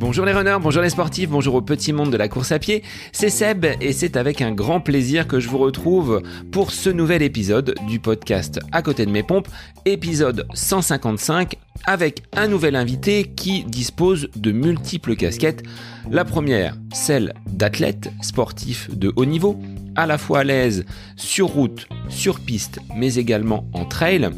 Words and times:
Bonjour 0.00 0.24
les 0.24 0.32
runners, 0.32 0.56
bonjour 0.62 0.82
les 0.82 0.90
sportifs, 0.90 1.28
bonjour 1.28 1.56
au 1.56 1.60
petit 1.60 1.92
monde 1.92 2.10
de 2.10 2.16
la 2.16 2.28
course 2.28 2.50
à 2.52 2.58
pied, 2.58 2.82
c'est 3.12 3.28
Seb 3.28 3.66
et 3.80 3.92
c'est 3.92 4.16
avec 4.16 4.40
un 4.40 4.52
grand 4.52 4.80
plaisir 4.80 5.28
que 5.28 5.38
je 5.38 5.48
vous 5.48 5.58
retrouve 5.58 6.22
pour 6.50 6.70
ce 6.70 6.88
nouvel 6.88 7.20
épisode 7.20 7.74
du 7.86 8.00
podcast 8.00 8.58
À 8.72 8.80
côté 8.80 9.04
de 9.04 9.10
mes 9.10 9.22
pompes, 9.22 9.48
épisode 9.84 10.46
155 10.54 11.56
avec 11.84 12.22
un 12.36 12.48
nouvel 12.48 12.74
invité 12.74 13.24
qui 13.24 13.64
dispose 13.64 14.30
de 14.34 14.50
multiples 14.50 15.14
casquettes. 15.14 15.62
La 16.10 16.24
première, 16.24 16.74
celle 16.94 17.34
d'athlète 17.46 18.10
sportif 18.22 18.88
de 18.96 19.12
haut 19.14 19.26
niveau, 19.26 19.58
à 19.94 20.06
la 20.06 20.16
fois 20.16 20.40
à 20.40 20.44
l'aise 20.44 20.86
sur 21.16 21.48
route, 21.48 21.86
sur 22.08 22.40
piste, 22.40 22.78
mais 22.96 23.16
également 23.16 23.68
en 23.74 23.84
trail. 23.84 24.30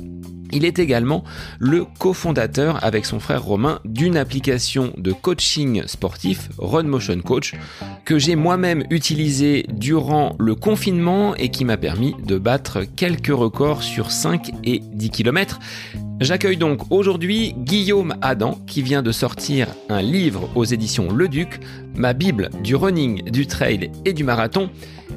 Il 0.52 0.64
est 0.64 0.78
également 0.78 1.24
le 1.58 1.84
cofondateur 1.98 2.82
avec 2.84 3.06
son 3.06 3.20
frère 3.20 3.42
Romain 3.42 3.80
d'une 3.84 4.16
application 4.16 4.92
de 4.96 5.12
coaching 5.12 5.82
sportif, 5.86 6.48
Run 6.58 6.84
Motion 6.84 7.20
Coach, 7.20 7.54
que 8.04 8.18
j'ai 8.18 8.36
moi-même 8.36 8.84
utilisé 8.90 9.66
durant 9.68 10.36
le 10.38 10.54
confinement 10.54 11.34
et 11.36 11.50
qui 11.50 11.64
m'a 11.64 11.76
permis 11.76 12.14
de 12.24 12.38
battre 12.38 12.82
quelques 12.96 13.28
records 13.28 13.82
sur 13.82 14.10
5 14.10 14.50
et 14.64 14.80
10 14.80 15.10
km. 15.10 15.58
J'accueille 16.20 16.58
donc 16.58 16.82
aujourd'hui 16.90 17.54
Guillaume 17.56 18.14
Adam 18.20 18.58
qui 18.66 18.82
vient 18.82 19.02
de 19.02 19.10
sortir 19.10 19.68
un 19.88 20.02
livre 20.02 20.50
aux 20.54 20.66
éditions 20.66 21.10
Le 21.10 21.28
Duc, 21.28 21.60
ma 21.94 22.12
Bible 22.12 22.50
du 22.62 22.76
running, 22.76 23.30
du 23.30 23.46
trail 23.46 23.90
et 24.04 24.12
du 24.12 24.22
marathon. 24.22 24.68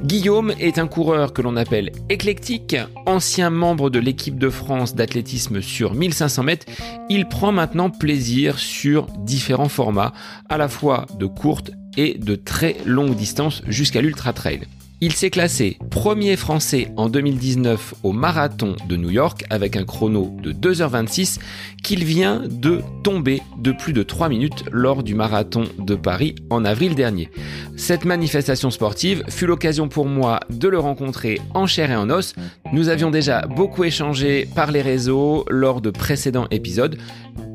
Guillaume 0.02 0.54
est 0.58 0.78
un 0.78 0.86
coureur 0.86 1.34
que 1.34 1.42
l'on 1.42 1.56
appelle 1.56 1.92
éclectique, 2.08 2.74
ancien 3.04 3.50
membre 3.50 3.90
de 3.90 3.98
l'équipe 3.98 4.38
de 4.38 4.48
France 4.48 4.94
d'athlétisme 4.94 5.60
sur 5.60 5.92
1500 5.92 6.42
mètres. 6.42 6.66
Il 7.10 7.28
prend 7.28 7.52
maintenant 7.52 7.90
plaisir 7.90 8.58
sur 8.58 9.06
différents 9.26 9.68
formats, 9.68 10.14
à 10.48 10.56
la 10.56 10.68
fois 10.68 11.04
de 11.18 11.26
courtes 11.26 11.70
et 11.98 12.16
de 12.16 12.34
très 12.34 12.78
longues 12.86 13.14
distances 13.14 13.62
jusqu'à 13.66 14.00
l'ultra 14.00 14.32
trail. 14.32 14.62
Il 15.06 15.12
s'est 15.12 15.28
classé 15.28 15.76
premier 15.90 16.34
français 16.34 16.90
en 16.96 17.10
2019 17.10 17.92
au 18.04 18.12
marathon 18.12 18.74
de 18.88 18.96
New 18.96 19.10
York 19.10 19.44
avec 19.50 19.76
un 19.76 19.84
chrono 19.84 20.34
de 20.42 20.50
2h26 20.50 21.40
qu'il 21.82 22.06
vient 22.06 22.44
de 22.48 22.80
tomber 23.02 23.42
de 23.58 23.72
plus 23.72 23.92
de 23.92 24.02
3 24.02 24.30
minutes 24.30 24.64
lors 24.72 25.02
du 25.02 25.14
marathon 25.14 25.64
de 25.78 25.94
Paris 25.94 26.36
en 26.48 26.64
avril 26.64 26.94
dernier. 26.94 27.28
Cette 27.76 28.06
manifestation 28.06 28.70
sportive 28.70 29.24
fut 29.28 29.46
l'occasion 29.46 29.88
pour 29.88 30.06
moi 30.06 30.40
de 30.48 30.68
le 30.68 30.78
rencontrer 30.78 31.38
en 31.52 31.66
chair 31.66 31.90
et 31.90 31.96
en 31.96 32.08
os. 32.08 32.34
Nous 32.72 32.88
avions 32.88 33.10
déjà 33.10 33.42
beaucoup 33.42 33.84
échangé 33.84 34.48
par 34.54 34.70
les 34.70 34.80
réseaux 34.80 35.44
lors 35.50 35.82
de 35.82 35.90
précédents 35.90 36.48
épisodes. 36.50 36.96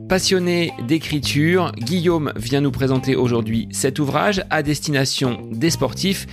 Passionné 0.09 0.73
d'écriture, 0.87 1.71
Guillaume 1.77 2.33
vient 2.35 2.61
nous 2.61 2.71
présenter 2.71 3.15
aujourd'hui 3.15 3.69
cet 3.71 3.99
ouvrage 3.99 4.43
à 4.49 4.63
destination 4.63 5.39
des 5.51 5.69
sportifs 5.69 6.25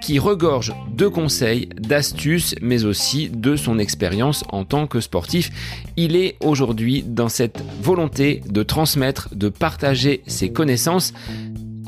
qui 0.00 0.20
regorge 0.20 0.72
de 0.96 1.08
conseils, 1.08 1.68
d'astuces, 1.76 2.54
mais 2.62 2.84
aussi 2.84 3.28
de 3.28 3.56
son 3.56 3.80
expérience 3.80 4.44
en 4.50 4.64
tant 4.64 4.86
que 4.86 5.00
sportif. 5.00 5.50
Il 5.96 6.14
est 6.14 6.36
aujourd'hui 6.40 7.02
dans 7.02 7.28
cette 7.28 7.64
volonté 7.82 8.42
de 8.48 8.62
transmettre, 8.62 9.28
de 9.34 9.48
partager 9.48 10.22
ses 10.28 10.52
connaissances. 10.52 11.12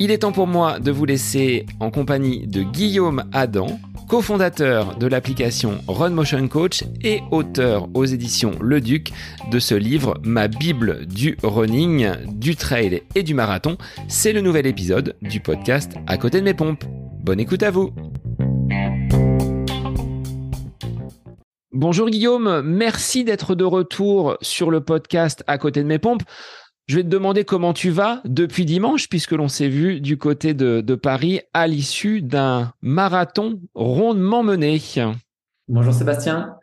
Il 0.01 0.11
est 0.11 0.19
temps 0.19 0.33
pour 0.33 0.49
moi 0.49 0.81
de 0.81 0.91
vous 0.91 1.05
laisser 1.05 1.67
en 1.79 1.93
compagnie 1.93 2.49
de 2.49 2.65
Guillaume 2.65 3.23
Adam, 3.33 3.79
cofondateur 4.09 4.97
de 4.97 5.07
l'application 5.07 5.79
Run 5.87 6.11
Motion 6.11 6.49
Coach 6.49 6.83
et 7.05 7.21
auteur 7.31 7.89
aux 7.93 8.07
éditions 8.07 8.53
Le 8.61 8.81
Duc 8.81 9.13
de 9.51 9.59
ce 9.59 9.75
livre 9.75 10.15
Ma 10.25 10.49
Bible 10.49 11.05
du 11.07 11.37
running, 11.43 12.11
du 12.27 12.57
trail 12.57 13.03
et 13.15 13.23
du 13.23 13.35
marathon. 13.35 13.77
C'est 14.09 14.33
le 14.33 14.41
nouvel 14.41 14.67
épisode 14.67 15.15
du 15.21 15.41
podcast 15.41 15.93
À 16.07 16.17
côté 16.17 16.41
de 16.41 16.45
mes 16.45 16.55
pompes. 16.55 16.85
Bonne 17.23 17.39
écoute 17.39 17.63
à 17.63 17.71
vous. 17.71 17.93
Bonjour 21.73 22.09
Guillaume, 22.09 22.63
merci 22.63 23.25
d'être 23.25 23.55
de 23.55 23.65
retour 23.65 24.39
sur 24.41 24.71
le 24.71 24.81
podcast 24.81 25.45
À 25.47 25.59
côté 25.59 25.83
de 25.83 25.87
mes 25.87 25.99
pompes. 25.99 26.23
Je 26.89 26.97
vais 26.97 27.03
te 27.03 27.09
demander 27.09 27.45
comment 27.45 27.75
tu 27.75 27.91
vas 27.91 28.23
depuis 28.25 28.65
dimanche, 28.65 29.11
puisque 29.11 29.33
l'on 29.33 29.49
s'est 29.49 29.69
vu 29.69 30.01
du 30.01 30.17
côté 30.17 30.55
de, 30.55 30.95
Paris 30.95 31.41
à 31.53 31.67
l'issue 31.67 32.23
d'un 32.23 32.73
marathon 32.81 33.61
rondement 33.75 34.43
mené. 34.43 34.81
Bonjour 35.69 35.93
Sébastien. 35.93 36.57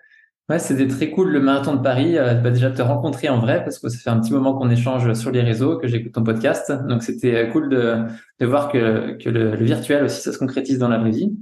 Ouais, 0.50 0.58
c'était 0.58 0.88
très 0.88 1.12
cool 1.12 1.30
le 1.30 1.40
marathon 1.40 1.76
de 1.76 1.82
Paris. 1.82 2.18
Euh, 2.18 2.34
bah, 2.34 2.50
déjà 2.50 2.72
te 2.72 2.82
rencontrer 2.82 3.30
en 3.30 3.40
vrai, 3.40 3.64
parce 3.64 3.78
que 3.78 3.88
ça 3.88 4.00
fait 4.00 4.10
un 4.10 4.20
petit 4.20 4.34
moment 4.34 4.58
qu'on 4.58 4.72
échange 4.72 5.14
sur 5.14 5.30
les 5.30 5.42
réseaux, 5.42 5.78
que 5.78 5.88
j'écoute 5.88 6.14
ton 6.14 6.24
podcast. 6.24 6.72
Donc 6.88 7.04
c'était 7.04 7.36
euh, 7.36 7.52
cool 7.52 7.70
de, 7.70 7.98
de 8.40 8.46
voir 8.48 8.72
que, 8.72 9.18
que 9.24 9.30
le, 9.30 9.56
virtuel 9.64 10.06
aussi, 10.06 10.22
ça 10.22 10.34
se 10.34 10.40
concrétise 10.40 10.80
dans 10.80 10.90
la 10.90 10.98
vraie 10.98 11.12
vie. 11.12 11.36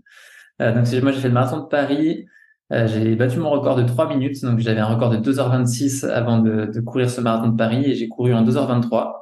Euh, 0.61 0.73
donc 0.73 0.85
moi 1.01 1.13
j'ai 1.13 1.21
fait 1.21 1.29
le 1.29 1.33
marathon 1.33 1.61
de 1.61 1.67
Paris 1.67 2.25
euh, 2.73 2.87
j'ai 2.87 3.15
battu 3.15 3.39
mon 3.39 3.51
record 3.51 3.75
de 3.75 3.83
3 3.83 4.07
minutes, 4.09 4.41
donc 4.41 4.59
j'avais 4.59 4.79
un 4.79 4.85
record 4.85 5.11
de 5.11 5.17
2h26 5.17 6.09
avant 6.09 6.39
de, 6.39 6.79
courir 6.81 7.09
ce 7.09 7.21
marathon 7.21 7.49
de 7.49 7.57
Paris 7.57 7.83
et 7.85 7.95
j'ai 7.95 8.07
couru 8.07 8.33
en 8.33 8.43
2h23. 8.43 9.13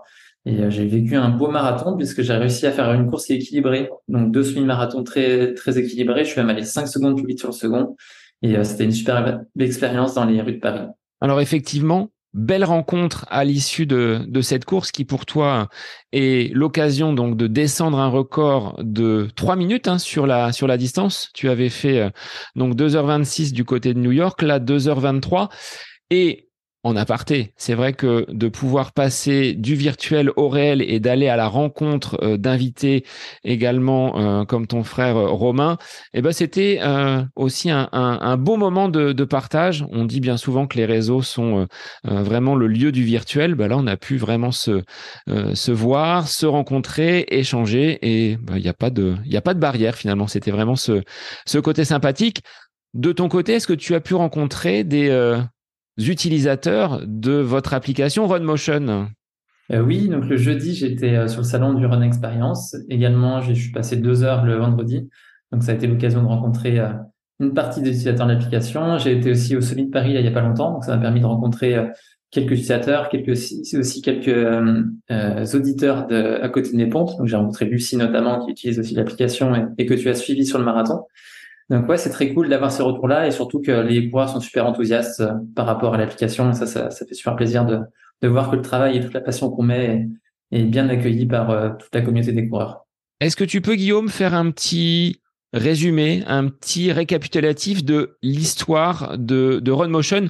Et 0.45 0.59
euh, 0.59 0.69
j'ai 0.69 0.87
vécu 0.87 1.15
un 1.15 1.29
beau 1.29 1.49
marathon 1.49 1.95
puisque 1.97 2.21
j'ai 2.21 2.33
réussi 2.33 2.65
à 2.65 2.71
faire 2.71 2.91
une 2.93 3.09
course 3.09 3.29
équilibrée, 3.29 3.89
donc 4.07 4.31
deux 4.31 4.43
semi-marathons 4.43 5.03
très 5.03 5.53
très 5.53 5.77
équilibrés. 5.77 6.23
Je 6.23 6.29
suis 6.29 6.39
même 6.39 6.49
allé 6.49 6.63
5 6.63 6.87
secondes 6.87 7.17
plus 7.17 7.27
vite 7.27 7.39
sur 7.39 7.49
le 7.49 7.53
second 7.53 7.95
et 8.41 8.55
euh, 8.55 8.63
c'était 8.63 8.85
une 8.85 8.91
super 8.91 9.41
expérience 9.59 10.15
dans 10.15 10.25
les 10.25 10.41
rues 10.41 10.53
de 10.53 10.59
Paris. 10.59 10.87
Alors 11.19 11.41
effectivement, 11.41 12.09
belle 12.33 12.63
rencontre 12.63 13.25
à 13.29 13.43
l'issue 13.43 13.85
de, 13.85 14.23
de, 14.27 14.41
cette 14.41 14.63
course 14.65 14.91
qui 14.91 15.03
pour 15.03 15.25
toi 15.25 15.67
est 16.13 16.53
l'occasion 16.53 17.13
donc 17.13 17.35
de 17.35 17.47
descendre 17.47 17.99
un 17.99 18.07
record 18.07 18.79
de 18.81 19.27
3 19.35 19.55
minutes 19.55 19.87
hein, 19.87 19.97
sur 19.97 20.27
la 20.27 20.51
sur 20.53 20.67
la 20.67 20.77
distance. 20.77 21.29
Tu 21.33 21.49
avais 21.49 21.69
fait 21.69 21.99
euh, 21.99 22.09
donc 22.55 22.75
2h26 22.75 23.51
du 23.51 23.65
côté 23.65 23.93
de 23.93 23.99
New 23.99 24.11
York, 24.11 24.41
là 24.41 24.59
2h23 24.59 25.49
et 26.09 26.50
en 26.83 26.95
aparté. 26.95 27.53
C'est 27.57 27.75
vrai 27.75 27.93
que 27.93 28.25
de 28.29 28.47
pouvoir 28.47 28.91
passer 28.91 29.53
du 29.53 29.75
virtuel 29.75 30.31
au 30.35 30.49
réel 30.49 30.81
et 30.81 30.99
d'aller 30.99 31.27
à 31.27 31.35
la 31.35 31.47
rencontre 31.47 32.17
euh, 32.23 32.37
d'invités 32.37 33.05
également 33.43 34.17
euh, 34.17 34.45
comme 34.45 34.65
ton 34.65 34.83
frère 34.83 35.15
euh, 35.15 35.29
Romain, 35.29 35.77
eh 36.13 36.21
ben 36.21 36.31
c'était 36.31 36.79
aussi 37.35 37.69
un, 37.69 38.37
beau 38.37 38.57
moment 38.57 38.89
de, 38.89 39.23
partage. 39.23 39.85
On 39.91 40.05
dit 40.05 40.19
bien 40.19 40.37
souvent 40.37 40.65
que 40.65 40.77
les 40.77 40.85
réseaux 40.85 41.21
sont 41.21 41.67
vraiment 42.03 42.55
le 42.55 42.67
lieu 42.67 42.91
du 42.91 43.03
virtuel. 43.03 43.55
Ben 43.55 43.67
là, 43.67 43.77
on 43.77 43.87
a 43.87 43.97
pu 43.97 44.17
vraiment 44.17 44.51
se 44.51 44.81
voir, 45.71 46.27
se 46.27 46.45
rencontrer, 46.45 47.25
échanger 47.29 47.99
et 48.01 48.37
ben, 48.37 48.57
il 48.57 48.63
n'y 48.63 48.69
a 48.69 48.73
pas 48.73 48.89
de 48.89 49.15
il 49.25 49.31
y 49.31 49.37
a 49.37 49.41
pas 49.41 49.53
de 49.53 49.59
barrière 49.59 49.95
finalement. 49.95 50.27
C'était 50.27 50.51
vraiment 50.51 50.75
ce 50.75 51.03
ce 51.45 51.59
côté 51.59 51.85
sympathique. 51.85 52.41
De 52.93 53.11
ton 53.11 53.29
côté, 53.29 53.53
est-ce 53.53 53.67
que 53.67 53.73
tu 53.73 53.95
as 53.95 54.01
pu 54.01 54.15
rencontrer 54.15 54.83
des 54.83 55.09
utilisateurs 55.97 57.01
de 57.05 57.33
votre 57.33 57.73
application 57.73 58.27
RunMotion 58.27 59.09
euh, 59.71 59.79
Oui, 59.81 60.07
donc 60.07 60.25
le 60.25 60.37
jeudi, 60.37 60.73
j'étais 60.75 61.15
euh, 61.15 61.27
sur 61.27 61.41
le 61.41 61.47
salon 61.47 61.73
du 61.73 61.85
Run 61.85 62.01
Experience. 62.01 62.75
Également, 62.89 63.41
je 63.41 63.53
suis 63.53 63.71
passé 63.71 63.97
deux 63.97 64.23
heures 64.23 64.45
le 64.45 64.55
vendredi. 64.55 65.09
Donc, 65.51 65.63
ça 65.63 65.71
a 65.71 65.75
été 65.75 65.87
l'occasion 65.87 66.21
de 66.21 66.27
rencontrer 66.27 66.79
euh, 66.79 66.89
une 67.39 67.53
partie 67.53 67.81
des 67.81 67.89
utilisateurs 67.89 68.27
de 68.27 68.33
l'application. 68.33 68.97
J'ai 68.97 69.17
été 69.17 69.31
aussi 69.31 69.55
au 69.55 69.61
Solid 69.61 69.91
Paris 69.91 70.13
il 70.13 70.21
n'y 70.21 70.27
a 70.27 70.31
pas 70.31 70.41
longtemps. 70.41 70.71
Donc, 70.73 70.85
ça 70.85 70.95
m'a 70.95 71.01
permis 71.01 71.19
de 71.19 71.25
rencontrer 71.25 71.75
quelques 72.29 72.51
utilisateurs, 72.51 73.09
aussi 73.27 74.01
quelques 74.01 75.55
auditeurs 75.55 76.07
à 76.11 76.49
côté 76.49 76.71
de 76.71 76.77
mes 76.77 76.85
pompes. 76.85 77.17
Donc, 77.17 77.27
j'ai 77.27 77.35
rencontré 77.35 77.65
Lucie 77.65 77.97
notamment 77.97 78.45
qui 78.45 78.51
utilise 78.51 78.79
aussi 78.79 78.93
l'application 78.93 79.73
et, 79.77 79.87
que 79.87 79.95
tu 79.95 80.07
as 80.07 80.13
suivi 80.13 80.45
sur 80.45 80.59
le 80.59 80.65
marathon. 80.65 81.01
Donc 81.71 81.87
ouais, 81.87 81.97
c'est 81.97 82.09
très 82.09 82.33
cool 82.33 82.49
d'avoir 82.49 82.69
ces 82.69 82.83
retours-là 82.83 83.27
et 83.27 83.31
surtout 83.31 83.61
que 83.61 83.71
les 83.71 84.09
coureurs 84.09 84.27
sont 84.27 84.41
super 84.41 84.65
enthousiastes 84.65 85.21
euh, 85.21 85.31
par 85.55 85.65
rapport 85.65 85.93
à 85.93 85.97
l'application. 85.97 86.51
Ça, 86.51 86.67
ça, 86.67 86.91
ça, 86.91 87.05
fait 87.05 87.13
super 87.13 87.37
plaisir 87.37 87.65
de, 87.65 87.79
de 88.21 88.27
voir 88.27 88.51
que 88.51 88.57
le 88.57 88.61
travail 88.61 88.97
et 88.97 88.99
toute 88.99 89.13
la 89.13 89.21
passion 89.21 89.49
qu'on 89.49 89.63
met 89.63 90.05
est, 90.51 90.63
bien 90.63 90.89
accueilli 90.89 91.25
par 91.25 91.49
euh, 91.49 91.69
toute 91.79 91.95
la 91.95 92.01
communauté 92.01 92.33
des 92.33 92.49
coureurs. 92.49 92.85
Est-ce 93.21 93.37
que 93.37 93.45
tu 93.45 93.61
peux, 93.61 93.75
Guillaume, 93.75 94.09
faire 94.09 94.33
un 94.33 94.51
petit 94.51 95.21
résumé, 95.53 96.23
un 96.27 96.49
petit 96.49 96.91
récapitulatif 96.91 97.85
de 97.85 98.17
l'histoire 98.21 99.17
de, 99.17 99.61
de 99.63 99.71
Run 99.71 99.87
Motion 99.87 100.27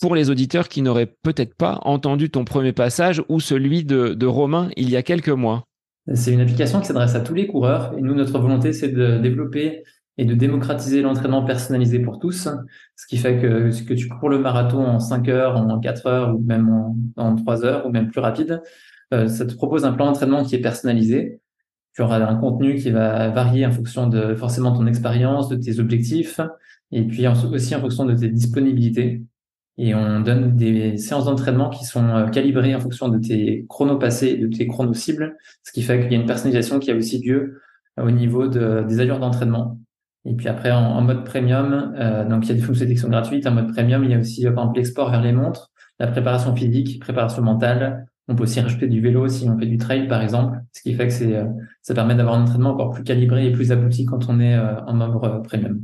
pour 0.00 0.14
les 0.14 0.30
auditeurs 0.30 0.68
qui 0.68 0.82
n'auraient 0.82 1.12
peut-être 1.24 1.56
pas 1.56 1.80
entendu 1.82 2.30
ton 2.30 2.44
premier 2.44 2.72
passage 2.72 3.20
ou 3.28 3.40
celui 3.40 3.84
de, 3.84 4.14
de 4.14 4.26
Romain 4.26 4.70
il 4.76 4.90
y 4.90 4.96
a 4.96 5.02
quelques 5.02 5.28
mois? 5.28 5.64
C'est 6.14 6.32
une 6.32 6.40
application 6.40 6.80
qui 6.80 6.86
s'adresse 6.86 7.16
à 7.16 7.20
tous 7.20 7.34
les 7.34 7.48
coureurs 7.48 7.94
et 7.98 8.00
nous, 8.00 8.14
notre 8.14 8.38
volonté, 8.38 8.72
c'est 8.72 8.88
de 8.88 9.18
développer 9.18 9.82
et 10.18 10.24
de 10.24 10.34
démocratiser 10.34 11.00
l'entraînement 11.00 11.44
personnalisé 11.44 12.00
pour 12.00 12.18
tous, 12.18 12.48
ce 12.96 13.06
qui 13.06 13.16
fait 13.16 13.38
que, 13.38 13.70
que 13.84 13.94
tu 13.94 14.08
cours 14.08 14.28
le 14.28 14.40
marathon 14.40 14.84
en 14.84 14.98
5 14.98 15.28
heures, 15.28 15.56
en 15.56 15.78
4 15.78 16.06
heures 16.06 16.36
ou 16.36 16.40
même 16.40 16.68
en, 16.68 16.96
en 17.16 17.36
3 17.36 17.64
heures 17.64 17.86
ou 17.86 17.90
même 17.90 18.10
plus 18.10 18.20
rapide, 18.20 18.60
euh, 19.14 19.28
ça 19.28 19.46
te 19.46 19.54
propose 19.54 19.84
un 19.84 19.92
plan 19.92 20.06
d'entraînement 20.06 20.44
qui 20.44 20.56
est 20.56 20.60
personnalisé. 20.60 21.40
Tu 21.94 22.02
auras 22.02 22.20
un 22.20 22.36
contenu 22.36 22.76
qui 22.76 22.90
va 22.90 23.28
varier 23.30 23.64
en 23.64 23.70
fonction 23.70 24.08
de 24.08 24.34
forcément 24.34 24.72
ton 24.72 24.86
expérience, 24.86 25.48
de 25.48 25.56
tes 25.56 25.78
objectifs 25.78 26.40
et 26.90 27.02
puis 27.06 27.26
aussi 27.26 27.74
en 27.74 27.80
fonction 27.80 28.04
de 28.04 28.14
tes 28.14 28.28
disponibilités. 28.28 29.22
et 29.76 29.94
on 29.94 30.20
donne 30.20 30.56
des 30.56 30.96
séances 30.96 31.26
d'entraînement 31.26 31.70
qui 31.70 31.84
sont 31.84 32.28
calibrées 32.32 32.74
en 32.74 32.80
fonction 32.80 33.08
de 33.08 33.18
tes 33.18 33.66
chronos 33.68 33.98
passés 33.98 34.36
de 34.36 34.48
tes 34.48 34.66
chronos 34.66 34.94
cibles, 34.94 35.36
ce 35.62 35.72
qui 35.72 35.82
fait 35.82 36.00
qu'il 36.00 36.12
y 36.12 36.16
a 36.16 36.18
une 36.18 36.26
personnalisation 36.26 36.78
qui 36.80 36.90
a 36.90 36.96
aussi 36.96 37.22
lieu 37.22 37.60
au 38.00 38.10
niveau 38.10 38.48
de, 38.48 38.84
des 38.88 39.00
allures 39.00 39.18
d'entraînement. 39.20 39.78
Et 40.28 40.34
puis 40.34 40.48
après, 40.48 40.70
en, 40.70 41.00
mode 41.00 41.24
premium, 41.24 41.94
euh, 41.96 42.28
donc 42.28 42.44
il 42.44 42.48
y 42.50 42.52
a 42.52 42.54
des 42.54 42.60
fonctionnalités 42.60 42.96
qui 42.96 43.00
sont 43.00 43.08
gratuites. 43.08 43.46
En 43.46 43.52
mode 43.52 43.72
premium, 43.72 44.04
il 44.04 44.10
y 44.10 44.14
a 44.14 44.18
aussi, 44.18 44.42
par 44.44 44.52
exemple, 44.52 44.76
l'export 44.76 45.10
vers 45.10 45.22
les 45.22 45.32
montres, 45.32 45.70
la 45.98 46.06
préparation 46.06 46.54
physique, 46.54 47.00
préparation 47.00 47.42
mentale, 47.42 48.06
on 48.28 48.36
peut 48.36 48.42
aussi 48.42 48.60
rajouter 48.60 48.86
du 48.86 49.00
vélo 49.00 49.26
si 49.26 49.48
on 49.48 49.58
fait 49.58 49.66
du 49.66 49.78
trail, 49.78 50.06
par 50.06 50.22
exemple, 50.22 50.58
ce 50.72 50.82
qui 50.82 50.94
fait 50.94 51.06
que 51.08 51.12
c'est, 51.12 51.34
euh, 51.34 51.46
ça 51.80 51.94
permet 51.94 52.14
d'avoir 52.14 52.36
un 52.36 52.42
entraînement 52.42 52.70
encore 52.70 52.90
plus 52.90 53.02
calibré 53.02 53.46
et 53.46 53.52
plus 53.52 53.72
abouti 53.72 54.04
quand 54.04 54.28
on 54.28 54.38
est 54.38 54.54
euh, 54.54 54.80
en 54.86 54.92
membre 54.92 55.24
euh, 55.24 55.38
premium. 55.40 55.82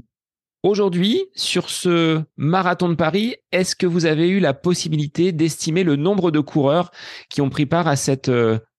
Aujourd'hui, 0.62 1.24
sur 1.34 1.68
ce 1.68 2.22
marathon 2.36 2.88
de 2.88 2.94
Paris, 2.94 3.36
est-ce 3.52 3.74
que 3.74 3.86
vous 3.86 4.06
avez 4.06 4.28
eu 4.28 4.40
la 4.40 4.54
possibilité 4.54 5.32
d'estimer 5.32 5.84
le 5.84 5.96
nombre 5.96 6.30
de 6.30 6.40
coureurs 6.40 6.90
qui 7.28 7.40
ont 7.42 7.50
pris 7.50 7.66
part 7.66 7.86
à 7.86 7.96
cette 7.96 8.30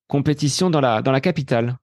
compétition 0.07 0.71
dans 0.71 0.81
la, 0.81 1.03
dans 1.03 1.11
la 1.11 1.21
capitale? 1.21 1.75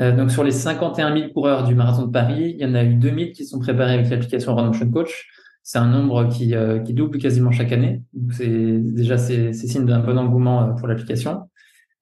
Donc, 0.00 0.30
sur 0.30 0.42
les 0.42 0.50
51 0.50 1.14
000 1.14 1.30
coureurs 1.30 1.64
du 1.64 1.74
marathon 1.74 2.06
de 2.06 2.10
Paris, 2.10 2.54
il 2.56 2.60
y 2.60 2.64
en 2.64 2.74
a 2.74 2.82
eu 2.82 2.94
2000 2.94 3.32
qui 3.32 3.44
sont 3.44 3.58
préparés 3.58 3.92
avec 3.92 4.08
l'application 4.08 4.54
Motion 4.54 4.90
Coach. 4.90 5.28
C'est 5.62 5.78
un 5.78 5.86
nombre 5.86 6.28
qui, 6.28 6.54
euh, 6.54 6.78
double 6.80 7.18
quasiment 7.18 7.52
chaque 7.52 7.72
année. 7.72 8.02
C'est 8.32 8.48
déjà 8.48 9.18
c'est 9.18 9.52
signe 9.52 9.86
d'un 9.86 10.00
bon 10.00 10.18
engouement 10.18 10.62
euh, 10.62 10.72
pour 10.72 10.88
l'application. 10.88 11.48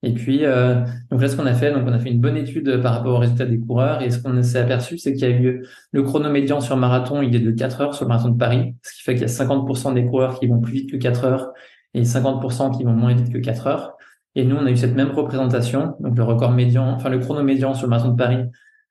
Et 0.01 0.13
puis 0.13 0.45
euh, 0.45 0.75
donc 1.11 1.21
là 1.21 1.27
ce 1.27 1.35
qu'on 1.35 1.45
a 1.45 1.53
fait, 1.53 1.73
donc 1.73 1.83
on 1.85 1.91
a 1.91 1.99
fait 1.99 2.09
une 2.09 2.21
bonne 2.21 2.37
étude 2.37 2.81
par 2.81 2.93
rapport 2.93 3.15
aux 3.15 3.19
résultats 3.19 3.45
des 3.45 3.59
coureurs 3.59 4.01
et 4.01 4.09
ce 4.11 4.19
qu'on 4.19 4.41
s'est 4.43 4.59
aperçu 4.59 4.97
c'est 4.97 5.11
qu'il 5.11 5.21
y 5.21 5.25
a 5.25 5.37
eu 5.37 5.67
le 5.91 6.03
chrono 6.03 6.29
médian 6.29 6.61
sur 6.61 6.77
marathon, 6.77 7.21
il 7.21 7.35
est 7.35 7.39
de 7.39 7.51
4 7.51 7.81
heures 7.81 7.93
sur 7.93 8.05
le 8.05 8.09
marathon 8.09 8.29
de 8.29 8.37
Paris, 8.37 8.75
ce 8.81 8.95
qui 8.95 9.03
fait 9.03 9.13
qu'il 9.15 9.23
y 9.23 9.25
a 9.25 9.27
50% 9.27 9.93
des 9.93 10.05
coureurs 10.05 10.39
qui 10.39 10.47
vont 10.47 10.61
plus 10.61 10.71
vite 10.71 10.91
que 10.91 10.95
4 10.95 11.25
heures 11.25 11.49
et 11.93 12.03
50% 12.03 12.77
qui 12.77 12.85
vont 12.85 12.93
moins 12.93 13.13
vite 13.13 13.31
que 13.31 13.39
4 13.39 13.67
heures. 13.67 13.97
Et 14.39 14.45
nous 14.45 14.55
on 14.55 14.65
a 14.65 14.71
eu 14.71 14.77
cette 14.77 14.95
même 14.95 15.11
représentation, 15.11 15.97
donc 15.99 16.15
le 16.15 16.23
record 16.23 16.51
médian, 16.51 16.93
enfin 16.93 17.09
le 17.09 17.19
chrono 17.19 17.43
médian 17.43 17.73
sur 17.73 17.87
le 17.87 17.89
marathon 17.89 18.11
de 18.11 18.15
Paris 18.15 18.37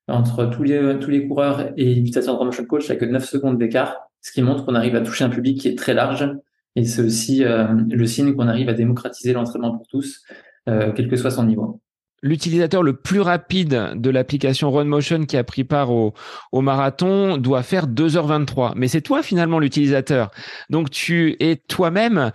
entre 0.06 0.45
tous 0.45 0.62
les 0.62 0.99
tous 0.99 1.09
les 1.11 1.27
coureurs 1.27 1.73
et 1.79 1.95
l'utilisation 1.95 2.39
de 2.39 2.45
motion 2.45 2.67
coach, 2.67 2.85
il 2.85 2.91
n'y 2.91 2.97
a 2.97 3.00
que 3.00 3.06
9 3.06 3.25
secondes 3.25 3.56
d'écart 3.56 3.97
ce 4.21 4.33
qui 4.33 4.43
montre 4.43 4.67
qu'on 4.67 4.75
arrive 4.75 4.95
à 4.95 5.00
toucher 5.00 5.25
un 5.25 5.31
public 5.31 5.59
qui 5.59 5.69
est 5.69 5.79
très 5.79 5.95
large. 5.95 6.29
Et 6.77 6.85
c'est 6.85 7.00
aussi 7.00 7.45
euh, 7.45 7.67
le 7.89 8.06
signe 8.06 8.35
qu'on 8.35 8.47
arrive 8.47 8.69
à 8.69 8.75
démocratiser 8.75 9.33
l'entraînement 9.33 9.75
pour 9.75 9.87
tous, 9.87 10.23
euh, 10.69 10.93
quel 10.95 11.09
que 11.09 11.17
soit 11.17 11.31
son 11.31 11.45
niveau. 11.45 11.81
L'utilisateur 12.21 12.83
le 12.83 12.97
plus 12.97 13.21
rapide 13.21 13.93
de 13.94 14.11
l'application 14.11 14.71
RunMotion 14.71 15.25
qui 15.25 15.37
a 15.39 15.44
pris 15.44 15.65
part 15.65 15.91
au, 15.93 16.15
au 16.53 16.61
marathon 16.61 17.39
doit 17.39 17.62
faire 17.62 17.87
2h23. 17.87 18.73
Mais 18.77 18.89
c'est 18.89 19.01
toi 19.01 19.23
finalement 19.23 19.61
l'utilisateur. 19.61 20.31
Donc 20.69 20.91
tu 20.91 21.37
es 21.41 21.56
toi-même 21.56 22.33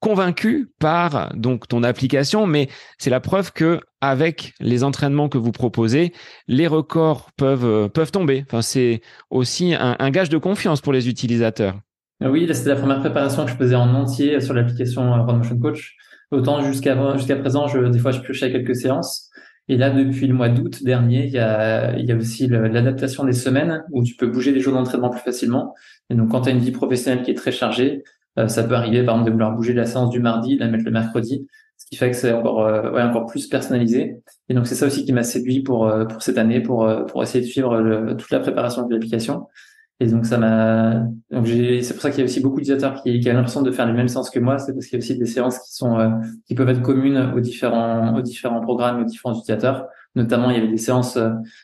convaincu 0.00 0.68
par 0.78 1.34
donc 1.34 1.68
ton 1.68 1.82
application, 1.82 2.46
mais 2.46 2.68
c'est 2.98 3.10
la 3.10 3.20
preuve 3.20 3.52
que 3.52 3.80
avec 4.00 4.54
les 4.60 4.84
entraînements 4.84 5.28
que 5.28 5.38
vous 5.38 5.52
proposez, 5.52 6.12
les 6.46 6.66
records 6.66 7.30
peuvent 7.36 7.64
euh, 7.64 7.88
peuvent 7.88 8.12
tomber. 8.12 8.44
Enfin, 8.46 8.62
c'est 8.62 9.00
aussi 9.30 9.74
un, 9.74 10.10
gage 10.10 10.28
de 10.28 10.38
confiance 10.38 10.80
pour 10.80 10.92
les 10.92 11.08
utilisateurs. 11.08 11.74
Oui, 12.20 12.48
c'était 12.52 12.70
la 12.70 12.76
première 12.76 13.00
préparation 13.00 13.44
que 13.44 13.50
je 13.50 13.56
faisais 13.56 13.74
en 13.74 13.94
entier 13.94 14.40
sur 14.40 14.54
l'application 14.54 15.14
euh, 15.14 15.32
Motion 15.32 15.58
Coach. 15.58 15.96
Autant 16.30 16.60
jusqu'à 16.60 16.94
présent, 17.36 17.68
je, 17.68 17.78
des 17.78 17.98
fois, 17.98 18.10
je 18.10 18.20
piochais 18.20 18.52
quelques 18.52 18.76
séances. 18.76 19.30
Et 19.68 19.76
là, 19.76 19.90
depuis 19.90 20.26
le 20.26 20.34
mois 20.34 20.48
d'août 20.48 20.82
dernier, 20.82 21.26
il 21.26 21.32
y 21.32 21.38
a, 21.38 21.96
il 21.96 22.06
y 22.06 22.12
a 22.12 22.16
aussi 22.16 22.46
l'adaptation 22.46 23.24
des 23.24 23.32
semaines 23.32 23.84
où 23.92 24.02
tu 24.02 24.14
peux 24.14 24.26
bouger 24.26 24.50
les 24.52 24.60
jours 24.60 24.72
d'entraînement 24.72 25.10
plus 25.10 25.20
facilement. 25.20 25.74
Et 26.10 26.14
donc, 26.14 26.30
quand 26.30 26.42
tu 26.42 26.48
as 26.48 26.52
une 26.52 26.58
vie 26.58 26.70
professionnelle 26.70 27.22
qui 27.22 27.30
est 27.30 27.34
très 27.34 27.52
chargée, 27.52 28.02
ça 28.46 28.62
peut 28.62 28.74
arriver, 28.74 29.04
par 29.04 29.14
exemple, 29.14 29.30
de 29.30 29.32
vouloir 29.32 29.52
bouger 29.54 29.72
la 29.72 29.86
séance 29.86 30.10
du 30.10 30.20
mardi, 30.20 30.56
la 30.58 30.68
mettre 30.68 30.84
le 30.84 30.90
mercredi, 30.90 31.46
ce 31.78 31.86
qui 31.86 31.96
fait 31.96 32.10
que 32.10 32.16
c'est 32.16 32.32
encore, 32.32 32.66
euh, 32.66 32.90
ouais, 32.92 33.02
encore 33.02 33.26
plus 33.26 33.46
personnalisé. 33.46 34.20
Et 34.48 34.54
donc, 34.54 34.66
c'est 34.66 34.74
ça 34.74 34.86
aussi 34.86 35.04
qui 35.04 35.12
m'a 35.12 35.22
séduit 35.22 35.62
pour, 35.62 35.88
euh, 35.88 36.04
pour 36.04 36.22
cette 36.22 36.38
année, 36.38 36.60
pour, 36.60 36.88
pour 37.06 37.22
essayer 37.22 37.42
de 37.42 37.48
suivre 37.48 37.78
le, 37.78 38.16
toute 38.16 38.30
la 38.30 38.40
préparation 38.40 38.86
de 38.86 38.92
l'application. 38.92 39.46
Et 40.00 40.06
donc, 40.06 40.26
ça 40.26 40.38
m'a, 40.38 41.06
donc 41.30 41.46
j'ai, 41.46 41.82
c'est 41.82 41.94
pour 41.94 42.02
ça 42.02 42.10
qu'il 42.10 42.20
y 42.20 42.22
a 42.22 42.24
aussi 42.24 42.40
beaucoup 42.40 42.58
d'utilisateurs 42.58 43.02
qui, 43.02 43.18
qui 43.18 43.30
ont 43.30 43.34
l'impression 43.34 43.62
de 43.62 43.70
faire 43.72 43.86
les 43.86 43.92
mêmes 43.92 44.08
séances 44.08 44.30
que 44.30 44.38
moi. 44.38 44.58
C'est 44.58 44.72
parce 44.72 44.86
qu'il 44.86 44.94
y 44.94 45.00
a 45.00 45.04
aussi 45.04 45.18
des 45.18 45.26
séances 45.26 45.58
qui 45.58 45.74
sont, 45.74 46.20
qui 46.46 46.54
peuvent 46.54 46.68
être 46.68 46.82
communes 46.82 47.32
aux 47.34 47.40
différents, 47.40 48.16
aux 48.16 48.22
différents 48.22 48.60
programmes, 48.60 49.02
aux 49.02 49.04
différents 49.04 49.34
utilisateurs. 49.34 49.86
Notamment, 50.14 50.50
il 50.50 50.56
y 50.56 50.58
avait 50.58 50.68
des 50.68 50.76
séances 50.76 51.18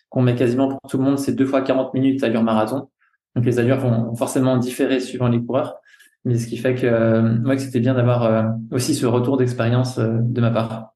qu'on 0.08 0.22
met 0.22 0.34
quasiment 0.34 0.68
pour 0.68 0.80
tout 0.88 0.98
le 0.98 1.04
monde. 1.04 1.18
C'est 1.18 1.34
deux 1.34 1.46
fois 1.46 1.62
40 1.62 1.94
minutes 1.94 2.24
allure 2.24 2.42
marathon. 2.42 2.88
Donc, 3.36 3.44
les 3.44 3.60
allures 3.60 3.78
vont 3.78 4.14
forcément 4.16 4.56
différer 4.56 4.98
suivant 4.98 5.28
les 5.28 5.40
coureurs. 5.40 5.76
Mais 6.24 6.38
ce 6.38 6.46
qui 6.46 6.56
fait 6.56 6.74
que, 6.74 6.86
euh, 6.86 7.58
c'était 7.58 7.80
bien 7.80 7.94
d'avoir 7.94 8.24
euh, 8.24 8.44
aussi 8.70 8.94
ce 8.94 9.06
retour 9.06 9.36
d'expérience 9.36 9.98
euh, 9.98 10.18
de 10.20 10.40
ma 10.40 10.50
part. 10.50 10.94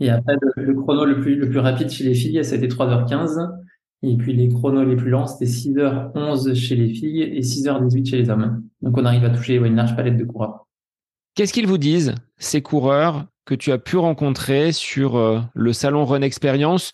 Et 0.00 0.08
après, 0.08 0.34
le, 0.56 0.74
chrono 0.74 1.04
le 1.04 1.20
plus, 1.20 1.36
le 1.36 1.50
plus 1.50 1.58
rapide 1.58 1.90
chez 1.90 2.04
les 2.04 2.14
filles, 2.14 2.38
été 2.38 2.68
3h15. 2.68 3.50
Et 4.02 4.16
puis 4.16 4.32
les 4.32 4.48
chronos 4.48 4.84
les 4.84 4.96
plus 4.96 5.10
lents, 5.10 5.26
c'était 5.26 5.50
6h11 5.50 6.54
chez 6.54 6.74
les 6.74 6.88
filles 6.88 7.22
et 7.22 7.40
6h18 7.40 8.08
chez 8.08 8.16
les 8.16 8.30
hommes. 8.30 8.62
Donc 8.80 8.96
on 8.96 9.04
arrive 9.04 9.24
à 9.24 9.30
toucher 9.30 9.56
une 9.56 9.76
large 9.76 9.94
palette 9.94 10.16
de 10.16 10.24
coureurs. 10.24 10.66
Qu'est-ce 11.34 11.52
qu'ils 11.52 11.66
vous 11.66 11.76
disent, 11.76 12.14
ces 12.38 12.62
coureurs 12.62 13.26
que 13.44 13.54
tu 13.54 13.72
as 13.72 13.78
pu 13.78 13.98
rencontrer 13.98 14.72
sur 14.72 15.44
le 15.52 15.72
salon 15.74 16.06
Run 16.06 16.22
Experience 16.22 16.92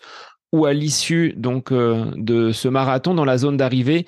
ou 0.51 0.65
à 0.65 0.73
l'issue 0.73 1.33
donc 1.37 1.71
de 1.71 2.51
ce 2.51 2.67
marathon 2.67 3.13
dans 3.13 3.25
la 3.25 3.37
zone 3.37 3.55
d'arrivée 3.55 4.05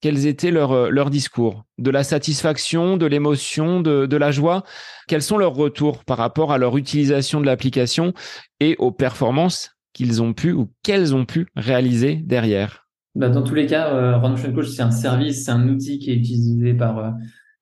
quels 0.00 0.26
étaient 0.26 0.50
leurs, 0.50 0.72
euh, 0.72 0.90
leurs 0.90 1.10
discours 1.10 1.64
De 1.78 1.90
la 1.90 2.04
satisfaction, 2.04 2.96
de 2.96 3.06
l'émotion, 3.06 3.80
de, 3.80 4.06
de 4.06 4.16
la 4.16 4.30
joie 4.30 4.64
Quels 5.08 5.22
sont 5.22 5.38
leurs 5.38 5.54
retours 5.54 6.04
par 6.04 6.18
rapport 6.18 6.52
à 6.52 6.58
leur 6.58 6.76
utilisation 6.76 7.40
de 7.40 7.46
l'application 7.46 8.12
et 8.60 8.76
aux 8.78 8.92
performances 8.92 9.76
qu'ils 9.92 10.22
ont 10.22 10.32
pu 10.32 10.52
ou 10.52 10.70
qu'elles 10.82 11.14
ont 11.14 11.26
pu 11.26 11.46
réaliser 11.56 12.16
derrière? 12.16 12.86
Bah 13.14 13.28
Dans 13.28 13.42
tous 13.42 13.54
les 13.54 13.66
cas, 13.66 13.92
euh, 13.94 14.52
Coach, 14.54 14.68
c'est 14.68 14.82
un 14.82 14.90
service, 14.90 15.44
c'est 15.44 15.50
un 15.50 15.68
outil 15.68 15.98
qui 15.98 16.10
est 16.10 16.16
utilisé 16.16 16.74
par, 16.74 16.98
euh, 16.98 17.10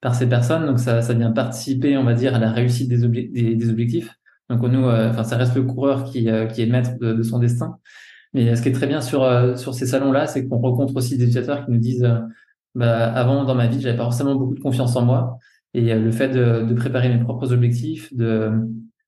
par 0.00 0.14
ces 0.14 0.28
personnes. 0.28 0.66
Donc, 0.66 0.78
ça, 0.78 1.00
ça 1.02 1.14
vient 1.14 1.30
participer, 1.30 1.96
on 1.96 2.04
va 2.04 2.14
dire, 2.14 2.34
à 2.34 2.38
la 2.38 2.52
réussite 2.52 2.88
des, 2.88 3.54
des, 3.54 3.70
objectifs. 3.70 4.14
Donc, 4.50 4.62
nous, 4.62 4.86
euh, 4.86 5.12
ça 5.24 5.36
reste 5.36 5.54
le 5.54 5.62
coureur 5.62 6.04
qui, 6.04 6.28
qui 6.52 6.62
est 6.62 6.66
maître 6.66 6.98
de 7.00 7.22
son 7.22 7.38
destin. 7.38 7.78
Mais 8.34 8.54
ce 8.54 8.62
qui 8.62 8.68
est 8.68 8.72
très 8.72 8.86
bien 8.86 9.00
sur 9.00 9.22
euh, 9.22 9.56
sur 9.56 9.74
ces 9.74 9.86
salons-là, 9.86 10.26
c'est 10.26 10.46
qu'on 10.46 10.58
rencontre 10.58 10.96
aussi 10.96 11.16
des 11.16 11.24
utilisateurs 11.24 11.64
qui 11.64 11.72
nous 11.72 11.78
disent 11.78 12.04
euh, 12.04 12.20
bah, 12.74 13.12
avant 13.12 13.44
dans 13.44 13.54
ma 13.54 13.66
vie, 13.66 13.80
j'avais 13.80 13.96
pas 13.96 14.04
forcément 14.04 14.34
beaucoup 14.34 14.54
de 14.54 14.60
confiance 14.60 14.96
en 14.96 15.02
moi, 15.04 15.38
et 15.74 15.92
euh, 15.92 15.98
le 15.98 16.10
fait 16.12 16.28
de, 16.28 16.64
de, 16.64 16.74
préparer 16.74 17.08
mes 17.08 17.22
propres 17.22 17.52
objectifs, 17.52 18.14
de 18.14 18.52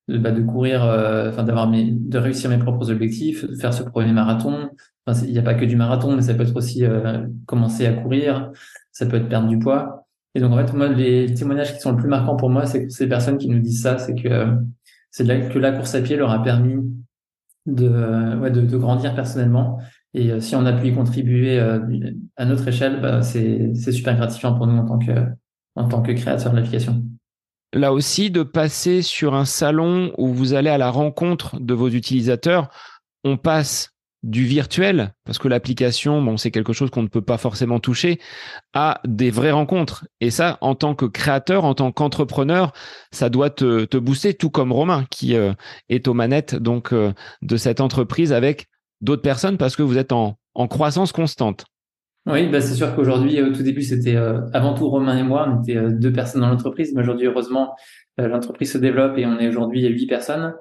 de, 0.08 0.18
bah, 0.18 0.32
de 0.32 0.42
courir, 0.42 0.82
enfin 0.82 1.44
d'avoir 1.44 1.68
mes, 1.68 1.92
de 1.92 2.18
réussir 2.18 2.50
mes 2.50 2.58
propres 2.58 2.90
objectifs, 2.90 3.46
de 3.48 3.54
faire 3.54 3.72
ce 3.72 3.84
premier 3.84 4.12
marathon. 4.12 4.70
Il 5.24 5.32
n'y 5.32 5.38
a 5.38 5.42
pas 5.42 5.54
que 5.54 5.64
du 5.64 5.76
marathon, 5.76 6.16
mais 6.16 6.22
ça 6.22 6.34
peut 6.34 6.42
être 6.42 6.56
aussi 6.56 6.84
commencer 7.46 7.86
à 7.86 7.92
courir, 7.92 8.50
ça 8.92 9.06
peut 9.06 9.16
être 9.16 9.28
perdre 9.28 9.48
du 9.48 9.58
poids. 9.58 10.06
Et 10.34 10.40
donc 10.40 10.52
en 10.52 10.56
fait, 10.56 10.72
moi, 10.72 10.88
les 10.88 11.32
témoignages 11.34 11.74
qui 11.74 11.80
sont 11.80 11.92
le 11.92 11.96
plus 11.96 12.08
marquants 12.08 12.36
pour 12.36 12.50
moi, 12.50 12.66
c'est 12.66 12.90
ces 12.90 13.08
personnes 13.08 13.38
qui 13.38 13.48
nous 13.48 13.60
disent 13.60 13.82
ça, 13.82 13.98
c'est 13.98 14.14
que 14.14 14.46
c'est 15.10 15.24
là 15.24 15.40
que 15.40 15.58
la 15.58 15.72
course 15.72 15.94
à 15.94 16.00
pied 16.00 16.16
leur 16.16 16.30
a 16.30 16.42
permis 16.42 16.76
de, 17.66 18.36
ouais, 18.38 18.50
de, 18.50 18.76
grandir 18.76 19.14
personnellement. 19.14 19.80
Et 20.14 20.30
euh, 20.30 20.40
si 20.40 20.56
on 20.56 20.66
a 20.66 20.72
pu 20.72 20.88
y 20.88 20.94
contribuer 20.94 21.58
euh, 21.58 21.78
à 22.36 22.44
notre 22.44 22.66
échelle, 22.68 23.00
bah, 23.00 23.22
c'est 23.22 23.74
super 23.92 24.16
gratifiant 24.16 24.54
pour 24.54 24.66
nous 24.66 24.76
en 24.76 24.86
tant 24.86 24.98
que, 24.98 25.26
en 25.76 25.88
tant 25.88 26.02
que 26.02 26.12
de 26.12 26.56
l'application. 26.56 27.04
Là 27.72 27.92
aussi, 27.92 28.30
de 28.30 28.42
passer 28.42 29.02
sur 29.02 29.34
un 29.34 29.44
salon 29.44 30.12
où 30.18 30.28
vous 30.28 30.54
allez 30.54 30.70
à 30.70 30.78
la 30.78 30.90
rencontre 30.90 31.60
de 31.60 31.72
vos 31.72 31.88
utilisateurs, 31.88 32.68
on 33.22 33.36
passe 33.36 33.92
du 34.22 34.44
virtuel, 34.44 35.14
parce 35.24 35.38
que 35.38 35.48
l'application, 35.48 36.20
bon, 36.22 36.36
c'est 36.36 36.50
quelque 36.50 36.72
chose 36.72 36.90
qu'on 36.90 37.02
ne 37.02 37.08
peut 37.08 37.22
pas 37.22 37.38
forcément 37.38 37.80
toucher, 37.80 38.20
à 38.74 39.00
des 39.06 39.30
vraies 39.30 39.50
rencontres. 39.50 40.06
Et 40.20 40.30
ça, 40.30 40.58
en 40.60 40.74
tant 40.74 40.94
que 40.94 41.06
créateur, 41.06 41.64
en 41.64 41.74
tant 41.74 41.90
qu'entrepreneur, 41.90 42.72
ça 43.12 43.30
doit 43.30 43.50
te, 43.50 43.84
te, 43.84 43.96
booster, 43.96 44.34
tout 44.34 44.50
comme 44.50 44.72
Romain, 44.72 45.06
qui 45.10 45.36
euh, 45.36 45.52
est 45.88 46.06
aux 46.06 46.14
manettes 46.14 46.54
donc 46.54 46.92
euh, 46.92 47.12
de 47.40 47.56
cette 47.56 47.80
entreprise 47.80 48.32
avec 48.32 48.66
d'autres 49.00 49.22
personnes, 49.22 49.56
parce 49.56 49.74
que 49.74 49.82
vous 49.82 49.96
êtes 49.96 50.12
en, 50.12 50.38
en 50.54 50.68
croissance 50.68 51.12
constante. 51.12 51.64
Oui, 52.26 52.48
bah 52.48 52.60
c'est 52.60 52.74
sûr 52.74 52.94
qu'aujourd'hui, 52.94 53.40
au 53.40 53.50
tout 53.50 53.62
début, 53.62 53.82
c'était 53.82 54.16
euh, 54.16 54.42
avant 54.52 54.74
tout 54.74 54.90
Romain 54.90 55.16
et 55.16 55.22
moi, 55.22 55.48
on 55.48 55.62
était 55.62 55.80
deux 55.90 56.12
personnes 56.12 56.42
dans 56.42 56.50
l'entreprise, 56.50 56.92
mais 56.94 57.00
aujourd'hui, 57.00 57.26
heureusement, 57.26 57.74
l'entreprise 58.18 58.72
se 58.72 58.78
développe 58.78 59.16
et 59.16 59.24
on 59.24 59.38
est 59.38 59.48
aujourd'hui 59.48 59.86
huit 59.88 60.06
personnes. 60.06 60.52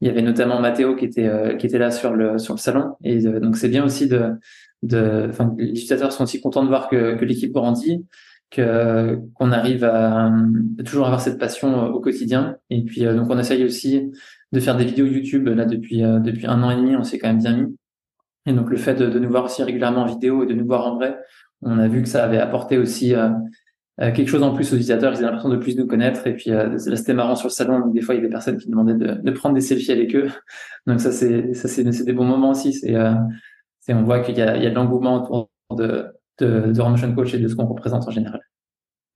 Il 0.00 0.08
y 0.08 0.10
avait 0.10 0.22
notamment 0.22 0.60
Mathéo 0.60 0.96
qui 0.96 1.04
était 1.04 1.28
euh, 1.28 1.56
qui 1.56 1.66
était 1.66 1.78
là 1.78 1.90
sur 1.90 2.12
le 2.14 2.38
sur 2.38 2.54
le 2.54 2.58
salon. 2.58 2.96
Et 3.02 3.26
euh, 3.26 3.40
donc 3.40 3.56
c'est 3.56 3.68
bien 3.68 3.84
aussi 3.84 4.08
de 4.08 4.32
de 4.82 5.28
enfin 5.30 5.54
les 5.56 5.70
utilisateurs 5.70 6.12
sont 6.12 6.24
aussi 6.24 6.40
contents 6.40 6.62
de 6.62 6.68
voir 6.68 6.88
que 6.88 7.14
que 7.16 7.24
l'équipe 7.24 7.52
grandit 7.52 8.04
que 8.50 9.18
qu'on 9.34 9.52
arrive 9.52 9.84
à, 9.84 10.30
toujours 10.84 11.06
avoir 11.06 11.20
cette 11.20 11.38
passion 11.38 11.86
au 11.86 12.00
quotidien. 12.00 12.56
Et 12.70 12.82
puis 12.82 13.06
euh, 13.06 13.14
donc 13.14 13.30
on 13.30 13.38
essaye 13.38 13.64
aussi 13.64 14.10
de 14.52 14.60
faire 14.60 14.76
des 14.76 14.84
vidéos 14.84 15.06
YouTube 15.06 15.48
là 15.48 15.64
depuis 15.64 16.02
depuis 16.02 16.46
un 16.46 16.62
an 16.62 16.70
et 16.70 16.76
demi 16.76 16.96
on 16.96 17.04
s'est 17.04 17.18
quand 17.18 17.28
même 17.28 17.38
bien 17.38 17.56
mis. 17.56 17.76
Et 18.46 18.52
donc 18.52 18.68
le 18.70 18.76
fait 18.76 18.94
de, 18.94 19.06
de, 19.06 19.18
nous 19.18 19.30
voir 19.30 19.44
aussi 19.44 19.62
régulièrement 19.62 20.02
en 20.02 20.06
vidéo 20.06 20.44
et 20.44 20.46
de 20.46 20.54
nous 20.54 20.66
voir 20.66 20.86
en 20.86 20.96
vrai 20.96 21.18
on 21.62 21.78
a 21.78 21.88
vu 21.88 22.02
que 22.02 22.08
ça 22.08 22.24
avait 22.24 22.38
apporté 22.38 22.76
aussi 22.76 23.14
quelque 23.98 24.26
chose 24.26 24.42
en 24.42 24.54
plus 24.54 24.72
aux 24.72 24.76
utilisateurs, 24.76 25.12
ils 25.12 25.16
avaient 25.18 25.26
l'impression 25.26 25.50
de 25.50 25.56
plus 25.56 25.76
nous 25.76 25.86
connaître. 25.86 26.26
Et 26.26 26.34
puis 26.34 26.50
là, 26.50 26.76
c'était 26.78 27.14
marrant 27.14 27.36
sur 27.36 27.48
le 27.48 27.52
salon. 27.52 27.86
Des 27.88 28.00
fois, 28.00 28.14
il 28.14 28.18
y 28.18 28.20
a 28.20 28.24
des 28.24 28.30
personnes 28.30 28.56
qui 28.56 28.68
demandaient 28.68 28.94
de, 28.94 29.30
prendre 29.30 29.54
des 29.54 29.60
selfies 29.60 29.92
avec 29.92 30.14
eux. 30.16 30.28
Donc 30.86 31.00
ça, 31.00 31.12
c'est 31.12 31.54
ça, 31.54 31.68
c'est 31.68 31.84
des 31.84 32.12
bons 32.12 32.24
moments 32.24 32.50
aussi. 32.50 32.72
C'est 32.72 32.94
on 33.92 34.02
voit 34.02 34.20
qu'il 34.20 34.38
y 34.38 34.42
a, 34.42 34.56
il 34.56 34.62
y 34.62 34.66
a 34.66 34.70
de 34.70 34.74
l'engouement 34.74 35.22
autour 35.22 35.50
de, 35.76 36.06
de, 36.38 36.72
de 36.72 36.82
Motion 36.82 37.14
Coach 37.14 37.34
et 37.34 37.38
de 37.38 37.48
ce 37.48 37.54
qu'on 37.54 37.66
représente 37.66 38.06
en 38.08 38.10
général. 38.10 38.40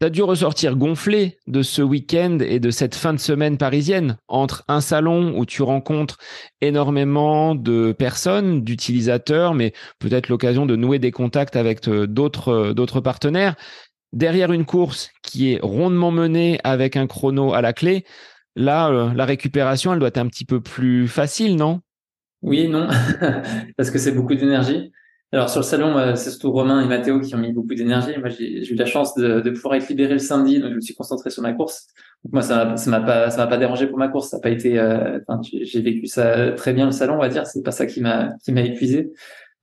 Tu 0.00 0.06
as 0.06 0.10
dû 0.10 0.22
ressortir 0.22 0.76
gonflé 0.76 1.38
de 1.48 1.60
ce 1.62 1.82
week-end 1.82 2.38
et 2.40 2.60
de 2.60 2.70
cette 2.70 2.94
fin 2.94 3.12
de 3.12 3.18
semaine 3.18 3.58
parisienne 3.58 4.16
entre 4.28 4.62
un 4.68 4.80
salon 4.80 5.36
où 5.36 5.44
tu 5.44 5.62
rencontres 5.62 6.18
énormément 6.60 7.56
de 7.56 7.90
personnes, 7.90 8.62
d'utilisateurs, 8.62 9.54
mais 9.54 9.72
peut-être 9.98 10.28
l'occasion 10.28 10.66
de 10.66 10.76
nouer 10.76 11.00
des 11.00 11.10
contacts 11.10 11.56
avec 11.56 11.88
euh, 11.88 12.06
euh, 12.06 12.74
d'autres 12.74 13.00
partenaires, 13.00 13.56
derrière 14.12 14.52
une 14.52 14.64
course 14.64 15.10
qui 15.22 15.52
est 15.52 15.60
rondement 15.62 16.10
menée 16.10 16.58
avec 16.64 16.96
un 16.96 17.06
chrono 17.06 17.54
à 17.54 17.62
la 17.62 17.72
clé. 17.72 18.04
Là, 18.56 18.90
euh, 18.90 19.12
la 19.14 19.24
récupération, 19.24 19.92
elle 19.92 19.98
doit 19.98 20.08
être 20.08 20.18
un 20.18 20.26
petit 20.26 20.44
peu 20.44 20.60
plus 20.60 21.06
facile, 21.08 21.56
non? 21.56 21.80
Oui, 22.42 22.68
non, 22.68 22.88
parce 23.76 23.90
que 23.90 23.98
c'est 23.98 24.12
beaucoup 24.12 24.34
d'énergie. 24.34 24.92
Alors 25.30 25.50
sur 25.50 25.60
le 25.60 25.64
salon, 25.64 26.16
c'est 26.16 26.30
surtout 26.30 26.52
Romain 26.52 26.82
et 26.82 26.86
Mathéo 26.86 27.20
qui 27.20 27.34
ont 27.34 27.38
mis 27.38 27.52
beaucoup 27.52 27.74
d'énergie. 27.74 28.16
Moi, 28.18 28.30
j'ai 28.30 28.66
eu 28.66 28.74
la 28.76 28.86
chance 28.86 29.14
de, 29.14 29.50
pouvoir 29.50 29.74
être 29.74 29.88
libéré 29.88 30.14
le 30.14 30.18
samedi, 30.18 30.58
donc 30.58 30.70
je 30.70 30.76
me 30.76 30.80
suis 30.80 30.94
concentré 30.94 31.28
sur 31.28 31.42
ma 31.42 31.52
course. 31.52 31.88
Moi, 32.32 32.40
ça 32.40 32.74
m'a 32.86 33.00
pas 33.00 33.36
m'a 33.36 33.46
pas 33.46 33.58
dérangé 33.58 33.86
pour 33.88 33.98
ma 33.98 34.08
course. 34.08 34.30
Ça 34.30 34.38
n'a 34.38 34.40
pas 34.40 34.48
été. 34.48 34.78
Euh, 34.78 35.18
j'ai 35.42 35.82
vécu 35.82 36.06
ça 36.06 36.52
très 36.52 36.72
bien 36.72 36.86
le 36.86 36.92
salon, 36.92 37.16
on 37.16 37.18
va 37.18 37.28
dire. 37.28 37.46
C'est 37.46 37.62
pas 37.62 37.72
ça 37.72 37.84
qui 37.84 38.00
m'a 38.00 38.32
qui 38.42 38.52
m'a 38.52 38.62
épuisé. 38.62 39.12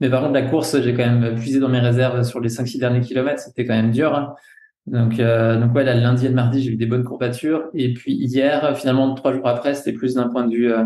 Mais 0.01 0.09
par 0.09 0.21
contre, 0.21 0.33
la 0.33 0.43
course, 0.43 0.81
j'ai 0.81 0.93
quand 0.93 1.05
même 1.05 1.35
puisé 1.35 1.59
dans 1.59 1.69
mes 1.69 1.79
réserves 1.79 2.23
sur 2.23 2.39
les 2.39 2.49
5-6 2.49 2.79
derniers 2.79 3.01
kilomètres. 3.01 3.39
C'était 3.39 3.65
quand 3.65 3.75
même 3.75 3.91
dur. 3.91 4.13
Hein. 4.13 4.35
Donc, 4.87 5.19
euh, 5.19 5.59
donc 5.59 5.73
ouais, 5.73 5.83
là, 5.83 5.95
le 5.95 6.01
lundi 6.01 6.25
et 6.25 6.29
le 6.29 6.35
mardi, 6.35 6.61
j'ai 6.61 6.71
eu 6.71 6.75
des 6.75 6.85
bonnes 6.85 7.03
courbatures. 7.03 7.69
Et 7.73 7.93
puis 7.93 8.13
hier, 8.13 8.77
finalement, 8.77 9.13
trois 9.15 9.33
jours 9.33 9.47
après, 9.47 9.73
c'était 9.73 9.93
plus 9.93 10.15
d'un 10.15 10.27
point 10.27 10.45
de 10.45 10.53
vue 10.53 10.71
euh, 10.71 10.83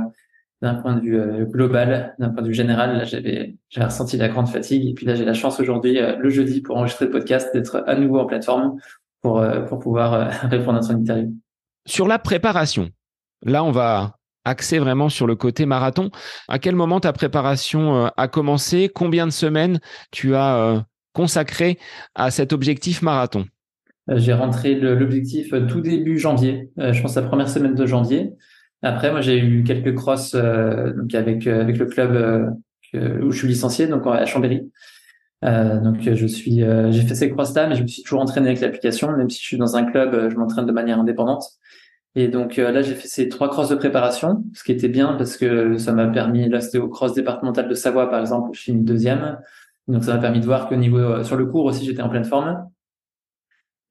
d'un 0.62 0.76
point 0.76 0.96
de 0.96 1.02
vue 1.02 1.20
euh, 1.20 1.46
global, 1.46 2.16
d'un 2.20 2.30
point 2.30 2.42
de 2.42 2.48
vue 2.48 2.54
général, 2.54 2.98
là 2.98 3.06
j'avais 3.06 3.56
j'avais 3.70 3.86
ressenti 3.86 4.18
la 4.18 4.28
grande 4.28 4.50
fatigue 4.50 4.90
et 4.90 4.94
puis 4.94 5.06
là 5.06 5.16
j'ai 5.16 5.24
la 5.24 5.34
chance 5.34 5.60
aujourd'hui 5.60 6.00
euh, 6.00 6.18
le 6.18 6.30
jeudi 6.30 6.60
pour 6.62 6.76
enregistrer 6.76 7.06
le 7.06 7.12
podcast 7.12 7.54
d'être 7.54 7.82
à 7.88 7.96
nouveau 7.96 8.20
en 8.20 8.26
plateforme 8.26 8.78
pour 9.22 9.42
pour 9.70 9.80
pouvoir 9.80 10.30
répondre 10.50 10.80
à 10.80 10.82
son 10.82 10.96
interview. 10.96 11.34
Sur 11.86 12.08
la 12.08 12.20
préparation, 12.20 12.90
là 13.42 13.64
on 13.64 13.72
va 13.72 14.19
axer 14.46 14.80
vraiment 14.80 15.10
sur 15.10 15.28
le 15.28 15.36
côté 15.36 15.66
marathon. 15.66 16.10
À 16.48 16.60
quel 16.60 16.76
moment 16.76 17.00
ta 17.00 17.14
préparation 17.14 18.12
a 18.16 18.28
commencé? 18.28 18.90
Combien 18.94 19.26
de 19.26 19.32
semaines 19.32 19.80
tu 20.12 20.36
as 20.36 20.86
consacré 21.14 21.78
à 22.16 22.32
cet 22.32 22.54
objectif 22.54 23.02
marathon? 23.02 23.46
J'ai 24.08 24.34
rentré 24.34 24.76
l'objectif 24.76 25.54
tout 25.68 25.82
début 25.82 26.18
janvier, 26.18 26.72
je 26.78 27.02
pense 27.02 27.16
la 27.16 27.22
première 27.22 27.50
semaine 27.50 27.76
de 27.76 27.86
janvier. 27.86 28.32
Après, 28.82 29.12
moi, 29.12 29.22
j'ai 29.22 29.38
eu 29.38 29.64
quelques 29.64 29.94
crosses 29.94 30.36
euh, 30.36 30.94
donc 30.94 31.14
avec 31.14 31.46
euh, 31.48 31.62
avec 31.62 31.78
le 31.78 31.86
club 31.86 32.16
euh, 32.96 33.22
où 33.22 33.30
je 33.30 33.38
suis 33.38 33.48
licencié, 33.48 33.88
donc 33.88 34.08
à 34.08 34.26
Chambéry. 34.26 34.72
Euh, 35.44 35.80
donc 35.80 35.98
je 36.02 36.26
suis, 36.26 36.64
j'ai 36.90 37.02
fait 37.02 37.16
ces 37.16 37.30
crosses 37.30 37.54
là, 37.54 37.68
mais 37.68 37.76
je 37.76 37.84
me 37.84 37.88
suis 37.88 38.04
toujours 38.04 38.22
entraîné 38.22 38.48
avec 38.48 38.62
l'application, 38.62 39.12
même 39.16 39.30
si 39.30 39.42
je 39.42 39.46
suis 39.46 39.58
dans 39.58 39.76
un 39.76 39.84
club, 39.84 40.30
je 40.32 40.36
m'entraîne 40.36 40.66
de 40.66 40.72
manière 40.72 41.00
indépendante. 41.00 41.44
Et 42.20 42.28
donc 42.28 42.58
là, 42.58 42.82
j'ai 42.82 42.96
fait 42.96 43.08
ces 43.08 43.30
trois 43.30 43.50
crosses 43.50 43.70
de 43.70 43.76
préparation, 43.76 44.44
ce 44.54 44.66
qui 44.66 44.74
était 44.74 44.90
bien 44.90 45.14
parce 45.14 45.38
que 45.38 45.78
ça 45.78 45.94
m'a 45.94 46.06
permis. 46.06 46.50
Là, 46.50 46.60
c'était 46.60 46.78
au 46.78 46.90
cross 46.90 47.14
départemental 47.14 47.70
de 47.70 47.74
Savoie, 47.74 48.10
par 48.10 48.20
exemple, 48.20 48.50
je 48.52 48.60
suis 48.60 48.74
une 48.74 48.84
deuxième. 48.84 49.40
Donc 49.88 50.04
ça 50.04 50.16
m'a 50.16 50.20
permis 50.20 50.42
de 50.42 50.46
voir 50.46 50.68
qu'au 50.68 50.76
niveau 50.76 51.24
sur 51.24 51.38
le 51.38 51.46
cours 51.46 51.64
aussi, 51.64 51.86
j'étais 51.86 52.02
en 52.02 52.10
pleine 52.10 52.26
forme. 52.26 52.68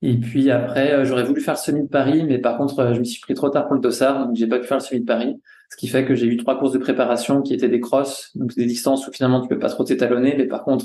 Et 0.02 0.18
puis 0.18 0.50
après, 0.50 0.92
euh, 0.92 1.04
j'aurais 1.06 1.24
voulu 1.24 1.40
faire 1.40 1.54
le 1.54 1.58
semi 1.58 1.82
de 1.84 1.88
Paris, 1.88 2.22
mais 2.22 2.36
par 2.36 2.58
contre, 2.58 2.78
euh, 2.80 2.92
je 2.92 2.98
me 2.98 3.04
suis 3.04 3.20
pris 3.22 3.32
trop 3.32 3.48
tard 3.48 3.66
pour 3.66 3.74
le 3.74 3.80
dossard, 3.80 4.26
donc 4.26 4.36
j'ai 4.36 4.46
pas 4.46 4.58
pu 4.58 4.66
faire 4.66 4.76
le 4.76 4.82
semi 4.82 5.00
de 5.00 5.06
Paris. 5.06 5.40
Ce 5.70 5.76
qui 5.78 5.88
fait 5.88 6.04
que 6.04 6.14
j'ai 6.14 6.26
eu 6.26 6.36
trois 6.36 6.58
courses 6.58 6.72
de 6.72 6.78
préparation 6.78 7.40
qui 7.40 7.54
étaient 7.54 7.70
des 7.70 7.80
crosses, 7.80 8.30
donc 8.36 8.54
des 8.54 8.66
distances 8.66 9.08
où 9.08 9.10
finalement 9.10 9.40
tu 9.40 9.48
peux 9.48 9.58
pas 9.58 9.70
trop 9.70 9.84
t'étalonner, 9.84 10.34
mais 10.36 10.46
par 10.46 10.64
contre, 10.64 10.84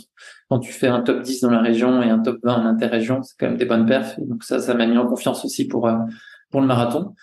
quand 0.50 0.60
tu 0.60 0.72
fais 0.72 0.88
un 0.88 1.02
top 1.02 1.22
10 1.22 1.42
dans 1.42 1.52
la 1.52 1.62
région 1.62 2.02
et 2.02 2.10
un 2.10 2.20
top 2.20 2.40
20 2.42 2.54
en 2.54 2.66
interrégion, 2.66 3.22
c'est 3.22 3.36
quand 3.38 3.48
même 3.48 3.58
des 3.58 3.66
bonnes 3.66 3.86
perfs. 3.86 4.18
donc 4.20 4.46
ça, 4.46 4.60
ça 4.60 4.74
m'a 4.74 4.86
mis 4.88 4.98
en 4.98 5.06
confiance 5.06 5.44
aussi 5.44 5.68
pour 5.68 5.90
euh, 5.90 5.98
pour 6.54 6.62
le 6.62 6.68
marathon. 6.68 7.14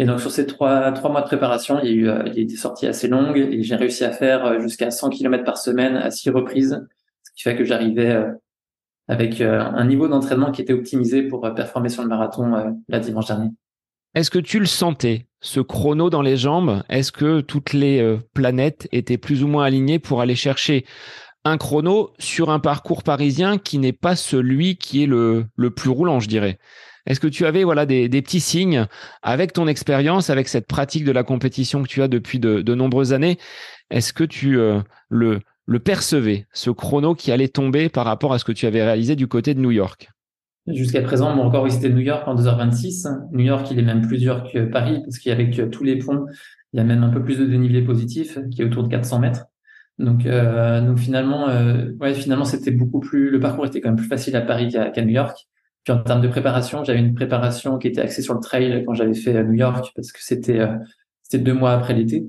Et 0.00 0.06
donc 0.06 0.20
sur 0.20 0.30
ces 0.30 0.46
trois 0.46 0.90
mois 0.90 1.20
de 1.20 1.26
préparation, 1.26 1.78
il 1.82 1.86
y 1.86 1.90
a 1.90 1.94
eu 1.94 2.22
il 2.26 2.34
y 2.34 2.38
a 2.38 2.40
eu 2.40 2.46
des 2.46 2.56
sorties 2.56 2.86
assez 2.86 3.06
longues 3.06 3.36
et 3.36 3.62
j'ai 3.62 3.76
réussi 3.76 4.04
à 4.04 4.10
faire 4.10 4.60
jusqu'à 4.60 4.90
100 4.90 5.10
km 5.10 5.44
par 5.44 5.58
semaine 5.58 5.96
à 5.96 6.10
six 6.10 6.30
reprises, 6.30 6.84
ce 7.22 7.30
qui 7.34 7.42
fait 7.42 7.54
que 7.54 7.64
j'arrivais 7.64 8.16
avec 9.10 9.40
euh, 9.40 9.60
un 9.60 9.84
niveau 9.86 10.06
d'entraînement 10.06 10.52
qui 10.52 10.62
était 10.62 10.72
optimisé 10.72 11.22
pour 11.24 11.44
euh, 11.44 11.50
performer 11.50 11.88
sur 11.88 12.02
le 12.02 12.08
marathon 12.08 12.54
euh, 12.54 12.70
la 12.88 13.00
dimanche 13.00 13.26
dernier. 13.26 13.48
Est-ce 14.14 14.30
que 14.30 14.38
tu 14.38 14.60
le 14.60 14.66
sentais, 14.66 15.26
ce 15.40 15.58
chrono 15.58 16.10
dans 16.10 16.22
les 16.22 16.36
jambes? 16.36 16.84
Est-ce 16.88 17.10
que 17.10 17.40
toutes 17.40 17.72
les 17.72 18.18
planètes 18.34 18.88
étaient 18.90 19.18
plus 19.18 19.44
ou 19.44 19.48
moins 19.48 19.64
alignées 19.64 20.00
pour 20.00 20.20
aller 20.20 20.34
chercher 20.34 20.84
un 21.44 21.58
chrono 21.58 22.10
sur 22.18 22.50
un 22.50 22.58
parcours 22.58 23.04
parisien 23.04 23.56
qui 23.56 23.78
n'est 23.78 23.92
pas 23.92 24.16
celui 24.16 24.76
qui 24.76 25.04
est 25.04 25.06
le 25.06 25.70
plus 25.70 25.90
roulant, 25.90 26.18
je 26.18 26.28
dirais? 26.28 26.58
Est-ce 27.06 27.20
que 27.20 27.28
tu 27.28 27.46
avais 27.46 27.64
voilà 27.64 27.86
des, 27.86 28.08
petits 28.08 28.40
signes 28.40 28.86
avec 29.22 29.52
ton 29.52 29.66
expérience, 29.66 30.30
avec 30.30 30.48
cette 30.48 30.66
pratique 30.66 31.04
de 31.04 31.12
la 31.12 31.22
compétition 31.22 31.82
que 31.82 31.88
tu 31.88 32.02
as 32.02 32.08
depuis 32.08 32.38
de, 32.38 32.74
nombreuses 32.74 33.12
années? 33.12 33.38
Est-ce 33.90 34.12
que 34.12 34.24
tu 34.24 34.58
le, 35.08 35.40
le 35.66 35.78
percevais, 35.78 36.46
ce 36.52 36.70
chrono 36.70 37.14
qui 37.14 37.32
allait 37.32 37.48
tomber 37.48 37.88
par 37.88 38.04
rapport 38.04 38.32
à 38.32 38.38
ce 38.38 38.44
que 38.44 38.52
tu 38.52 38.66
avais 38.66 38.82
réalisé 38.82 39.16
du 39.16 39.26
côté 39.28 39.54
de 39.54 39.60
New 39.60 39.70
York? 39.70 40.10
Jusqu'à 40.66 41.02
présent, 41.02 41.34
mon 41.34 41.44
record 41.44 41.70
c'était 41.70 41.88
New 41.88 42.00
York 42.00 42.26
en 42.26 42.34
2h26. 42.34 43.30
New 43.32 43.44
York, 43.44 43.66
il 43.70 43.78
est 43.78 43.82
même 43.82 44.06
plus 44.06 44.18
dur 44.18 44.44
que 44.52 44.64
Paris 44.66 45.00
parce 45.04 45.18
qu'avec 45.18 45.70
tous 45.70 45.84
les 45.84 45.96
ponts, 45.98 46.26
il 46.72 46.76
y 46.76 46.80
a 46.80 46.84
même 46.84 47.02
un 47.02 47.08
peu 47.08 47.22
plus 47.22 47.38
de 47.38 47.46
dénivelé 47.46 47.82
positif 47.82 48.38
qui 48.50 48.62
est 48.62 48.64
autour 48.64 48.84
de 48.84 48.88
400 48.88 49.20
mètres. 49.20 49.46
Donc, 49.98 50.24
euh, 50.26 50.96
finalement, 50.96 51.48
euh, 51.48 51.92
finalement, 52.14 52.44
c'était 52.44 52.70
beaucoup 52.70 53.00
plus, 53.00 53.30
le 53.30 53.38
parcours 53.38 53.66
était 53.66 53.80
quand 53.80 53.90
même 53.90 53.98
plus 53.98 54.08
facile 54.08 54.34
à 54.36 54.40
Paris 54.40 54.68
qu'à 54.68 55.02
New 55.02 55.12
York. 55.12 55.46
Puis 55.84 55.92
en 55.92 56.02
termes 56.02 56.20
de 56.20 56.28
préparation, 56.28 56.84
j'avais 56.84 56.98
une 57.00 57.14
préparation 57.14 57.78
qui 57.78 57.88
était 57.88 58.00
axée 58.00 58.22
sur 58.22 58.34
le 58.34 58.40
trail 58.40 58.84
quand 58.86 58.94
j'avais 58.94 59.14
fait 59.14 59.42
New 59.44 59.54
York 59.54 59.92
parce 59.94 60.12
que 60.12 60.22
c'était 60.22 60.60
euh, 60.60 60.76
c'était 61.22 61.42
deux 61.42 61.54
mois 61.54 61.72
après 61.72 61.94
l'été. 61.94 62.26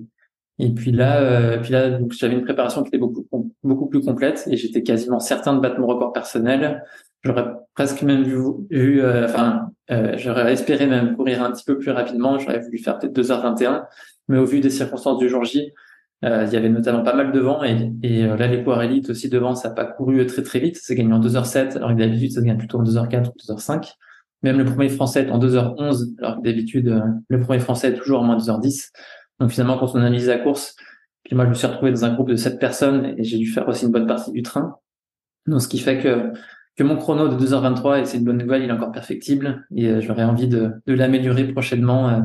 Et 0.60 0.70
puis 0.70 0.92
là, 0.92 1.22
euh, 1.22 1.58
puis 1.58 1.72
là, 1.72 1.90
donc 1.90 2.12
j'avais 2.12 2.36
une 2.36 2.44
préparation 2.44 2.84
qui 2.84 2.90
était 2.90 3.00
beaucoup 3.00 3.26
beaucoup 3.64 3.88
plus 3.88 4.02
complète 4.02 4.48
et 4.48 4.58
j'étais 4.58 4.84
quasiment 4.84 5.20
certain 5.20 5.56
de 5.56 5.60
battre 5.60 5.80
mon 5.80 5.88
record 5.88 6.14
personnel. 6.14 6.84
J'aurais 7.24 7.46
presque 7.74 8.04
même 8.04 8.24
vu, 8.24 8.38
vu 8.70 9.02
euh, 9.02 9.26
enfin, 9.26 9.72
euh, 9.90 10.14
j'aurais 10.18 10.54
espéré 10.54 10.86
même 10.86 11.16
courir 11.16 11.44
un 11.44 11.52
petit 11.52 11.64
peu 11.64 11.80
plus 11.80 11.90
rapidement. 11.90 12.38
J'aurais 12.38 12.60
voulu 12.60 12.78
faire 12.78 13.00
peut-être 13.00 13.20
2h21, 13.20 13.86
mais 14.28 14.38
au 14.38 14.46
vu 14.46 14.60
des 14.60 14.70
circonstances 14.70 15.18
du 15.18 15.30
jour 15.30 15.44
J, 15.44 15.72
euh, 16.24 16.46
il 16.46 16.54
y 16.54 16.56
avait 16.56 16.70
notamment 16.70 17.04
pas 17.04 17.16
mal 17.16 17.32
de 17.32 17.40
vent 17.40 17.64
et, 17.64 17.92
et 18.04 18.24
là 18.28 18.48
les 18.48 18.64
coureurs 18.64 18.84
élites 18.84 19.10
aussi 19.10 19.30
devant, 19.30 19.56
ça 19.56 19.70
n'a 19.70 19.76
pas 19.76 19.86
couru 19.86 20.26
très 20.26 20.44
très 20.44 20.60
vite. 20.60 20.78
C'est 20.82 20.96
gagné 20.96 21.14
en 21.14 21.20
2h07, 21.20 21.78
alors 21.78 21.90
que 21.90 21.96
d'habitude 21.96 22.32
ça 22.32 22.42
se 22.42 22.46
gagne 22.46 22.58
plutôt 22.58 22.80
en 22.80 22.84
2h04 22.84 23.30
ou 23.30 23.54
2h05. 23.54 23.94
Même 24.44 24.58
le 24.58 24.66
premier 24.66 24.90
français 24.90 25.24
est 25.24 25.32
en 25.32 25.40
2h11, 25.40 26.16
alors 26.20 26.38
que 26.38 26.44
d'habitude 26.44 27.04
le 27.28 27.40
premier 27.40 27.60
français 27.60 27.90
est 27.90 27.96
toujours 27.96 28.22
en 28.22 28.24
moins 28.24 28.38
2h10. 28.38 28.90
Donc 29.40 29.50
finalement, 29.50 29.78
quand 29.78 29.96
on 29.96 30.00
analyse 30.00 30.28
la 30.28 30.38
course, 30.38 30.76
puis 31.24 31.36
moi 31.36 31.46
je 31.46 31.50
me 31.50 31.56
suis 31.56 31.68
retrouvé 31.68 31.92
dans 31.92 32.06
un 32.06 32.14
groupe 32.14 32.30
de 32.30 32.36
sept 32.36 32.60
personnes 32.60 33.16
et 33.18 33.24
j'ai 33.24 33.38
dû 33.38 33.48
faire 33.48 33.68
aussi 33.68 33.86
une 33.86 33.92
bonne 33.92 34.08
partie 34.08 34.32
du 34.32 34.44
train. 34.44 34.76
Donc 35.48 35.62
ce 35.62 35.68
qui 35.68 35.80
fait 35.80 35.98
que 36.00 36.32
que 36.78 36.84
mon 36.84 36.96
chrono 36.96 37.28
de 37.28 37.36
2h23 37.36 38.02
et 38.02 38.06
c'est 38.06 38.18
une 38.18 38.24
bonne 38.24 38.38
nouvelle, 38.38 38.64
il 38.64 38.70
est 38.70 38.74
encore 38.74 38.92
perfectible 38.92 39.66
et 39.76 39.90
euh, 39.90 40.02
j'aurais 40.02 40.24
envie 40.24 40.48
de, 40.48 40.72
de 40.86 40.94
l'améliorer 40.94 41.52
prochainement 41.52 42.10
euh, 42.10 42.20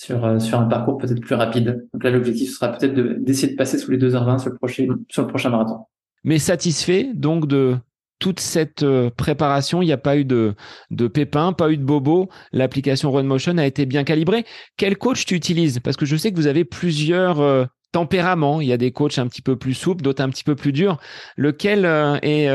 sur 0.00 0.24
euh, 0.24 0.38
sur 0.38 0.58
un 0.58 0.64
parcours 0.64 0.96
peut-être 0.96 1.20
plus 1.20 1.34
rapide. 1.34 1.86
Donc 1.92 2.02
là 2.02 2.10
l'objectif 2.10 2.54
sera 2.54 2.72
peut-être 2.72 2.94
d'essayer 3.22 3.52
de, 3.52 3.56
passer 3.56 3.76
sous 3.76 3.90
les 3.90 3.98
2h20 3.98 4.38
sur 4.38 4.50
le 4.50 4.56
prochain 4.56 4.86
sur 5.08 5.22
le 5.22 5.28
prochain 5.28 5.50
marathon. 5.50 5.84
Mais 6.24 6.38
satisfait 6.38 7.10
donc 7.14 7.46
de 7.46 7.76
toute 8.18 8.40
cette 8.40 8.82
euh, 8.82 9.10
préparation, 9.10 9.82
il 9.82 9.86
n'y 9.86 9.92
a 9.92 9.98
pas 9.98 10.16
eu 10.16 10.24
de, 10.24 10.54
de 10.90 11.06
pépins, 11.06 11.52
pas 11.52 11.70
eu 11.70 11.76
de 11.76 11.82
bobos. 11.82 12.28
L'application 12.52 13.10
RunMotion 13.10 13.58
a 13.58 13.66
été 13.66 13.86
bien 13.86 14.04
calibrée. 14.04 14.44
Quel 14.76 14.96
coach 14.96 15.24
tu 15.24 15.34
utilises? 15.34 15.80
Parce 15.80 15.96
que 15.96 16.06
je 16.06 16.16
sais 16.16 16.30
que 16.30 16.36
vous 16.36 16.46
avez 16.46 16.64
plusieurs 16.64 17.40
euh, 17.40 17.64
tempéraments. 17.92 18.60
Il 18.60 18.68
y 18.68 18.72
a 18.72 18.78
des 18.78 18.92
coachs 18.92 19.18
un 19.18 19.26
petit 19.26 19.42
peu 19.42 19.56
plus 19.56 19.74
souples, 19.74 20.02
d'autres 20.02 20.22
un 20.22 20.28
petit 20.28 20.44
peu 20.44 20.54
plus 20.54 20.72
durs. 20.72 20.98
Lequel 21.36 21.86
euh, 21.86 22.18
est 22.22 22.48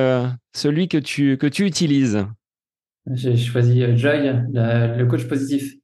celui 0.54 0.88
que 0.88 1.00
tu, 1.00 1.38
que 1.38 1.48
tu 1.48 1.66
utilises? 1.66 2.26
J'ai 3.12 3.36
choisi 3.38 3.84
Joy, 3.98 4.34
le 4.54 5.04
coach 5.06 5.28
positif. 5.28 5.76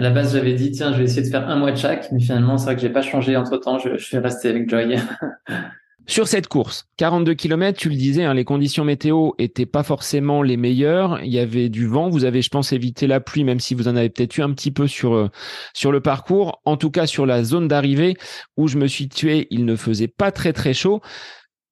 À 0.00 0.02
la 0.02 0.08
base, 0.08 0.32
j'avais 0.32 0.54
dit, 0.54 0.70
tiens, 0.70 0.94
je 0.94 0.96
vais 0.96 1.04
essayer 1.04 1.20
de 1.20 1.28
faire 1.28 1.46
un 1.46 1.56
mois 1.56 1.72
de 1.72 1.76
chaque, 1.76 2.10
mais 2.10 2.20
finalement, 2.20 2.56
c'est 2.56 2.64
vrai 2.64 2.74
que 2.74 2.80
j'ai 2.80 2.88
pas 2.88 3.02
changé 3.02 3.36
entre 3.36 3.58
temps. 3.58 3.78
Je, 3.78 3.98
suis 3.98 4.16
resté 4.16 4.48
avec 4.48 4.66
Joy. 4.66 4.96
Sur 6.06 6.26
cette 6.26 6.48
course, 6.48 6.86
42 6.96 7.34
km, 7.34 7.78
tu 7.78 7.90
le 7.90 7.96
disais, 7.96 8.24
hein, 8.24 8.32
les 8.32 8.46
conditions 8.46 8.82
météo 8.82 9.32
étaient 9.36 9.66
pas 9.66 9.82
forcément 9.82 10.42
les 10.42 10.56
meilleures. 10.56 11.22
Il 11.22 11.30
y 11.30 11.38
avait 11.38 11.68
du 11.68 11.86
vent. 11.86 12.08
Vous 12.08 12.24
avez, 12.24 12.40
je 12.40 12.48
pense, 12.48 12.72
évité 12.72 13.06
la 13.06 13.20
pluie, 13.20 13.44
même 13.44 13.60
si 13.60 13.74
vous 13.74 13.88
en 13.88 13.96
avez 13.96 14.08
peut-être 14.08 14.38
eu 14.38 14.40
un 14.40 14.54
petit 14.54 14.70
peu 14.70 14.86
sur 14.86 15.12
euh, 15.12 15.28
sur 15.74 15.92
le 15.92 16.00
parcours. 16.00 16.62
En 16.64 16.78
tout 16.78 16.90
cas, 16.90 17.06
sur 17.06 17.26
la 17.26 17.44
zone 17.44 17.68
d'arrivée 17.68 18.16
où 18.56 18.68
je 18.68 18.78
me 18.78 18.86
suis 18.86 19.10
tué, 19.10 19.48
il 19.50 19.66
ne 19.66 19.76
faisait 19.76 20.08
pas 20.08 20.32
très 20.32 20.54
très 20.54 20.72
chaud. 20.72 21.02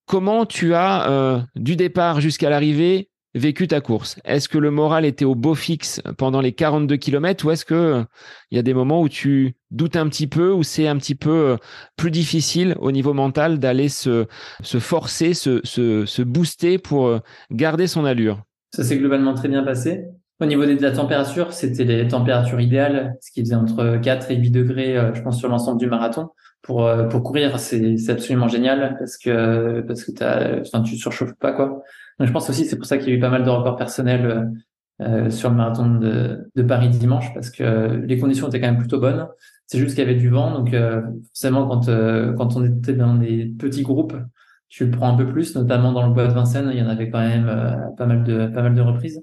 Comment 0.04 0.44
tu 0.44 0.74
as, 0.74 1.10
euh, 1.10 1.40
du 1.56 1.76
départ 1.76 2.20
jusqu'à 2.20 2.50
l'arrivée, 2.50 3.08
vécu 3.38 3.68
ta 3.68 3.80
course 3.80 4.18
Est-ce 4.24 4.48
que 4.48 4.58
le 4.58 4.70
moral 4.70 5.04
était 5.04 5.24
au 5.24 5.34
beau 5.34 5.54
fixe 5.54 6.02
pendant 6.16 6.40
les 6.40 6.52
42 6.52 6.96
km 6.96 7.46
ou 7.46 7.50
est-ce 7.50 7.64
que 7.64 8.04
il 8.50 8.56
y 8.56 8.58
a 8.58 8.62
des 8.62 8.74
moments 8.74 9.00
où 9.00 9.08
tu 9.08 9.54
doutes 9.70 9.96
un 9.96 10.08
petit 10.08 10.26
peu 10.26 10.52
ou 10.52 10.62
c'est 10.62 10.88
un 10.88 10.96
petit 10.96 11.14
peu 11.14 11.56
plus 11.96 12.10
difficile 12.10 12.76
au 12.80 12.92
niveau 12.92 13.14
mental 13.14 13.58
d'aller 13.58 13.88
se, 13.88 14.26
se 14.62 14.78
forcer, 14.78 15.34
se, 15.34 15.60
se, 15.64 16.22
booster 16.22 16.78
pour 16.78 17.20
garder 17.50 17.86
son 17.86 18.04
allure? 18.04 18.42
Ça 18.74 18.84
s'est 18.84 18.98
globalement 18.98 19.34
très 19.34 19.48
bien 19.48 19.62
passé. 19.62 20.04
Au 20.40 20.46
niveau 20.46 20.64
de 20.64 20.80
la 20.80 20.92
température, 20.92 21.52
c'était 21.52 21.84
les 21.84 22.06
températures 22.06 22.60
idéales, 22.60 23.16
ce 23.20 23.32
qui 23.32 23.40
faisait 23.40 23.56
entre 23.56 23.98
4 24.00 24.30
et 24.30 24.36
8 24.36 24.50
degrés, 24.52 24.96
euh, 24.96 25.12
je 25.12 25.20
pense, 25.20 25.36
sur 25.36 25.48
l'ensemble 25.48 25.80
du 25.80 25.88
marathon. 25.88 26.28
Pour, 26.62 26.86
euh, 26.86 27.04
pour 27.04 27.24
courir, 27.24 27.58
c'est 27.58 27.96
absolument 28.08 28.46
génial 28.46 28.94
parce 29.00 29.16
que, 29.18 29.80
parce 29.80 30.04
que 30.04 30.12
tu 30.84 30.96
surchauffes 30.96 31.34
pas, 31.40 31.52
quoi. 31.52 31.82
Je 32.20 32.32
pense 32.32 32.50
aussi, 32.50 32.64
c'est 32.64 32.76
pour 32.76 32.86
ça 32.86 32.98
qu'il 32.98 33.08
y 33.08 33.12
a 33.12 33.14
eu 33.14 33.20
pas 33.20 33.30
mal 33.30 33.44
de 33.44 33.50
records 33.50 33.76
personnels 33.76 34.50
euh, 35.00 35.30
sur 35.30 35.50
le 35.50 35.56
marathon 35.56 35.94
de, 35.94 36.50
de, 36.54 36.62
Paris 36.62 36.88
dimanche 36.88 37.32
parce 37.32 37.50
que 37.50 38.02
les 38.04 38.18
conditions 38.18 38.48
étaient 38.48 38.60
quand 38.60 38.66
même 38.66 38.78
plutôt 38.78 38.98
bonnes. 38.98 39.28
C'est 39.66 39.78
juste 39.78 39.94
qu'il 39.94 40.02
y 40.04 40.06
avait 40.08 40.18
du 40.18 40.28
vent, 40.28 40.58
donc 40.58 40.74
euh, 40.74 41.02
forcément, 41.28 41.68
quand, 41.68 41.86
quand 42.36 42.56
on 42.56 42.64
était 42.64 42.94
dans 42.94 43.14
des 43.14 43.46
petits 43.58 43.82
groupes, 43.82 44.16
tu 44.68 44.86
le 44.86 44.90
prends 44.90 45.12
un 45.12 45.16
peu 45.16 45.26
plus, 45.26 45.54
notamment 45.54 45.92
dans 45.92 46.06
le 46.06 46.12
bois 46.12 46.26
de 46.26 46.32
Vincennes, 46.32 46.70
il 46.72 46.78
y 46.78 46.82
en 46.82 46.88
avait 46.88 47.10
quand 47.10 47.20
même 47.20 47.94
pas 47.96 48.06
mal 48.06 48.24
de, 48.24 48.46
pas 48.46 48.62
mal 48.62 48.74
de 48.74 48.80
reprises. 48.80 49.22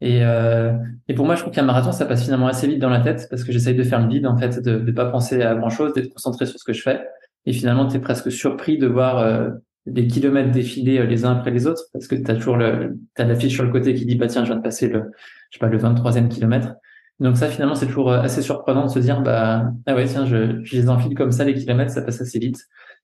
Et, 0.00 0.24
euh, 0.24 0.72
et 1.08 1.14
pour 1.14 1.26
moi, 1.26 1.34
je 1.34 1.42
trouve 1.42 1.52
qu'un 1.52 1.62
marathon, 1.62 1.92
ça 1.92 2.06
passe 2.06 2.24
finalement 2.24 2.46
assez 2.46 2.66
vite 2.66 2.78
dans 2.78 2.88
la 2.88 3.00
tête 3.00 3.26
parce 3.28 3.44
que 3.44 3.52
j'essaye 3.52 3.74
de 3.74 3.82
faire 3.82 4.00
le 4.00 4.08
vide, 4.08 4.26
en 4.26 4.36
fait, 4.36 4.60
de 4.62 4.78
ne 4.78 4.92
pas 4.92 5.06
penser 5.06 5.42
à 5.42 5.54
grand-chose, 5.54 5.92
d'être 5.92 6.12
concentré 6.12 6.46
sur 6.46 6.58
ce 6.58 6.64
que 6.64 6.72
je 6.72 6.82
fais. 6.82 7.06
Et 7.46 7.52
finalement, 7.52 7.86
tu 7.86 7.96
es 7.96 8.00
presque 8.00 8.32
surpris 8.32 8.78
de 8.78 8.86
voir 8.86 9.18
euh, 9.18 9.50
des 9.86 10.06
kilomètres 10.06 10.50
défiler 10.50 10.98
euh, 10.98 11.06
les 11.06 11.24
uns 11.24 11.32
après 11.32 11.50
les 11.50 11.66
autres 11.66 11.84
parce 11.92 12.06
que 12.06 12.14
tu 12.14 12.30
as 12.30 12.34
toujours 12.34 12.56
le, 12.56 12.98
as 13.16 13.24
l'affiche 13.24 13.54
sur 13.54 13.64
le 13.64 13.72
côté 13.72 13.94
qui 13.94 14.04
dit, 14.06 14.16
bah 14.16 14.26
tiens, 14.26 14.44
je 14.44 14.50
viens 14.50 14.56
de 14.56 14.62
passer 14.62 14.88
le, 14.88 15.10
je 15.50 15.58
sais 15.58 15.60
pas, 15.60 15.68
le 15.68 15.78
23e 15.78 16.28
kilomètre. 16.28 16.74
Donc 17.18 17.36
ça, 17.36 17.48
finalement, 17.48 17.74
c'est 17.74 17.86
toujours 17.86 18.10
euh, 18.10 18.20
assez 18.20 18.42
surprenant 18.42 18.86
de 18.86 18.90
se 18.90 18.98
dire, 18.98 19.20
bah, 19.20 19.72
ah 19.86 19.94
ouais, 19.94 20.06
tiens, 20.06 20.26
je, 20.26 20.62
je 20.62 20.76
les 20.76 20.88
enfile 20.88 21.14
comme 21.14 21.32
ça, 21.32 21.44
les 21.44 21.54
kilomètres, 21.54 21.92
ça 21.92 22.02
passe 22.02 22.20
assez 22.20 22.38
vite. 22.38 22.58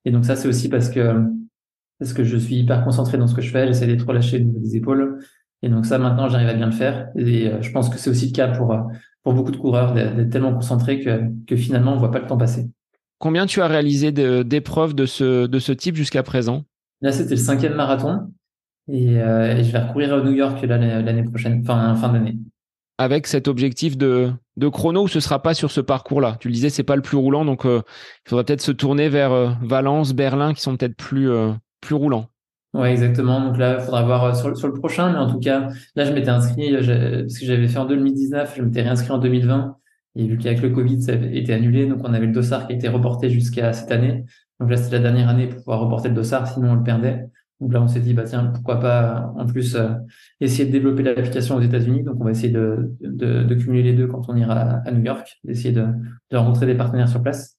Et 0.04 0.10
donc 0.10 0.24
ça, 0.24 0.36
c'est 0.36 0.48
aussi 0.48 0.68
parce 0.68 0.88
que, 0.88 1.22
parce 1.98 2.12
que 2.12 2.24
je 2.24 2.36
suis 2.36 2.56
hyper 2.56 2.84
concentré 2.84 3.18
dans 3.18 3.26
ce 3.26 3.34
que 3.34 3.42
je 3.42 3.50
fais, 3.50 3.66
j'essaie 3.66 3.86
d'être 3.86 4.06
relâché 4.06 4.38
des 4.40 4.76
épaules. 4.76 5.18
Et 5.62 5.68
donc 5.68 5.86
ça, 5.86 5.98
maintenant, 5.98 6.28
j'arrive 6.28 6.48
à 6.48 6.54
bien 6.54 6.66
le 6.66 6.72
faire. 6.72 7.08
Et 7.16 7.48
euh, 7.48 7.60
je 7.62 7.70
pense 7.72 7.88
que 7.90 7.98
c'est 7.98 8.10
aussi 8.10 8.26
le 8.26 8.32
cas 8.32 8.48
pour, 8.48 8.74
pour 9.22 9.34
beaucoup 9.34 9.50
de 9.50 9.56
coureurs, 9.56 9.92
d'être 9.92 10.30
tellement 10.30 10.54
concentré 10.54 11.00
que, 11.00 11.22
que 11.46 11.56
finalement, 11.56 11.92
on 11.92 11.96
voit 11.96 12.10
pas 12.10 12.20
le 12.20 12.26
temps 12.26 12.38
passer. 12.38 12.70
Combien 13.18 13.46
tu 13.46 13.62
as 13.62 13.66
réalisé 13.66 14.12
d'épreuves 14.12 14.94
de, 14.94 15.06
ce, 15.06 15.46
de 15.46 15.58
ce 15.58 15.72
type 15.72 15.96
jusqu'à 15.96 16.22
présent? 16.22 16.64
Là, 17.00 17.12
c'était 17.12 17.30
le 17.30 17.36
cinquième 17.36 17.74
marathon. 17.74 18.32
Et, 18.88 19.20
euh, 19.20 19.62
je 19.62 19.72
vais 19.72 19.78
recourir 19.78 20.14
à 20.14 20.20
New 20.20 20.32
York 20.32 20.62
l'année 20.62 21.24
prochaine, 21.24 21.64
fin, 21.64 21.94
fin 21.94 22.12
d'année. 22.12 22.36
Avec 22.98 23.26
cet 23.26 23.48
objectif 23.48 23.96
de, 23.96 24.32
de 24.56 24.68
chrono 24.68 25.04
ou 25.04 25.08
ce 25.08 25.20
sera 25.20 25.42
pas 25.42 25.54
sur 25.54 25.70
ce 25.70 25.80
parcours-là? 25.80 26.36
Tu 26.40 26.48
le 26.48 26.54
disais, 26.54 26.70
c'est 26.70 26.82
pas 26.82 26.96
le 26.96 27.02
plus 27.02 27.16
roulant, 27.16 27.44
donc 27.44 27.62
il 27.64 27.82
faudra 28.28 28.44
peut-être 28.44 28.62
se 28.62 28.72
tourner 28.72 29.08
vers 29.08 29.58
Valence, 29.62 30.14
Berlin, 30.14 30.54
qui 30.54 30.62
sont 30.62 30.76
peut-être 30.76 30.96
plus, 30.96 31.30
plus 31.80 31.94
roulants. 31.94 32.28
Ouais, 32.76 32.92
exactement. 32.92 33.40
Donc 33.40 33.56
là, 33.56 33.78
il 33.78 33.84
faudra 33.84 34.02
voir 34.02 34.24
euh, 34.24 34.34
sur, 34.34 34.54
sur, 34.56 34.68
le 34.68 34.74
prochain. 34.74 35.10
Mais 35.10 35.18
en 35.18 35.30
tout 35.30 35.40
cas, 35.40 35.68
là, 35.94 36.04
je 36.04 36.12
m'étais 36.12 36.28
inscrit, 36.28 36.74
euh, 36.74 37.22
parce 37.22 37.38
que 37.38 37.46
j'avais 37.46 37.68
fait 37.68 37.78
en 37.78 37.86
2019, 37.86 38.54
je 38.56 38.62
m'étais 38.62 38.82
réinscrit 38.82 39.12
en 39.12 39.18
2020. 39.18 39.76
Et 40.16 40.26
vu 40.26 40.38
qu'avec 40.38 40.62
le 40.62 40.70
Covid, 40.70 41.02
ça 41.02 41.12
avait 41.12 41.36
été 41.36 41.52
annulé, 41.52 41.86
donc 41.86 42.00
on 42.02 42.14
avait 42.14 42.26
le 42.26 42.32
dossard 42.32 42.66
qui 42.66 42.72
a 42.72 42.76
été 42.76 42.88
reporté 42.88 43.28
jusqu'à 43.28 43.72
cette 43.72 43.92
année. 43.92 44.24
Donc 44.58 44.70
là, 44.70 44.76
c'était 44.76 44.96
la 44.96 45.02
dernière 45.02 45.28
année 45.28 45.46
pour 45.46 45.58
pouvoir 45.58 45.80
reporter 45.80 46.08
le 46.08 46.14
dossard, 46.14 46.48
sinon 46.48 46.70
on 46.70 46.74
le 46.74 46.82
perdait. 46.82 47.28
Donc 47.60 47.72
là, 47.72 47.82
on 47.82 47.88
s'est 47.88 48.00
dit, 48.00 48.14
bah 48.14 48.24
tiens, 48.24 48.46
pourquoi 48.46 48.80
pas 48.80 49.32
en 49.36 49.46
plus 49.46 49.76
euh, 49.76 49.88
essayer 50.40 50.66
de 50.66 50.72
développer 50.72 51.02
l'application 51.02 51.56
aux 51.56 51.60
États-Unis. 51.60 52.02
Donc 52.02 52.16
on 52.20 52.24
va 52.24 52.30
essayer 52.30 52.52
de, 52.52 52.94
de, 53.00 53.42
de, 53.44 53.54
cumuler 53.54 53.82
les 53.82 53.92
deux 53.92 54.06
quand 54.06 54.28
on 54.28 54.36
ira 54.36 54.54
à 54.84 54.90
New 54.90 55.04
York, 55.04 55.38
d'essayer 55.44 55.72
de, 55.72 55.86
de 56.30 56.36
rencontrer 56.36 56.66
des 56.66 56.74
partenaires 56.74 57.08
sur 57.08 57.22
place. 57.22 57.58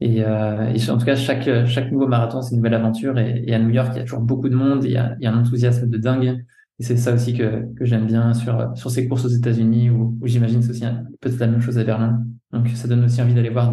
Et, 0.00 0.24
euh, 0.24 0.72
et, 0.74 0.90
en 0.90 0.98
tout 0.98 1.06
cas, 1.06 1.16
chaque, 1.16 1.66
chaque 1.66 1.90
nouveau 1.90 2.06
marathon, 2.06 2.40
c'est 2.40 2.50
une 2.50 2.58
nouvelle 2.58 2.74
aventure. 2.74 3.18
Et, 3.18 3.44
et, 3.46 3.54
à 3.54 3.58
New 3.58 3.70
York, 3.70 3.90
il 3.94 3.98
y 3.98 4.00
a 4.00 4.04
toujours 4.04 4.20
beaucoup 4.20 4.48
de 4.48 4.54
monde, 4.54 4.84
il 4.84 4.92
y 4.92 4.96
a, 4.96 5.16
il 5.20 5.24
y 5.24 5.26
a 5.26 5.32
un 5.32 5.40
enthousiasme 5.40 5.88
de 5.88 5.98
dingue. 5.98 6.44
Et 6.80 6.84
c'est 6.84 6.96
ça 6.96 7.12
aussi 7.12 7.34
que, 7.34 7.66
j'aime 7.80 8.06
bien 8.06 8.34
sur, 8.34 8.90
ces 8.90 9.08
courses 9.08 9.24
aux 9.24 9.28
États-Unis, 9.28 9.90
où, 9.90 10.18
j'imagine 10.24 10.62
c'est 10.62 10.70
aussi 10.70 10.84
peut-être 11.20 11.38
la 11.38 11.48
même 11.48 11.60
chose 11.60 11.78
à 11.78 11.84
Berlin. 11.84 12.22
Donc 12.52 12.68
ça 12.68 12.88
donne 12.88 13.04
aussi 13.04 13.20
envie 13.20 13.34
d'aller 13.34 13.50
voir 13.50 13.72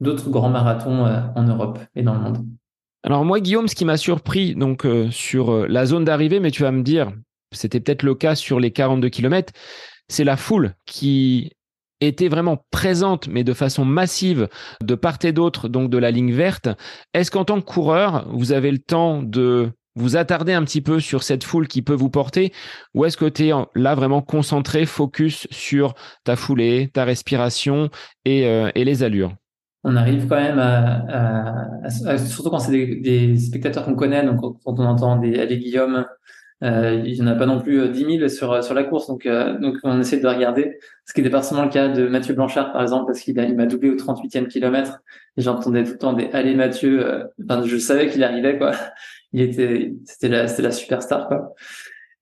d'autres 0.00 0.30
grands 0.30 0.48
marathons 0.48 1.06
euh, 1.06 1.20
en 1.34 1.42
Europe 1.42 1.78
et 1.94 2.02
dans 2.02 2.14
le 2.14 2.20
monde. 2.20 2.46
Alors 3.02 3.24
moi, 3.24 3.40
Guillaume, 3.40 3.68
ce 3.68 3.74
qui 3.74 3.84
m'a 3.84 3.96
surpris 3.96 4.54
donc 4.54 4.84
euh, 4.84 5.10
sur 5.10 5.50
euh, 5.50 5.66
la 5.66 5.86
zone 5.86 6.04
d'arrivée, 6.04 6.40
mais 6.40 6.50
tu 6.50 6.62
vas 6.62 6.70
me 6.70 6.82
dire, 6.82 7.12
c'était 7.52 7.80
peut-être 7.80 8.02
le 8.02 8.14
cas 8.14 8.34
sur 8.34 8.60
les 8.60 8.70
42 8.70 9.08
km, 9.08 9.52
c'est 10.08 10.24
la 10.24 10.36
foule 10.36 10.74
qui 10.86 11.50
était 12.00 12.28
vraiment 12.28 12.64
présente, 12.70 13.28
mais 13.28 13.44
de 13.44 13.52
façon 13.52 13.84
massive, 13.84 14.48
de 14.82 14.94
part 14.94 15.18
et 15.22 15.32
d'autre, 15.32 15.68
donc 15.68 15.90
de 15.90 15.98
la 15.98 16.10
ligne 16.10 16.32
verte. 16.32 16.68
Est-ce 17.12 17.30
qu'en 17.30 17.44
tant 17.44 17.60
que 17.60 17.66
coureur, 17.66 18.26
vous 18.32 18.52
avez 18.52 18.70
le 18.70 18.78
temps 18.78 19.22
de 19.22 19.70
vous 20.00 20.16
attarder 20.16 20.52
un 20.52 20.64
petit 20.64 20.80
peu 20.80 20.98
sur 20.98 21.22
cette 21.22 21.44
foule 21.44 21.68
qui 21.68 21.82
peut 21.82 21.94
vous 21.94 22.10
porter, 22.10 22.52
ou 22.94 23.04
est-ce 23.04 23.16
que 23.16 23.26
tu 23.26 23.48
es 23.48 23.52
là 23.74 23.94
vraiment 23.94 24.22
concentré, 24.22 24.86
focus 24.86 25.46
sur 25.50 25.94
ta 26.24 26.36
foulée, 26.36 26.90
ta 26.92 27.04
respiration 27.04 27.90
et, 28.24 28.46
euh, 28.46 28.70
les 28.74 29.02
allures? 29.02 29.34
On 29.84 29.96
arrive 29.96 30.26
quand 30.26 30.36
même 30.36 30.58
à, 30.58 31.88
surtout 32.18 32.50
quand 32.50 32.58
c'est 32.58 32.72
des, 32.72 33.36
spectateurs 33.36 33.84
qu'on 33.84 33.94
connaît, 33.94 34.24
donc 34.24 34.40
quand 34.40 34.78
on 34.78 34.84
entend 34.84 35.16
des 35.16 35.38
Allez 35.38 35.58
Guillaume, 35.58 36.04
euh, 36.62 37.02
il 37.06 37.14
n'y 37.14 37.22
en 37.22 37.26
a 37.26 37.34
pas 37.34 37.46
non 37.46 37.60
plus 37.60 37.88
10 37.88 38.04
euh, 38.04 38.28
000 38.28 38.28
sur, 38.28 38.74
la 38.74 38.84
course, 38.84 39.06
donc, 39.08 39.26
on 39.82 40.00
essaie 40.00 40.20
de 40.20 40.26
regarder. 40.26 40.78
Ce 41.06 41.14
qui 41.14 41.20
n'était 41.20 41.30
pas 41.30 41.38
forcément 41.38 41.64
le 41.64 41.70
cas 41.70 41.88
de 41.88 42.06
Mathieu 42.06 42.34
Blanchard, 42.34 42.72
par 42.72 42.82
exemple, 42.82 43.06
parce 43.06 43.20
qu'il 43.20 43.34
m'a 43.34 43.66
doublé 43.66 43.90
au 43.90 43.96
38e 43.96 44.46
kilomètre. 44.46 45.00
Et 45.36 45.42
j'entendais 45.42 45.84
tout 45.84 45.92
le 45.92 45.98
temps 45.98 46.12
des 46.12 46.28
Allez 46.32 46.54
Mathieu. 46.54 47.24
Je 47.64 47.76
savais 47.78 48.08
qu'il 48.08 48.22
arrivait, 48.22 48.58
quoi. 48.58 48.72
Il 49.32 49.42
était, 49.42 49.94
c'était 50.04 50.28
la, 50.28 50.48
c'était 50.48 50.62
la 50.62 50.72
superstar, 50.72 51.28
quoi. 51.28 51.54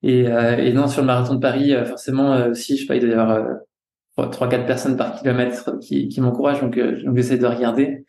Et, 0.03 0.27
et 0.27 0.73
non, 0.73 0.87
sur 0.87 1.01
le 1.01 1.07
marathon 1.07 1.35
de 1.35 1.41
Paris, 1.41 1.75
forcément, 1.85 2.47
aussi, 2.47 2.77
je 2.77 2.83
sais 2.83 2.87
pas, 2.87 2.95
il 2.95 3.01
doit 3.01 3.11
y 3.11 3.13
avoir 3.15 4.31
trois, 4.31 4.49
quatre 4.49 4.67
personnes 4.67 4.97
par 4.97 5.19
kilomètre 5.19 5.79
qui, 5.81 6.09
qui 6.09 6.21
m'encouragent, 6.21 6.61
donc, 6.61 6.79
donc 6.79 7.17
j'essaie 7.17 7.39
de 7.39 7.47
regarder. 7.47 8.05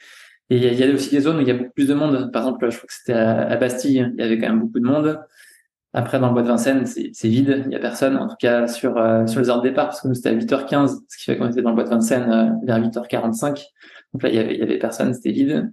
Et 0.51 0.57
il 0.57 0.79
y, 0.79 0.83
a, 0.83 0.93
aussi 0.93 1.12
des 1.12 1.21
zones 1.21 1.38
où 1.38 1.41
il 1.41 1.47
y 1.47 1.51
a 1.51 1.53
beaucoup 1.53 1.71
plus 1.71 1.88
de 1.88 1.93
monde. 1.93 2.31
Par 2.31 2.43
exemple, 2.43 2.69
je 2.69 2.77
crois 2.77 2.88
que 2.88 2.93
c'était 2.93 3.13
à, 3.13 3.47
à 3.47 3.55
Bastille, 3.55 4.12
il 4.17 4.19
y 4.19 4.23
avait 4.23 4.39
quand 4.39 4.49
même 4.49 4.59
beaucoup 4.59 4.79
de 4.79 4.85
monde. 4.85 5.19
Après, 5.93 6.19
dans 6.19 6.27
le 6.27 6.33
bois 6.33 6.43
de 6.43 6.47
Vincennes, 6.47 6.85
c'est 6.85 7.27
vide, 7.27 7.63
il 7.65 7.71
y 7.71 7.75
a 7.75 7.79
personne. 7.79 8.15
En 8.17 8.27
tout 8.27 8.35
cas, 8.39 8.67
sur 8.67 8.97
euh, 8.97 9.25
sur 9.25 9.41
les 9.41 9.49
heures 9.49 9.62
de 9.62 9.67
départ, 9.67 9.88
parce 9.88 10.01
que 10.01 10.07
nous 10.07 10.13
c'était 10.13 10.29
à 10.29 10.35
8h15, 10.35 10.99
ce 11.07 11.17
qui 11.17 11.23
fait 11.25 11.38
qu'on 11.38 11.49
était 11.49 11.62
dans 11.63 11.69
le 11.69 11.75
bois 11.75 11.83
de 11.83 11.89
Vincennes 11.89 12.31
euh, 12.31 12.65
vers 12.65 12.79
8h45. 12.79 13.63
Donc 14.13 14.23
là, 14.23 14.29
il 14.29 14.35
y 14.35 14.39
avait, 14.39 14.53
il 14.53 14.59
y 14.59 14.63
avait 14.63 14.77
personne, 14.77 15.13
c'était 15.13 15.31
vide. 15.31 15.71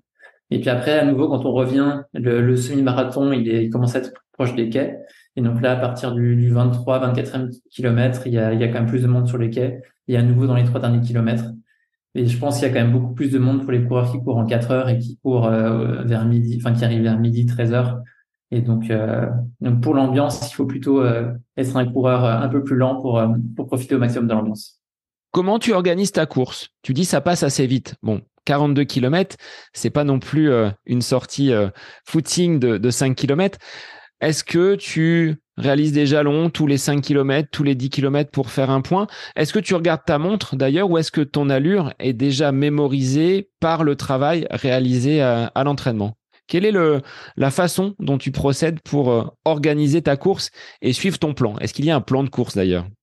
Et 0.51 0.61
puis 0.61 0.71
après, 0.71 0.99
à 0.99 1.05
nouveau, 1.05 1.29
quand 1.29 1.45
on 1.45 1.53
revient, 1.53 2.03
le, 2.15 2.57
semi-marathon, 2.57 3.33
il, 3.33 3.47
il 3.47 3.71
commence 3.71 3.97
à 3.97 3.99
être 3.99 4.13
proche 4.33 4.55
des 4.55 4.69
quais. 4.69 4.99
Et 5.35 5.43
donc 5.43 5.61
là, 5.61 5.73
à 5.73 5.77
partir 5.77 6.13
du, 6.13 6.37
du 6.37 6.51
23, 6.51 7.13
24e 7.13 7.51
kilomètre, 7.71 8.27
il 8.27 8.33
y 8.33 8.39
a, 8.39 8.53
il 8.53 8.61
y 8.61 8.65
a 8.65 8.69
quand 8.69 8.81
même 8.81 8.87
plus 8.87 9.03
de 9.03 9.09
monde 9.09 9.27
sur 9.27 9.39
les 9.39 9.51
quais. 9.51 9.83
Et 10.09 10.17
à 10.17 10.23
nouveau 10.23 10.47
dans 10.47 10.55
les 10.55 10.65
trois 10.65 10.81
derniers 10.81 11.01
kilomètres. 11.01 11.51
Et 12.15 12.27
je 12.27 12.39
pense 12.39 12.59
qu'il 12.59 12.69
y 12.69 12.71
a 12.71 12.75
quand 12.75 12.81
même 12.81 12.93
beaucoup 12.93 13.13
plus 13.13 13.31
de 13.31 13.39
monde 13.39 13.63
pour 13.63 13.73
les 13.73 13.85
coureurs 13.85 14.11
qui 14.11 14.19
courent 14.23 14.39
en 14.39 14.47
4 14.47 14.71
heures 14.71 14.89
et 14.89 14.99
qui 14.99 15.19
courent 15.19 15.47
euh, 15.47 16.03
vers 16.05 16.25
midi, 16.25 16.59
enfin 16.61 16.73
qui 16.73 16.85
arrivent 16.85 17.03
vers 17.03 17.19
midi, 17.19 17.45
13 17.45 17.73
heures. 17.73 18.01
Et 18.51 18.61
donc, 18.61 18.91
euh, 18.91 19.27
donc 19.61 19.81
pour 19.81 19.95
l'ambiance, 19.95 20.49
il 20.51 20.55
faut 20.55 20.67
plutôt 20.67 21.01
euh, 21.01 21.33
être 21.57 21.77
un 21.77 21.85
coureur 21.85 22.25
euh, 22.25 22.37
un 22.39 22.49
peu 22.49 22.63
plus 22.63 22.77
lent 22.77 23.01
pour, 23.01 23.23
pour 23.57 23.67
profiter 23.67 23.95
au 23.95 23.99
maximum 23.99 24.29
de 24.29 24.35
l'ambiance. 24.35 24.81
Comment 25.33 25.59
tu 25.59 25.73
organises 25.73 26.13
ta 26.13 26.27
course? 26.27 26.69
Tu 26.83 26.95
dis 26.95 27.05
ça 27.05 27.21
passe 27.21 27.43
assez 27.43 27.67
vite. 27.67 27.97
Bon, 28.03 28.23
42 28.47 28.85
km, 28.85 29.37
c'est 29.75 29.91
pas 29.91 30.05
non 30.05 30.19
plus 30.19 30.51
une 30.87 31.03
sortie 31.03 31.53
footing 32.07 32.59
de, 32.59 32.79
de 32.79 32.91
5 32.91 33.15
km. 33.15 33.59
Est-ce 34.23 34.45
que 34.45 34.77
tu 34.77 35.37
réalises 35.59 35.93
des 35.93 36.07
jalons 36.07 36.49
tous 36.49 36.67
les 36.67 36.79
5 36.79 37.03
km, 37.03 37.49
tous 37.53 37.63
les 37.63 37.75
10 37.75 37.91
km 37.91 38.31
pour 38.31 38.51
faire 38.51 38.71
un 38.71 38.81
point? 38.81 39.07
Est-ce 39.37 39.53
que 39.53 39.59
tu 39.59 39.75
regardes 39.75 40.05
ta 40.07 40.19
montre 40.19 40.57
d'ailleurs 40.57 40.91
ou 40.91 40.97
est-ce 40.97 41.13
que 41.13 41.21
ton 41.21 41.51
allure 41.51 41.93
est 41.99 42.15
déjà 42.15 42.51
mémorisée 42.53 43.51
par 43.61 43.85
le 43.85 43.95
travail 43.97 44.47
réalisé 44.51 45.21
à 45.21 45.65
l'entraînement? 45.65 46.17
Quelle 46.47 46.65
est 46.65 46.73
le, 46.73 47.03
la 47.37 47.51
façon 47.51 47.95
dont 47.99 48.19
tu 48.19 48.31
procèdes 48.31 48.81
pour 48.81 49.11
euh, 49.11 49.25
organiser 49.45 50.03
ta 50.03 50.17
course 50.17 50.51
et 50.81 50.93
suivre 50.93 51.19
ton 51.19 51.35
plan? 51.35 51.59
Est-ce 51.59 51.75
qu'il 51.75 51.85
y 51.85 51.91
a 51.91 51.97
un 51.97 52.01
plan 52.01 52.23
de 52.23 52.29
course 52.29 52.55
d'ailleurs? 52.55 52.87
euh, 52.87 52.96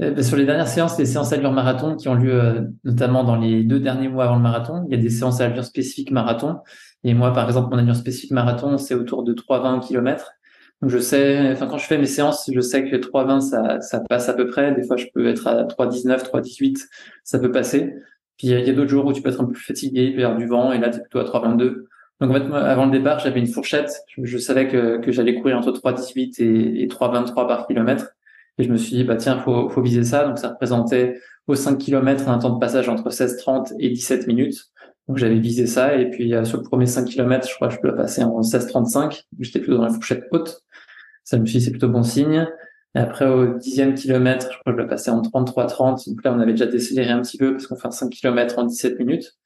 sur 0.00 0.36
les 0.36 0.46
dernières 0.46 0.68
séances, 0.68 0.98
les 0.98 1.06
séances 1.06 1.32
allure 1.32 1.52
marathon 1.52 1.96
qui 1.96 2.08
ont 2.08 2.14
lieu 2.14 2.34
euh, 2.34 2.60
notamment 2.84 3.24
dans 3.24 3.36
les 3.36 3.62
deux 3.62 3.78
derniers 3.78 4.08
mois 4.08 4.24
avant 4.24 4.36
le 4.36 4.42
marathon, 4.42 4.84
il 4.88 4.96
y 4.96 4.98
a 4.98 5.02
des 5.02 5.10
séances 5.10 5.40
à 5.40 5.46
allure 5.46 5.64
spécifique 5.64 6.10
marathon. 6.10 6.58
Et 7.04 7.14
moi, 7.14 7.32
par 7.32 7.46
exemple, 7.46 7.70
mon 7.70 7.78
allure 7.78 7.96
spécifique 7.96 8.30
marathon, 8.30 8.78
c'est 8.78 8.94
autour 8.94 9.22
de 9.22 9.34
3,20 9.34 9.86
km. 9.86 10.32
Donc 10.80 10.90
je 10.90 10.98
sais, 10.98 11.52
enfin 11.52 11.68
quand 11.68 11.78
je 11.78 11.86
fais 11.86 11.98
mes 11.98 12.06
séances, 12.06 12.50
je 12.52 12.60
sais 12.60 12.88
que 12.88 12.96
3,20 12.96 13.40
ça, 13.40 13.80
ça 13.80 14.00
passe 14.00 14.28
à 14.28 14.34
peu 14.34 14.46
près. 14.48 14.74
Des 14.74 14.82
fois, 14.82 14.96
je 14.96 15.06
peux 15.14 15.28
être 15.28 15.46
à 15.46 15.64
3,19, 15.64 16.24
3,18, 16.24 16.86
ça 17.22 17.38
peut 17.38 17.52
passer. 17.52 17.94
Puis 18.36 18.48
il 18.48 18.66
y 18.66 18.70
a, 18.70 18.72
d'autres 18.72 18.90
jours 18.90 19.06
où 19.06 19.12
tu 19.12 19.22
peux 19.22 19.28
être 19.28 19.40
un 19.40 19.46
peu 19.46 19.54
fatigué, 19.54 20.12
vers 20.16 20.36
du 20.36 20.46
vent, 20.46 20.72
et 20.72 20.78
là 20.78 20.90
tu 20.90 20.96
es 20.96 21.00
plutôt 21.00 21.20
à 21.20 21.24
3,22. 21.24 21.84
Donc 22.20 22.30
en 22.30 22.34
fait, 22.34 22.44
moi, 22.48 22.60
avant 22.60 22.86
le 22.86 22.90
départ, 22.92 23.20
j'avais 23.20 23.38
une 23.38 23.46
fourchette. 23.46 23.92
Je, 24.20 24.38
savais 24.38 24.68
que, 24.68 24.98
que 24.98 25.12
j'allais 25.12 25.36
courir 25.36 25.58
entre 25.58 25.70
3,18 25.70 26.42
et, 26.42 26.82
et 26.82 26.86
3,23 26.88 27.46
par 27.46 27.66
kilomètre. 27.66 28.14
Et 28.58 28.64
je 28.64 28.70
me 28.70 28.76
suis 28.76 28.96
dit, 28.96 29.04
bah 29.04 29.16
tiens, 29.16 29.38
faut, 29.38 29.68
faut 29.68 29.82
viser 29.82 30.04
ça. 30.04 30.26
Donc 30.26 30.38
ça 30.38 30.48
représentait 30.48 31.20
aux 31.46 31.54
5 31.54 31.78
km 31.78 32.28
un 32.28 32.38
temps 32.38 32.50
de 32.50 32.58
passage 32.58 32.88
entre 32.88 33.10
16,30 33.10 33.74
et 33.78 33.90
17 33.90 34.26
minutes. 34.26 34.66
Donc 35.08 35.16
j'avais 35.16 35.38
visé 35.38 35.66
ça. 35.66 35.96
Et 35.96 36.10
puis 36.10 36.34
euh, 36.34 36.44
sur 36.44 36.58
le 36.58 36.64
premier 36.64 36.86
5 36.86 37.06
km, 37.06 37.48
je 37.48 37.54
crois 37.54 37.68
que 37.68 37.74
je 37.74 37.80
peux 37.80 37.94
passer 37.94 38.22
en 38.22 38.40
16,35. 38.40 39.24
J'étais 39.40 39.60
plutôt 39.60 39.78
dans 39.78 39.84
la 39.84 39.92
fourchette 39.92 40.24
haute. 40.30 40.62
Ça 41.24 41.38
me 41.38 41.46
suis 41.46 41.58
dit, 41.58 41.64
c'est 41.64 41.70
plutôt 41.70 41.88
bon 41.88 42.02
signe. 42.02 42.46
Et 42.94 42.98
après, 42.98 43.26
au 43.26 43.58
dixième 43.58 43.94
kilomètre, 43.94 44.48
je 44.52 44.58
crois 44.58 44.72
que 44.72 44.78
je 44.78 44.82
le 44.82 44.88
passais 44.88 45.10
en 45.10 45.22
33-30. 45.22 46.10
Donc 46.10 46.24
là, 46.24 46.34
on 46.34 46.40
avait 46.40 46.52
déjà 46.52 46.66
décéléré 46.66 47.10
un 47.10 47.22
petit 47.22 47.38
peu 47.38 47.52
parce 47.52 47.66
qu'on 47.66 47.76
fait 47.76 47.88
un 47.88 47.92
5 47.92 48.10
km 48.10 48.58
en 48.58 48.64
17 48.64 48.98
minutes. 48.98 49.38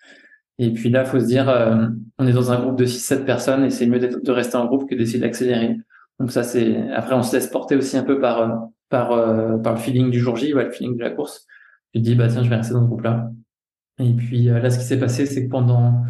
Et 0.59 0.73
puis 0.73 0.89
là, 0.89 1.05
faut 1.05 1.21
se 1.21 1.27
dire, 1.27 1.49
euh, 1.49 1.87
on 2.19 2.27
est 2.27 2.33
dans 2.33 2.51
un 2.51 2.61
groupe 2.61 2.77
de 2.77 2.87
6-7 2.87 3.25
personnes 3.25 3.65
et 3.65 3.71
c'est 3.71 3.87
mieux 3.87 4.01
de 4.01 4.33
rester 4.33 4.57
en 4.57 4.67
groupe 4.67 4.89
que 4.89 4.95
d'essayer 4.95 5.21
d'accélérer. 5.21 5.77
Donc 6.19 6.33
ça, 6.33 6.43
c'est 6.43 6.91
après, 6.93 7.15
on 7.15 7.23
se 7.23 7.37
laisse 7.37 7.47
porter 7.47 7.77
aussi 7.77 7.97
un 7.97 8.03
peu 8.03 8.19
par 8.19 8.41
euh, 8.41 8.57
par 8.89 9.13
euh, 9.13 9.59
par 9.59 9.75
le 9.75 9.79
feeling 9.79 10.11
du 10.11 10.21
jour 10.21 10.37
J, 10.37 10.55
ouais, 10.55 10.65
le 10.65 10.71
feeling 10.71 10.97
de 10.97 11.03
la 11.03 11.11
course. 11.11 11.47
Je 11.95 12.01
dis 12.01 12.15
bah 12.15 12.29
tiens, 12.29 12.43
je 12.43 12.51
vais 12.51 12.57
rester 12.57 12.75
dans 12.75 12.83
ce 12.83 12.87
groupe-là. 12.87 13.31
Et 13.99 14.13
puis 14.13 14.45
là, 14.45 14.69
ce 14.71 14.79
qui 14.79 14.85
s'est 14.85 14.99
passé, 14.99 15.27
c'est 15.27 15.47
que 15.47 15.51
pendant 15.51 16.05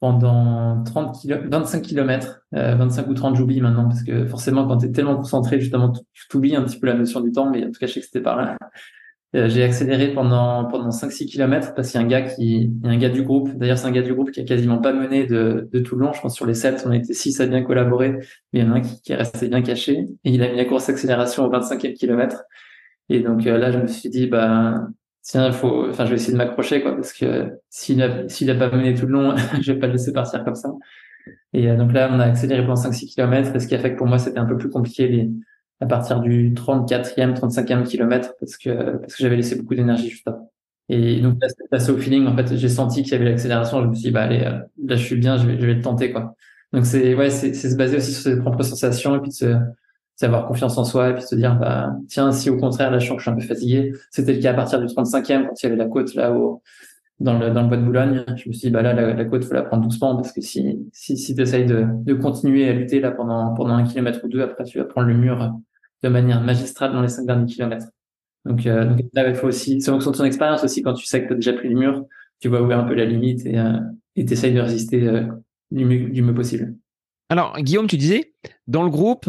pendant 0.00 0.82
30 0.82 1.20
km, 1.20 1.48
25 1.50 1.82
km, 1.82 2.40
25 2.52 3.06
ou 3.06 3.14
30, 3.14 3.36
j'oublie 3.36 3.60
maintenant, 3.60 3.86
parce 3.86 4.02
que 4.02 4.26
forcément, 4.26 4.66
quand 4.66 4.78
tu 4.78 4.86
es 4.86 4.92
tellement 4.92 5.16
concentré, 5.16 5.60
justement, 5.60 5.92
tu 5.92 6.36
oublies 6.36 6.56
un 6.56 6.62
petit 6.62 6.78
peu 6.78 6.86
la 6.86 6.94
notion 6.94 7.20
du 7.20 7.32
temps, 7.32 7.50
mais 7.50 7.64
en 7.64 7.70
tout 7.70 7.78
cas, 7.78 7.86
je 7.86 7.92
sais 7.92 8.00
que 8.00 8.06
c'était 8.06 8.22
par 8.22 8.36
là. 8.36 8.56
Euh, 9.36 9.48
j'ai 9.48 9.62
accéléré 9.62 10.12
pendant 10.12 10.64
pendant 10.64 10.90
5-6 10.90 11.26
km 11.26 11.72
parce 11.74 11.92
qu'il 11.92 12.00
y 12.00 12.02
a 12.02 12.06
un 12.06 12.08
gars 12.08 12.22
qui 12.22 12.62
il 12.62 12.84
y 12.84 12.88
a 12.88 12.90
un 12.90 12.98
gars 12.98 13.10
du 13.10 13.22
groupe. 13.22 13.50
D'ailleurs 13.54 13.78
c'est 13.78 13.86
un 13.86 13.92
gars 13.92 14.02
du 14.02 14.12
groupe 14.12 14.32
qui 14.32 14.40
a 14.40 14.44
quasiment 14.44 14.78
pas 14.78 14.92
mené 14.92 15.24
de, 15.24 15.68
de 15.72 15.78
tout 15.78 15.94
le 15.94 16.04
long 16.04 16.12
je 16.12 16.20
pense 16.20 16.34
sur 16.34 16.46
les 16.46 16.54
7 16.54 16.82
on 16.86 16.92
était 16.92 17.14
6 17.14 17.40
à 17.40 17.46
bien 17.46 17.62
collaborer 17.62 18.10
mais 18.52 18.60
il 18.60 18.64
y 18.64 18.68
en 18.68 18.72
a 18.72 18.76
un 18.76 18.80
qui, 18.80 19.00
qui 19.02 19.12
est 19.12 19.16
resté 19.16 19.48
bien 19.48 19.62
caché. 19.62 20.08
Et 20.24 20.30
il 20.32 20.42
a 20.42 20.50
mis 20.50 20.56
la 20.56 20.64
course 20.64 20.88
accélération 20.88 21.44
au 21.44 21.50
25e 21.50 21.94
kilomètre. 21.94 22.42
Et 23.08 23.20
donc 23.20 23.46
euh, 23.46 23.56
là 23.56 23.70
je 23.70 23.78
me 23.78 23.86
suis 23.86 24.08
dit 24.10 24.26
bah 24.26 24.88
tiens 25.22 25.46
il 25.46 25.52
faut 25.52 25.88
enfin 25.88 26.06
je 26.06 26.10
vais 26.10 26.16
essayer 26.16 26.32
de 26.32 26.38
m'accrocher 26.38 26.82
quoi 26.82 26.96
parce 26.96 27.12
que 27.12 27.50
s'il 27.68 28.02
a 28.02 28.28
s'il 28.28 28.50
a 28.50 28.56
pas 28.56 28.70
mené 28.70 28.94
tout 28.94 29.06
le 29.06 29.12
long 29.12 29.36
je 29.60 29.72
vais 29.72 29.78
pas 29.78 29.86
le 29.86 29.92
laisser 29.92 30.12
partir 30.12 30.42
comme 30.44 30.56
ça. 30.56 30.72
Et 31.52 31.68
euh, 31.70 31.76
donc 31.76 31.92
là 31.92 32.10
on 32.12 32.18
a 32.18 32.24
accéléré 32.24 32.62
pendant 32.62 32.74
5-6 32.74 33.14
km 33.14 33.60
ce 33.60 33.66
qui 33.68 33.76
a 33.76 33.78
fait 33.78 33.92
que 33.92 33.98
pour 33.98 34.08
moi 34.08 34.18
c'était 34.18 34.38
un 34.40 34.46
peu 34.46 34.56
plus 34.56 34.70
compliqué 34.70 35.06
les 35.06 35.30
à 35.80 35.86
partir 35.86 36.20
du 36.20 36.52
34e, 36.52 37.34
35e 37.34 37.84
kilomètre 37.84 38.34
parce 38.38 38.56
que 38.56 38.98
parce 38.98 39.14
que 39.14 39.22
j'avais 39.22 39.36
laissé 39.36 39.56
beaucoup 39.56 39.74
d'énergie 39.74 40.10
juste 40.10 40.28
avant. 40.28 40.50
Et 40.88 41.20
donc 41.20 41.36
là, 41.40 41.48
passé 41.70 41.92
au 41.92 41.98
feeling. 41.98 42.26
En 42.26 42.36
fait, 42.36 42.56
j'ai 42.56 42.68
senti 42.68 43.02
qu'il 43.02 43.12
y 43.12 43.14
avait 43.14 43.30
l'accélération. 43.30 43.80
Je 43.80 43.86
me 43.86 43.94
suis 43.94 44.04
dit, 44.04 44.10
bah 44.10 44.22
allez, 44.22 44.40
euh, 44.40 44.58
là 44.84 44.96
je 44.96 45.04
suis 45.04 45.16
bien, 45.16 45.36
je 45.36 45.46
vais, 45.46 45.58
je 45.58 45.66
vais 45.66 45.74
le 45.74 45.82
tenter 45.82 46.12
quoi. 46.12 46.34
Donc 46.72 46.84
c'est 46.84 47.14
ouais, 47.14 47.30
c'est 47.30 47.54
se 47.54 47.76
baser 47.76 47.96
aussi 47.96 48.12
sur 48.12 48.22
ses 48.22 48.38
propres 48.38 48.62
sensations 48.62 49.16
et 49.16 49.20
puis 49.20 49.30
de 49.30 49.34
se 49.34 49.56
avoir 50.26 50.46
confiance 50.46 50.76
en 50.78 50.84
soi 50.84 51.10
et 51.10 51.12
puis 51.14 51.22
de 51.22 51.28
se 51.28 51.34
dire 51.34 51.56
bah 51.58 51.96
tiens 52.08 52.32
si 52.32 52.50
au 52.50 52.56
contraire 52.58 52.90
là 52.90 52.98
je 52.98 53.06
sens 53.06 53.16
que 53.16 53.22
je 53.22 53.22
suis 53.22 53.30
un 53.30 53.36
peu 53.36 53.46
fatigué 53.46 53.92
c'était 54.10 54.34
le 54.34 54.40
cas 54.40 54.50
à 54.50 54.54
partir 54.54 54.78
du 54.78 54.86
35e 54.86 55.46
quand 55.46 55.62
il 55.62 55.62
y 55.62 55.66
avait 55.66 55.76
la 55.76 55.86
côte 55.86 56.14
là 56.14 56.32
haut 56.32 56.62
dans 57.20 57.38
le 57.38 57.50
dans 57.50 57.62
le 57.62 57.68
bois 57.68 57.76
de 57.76 57.84
Boulogne 57.84 58.24
je 58.36 58.48
me 58.48 58.52
suis 58.52 58.68
dit 58.68 58.70
bah 58.70 58.82
là 58.82 58.92
la, 58.92 59.14
la 59.14 59.24
côte 59.24 59.44
faut 59.44 59.54
la 59.54 59.62
prendre 59.62 59.82
doucement 59.82 60.16
parce 60.16 60.32
que 60.32 60.40
si 60.40 60.78
si 60.92 61.16
si 61.16 61.34
tu 61.34 61.40
essayes 61.40 61.66
de, 61.66 61.86
de 61.90 62.14
continuer 62.14 62.68
à 62.68 62.72
lutter 62.72 63.00
là 63.00 63.10
pendant 63.12 63.54
pendant 63.54 63.74
un 63.74 63.84
kilomètre 63.84 64.20
ou 64.24 64.28
deux 64.28 64.42
après 64.42 64.64
tu 64.64 64.78
vas 64.78 64.84
prendre 64.84 65.08
le 65.08 65.14
mur 65.14 65.58
de 66.02 66.08
manière 66.08 66.40
magistrale 66.40 66.92
dans 66.92 67.02
les 67.02 67.08
cinq 67.08 67.26
derniers 67.26 67.46
kilomètres. 67.46 67.88
Donc, 68.44 68.66
euh, 68.66 68.96
là, 69.12 69.28
il 69.28 69.34
faut 69.34 69.48
aussi, 69.48 69.80
c'est 69.80 69.90
en 69.90 69.98
ton 69.98 70.24
expérience 70.24 70.64
aussi, 70.64 70.82
quand 70.82 70.94
tu 70.94 71.04
sais 71.04 71.22
que 71.22 71.28
tu 71.28 71.32
as 71.32 71.36
déjà 71.36 71.52
pris 71.52 71.68
le 71.68 71.78
mur, 71.78 72.06
tu 72.40 72.48
vois 72.48 72.62
où 72.62 72.70
est 72.70 72.74
un 72.74 72.84
peu 72.84 72.94
la 72.94 73.04
limite 73.04 73.44
et 73.44 73.58
euh, 73.58 73.78
tu 74.16 74.32
essayes 74.32 74.54
de 74.54 74.60
résister 74.60 75.06
euh, 75.06 75.26
du, 75.70 75.84
mieux, 75.84 76.08
du 76.08 76.22
mieux 76.22 76.34
possible. 76.34 76.74
Alors, 77.28 77.56
Guillaume, 77.58 77.86
tu 77.86 77.96
disais, 77.96 78.34
dans 78.66 78.82
le 78.82 78.90
groupe, 78.90 79.28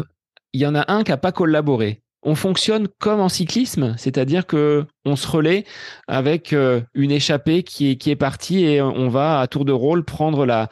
il 0.52 0.60
y 0.60 0.66
en 0.66 0.74
a 0.74 0.90
un 0.92 1.04
qui 1.04 1.10
n'a 1.10 1.18
pas 1.18 1.32
collaboré 1.32 2.02
on 2.22 2.34
fonctionne 2.34 2.88
comme 3.00 3.20
en 3.20 3.28
cyclisme, 3.28 3.94
c'est-à-dire 3.98 4.46
que 4.46 4.86
on 5.04 5.16
se 5.16 5.26
relaie 5.26 5.64
avec 6.06 6.52
euh, 6.52 6.80
une 6.94 7.10
échappée 7.10 7.64
qui 7.64 7.90
est, 7.90 8.16
partie 8.16 8.64
et 8.64 8.80
on 8.80 9.08
va 9.08 9.40
à 9.40 9.46
tour 9.48 9.64
de 9.64 9.72
rôle 9.72 10.04
prendre 10.04 10.46
la, 10.46 10.68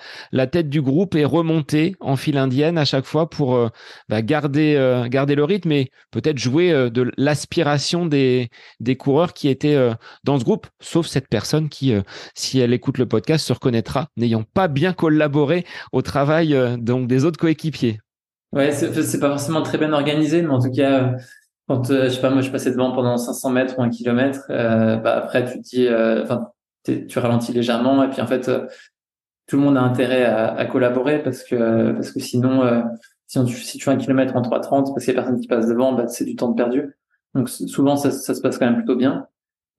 tête 0.46 0.68
du 0.68 0.80
groupe 0.80 1.16
et 1.16 1.24
remonter 1.24 1.96
en 1.98 2.14
file 2.14 2.38
indienne 2.38 2.78
à 2.78 2.84
chaque 2.84 3.04
fois 3.04 3.28
pour 3.28 3.56
euh, 3.56 3.68
bah, 4.08 4.22
garder, 4.22 4.76
euh, 4.76 5.08
garder 5.08 5.34
le 5.34 5.42
rythme 5.42 5.72
et 5.72 5.90
peut-être 6.12 6.38
jouer 6.38 6.70
de 6.90 7.10
l'aspiration 7.16 8.06
des, 8.06 8.50
des 8.78 8.96
coureurs 8.96 9.32
qui 9.32 9.48
étaient 9.48 9.90
dans 10.24 10.38
ce 10.38 10.44
groupe, 10.44 10.68
sauf 10.80 11.06
cette 11.06 11.28
personne 11.28 11.68
qui, 11.68 11.92
si 12.34 12.60
elle 12.60 12.72
écoute 12.72 12.98
le 12.98 13.06
podcast, 13.06 13.46
se 13.46 13.52
reconnaîtra 13.52 14.08
n'ayant 14.16 14.44
pas 14.44 14.68
bien 14.68 14.92
collaboré 14.92 15.64
au 15.92 16.02
travail 16.02 16.56
donc 16.78 17.08
des 17.08 17.24
autres 17.24 17.38
coéquipiers. 17.38 17.98
Ouais, 18.52 18.72
c'est 18.72 19.20
pas 19.20 19.28
forcément 19.28 19.62
très 19.62 19.78
bien 19.78 19.92
organisé, 19.92 20.42
mais 20.42 20.48
en 20.48 20.60
tout 20.60 20.72
cas, 20.72 21.14
quand 21.70 21.88
euh, 21.92 22.06
je 22.06 22.14
sais 22.16 22.20
pas 22.20 22.30
moi 22.30 22.42
je 22.42 22.50
passais 22.50 22.72
devant 22.72 22.90
pendant 22.90 23.16
500 23.16 23.50
mètres 23.50 23.78
ou 23.78 23.82
un 23.82 23.90
kilomètre 23.90 24.46
euh, 24.50 24.96
bah 24.96 25.16
après 25.16 25.44
tu 25.44 25.60
dis 25.60 25.86
euh, 25.86 26.24
enfin 26.24 26.50
tu 26.82 27.16
ralentis 27.20 27.52
légèrement 27.52 28.02
et 28.02 28.10
puis 28.10 28.20
en 28.20 28.26
fait 28.26 28.48
euh, 28.48 28.66
tout 29.46 29.54
le 29.54 29.62
monde 29.62 29.76
a 29.76 29.80
intérêt 29.80 30.24
à, 30.24 30.52
à, 30.52 30.66
collaborer 30.66 31.22
parce 31.22 31.44
que 31.44 31.92
parce 31.92 32.10
que 32.10 32.18
sinon 32.18 32.82
si, 33.28 33.38
on, 33.38 33.46
si 33.46 33.78
tu 33.78 33.84
fais 33.84 33.92
un 33.92 33.98
kilomètre 33.98 34.34
en 34.34 34.42
3,30 34.42 34.92
parce 34.92 35.04
qu'il 35.04 35.14
y 35.14 35.16
a 35.16 35.22
personne 35.22 35.40
qui 35.40 35.46
passe 35.46 35.68
devant 35.68 35.92
bah 35.92 36.08
c'est 36.08 36.24
du 36.24 36.34
temps 36.34 36.52
perdu. 36.52 36.96
Donc 37.34 37.48
souvent 37.48 37.94
ça, 37.94 38.10
ça, 38.10 38.34
se 38.34 38.40
passe 38.40 38.58
quand 38.58 38.66
même 38.66 38.78
plutôt 38.78 38.96
bien. 38.96 39.28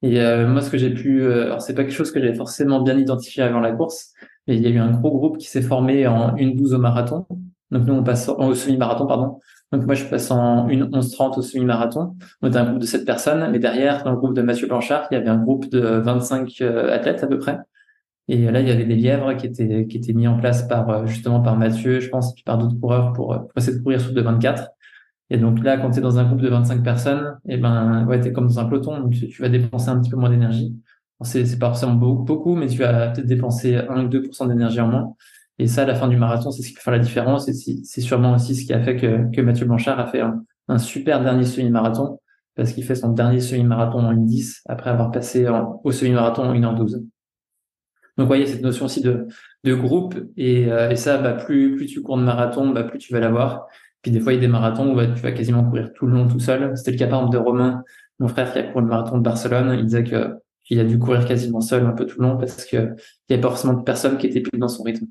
Et 0.02 0.18
moi 0.46 0.62
ce 0.62 0.70
que 0.70 0.78
j'ai 0.78 0.94
pu 0.94 1.26
alors 1.26 1.62
c'est 1.62 1.74
pas 1.74 1.84
quelque 1.84 1.94
chose 1.94 2.12
que 2.12 2.22
j'avais 2.22 2.36
forcément 2.36 2.82
bien 2.82 2.98
identifié 2.98 3.44
avant 3.44 3.60
la 3.60 3.74
course 3.74 4.14
mais 4.48 4.56
il 4.56 4.62
y 4.62 4.68
a 4.68 4.70
eu 4.70 4.78
un 4.78 4.92
gros 4.92 5.12
groupe 5.12 5.38
qui 5.38 5.48
s'est 5.48 5.62
formé 5.62 6.08
en 6.08 6.38
une 6.38 6.56
douze 6.56 6.74
au 6.74 6.78
marathon. 6.78 7.26
Donc 7.70 7.86
nous 7.86 7.96
on 7.96 8.04
passe 8.04 8.30
au 8.30 8.56
semi-marathon 8.56 9.08
pardon 9.08 9.40
donc 9.72 9.86
moi, 9.86 9.96
je 9.96 10.04
passe 10.06 10.30
en 10.32 10.68
une 10.68 10.84
11-30 10.86 11.40
au 11.40 11.42
semi-marathon. 11.42 12.18
On 12.42 12.50
était 12.50 12.58
un 12.58 12.66
groupe 12.66 12.80
de 12.80 12.86
7 12.86 13.06
personnes, 13.06 13.50
mais 13.52 13.60
derrière, 13.60 14.04
dans 14.04 14.12
le 14.12 14.18
groupe 14.18 14.34
de 14.34 14.42
Mathieu 14.42 14.68
Blanchard, 14.68 15.08
il 15.12 15.16
y 15.16 15.18
avait 15.18 15.30
un 15.30 15.42
groupe 15.42 15.70
de 15.70 15.80
25 15.80 16.50
euh, 16.62 16.94
athlètes 16.94 17.24
à 17.24 17.28
peu 17.28 17.38
près. 17.38 17.58
Et 18.28 18.52
là, 18.52 18.62
il 18.62 18.68
y 18.68 18.72
avait 18.72 18.86
des 18.86 18.96
lièvres 18.96 19.34
qui 19.36 19.48
étaient 19.48 19.88
qui 19.88 19.98
étaient 19.98 20.14
mis 20.14 20.28
en 20.28 20.38
place 20.38 20.68
par 20.68 20.90
euh, 20.90 21.06
justement 21.06 21.42
par 21.42 21.58
Mathieu, 21.58 22.00
je 22.00 22.10
pense, 22.10 22.32
et 22.32 22.34
puis 22.36 22.44
par 22.44 22.58
d'autres 22.58 22.80
coureurs 22.80 23.14
pour, 23.14 23.28
pour 23.28 23.52
essayer 23.58 23.78
de 23.78 23.82
courir 23.82 24.02
sous 24.02 24.12
de 24.12 24.22
24. 24.22 24.70
Et 25.30 25.38
donc 25.38 25.64
là, 25.64 25.78
quand 25.78 25.92
tu 25.92 26.00
es 26.00 26.02
dans 26.02 26.20
un 26.20 26.26
groupe 26.26 26.42
de 26.42 26.50
25 26.50 26.84
personnes, 26.84 27.38
et 27.48 27.54
eh 27.54 27.58
ben 27.58 28.06
ouais, 28.06 28.26
es 28.26 28.34
comme 28.34 28.48
dans 28.48 28.60
un 28.60 28.66
peloton, 28.66 29.00
donc 29.00 29.14
tu, 29.14 29.42
vas 29.42 29.48
dépenser 29.48 29.90
un 29.90 30.00
petit 30.00 30.10
peu 30.10 30.18
moins 30.18 30.30
d'énergie. 30.30 30.76
C'est 31.22 31.46
c'est 31.46 31.60
pas 31.60 31.68
forcément 31.68 31.94
beaucoup, 31.94 32.56
mais 32.56 32.68
tu 32.68 32.80
vas 32.80 33.10
peut-être 33.10 33.28
dépenser 33.28 33.78
1 33.78 34.06
ou 34.06 34.10
2% 34.10 34.48
d'énergie 34.50 34.82
en 34.82 34.88
moins. 34.88 35.14
Et 35.62 35.68
ça, 35.68 35.84
à 35.84 35.86
la 35.86 35.94
fin 35.94 36.08
du 36.08 36.18
marathon, 36.18 36.50
c'est 36.50 36.64
ce 36.64 36.70
qui 36.70 36.74
peut 36.74 36.82
faire 36.82 36.92
la 36.92 36.98
différence. 36.98 37.48
Et 37.48 37.54
c'est 37.54 38.02
sûrement 38.02 38.34
aussi 38.34 38.56
ce 38.56 38.66
qui 38.66 38.74
a 38.74 38.82
fait 38.82 38.96
que, 38.96 39.42
Mathieu 39.42 39.68
Blanchard 39.68 40.00
a 40.00 40.08
fait 40.08 40.22
un, 40.22 40.78
super 40.80 41.22
dernier 41.22 41.46
semi-marathon, 41.46 42.20
parce 42.56 42.74
qu'il 42.74 42.84
fait 42.84 42.96
son 42.96 43.10
dernier 43.10 43.42
semi-marathon 43.42 44.00
en 44.00 44.12
1h10 44.12 44.62
après 44.68 44.90
avoir 44.90 45.12
passé 45.12 45.48
au 45.84 45.92
semi-marathon 45.92 46.46
en 46.46 46.56
1h12. 46.56 46.94
Donc, 46.94 47.06
vous 48.18 48.26
voyez, 48.26 48.48
cette 48.48 48.64
notion 48.64 48.86
aussi 48.86 49.02
de, 49.04 49.28
groupe. 49.76 50.16
Et, 50.36 50.72
euh, 50.72 50.90
et 50.90 50.96
ça, 50.96 51.20
bah, 51.20 51.34
plus, 51.34 51.86
tu 51.86 52.02
cours 52.02 52.18
de 52.18 52.24
marathon, 52.24 52.70
bah, 52.70 52.84
plus 52.84 52.98
tu 52.98 53.14
vas 53.14 53.20
l'avoir. 53.20 53.68
Puis 54.02 54.12
des 54.12 54.20
fois, 54.20 54.34
il 54.34 54.38
y 54.38 54.40
a 54.40 54.42
des 54.42 54.48
marathons 54.48 54.92
où 54.92 54.96
bah, 54.96 55.06
tu 55.06 55.22
vas 55.22 55.32
quasiment 55.32 55.64
courir 55.64 55.94
tout 55.94 56.08
le 56.08 56.14
long 56.14 56.28
tout 56.28 56.40
seul. 56.40 56.76
C'était 56.76 56.92
le 56.92 56.98
cas, 56.98 57.06
par 57.06 57.20
exemple, 57.20 57.38
de 57.38 57.40
Romain, 57.40 57.84
mon 58.18 58.28
frère 58.28 58.52
qui 58.52 58.58
a 58.58 58.64
couru 58.64 58.82
le 58.82 58.90
marathon 58.90 59.20
de 59.20 59.24
Barcelone. 59.24 59.76
Il 59.78 59.86
disait 59.86 60.04
qu'il 60.04 60.80
a 60.80 60.84
dû 60.84 60.98
courir 60.98 61.24
quasiment 61.28 61.62
seul 61.62 61.86
un 61.86 61.92
peu 61.92 62.08
tout 62.08 62.20
le 62.20 62.28
long 62.28 62.38
parce 62.38 62.66
qu'il 62.66 62.96
n'y 63.30 63.36
avait 63.36 63.42
pas 63.42 63.50
forcément 63.50 63.74
de 63.74 63.84
personne 63.84 64.18
qui 64.18 64.26
était 64.26 64.42
plus 64.42 64.58
dans 64.58 64.68
son 64.68 64.82
rythme. 64.82 65.06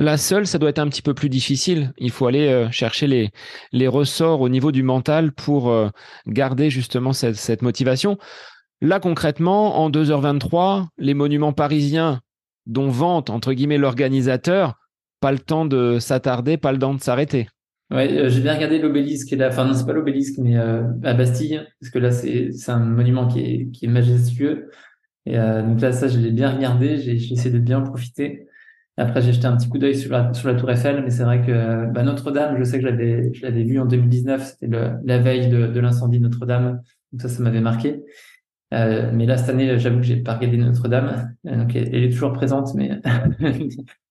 La 0.00 0.16
seule, 0.16 0.46
ça 0.46 0.58
doit 0.58 0.70
être 0.70 0.78
un 0.78 0.88
petit 0.88 1.02
peu 1.02 1.12
plus 1.12 1.28
difficile. 1.28 1.92
Il 1.98 2.12
faut 2.12 2.28
aller 2.28 2.46
euh, 2.46 2.70
chercher 2.70 3.30
les, 3.72 3.88
ressorts 3.88 4.40
au 4.40 4.48
niveau 4.48 4.70
du 4.70 4.84
mental 4.84 5.32
pour 5.32 5.70
euh, 5.70 5.88
garder 6.28 6.70
justement 6.70 7.12
cette, 7.12 7.62
motivation. 7.62 8.16
Là, 8.80 9.00
concrètement, 9.00 9.80
en 9.80 9.90
2h23, 9.90 10.86
les 10.98 11.14
monuments 11.14 11.52
parisiens 11.52 12.20
dont 12.66 12.90
vante, 12.90 13.28
entre 13.28 13.52
guillemets, 13.52 13.78
l'organisateur, 13.78 14.74
pas 15.20 15.32
le 15.32 15.40
temps 15.40 15.66
de 15.66 15.98
s'attarder, 15.98 16.58
pas 16.58 16.70
le 16.70 16.78
temps 16.78 16.94
de 16.94 17.02
s'arrêter. 17.02 17.48
Ouais, 17.90 18.12
euh, 18.12 18.28
j'ai 18.28 18.40
bien 18.40 18.54
regardé 18.54 18.78
l'obélisque, 18.78 19.34
enfin 19.40 19.64
non, 19.64 19.74
c'est 19.74 19.86
pas 19.86 19.94
l'obélisque, 19.94 20.38
mais 20.38 20.56
à 20.56 21.14
Bastille, 21.14 21.66
parce 21.80 21.90
que 21.90 21.98
là, 21.98 22.12
c'est 22.12 22.52
un 22.68 22.78
monument 22.78 23.26
qui 23.26 23.68
est, 23.82 23.88
majestueux. 23.88 24.70
Et 25.26 25.36
donc 25.36 25.80
là, 25.80 25.90
ça, 25.90 26.06
je 26.06 26.20
l'ai 26.20 26.30
bien 26.30 26.54
regardé, 26.54 26.98
j'ai 26.98 27.14
essayé 27.14 27.50
de 27.50 27.58
bien 27.58 27.80
profiter. 27.80 28.47
Après, 28.98 29.22
j'ai 29.22 29.32
jeté 29.32 29.46
un 29.46 29.56
petit 29.56 29.68
coup 29.68 29.78
d'œil 29.78 29.96
sur 29.96 30.10
la, 30.10 30.34
sur 30.34 30.48
la 30.48 30.56
Tour 30.56 30.70
Eiffel, 30.72 31.02
mais 31.04 31.10
c'est 31.10 31.22
vrai 31.22 31.40
que 31.40 31.86
bah, 31.92 32.02
Notre-Dame, 32.02 32.56
je 32.58 32.64
sais 32.64 32.78
que 32.78 32.82
je 32.82 32.90
l'avais, 32.90 33.32
je 33.32 33.42
l'avais 33.42 33.62
vu 33.62 33.78
en 33.78 33.86
2019, 33.86 34.44
c'était 34.44 34.76
la 35.04 35.18
veille 35.18 35.48
de, 35.48 35.68
de 35.68 35.80
l'incendie 35.80 36.18
de 36.18 36.24
Notre-Dame, 36.24 36.82
donc 37.12 37.22
ça, 37.22 37.28
ça 37.28 37.40
m'avait 37.42 37.60
marqué. 37.60 38.02
Euh, 38.74 39.10
mais 39.14 39.24
là, 39.24 39.36
cette 39.36 39.50
année, 39.50 39.78
j'avoue 39.78 39.98
que 39.98 40.02
j'ai 40.02 40.16
pas 40.16 40.34
regardé 40.34 40.56
Notre-Dame, 40.56 41.32
euh, 41.46 41.56
donc 41.56 41.76
elle, 41.76 41.94
est 41.94 42.10
toujours 42.10 42.32
présente, 42.32 42.74
mais, 42.74 42.90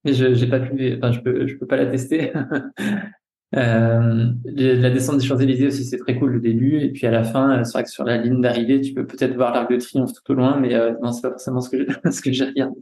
mais 0.06 0.14
je 0.14 0.34
j'ai 0.34 0.48
pas 0.48 0.62
pu, 0.62 0.96
enfin, 0.96 1.12
je 1.12 1.20
peux, 1.20 1.46
je 1.48 1.58
peux 1.58 1.68
pas 1.68 1.76
la 1.76 1.88
tester. 1.88 2.32
euh, 3.58 4.32
la 4.46 4.90
descente 4.90 5.18
des 5.18 5.26
Champs-Élysées 5.26 5.68
aussi, 5.68 5.84
c'est 5.84 5.98
très 5.98 6.18
cool 6.18 6.32
le 6.32 6.40
début, 6.40 6.80
et 6.80 6.94
puis 6.94 7.06
à 7.06 7.12
la 7.12 7.26
fin, 7.26 7.62
c'est 7.66 7.74
vrai 7.74 7.84
que 7.84 7.90
sur 7.90 8.06
la 8.06 8.18
ligne 8.18 8.40
d'arrivée, 8.40 8.80
tu 8.80 8.94
peux 8.94 9.06
peut-être 9.06 9.36
voir 9.36 9.54
l'Arc 9.54 9.70
de 9.70 9.78
Triomphe 9.78 10.14
tout 10.14 10.32
au 10.32 10.34
loin, 10.34 10.58
mais 10.58 10.74
euh, 10.76 10.94
non, 11.04 11.12
c'est 11.12 11.24
pas 11.24 11.32
forcément 11.32 11.60
ce 11.60 11.70
que 11.72 11.86
ce 12.12 12.22
que 12.22 12.32
j'ai 12.32 12.46
regardé 12.46 12.80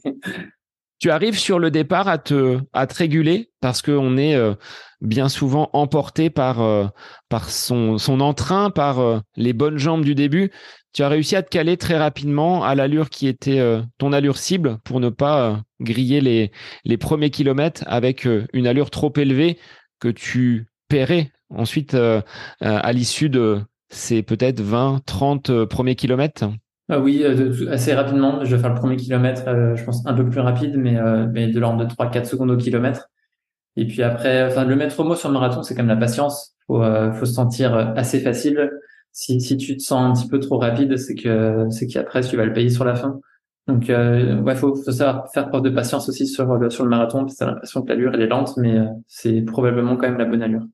Tu 1.05 1.11
arrives 1.11 1.37
sur 1.37 1.59
le 1.59 1.69
départ 1.69 2.07
à 2.07 2.17
te, 2.17 2.57
réguler 2.73 3.51
parce 3.61 3.83
qu'on 3.83 4.17
est 4.17 4.33
euh, 4.33 4.55
bien 5.01 5.29
souvent 5.29 5.69
emporté 5.73 6.31
par, 6.31 6.61
euh, 6.61 6.87
son 7.47 8.19
entrain, 8.21 8.71
par 8.71 8.97
euh, 8.97 9.19
les 9.35 9.53
bonnes 9.53 9.77
jambes 9.77 10.03
du 10.03 10.15
début. 10.15 10.49
Tu 10.93 11.03
as 11.03 11.07
réussi 11.07 11.35
à 11.35 11.43
te 11.43 11.49
caler 11.49 11.77
très 11.77 11.95
rapidement 11.95 12.63
à 12.63 12.73
l'allure 12.73 13.11
qui 13.11 13.27
était 13.27 13.61
ton 13.99 14.13
allure 14.13 14.37
cible 14.37 14.79
pour 14.83 14.99
ne 14.99 15.09
pas 15.09 15.61
griller 15.79 16.21
les, 16.21 16.51
les 16.85 16.97
premiers 16.97 17.29
kilomètres 17.29 17.83
avec 17.85 18.27
une 18.53 18.65
allure 18.65 18.89
trop 18.89 19.13
élevée 19.15 19.59
que 19.99 20.07
tu 20.07 20.65
paierais 20.87 21.31
ensuite 21.49 21.95
à 22.61 22.93
l'issue 22.93 23.29
de 23.29 23.61
ces 23.89 24.23
peut-être 24.23 24.59
20, 24.59 25.01
30 25.05 25.65
premiers 25.65 25.95
kilomètres. 25.95 26.45
Ah 26.87 26.99
oui, 26.99 27.23
euh, 27.23 27.71
assez 27.71 27.93
rapidement. 27.93 28.43
Je 28.45 28.55
vais 28.55 28.61
faire 28.61 28.73
le 28.73 28.79
premier 28.79 28.95
kilomètre, 28.95 29.47
euh, 29.47 29.75
je 29.75 29.83
pense 29.83 30.05
un 30.05 30.13
peu 30.13 30.29
plus 30.29 30.39
rapide, 30.39 30.75
mais, 30.77 30.97
euh, 30.97 31.25
de 31.25 31.59
l'ordre 31.59 31.83
de 31.83 31.85
3-4 31.89 32.27
secondes 32.27 32.51
au 32.51 32.57
kilomètre. 32.57 33.09
Et 33.75 33.87
puis 33.87 34.03
après, 34.03 34.45
enfin, 34.45 34.65
le 34.65 34.75
maître 34.75 35.03
mot 35.03 35.15
sur 35.15 35.29
le 35.29 35.33
marathon, 35.33 35.63
c'est 35.63 35.75
comme 35.75 35.87
la 35.87 35.97
patience. 35.97 36.55
Faut, 36.67 36.81
faut 37.13 37.25
se 37.25 37.33
sentir 37.33 37.75
assez 37.95 38.19
facile. 38.19 38.71
Si, 39.11 39.41
si 39.41 39.57
tu 39.57 39.77
te 39.77 39.83
sens 39.83 40.01
un 40.01 40.13
petit 40.13 40.29
peu 40.29 40.39
trop 40.39 40.57
rapide, 40.57 40.97
c'est 40.97 41.15
que 41.15 41.67
c'est 41.71 41.87
qu'après 41.87 42.21
tu 42.21 42.37
vas 42.37 42.45
le 42.45 42.53
payer 42.53 42.69
sur 42.69 42.85
la 42.85 42.95
fin. 42.95 43.19
Donc 43.67 43.85
ouais, 43.89 44.55
faut, 44.55 44.75
savoir 44.75 45.31
faire 45.33 45.49
preuve 45.49 45.63
de 45.63 45.69
patience 45.69 46.09
aussi 46.09 46.27
sur 46.27 46.45
le 46.57 46.69
sur 46.69 46.83
le 46.83 46.89
marathon. 46.89 47.19
Parce 47.25 47.35
t'as 47.35 47.47
l'impression 47.47 47.81
que 47.81 47.89
l'allure 47.89 48.13
elle 48.13 48.21
est 48.21 48.27
lente, 48.27 48.57
mais 48.57 48.77
c'est 49.07 49.41
probablement 49.41 49.97
quand 49.97 50.07
même 50.07 50.17
la 50.17 50.25
bonne 50.25 50.41
allure. 50.41 50.65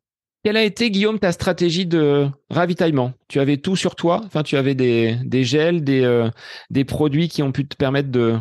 Quelle 0.43 0.57
a 0.57 0.63
été, 0.63 0.89
Guillaume, 0.89 1.19
ta 1.19 1.31
stratégie 1.31 1.85
de 1.85 2.27
ravitaillement? 2.49 3.13
Tu 3.27 3.39
avais 3.39 3.57
tout 3.57 3.75
sur 3.75 3.95
toi? 3.95 4.21
Enfin, 4.25 4.41
tu 4.41 4.57
avais 4.57 4.73
des, 4.73 5.43
gels, 5.43 5.83
des, 5.83 6.03
euh, 6.03 6.29
des 6.71 6.83
produits 6.83 7.27
qui 7.27 7.43
ont 7.43 7.51
pu 7.51 7.67
te 7.67 7.75
permettre 7.75 8.09
de 8.09 8.37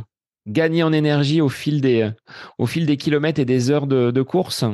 gagner 0.46 0.82
en 0.82 0.94
énergie 0.94 1.42
au 1.42 1.50
fil 1.50 1.82
des, 1.82 2.10
au 2.56 2.64
fil 2.64 2.86
des 2.86 2.96
kilomètres 2.96 3.38
et 3.38 3.44
des 3.44 3.70
heures 3.70 3.86
de, 3.86 4.22
course? 4.22 4.64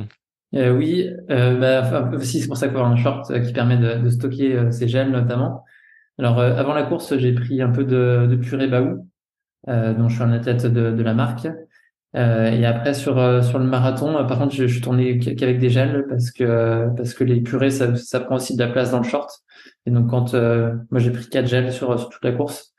Euh, 0.55 0.71
Oui, 0.71 1.11
euh, 1.31 1.59
bah, 1.59 2.11
c'est 2.23 2.47
pour 2.47 2.57
ça 2.57 2.69
faut 2.69 2.77
avoir 2.77 2.93
un 2.93 2.97
short 2.97 3.27
qui 3.45 3.53
permet 3.53 3.77
de, 3.77 4.09
stocker 4.09 4.71
ces 4.71 4.87
gels 4.87 5.11
notamment. 5.11 5.65
Alors, 6.19 6.39
avant 6.39 6.75
la 6.75 6.85
course, 6.85 7.19
j'ai 7.19 7.33
pris 7.33 7.61
un 7.61 7.71
peu 7.71 7.83
de, 7.83 8.29
de 8.31 8.37
purée 8.37 8.69
Baou, 8.69 9.09
dont 9.67 10.09
je 10.09 10.15
suis 10.15 10.23
un 10.23 10.33
athlète 10.33 10.65
de, 10.65 10.93
de 10.93 11.03
la 11.03 11.13
marque. 11.13 11.49
Euh, 12.17 12.51
et 12.51 12.65
après 12.65 12.95
sur 12.95 13.19
euh, 13.19 13.43
sur 13.43 13.59
le 13.59 13.67
marathon, 13.67 14.17
euh, 14.17 14.25
par 14.25 14.39
contre, 14.39 14.55
je, 14.55 14.67
je 14.67 14.81
tourné 14.81 15.19
qu'avec 15.19 15.59
des 15.59 15.69
gels 15.69 16.07
parce 16.09 16.31
que 16.31 16.89
parce 16.97 17.13
que 17.13 17.25
les 17.25 17.43
purées 17.43 17.71
ça, 17.71 17.95
ça 17.97 18.21
prend 18.21 18.37
aussi 18.37 18.57
de 18.57 18.63
la 18.63 18.71
place 18.71 18.91
dans 18.93 18.99
le 18.99 19.05
short. 19.05 19.31
Et 19.85 19.91
donc 19.91 20.09
quand 20.09 20.35
moi 20.35 21.01
j'ai 21.01 21.11
pris 21.11 21.29
quatre 21.29 21.47
gels 21.47 21.73
sur, 21.73 21.99
sur 21.99 22.09
toute 22.09 22.25
la 22.25 22.33
course, 22.33 22.75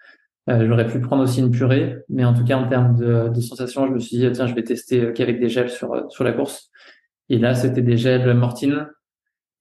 j'aurais 0.48 0.88
pu 0.88 1.00
prendre 1.02 1.24
aussi 1.24 1.40
une 1.42 1.52
purée, 1.52 1.98
mais 2.10 2.26
en 2.26 2.34
tout 2.34 2.44
cas 2.44 2.58
en 2.58 2.68
termes 2.68 2.96
de, 2.98 3.30
de 3.30 3.42
sensation, 3.42 3.86
je 3.88 3.92
me 3.92 4.00
suis 4.00 4.18
dit 4.18 4.32
tiens 4.32 4.48
je 4.48 4.56
vais 4.56 4.64
tester 4.64 5.14
qu'avec 5.14 5.40
des 5.40 5.50
gels 5.50 5.70
sur 5.70 6.10
sur 6.10 6.24
la 6.24 6.34
course. 6.34 6.70
Et 7.30 7.38
là 7.38 7.54
c'était 7.54 7.82
des 7.82 7.98
gels 7.98 8.34
Mortine, 8.34 8.88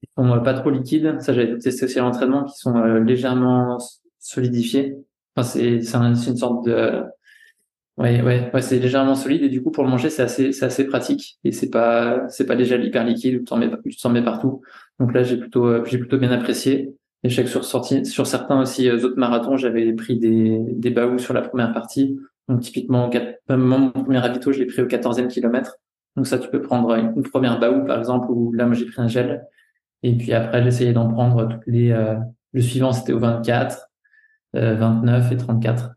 qui 0.01 0.11
sont 0.17 0.41
pas 0.43 0.55
trop 0.55 0.71
liquides. 0.71 1.21
Ça 1.21 1.35
j'avais 1.35 1.59
testé 1.59 1.85
aussi 1.85 1.99
à 1.99 2.03
l'entraînement, 2.03 2.45
qui 2.45 2.57
sont 2.57 2.83
légèrement 2.97 3.79
solidifiés. 4.21 4.97
Enfin 5.37 5.47
c'est 5.47 5.83
c'est 5.83 5.99
une 5.99 6.37
sorte 6.37 6.65
de 6.67 7.03
Ouais, 7.99 8.21
ouais, 8.21 8.51
ouais, 8.53 8.61
c'est 8.61 8.79
légèrement 8.79 9.15
solide 9.15 9.43
et 9.43 9.49
du 9.49 9.63
coup 9.63 9.71
pour 9.71 9.83
le 9.83 9.89
manger 9.89 10.11
c'est 10.11 10.23
assez, 10.23 10.53
c'est 10.53 10.67
assez 10.67 10.87
pratique 10.87 11.39
et 11.45 11.53
c'est 11.53 11.71
pas, 11.71 12.29
c'est 12.29 12.45
pas 12.45 12.55
déjà 12.55 12.77
hyper 12.77 13.05
liquide 13.05 13.39
tu 13.39 13.45
t'en 13.45 13.57
mets, 13.57 13.71
tu 13.89 13.97
t'en 13.97 14.11
mets 14.11 14.23
partout. 14.23 14.61
Donc 15.01 15.15
là 15.15 15.23
j'ai 15.23 15.39
plutôt, 15.39 15.65
euh, 15.65 15.83
j'ai 15.87 15.97
plutôt 15.97 16.19
bien 16.19 16.31
apprécié. 16.31 16.95
Et 17.23 17.31
je 17.31 17.35
sais 17.35 17.43
que 17.43 17.49
sur 17.49 17.65
sorti, 17.65 18.05
sur 18.05 18.27
certains 18.27 18.61
aussi 18.61 18.91
euh, 18.91 19.03
autres 19.03 19.19
marathons 19.19 19.57
j'avais 19.57 19.95
pris 19.95 20.19
des, 20.19 20.59
des 20.73 20.91
baous 20.91 21.19
sur 21.19 21.33
la 21.33 21.41
première 21.41 21.73
partie. 21.73 22.19
Donc 22.49 22.61
typiquement, 22.61 23.11
mon 23.49 23.91
premier 23.93 24.19
ravito 24.19 24.53
je 24.53 24.59
l'ai 24.59 24.67
pris 24.67 24.83
au 24.83 24.87
14e 24.87 25.29
kilomètre. 25.29 25.77
Donc 26.17 26.27
ça 26.27 26.39
tu 26.39 26.51
peux 26.51 26.61
prendre 26.61 26.95
une, 26.95 27.23
première 27.23 27.59
baou 27.59 27.87
par 27.87 27.99
exemple 27.99 28.27
où 28.31 28.53
là 28.53 28.67
moi 28.67 28.75
j'ai 28.75 28.85
pris 28.85 29.01
un 29.01 29.09
gel 29.09 29.47
et 30.03 30.15
puis 30.15 30.35
après 30.35 30.67
essayé 30.67 30.93
d'en 30.93 31.09
prendre 31.09 31.49
toutes 31.49 31.67
les, 31.67 31.93
euh, 31.93 32.17
le 32.53 32.61
suivant 32.61 32.93
c'était 32.93 33.15
au 33.15 33.19
24, 33.21 33.89
29 34.53 35.33
et 35.33 35.37
34. 35.39 35.97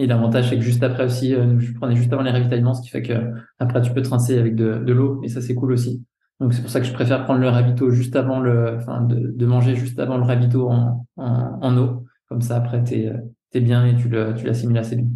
Et 0.00 0.06
l'avantage, 0.06 0.48
c'est 0.48 0.56
que 0.56 0.62
juste 0.62 0.82
après 0.82 1.04
aussi, 1.04 1.34
euh, 1.34 1.60
je 1.60 1.74
prenais 1.74 1.94
juste 1.94 2.10
avant 2.10 2.22
les 2.22 2.30
ravitaillements, 2.30 2.72
ce 2.72 2.80
qui 2.80 2.88
fait 2.88 3.02
que 3.02 3.12
après 3.58 3.82
tu 3.82 3.92
peux 3.92 4.00
trincer 4.00 4.38
avec 4.38 4.54
de, 4.54 4.78
de 4.78 4.92
l'eau, 4.94 5.20
et 5.22 5.28
ça 5.28 5.42
c'est 5.42 5.54
cool 5.54 5.72
aussi. 5.72 6.02
Donc 6.40 6.54
c'est 6.54 6.62
pour 6.62 6.70
ça 6.70 6.80
que 6.80 6.86
je 6.86 6.92
préfère 6.94 7.24
prendre 7.24 7.40
le 7.40 7.50
ravito 7.50 7.90
juste 7.90 8.16
avant 8.16 8.40
le, 8.40 8.76
enfin 8.76 9.02
de, 9.02 9.46
manger 9.46 9.76
juste 9.76 9.98
avant 9.98 10.16
le 10.16 10.24
ravito 10.24 10.70
en, 10.70 11.06
en, 11.18 11.76
eau. 11.76 12.06
Comme 12.30 12.40
ça 12.40 12.56
après 12.56 12.82
t'es 12.82 13.12
es 13.52 13.60
bien 13.60 13.84
et 13.84 13.94
tu 13.94 14.08
le, 14.08 14.32
tu 14.34 14.46
l'assimiles 14.46 14.78
assez 14.78 14.96
bien. 14.96 15.08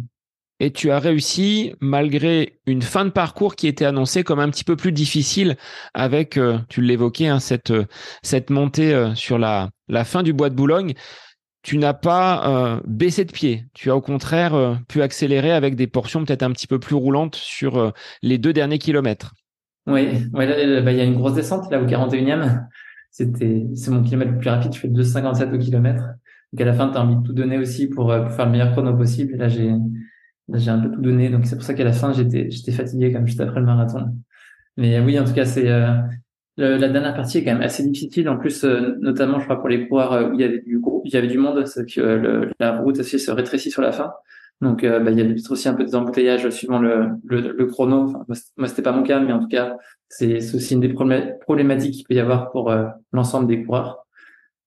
Et 0.59 0.71
tu 0.71 0.91
as 0.91 0.99
réussi, 0.99 1.73
malgré 1.81 2.59
une 2.67 2.83
fin 2.83 3.05
de 3.05 3.09
parcours 3.09 3.55
qui 3.55 3.67
était 3.67 3.85
annoncée 3.85 4.23
comme 4.23 4.39
un 4.39 4.49
petit 4.49 4.63
peu 4.63 4.75
plus 4.77 4.93
difficile, 4.93 5.57
avec, 5.93 6.37
euh, 6.37 6.59
tu 6.69 6.81
l'évoquais, 6.81 7.27
hein, 7.27 7.39
cette, 7.39 7.73
cette 8.23 8.49
montée 8.49 8.93
euh, 8.93 9.13
sur 9.15 9.37
la, 9.37 9.69
la 9.89 10.05
fin 10.05 10.23
du 10.23 10.31
bois 10.31 10.49
de 10.49 10.55
Boulogne 10.55 10.93
tu 11.65 11.79
n'as 11.79 11.95
pas 11.95 12.75
euh, 12.75 12.81
baissé 12.85 13.25
de 13.25 13.31
pied. 13.31 13.65
Tu 13.73 13.89
as 13.89 13.95
au 13.95 14.01
contraire 14.01 14.53
euh, 14.53 14.75
pu 14.87 15.01
accélérer 15.01 15.51
avec 15.51 15.75
des 15.75 15.87
portions 15.87 16.23
peut-être 16.23 16.43
un 16.43 16.51
petit 16.51 16.67
peu 16.67 16.77
plus 16.79 16.93
roulantes 16.93 17.33
sur 17.33 17.77
euh, 17.79 17.89
les 18.21 18.37
deux 18.37 18.53
derniers 18.53 18.77
kilomètres. 18.77 19.33
Oui, 19.87 20.27
bah, 20.31 20.45
il 20.45 20.97
y 20.97 21.01
a 21.01 21.03
une 21.03 21.15
grosse 21.15 21.33
descente 21.33 21.71
là 21.71 21.81
au 21.81 21.87
41e. 21.87 22.67
C'était, 23.09 23.65
c'est 23.73 23.89
mon 23.89 24.03
kilomètre 24.03 24.33
le 24.33 24.37
plus 24.37 24.49
rapide. 24.49 24.75
Je 24.75 24.79
fais 24.79 24.87
2,57 24.89 25.55
au 25.55 25.57
kilomètre. 25.57 26.03
Donc 26.53 26.61
à 26.61 26.65
la 26.65 26.73
fin, 26.73 26.87
tu 26.91 26.97
as 26.99 27.01
envie 27.01 27.15
de 27.15 27.23
tout 27.23 27.33
donner 27.33 27.57
aussi 27.57 27.87
pour, 27.87 28.13
faire 28.13 28.45
le 28.45 28.51
meilleur 28.51 28.71
chrono 28.71 28.95
possible. 28.95 29.35
Là, 29.35 29.47
j'ai, 29.47 29.71
j'ai 30.53 30.69
un 30.69 30.79
peu 30.79 30.91
tout 30.91 31.01
donné. 31.01 31.29
Donc 31.29 31.47
c'est 31.47 31.55
pour 31.55 31.65
ça 31.65 31.73
qu'à 31.73 31.83
la 31.83 31.93
fin, 31.93 32.13
j'étais, 32.13 32.51
j'étais 32.51 32.73
fatigué 32.73 33.11
comme 33.11 33.25
juste 33.25 33.41
après 33.41 33.59
le 33.59 33.65
marathon. 33.65 34.15
Mais 34.77 34.99
oui, 34.99 35.17
en 35.17 35.23
tout 35.23 35.33
cas, 35.33 35.45
c'est, 35.45 35.67
la 36.57 36.89
dernière 36.89 37.13
partie 37.13 37.39
est 37.39 37.43
quand 37.43 37.53
même 37.53 37.61
assez 37.61 37.83
difficile. 37.87 38.29
En 38.29 38.37
plus, 38.37 38.63
euh, 38.63 38.95
notamment, 39.01 39.39
je 39.39 39.45
crois 39.45 39.59
pour 39.59 39.69
les 39.69 39.87
coureurs 39.87 40.13
euh, 40.13 40.29
où 40.29 40.33
il 40.33 40.41
y 40.41 40.43
avait 40.43 40.61
du 40.61 40.81
il 41.03 41.13
y 41.13 41.17
avait 41.17 41.27
du 41.27 41.37
monde, 41.37 41.65
c'est 41.65 41.85
que 41.85 41.99
euh, 41.99 42.49
la 42.59 42.77
route 42.79 42.99
aussi 42.99 43.19
se 43.19 43.31
rétrécit 43.31 43.71
sur 43.71 43.81
la 43.81 43.91
fin. 43.91 44.13
Donc, 44.61 44.85
bah, 44.85 45.11
il 45.11 45.19
y 45.19 45.21
a 45.21 45.25
peut-être 45.25 45.51
aussi 45.51 45.67
un 45.67 45.73
peu 45.73 45.83
des 45.83 45.95
embouteillages 45.95 46.49
suivant 46.49 46.79
le, 46.79 47.09
le, 47.25 47.65
chrono. 47.65 48.03
Enfin, 48.03 48.23
moi, 48.55 48.67
c'était 48.69 48.81
pas 48.81 48.93
mon 48.93 49.03
cas, 49.03 49.19
mais 49.19 49.33
en 49.33 49.39
tout 49.39 49.49
cas, 49.49 49.75
c'est 50.07 50.37
aussi 50.37 50.73
une 50.75 50.79
des 50.79 50.93
problématiques 50.93 51.93
qu'il 51.93 52.05
peut 52.05 52.13
y 52.13 52.21
avoir 52.21 52.51
pour 52.51 52.73
l'ensemble 53.11 53.47
des 53.47 53.65
coureurs. 53.65 54.05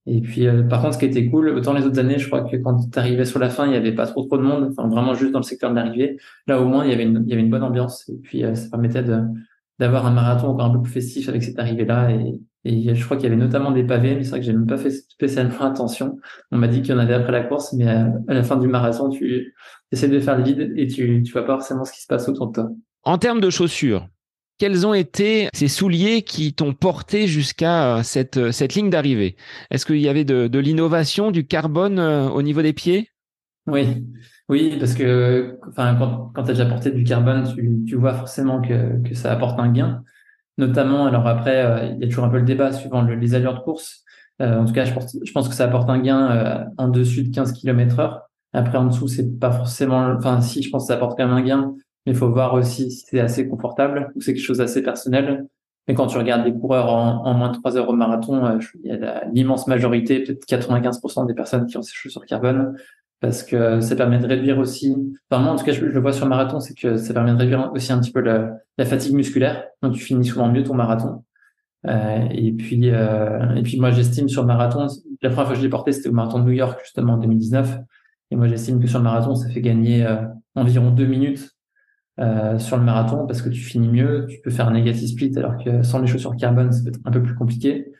Et 0.05 0.21
puis, 0.21 0.47
par 0.69 0.83
contre, 0.83 0.95
ce 0.95 0.99
qui 0.99 1.07
était 1.07 1.27
cool, 1.31 1.49
autant 1.49 1.73
les 1.73 1.87
autres 1.87 1.99
années, 1.99 2.19
je 2.19 2.27
crois 2.27 2.43
que 2.43 2.57
quand 2.59 2.91
tu 2.91 2.99
arrivais 2.99 3.25
sur 3.25 3.39
la 3.39 3.49
fin, 3.49 3.67
il 3.67 3.73
y 3.73 3.77
avait 3.77 3.95
pas 3.95 4.07
trop 4.07 4.25
trop 4.25 4.37
de 4.37 4.43
monde, 4.43 4.69
enfin 4.71 4.89
vraiment 4.89 5.15
juste 5.15 5.33
dans 5.33 5.39
le 5.39 5.45
secteur 5.45 5.71
de 5.71 5.77
l'arrivée. 5.77 6.19
Là, 6.47 6.61
au 6.61 6.67
moins, 6.67 6.85
il 6.85 6.91
y 6.91 6.95
avait 6.95 7.05
une, 7.05 7.23
il 7.25 7.31
y 7.31 7.33
avait 7.33 7.43
une 7.43 7.51
bonne 7.51 7.63
ambiance. 7.63 8.07
Et 8.11 8.17
puis, 8.23 8.45
ça 8.55 8.69
permettait 8.69 9.03
de 9.03 9.23
d'avoir 9.79 10.07
un 10.07 10.11
marathon 10.11 10.49
encore 10.49 10.67
un 10.67 10.71
peu 10.71 10.83
plus 10.83 10.93
festif 10.93 11.29
avec 11.29 11.43
cette 11.43 11.59
arrivée-là. 11.59 12.11
Et, 12.11 12.41
et 12.65 12.95
je 12.95 13.05
crois 13.05 13.17
qu'il 13.17 13.25
y 13.25 13.33
avait 13.33 13.41
notamment 13.41 13.71
des 13.71 13.85
pavés, 13.85 14.15
mais 14.15 14.25
c'est 14.25 14.31
vrai 14.31 14.41
que 14.41 14.47
j'ai 14.47 14.53
même 14.53 14.67
pas 14.67 14.77
fait 14.77 14.91
spécialement 14.91 15.61
attention. 15.61 16.19
On 16.51 16.59
m'a 16.59 16.69
dit 16.69 16.83
qu'il 16.83 16.93
y 16.93 16.95
en 16.95 16.99
avait 16.99 17.15
après 17.15 17.33
la 17.33 17.43
course, 17.43 17.73
mais 17.73 17.87
à, 17.87 18.13
la 18.27 18.43
fin 18.43 18.57
du 18.57 18.69
marathon, 18.69 19.11
tu 19.11 19.55
essaies 19.93 20.09
de 20.09 20.21
faire 20.21 20.37
le 20.37 20.45
vide 20.45 20.73
et 20.77 20.87
tu, 20.87 21.23
tu 21.23 21.33
vois 21.33 21.47
pas 21.47 21.55
forcément 21.55 21.85
ce 21.85 21.93
qui 21.93 22.03
se 22.03 22.07
passe 22.07 22.29
autour 22.29 22.49
de 22.49 22.53
toi. 22.53 22.71
En 23.05 23.19
termes 23.19 23.41
de 23.41 23.51
chaussures, 23.51 24.07
quels 24.59 24.87
ont 24.87 24.95
été 24.95 25.49
ces 25.55 25.69
souliers 25.69 26.23
qui 26.23 26.53
t'ont 26.53 26.75
porté 26.75 27.29
jusqu'à 27.29 28.03
cette, 28.03 28.51
cette 28.51 28.75
ligne 28.75 28.91
d'arrivée? 28.91 29.37
Est-ce 29.71 29.87
qu'il 29.87 30.01
y 30.01 30.09
avait 30.09 30.25
de, 30.25 30.49
de 30.49 30.59
l'innovation, 30.59 31.31
du 31.31 31.47
carbone 31.47 32.01
euh, 32.01 32.29
au 32.29 32.43
niveau 32.43 32.61
des 32.61 32.73
pieds? 32.73 33.09
Oui, 33.69 33.87
oui, 34.49 34.77
parce 34.79 34.95
que 34.95 35.59
enfin, 35.69 35.95
quand, 35.99 36.33
quand 36.35 36.43
tu 36.45 36.51
as 36.51 36.55
déjà 36.55 36.67
porté 36.67 36.91
du 36.91 37.05
carbone, 37.05 37.45
tu, 37.55 37.85
tu 37.87 37.97
vois 37.97 38.15
forcément 38.15 38.63
que, 38.63 39.03
que 39.03 39.15
ça 39.15 39.31
apporte 39.31 39.61
un 39.61 39.71
gain. 39.71 40.03
Notamment, 40.57 41.07
alors 41.07 41.27
après, 41.27 41.65
euh, 41.65 41.87
il 41.95 42.01
y 42.01 42.05
a 42.05 42.09
toujours 42.09 42.25
un 42.25 42.31
peu 42.31 42.39
le 42.39 42.45
débat 42.45 42.73
suivant 42.73 43.03
les 43.03 43.35
allures 43.35 43.55
de 43.55 43.61
course. 43.61 44.05
Euh, 44.41 44.59
en 44.59 44.65
tout 44.65 44.73
cas, 44.73 44.85
je 44.85 44.95
pense, 44.95 45.17
je 45.23 45.33
pense 45.33 45.49
que 45.49 45.55
ça 45.55 45.65
apporte 45.65 45.91
un 45.91 46.01
gain 46.01 46.31
euh, 46.31 46.65
en 46.79 46.89
dessus 46.89 47.25
de 47.25 47.35
15 47.35 47.53
km 47.53 47.99
heure. 48.01 48.23
Après, 48.55 48.79
en 48.79 48.87
dessous, 48.87 49.07
c'est 49.07 49.39
pas 49.39 49.53
forcément, 49.53 50.15
enfin, 50.17 50.41
si, 50.41 50.63
je 50.63 50.71
pense 50.71 50.85
que 50.85 50.89
ça 50.89 50.95
apporte 50.95 51.19
quand 51.19 51.27
même 51.27 51.37
un 51.37 51.43
gain, 51.43 51.75
mais 52.07 52.13
il 52.13 52.19
faut 52.19 52.31
voir 52.31 52.55
aussi 52.55 52.91
si 52.91 53.05
c'est 53.07 53.21
assez 53.21 53.47
confortable 53.49 54.11
ou 54.17 54.23
c'est 54.23 54.33
quelque 54.33 54.43
chose 54.43 54.59
d'assez 54.59 54.83
personnel. 54.83 55.47
Mais 55.87 55.95
quand 55.95 56.07
tu 56.07 56.17
regardes 56.19 56.45
des 56.45 56.53
coureurs 56.53 56.89
en, 56.93 57.25
en 57.27 57.35
moins 57.35 57.51
de 57.51 57.57
3 57.59 57.77
heures 57.77 57.89
au 57.89 57.95
marathon, 57.95 58.59
il 58.83 58.91
y 58.91 58.93
a 58.93 59.25
l'immense 59.33 59.67
majorité, 59.67 60.23
peut-être 60.23 60.47
95% 60.47 61.27
des 61.27 61.35
personnes 61.35 61.67
qui 61.67 61.77
ont 61.77 61.83
ces 61.83 61.95
chaussures 61.95 62.25
carbone 62.27 62.75
parce 63.21 63.43
que 63.43 63.81
ça 63.81 63.97
permet 63.97 64.19
de 64.19 64.27
réduire 64.27 64.59
aussi, 64.59 64.95
enfin 65.31 65.43
moi 65.43 65.53
en 65.53 65.57
tout 65.57 65.65
cas 65.65 65.73
je, 65.73 65.85
le 65.85 66.01
vois 66.01 66.13
sur 66.13 66.25
le 66.25 66.31
marathon, 66.31 66.61
c'est 66.61 66.75
que 66.75 66.97
ça 66.97 67.13
permet 67.13 67.33
de 67.33 67.39
réduire 67.39 67.71
aussi 67.73 67.93
un 67.93 68.01
petit 68.01 68.13
peu 68.13 68.21
la, 68.21 68.59
la 68.77 68.85
fatigue 68.85 69.15
musculaire, 69.15 69.65
donc 69.83 69.95
tu 69.95 70.01
finis 70.01 70.25
souvent 70.25 70.49
mieux 70.49 70.63
ton 70.63 70.75
marathon. 70.75 71.25
Euh, 71.87 72.27
et 72.33 72.53
puis 72.53 72.91
euh, 72.91 73.55
et 73.55 73.63
puis 73.63 73.79
moi 73.79 73.93
j'estime 73.93 74.29
sur 74.29 74.43
le 74.43 74.49
marathon, 74.49 74.89
la 75.23 75.31
première 75.31 75.47
fois 75.47 75.55
que 75.55 75.59
je 75.59 75.65
l'ai 75.65 75.71
porté 75.71 75.93
c'était 75.93 76.09
au 76.09 76.13
marathon 76.13 76.41
de 76.41 76.45
New 76.45 76.53
York 76.53 76.81
justement 76.83 77.15
en 77.15 77.19
2019, 77.19 77.79
et 78.31 78.37
moi 78.37 78.49
j'estime 78.49 78.81
que 78.81 78.87
sur 78.89 78.99
le 78.99 79.05
marathon 79.05 79.35
ça 79.35 79.49
fait 79.49 79.61
gagner 79.61 80.05
euh, 80.07 80.17
environ 80.55 80.91
deux 80.91 81.07
minutes 81.07 81.51
euh, 82.21 82.59
sur 82.59 82.77
le 82.77 82.83
marathon 82.83 83.27
parce 83.27 83.43
que 83.43 83.49
tu 83.49 83.61
finis 83.61 83.89
mieux, 83.89 84.27
tu 84.29 84.41
peux 84.43 84.51
faire 84.51 84.69
un 84.69 84.73
negative 84.73 85.09
split 85.09 85.33
alors 85.37 85.57
que 85.63 85.83
sans 85.83 86.01
les 86.01 86.09
chaussures 86.09 86.37
carbone 86.37 86.73
c'est 86.73 86.83
peut 86.83 86.91
être 86.91 87.01
un 87.05 87.11
peu 87.13 87.23
plus 87.23 87.35
compliqué. 87.35 87.93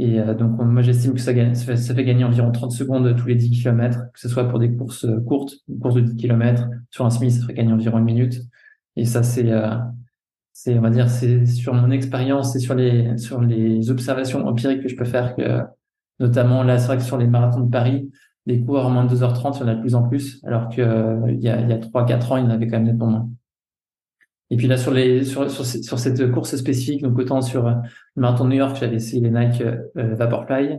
Et 0.00 0.18
euh, 0.18 0.32
donc, 0.32 0.58
moi, 0.58 0.80
j'estime 0.80 1.12
que 1.12 1.20
ça, 1.20 1.34
fait, 1.34 2.04
gagner 2.04 2.24
environ 2.24 2.50
30 2.50 2.72
secondes 2.72 3.14
tous 3.16 3.26
les 3.26 3.34
10 3.34 3.50
km, 3.50 4.10
que 4.14 4.18
ce 4.18 4.30
soit 4.30 4.48
pour 4.48 4.58
des 4.58 4.74
courses 4.74 5.04
euh, 5.04 5.20
courtes, 5.20 5.52
une 5.68 5.78
course 5.78 5.96
de 5.96 6.00
10 6.00 6.16
km. 6.16 6.68
Sur 6.90 7.04
un 7.04 7.10
semi, 7.10 7.30
ça 7.30 7.42
ferait 7.42 7.52
gagner 7.52 7.74
environ 7.74 7.98
une 7.98 8.04
minute. 8.04 8.40
Et 8.96 9.04
ça, 9.04 9.22
c'est, 9.22 9.52
c'est, 10.54 10.78
on 10.78 10.80
va 10.80 10.88
dire, 10.88 11.10
c'est 11.10 11.44
sur 11.44 11.74
mon 11.74 11.90
expérience 11.90 12.56
et 12.56 12.60
sur 12.60 12.74
les, 12.74 13.18
sur 13.18 13.42
les 13.42 13.90
observations 13.90 14.46
empiriques 14.46 14.82
que 14.82 14.88
je 14.88 14.96
peux 14.96 15.04
faire 15.04 15.36
que, 15.36 15.60
notamment 16.18 16.62
là, 16.62 16.78
c'est 16.78 16.86
vrai 16.86 16.96
que 16.96 17.02
sur 17.02 17.18
les 17.18 17.26
marathons 17.26 17.60
de 17.60 17.70
Paris, 17.70 18.10
les 18.46 18.64
coureurs 18.64 18.88
moins 18.88 19.04
de 19.04 19.14
2h30, 19.14 19.58
il 19.58 19.60
y 19.60 19.62
en 19.64 19.68
a 19.68 19.74
de 19.74 19.80
plus 19.80 19.94
en 19.94 20.08
plus, 20.08 20.42
alors 20.44 20.70
qu'il 20.70 20.82
y 20.82 21.48
a, 21.48 21.60
il 21.60 21.68
y 21.68 21.72
a 21.72 21.78
3-4 21.78 22.32
ans, 22.32 22.36
il 22.38 22.44
y 22.44 22.46
en 22.46 22.50
avait 22.50 22.66
quand 22.66 22.78
même 22.78 22.86
nettement 22.86 23.06
moins. 23.06 23.28
Et 24.50 24.56
puis 24.56 24.66
là, 24.66 24.76
sur, 24.76 24.92
les, 24.92 25.24
sur, 25.24 25.50
sur, 25.50 25.64
sur, 25.64 25.98
cette 25.98 26.30
course 26.32 26.56
spécifique, 26.56 27.02
donc 27.02 27.18
autant 27.18 27.40
sur 27.40 27.68
le 27.68 27.76
marathon 28.16 28.46
New 28.46 28.56
York, 28.56 28.76
j'avais 28.80 28.96
essayé 28.96 29.22
les 29.22 29.30
Nike 29.30 29.62
euh, 29.62 30.14
Vaporfly. 30.14 30.78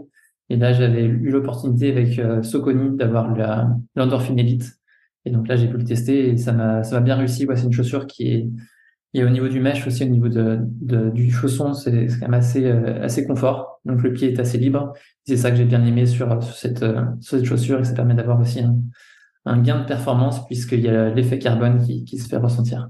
Et 0.49 0.57
là, 0.57 0.73
j'avais 0.73 1.05
eu 1.05 1.29
l'opportunité 1.29 1.91
avec 1.91 2.19
euh, 2.19 2.43
Soconi 2.43 2.97
d'avoir 2.97 3.33
l'Endorphin 3.95 4.35
Elite. 4.35 4.73
Et 5.23 5.31
donc 5.31 5.47
là, 5.47 5.55
j'ai 5.55 5.67
pu 5.67 5.77
le 5.77 5.85
tester 5.85 6.29
et 6.29 6.37
ça 6.37 6.51
m'a 6.51 6.81
bien 6.99 7.15
réussi. 7.15 7.45
Ouais, 7.45 7.55
c'est 7.55 7.65
une 7.65 7.71
chaussure 7.71 8.07
qui 8.07 8.27
est, 8.27 8.49
et 9.13 9.23
au 9.25 9.29
niveau 9.29 9.49
du 9.49 9.59
mesh 9.59 9.85
aussi, 9.87 10.03
au 10.03 10.07
niveau 10.07 10.29
de, 10.29 10.59
de 10.61 11.09
du 11.09 11.31
chausson, 11.31 11.73
c'est 11.73 12.07
quand 12.07 12.21
même 12.21 12.33
assez, 12.33 12.65
euh, 12.65 13.03
assez 13.03 13.25
confort. 13.25 13.81
Donc 13.83 14.01
le 14.03 14.13
pied 14.13 14.31
est 14.31 14.39
assez 14.39 14.57
libre. 14.57 14.93
C'est 15.25 15.35
ça 15.35 15.51
que 15.51 15.57
j'ai 15.57 15.65
bien 15.65 15.83
aimé 15.85 16.05
sur, 16.05 16.41
sur, 16.41 16.55
cette, 16.55 16.83
euh, 16.83 17.03
sur 17.19 17.37
cette 17.37 17.45
chaussure 17.45 17.81
et 17.81 17.83
ça 17.83 17.93
permet 17.93 18.13
d'avoir 18.13 18.39
aussi 18.39 18.61
un, 18.61 18.77
un, 19.45 19.61
gain 19.61 19.81
de 19.81 19.85
performance 19.85 20.45
puisqu'il 20.47 20.79
y 20.81 20.87
a 20.87 21.09
l'effet 21.09 21.39
carbone 21.39 21.83
qui, 21.85 22.05
qui 22.05 22.17
se 22.17 22.29
fait 22.29 22.37
ressentir. 22.37 22.89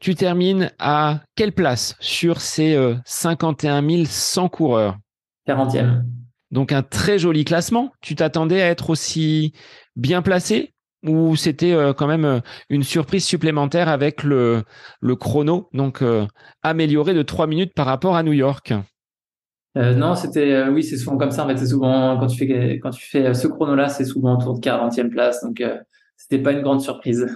Tu 0.00 0.14
termines 0.14 0.70
à 0.78 1.22
quelle 1.34 1.52
place 1.52 1.96
sur 2.00 2.40
ces 2.40 2.76
51 3.04 4.04
100 4.04 4.48
coureurs? 4.48 4.98
40e. 5.48 6.02
Donc 6.50 6.72
un 6.72 6.82
très 6.82 7.18
joli 7.18 7.44
classement. 7.44 7.90
Tu 8.00 8.14
t'attendais 8.14 8.62
à 8.62 8.68
être 8.68 8.90
aussi 8.90 9.52
bien 9.96 10.22
placé 10.22 10.74
ou 11.04 11.36
c'était 11.36 11.72
euh, 11.72 11.92
quand 11.92 12.06
même 12.06 12.24
euh, 12.24 12.40
une 12.70 12.82
surprise 12.82 13.24
supplémentaire 13.24 13.88
avec 13.88 14.22
le, 14.22 14.64
le 15.00 15.16
chrono, 15.16 15.68
donc 15.72 16.02
euh, 16.02 16.26
amélioré 16.62 17.14
de 17.14 17.22
3 17.22 17.46
minutes 17.46 17.74
par 17.74 17.86
rapport 17.86 18.16
à 18.16 18.22
New 18.22 18.32
York? 18.32 18.72
Non, 19.76 20.14
c'était 20.14 20.68
oui, 20.68 20.84
c'est 20.84 20.96
souvent 20.96 21.16
comme 21.16 21.32
ça. 21.32 21.44
En 21.44 21.48
fait, 21.48 21.56
c'est 21.56 21.66
souvent 21.66 22.16
quand 22.16 22.28
tu 22.28 22.38
fais 22.38 22.78
quand 22.78 22.90
tu 22.90 23.04
fais 23.04 23.34
ce 23.34 23.48
chrono-là, 23.48 23.88
c'est 23.88 24.04
souvent 24.04 24.38
autour 24.38 24.54
de 24.54 24.60
40e 24.60 25.08
place, 25.08 25.42
donc 25.42 25.60
c'était 26.16 26.40
pas 26.40 26.52
une 26.52 26.62
grande 26.62 26.80
surprise. 26.80 27.26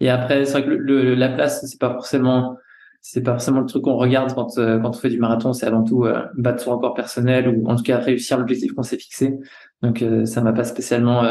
Et 0.00 0.10
après, 0.10 0.44
c'est 0.44 0.52
vrai 0.52 0.64
que 0.64 0.70
le, 0.70 1.14
la 1.14 1.28
place, 1.28 1.64
c'est 1.66 1.80
pas 1.80 1.92
forcément 1.92 2.56
c'est 3.00 3.22
pas 3.22 3.32
forcément 3.32 3.60
le 3.60 3.66
truc 3.66 3.84
qu'on 3.84 3.94
regarde 3.94 4.34
quand 4.34 4.56
quand 4.56 4.88
on 4.88 4.92
fait 4.92 5.10
du 5.10 5.18
marathon. 5.18 5.52
C'est 5.52 5.66
avant 5.66 5.84
tout 5.84 6.06
battre 6.34 6.62
son 6.62 6.72
record 6.72 6.94
personnel 6.94 7.48
ou 7.48 7.68
en 7.68 7.76
tout 7.76 7.84
cas 7.84 7.98
réussir 7.98 8.36
l'objectif 8.36 8.72
qu'on 8.72 8.82
s'est 8.82 8.98
fixé. 8.98 9.34
Donc 9.80 10.04
ça 10.24 10.40
m'a 10.40 10.52
pas 10.52 10.64
spécialement 10.64 11.22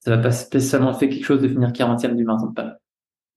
ça 0.00 0.16
va 0.16 0.22
pas 0.22 0.30
spécialement 0.30 0.94
fait 0.94 1.08
quelque 1.08 1.24
chose 1.24 1.42
de 1.42 1.48
finir 1.48 1.70
40e 1.70 2.14
du 2.14 2.24
marathon 2.24 2.46
de 2.46 2.54
Paris. 2.54 2.72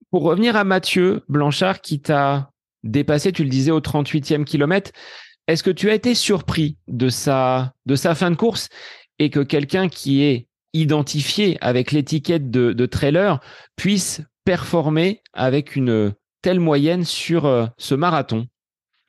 Pour 0.09 0.23
revenir 0.23 0.55
à 0.55 0.63
Mathieu 0.63 1.21
Blanchard 1.27 1.81
qui 1.81 2.01
t'a 2.01 2.51
dépassé, 2.83 3.31
tu 3.31 3.43
le 3.43 3.49
disais, 3.49 3.71
au 3.71 3.79
38e 3.79 4.43
kilomètre, 4.43 4.91
est-ce 5.47 5.63
que 5.63 5.71
tu 5.71 5.89
as 5.89 5.93
été 5.93 6.15
surpris 6.15 6.77
de 6.87 7.09
sa, 7.09 7.73
de 7.85 7.95
sa 7.95 8.15
fin 8.15 8.31
de 8.31 8.35
course 8.35 8.69
et 9.19 9.29
que 9.29 9.39
quelqu'un 9.39 9.89
qui 9.89 10.23
est 10.23 10.47
identifié 10.73 11.57
avec 11.61 11.91
l'étiquette 11.91 12.49
de, 12.49 12.85
trailer 12.85 13.39
puisse 13.75 14.21
performer 14.45 15.21
avec 15.33 15.75
une 15.75 16.13
telle 16.41 16.59
moyenne 16.59 17.03
sur 17.03 17.45
euh, 17.45 17.65
ce 17.77 17.93
marathon 17.93 18.47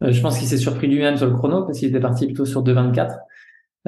euh, 0.03 0.12
Je 0.12 0.20
pense 0.20 0.38
qu'il 0.38 0.46
s'est 0.46 0.59
surpris 0.59 0.87
lui-même 0.88 1.16
sur 1.16 1.27
le 1.27 1.35
chrono 1.35 1.64
parce 1.64 1.79
qu'il 1.79 1.88
était 1.88 2.01
parti 2.01 2.27
plutôt 2.27 2.44
sur 2.44 2.62
2,24. 2.62 3.16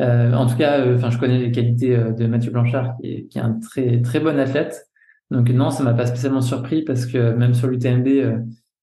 Euh, 0.00 0.32
en 0.32 0.46
tout 0.46 0.56
cas, 0.56 0.84
enfin, 0.94 1.10
je 1.10 1.18
connais 1.18 1.38
les 1.38 1.52
qualités 1.52 1.96
de 1.96 2.26
Mathieu 2.26 2.50
Blanchard, 2.50 2.96
qui 3.00 3.08
est, 3.08 3.26
qui 3.26 3.38
est, 3.38 3.42
un 3.42 3.58
très 3.60 4.00
très 4.02 4.20
bon 4.20 4.38
athlète. 4.38 4.88
Donc 5.30 5.48
non, 5.50 5.70
ça 5.70 5.84
m'a 5.84 5.94
pas 5.94 6.06
spécialement 6.06 6.40
surpris 6.40 6.82
parce 6.82 7.06
que 7.06 7.32
même 7.34 7.54
sur 7.54 7.68
l'UTMB, 7.68 8.08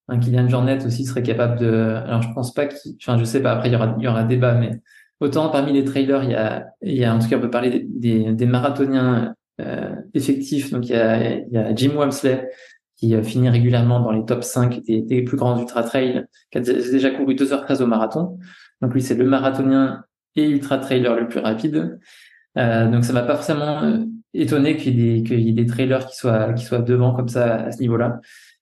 un 0.07 0.19
Kylian 0.19 0.47
Jornet 0.47 0.85
aussi 0.85 1.05
serait 1.05 1.23
capable 1.23 1.59
de. 1.59 1.69
Alors 2.05 2.21
je 2.21 2.31
pense 2.33 2.53
pas 2.53 2.67
qu'il. 2.67 2.93
Enfin, 3.01 3.17
je 3.17 3.23
sais 3.25 3.41
pas. 3.41 3.51
Après, 3.51 3.69
il 3.69 3.73
y 3.73 3.75
aura 3.75 3.95
il 3.97 4.03
y 4.03 4.07
aura 4.07 4.23
débat, 4.23 4.53
mais 4.53 4.81
autant 5.21 5.49
parmi 5.49 5.71
les 5.71 5.85
trailers, 5.85 6.23
il 6.23 6.31
y 6.31 6.35
a 6.35 6.67
il 6.81 6.97
y 6.97 7.05
a 7.05 7.15
en 7.15 7.19
tout 7.19 7.29
cas 7.29 7.37
on 7.37 7.41
peut 7.41 7.49
parler 7.49 7.69
des, 7.69 7.85
des, 7.87 8.33
des 8.33 8.45
marathoniens 8.45 9.33
euh, 9.61 9.95
effectifs. 10.13 10.71
Donc 10.71 10.89
il 10.89 10.91
y 10.91 10.95
a 10.95 11.37
il 11.39 11.51
y 11.51 11.57
a 11.57 11.73
Jim 11.73 11.91
Wamsley 11.95 12.49
qui 12.97 13.15
finit 13.23 13.49
régulièrement 13.49 13.99
dans 13.99 14.11
les 14.11 14.23
top 14.25 14.43
5 14.43 14.81
des, 14.83 15.21
plus 15.23 15.35
grands 15.35 15.59
ultra 15.59 15.81
trail, 15.81 16.25
qui 16.51 16.59
a 16.59 16.61
déjà 16.61 17.09
couru 17.09 17.33
2h13 17.33 17.81
au 17.81 17.87
marathon. 17.87 18.37
Donc 18.81 18.93
lui, 18.93 19.01
c'est 19.01 19.15
le 19.15 19.25
marathonien 19.25 20.03
et 20.35 20.47
ultra 20.47 20.77
trailer 20.77 21.15
le 21.15 21.27
plus 21.27 21.39
rapide. 21.39 21.99
Euh, 22.57 22.87
donc 22.89 23.03
ça 23.03 23.13
m'a 23.13 23.23
pas 23.23 23.35
forcément 23.35 23.83
euh, 23.83 23.99
étonné 24.33 24.77
qu'il 24.77 24.99
y, 24.99 25.17
ait 25.17 25.21
des, 25.21 25.35
y 25.35 25.49
ait 25.49 25.53
des 25.53 25.65
trailers 25.65 26.05
qui 26.05 26.15
soient 26.15 26.53
qui 26.53 26.65
soient 26.65 26.79
devant 26.79 27.13
comme 27.13 27.27
ça 27.27 27.55
à 27.55 27.71
ce 27.71 27.79
niveau-là. 27.79 28.19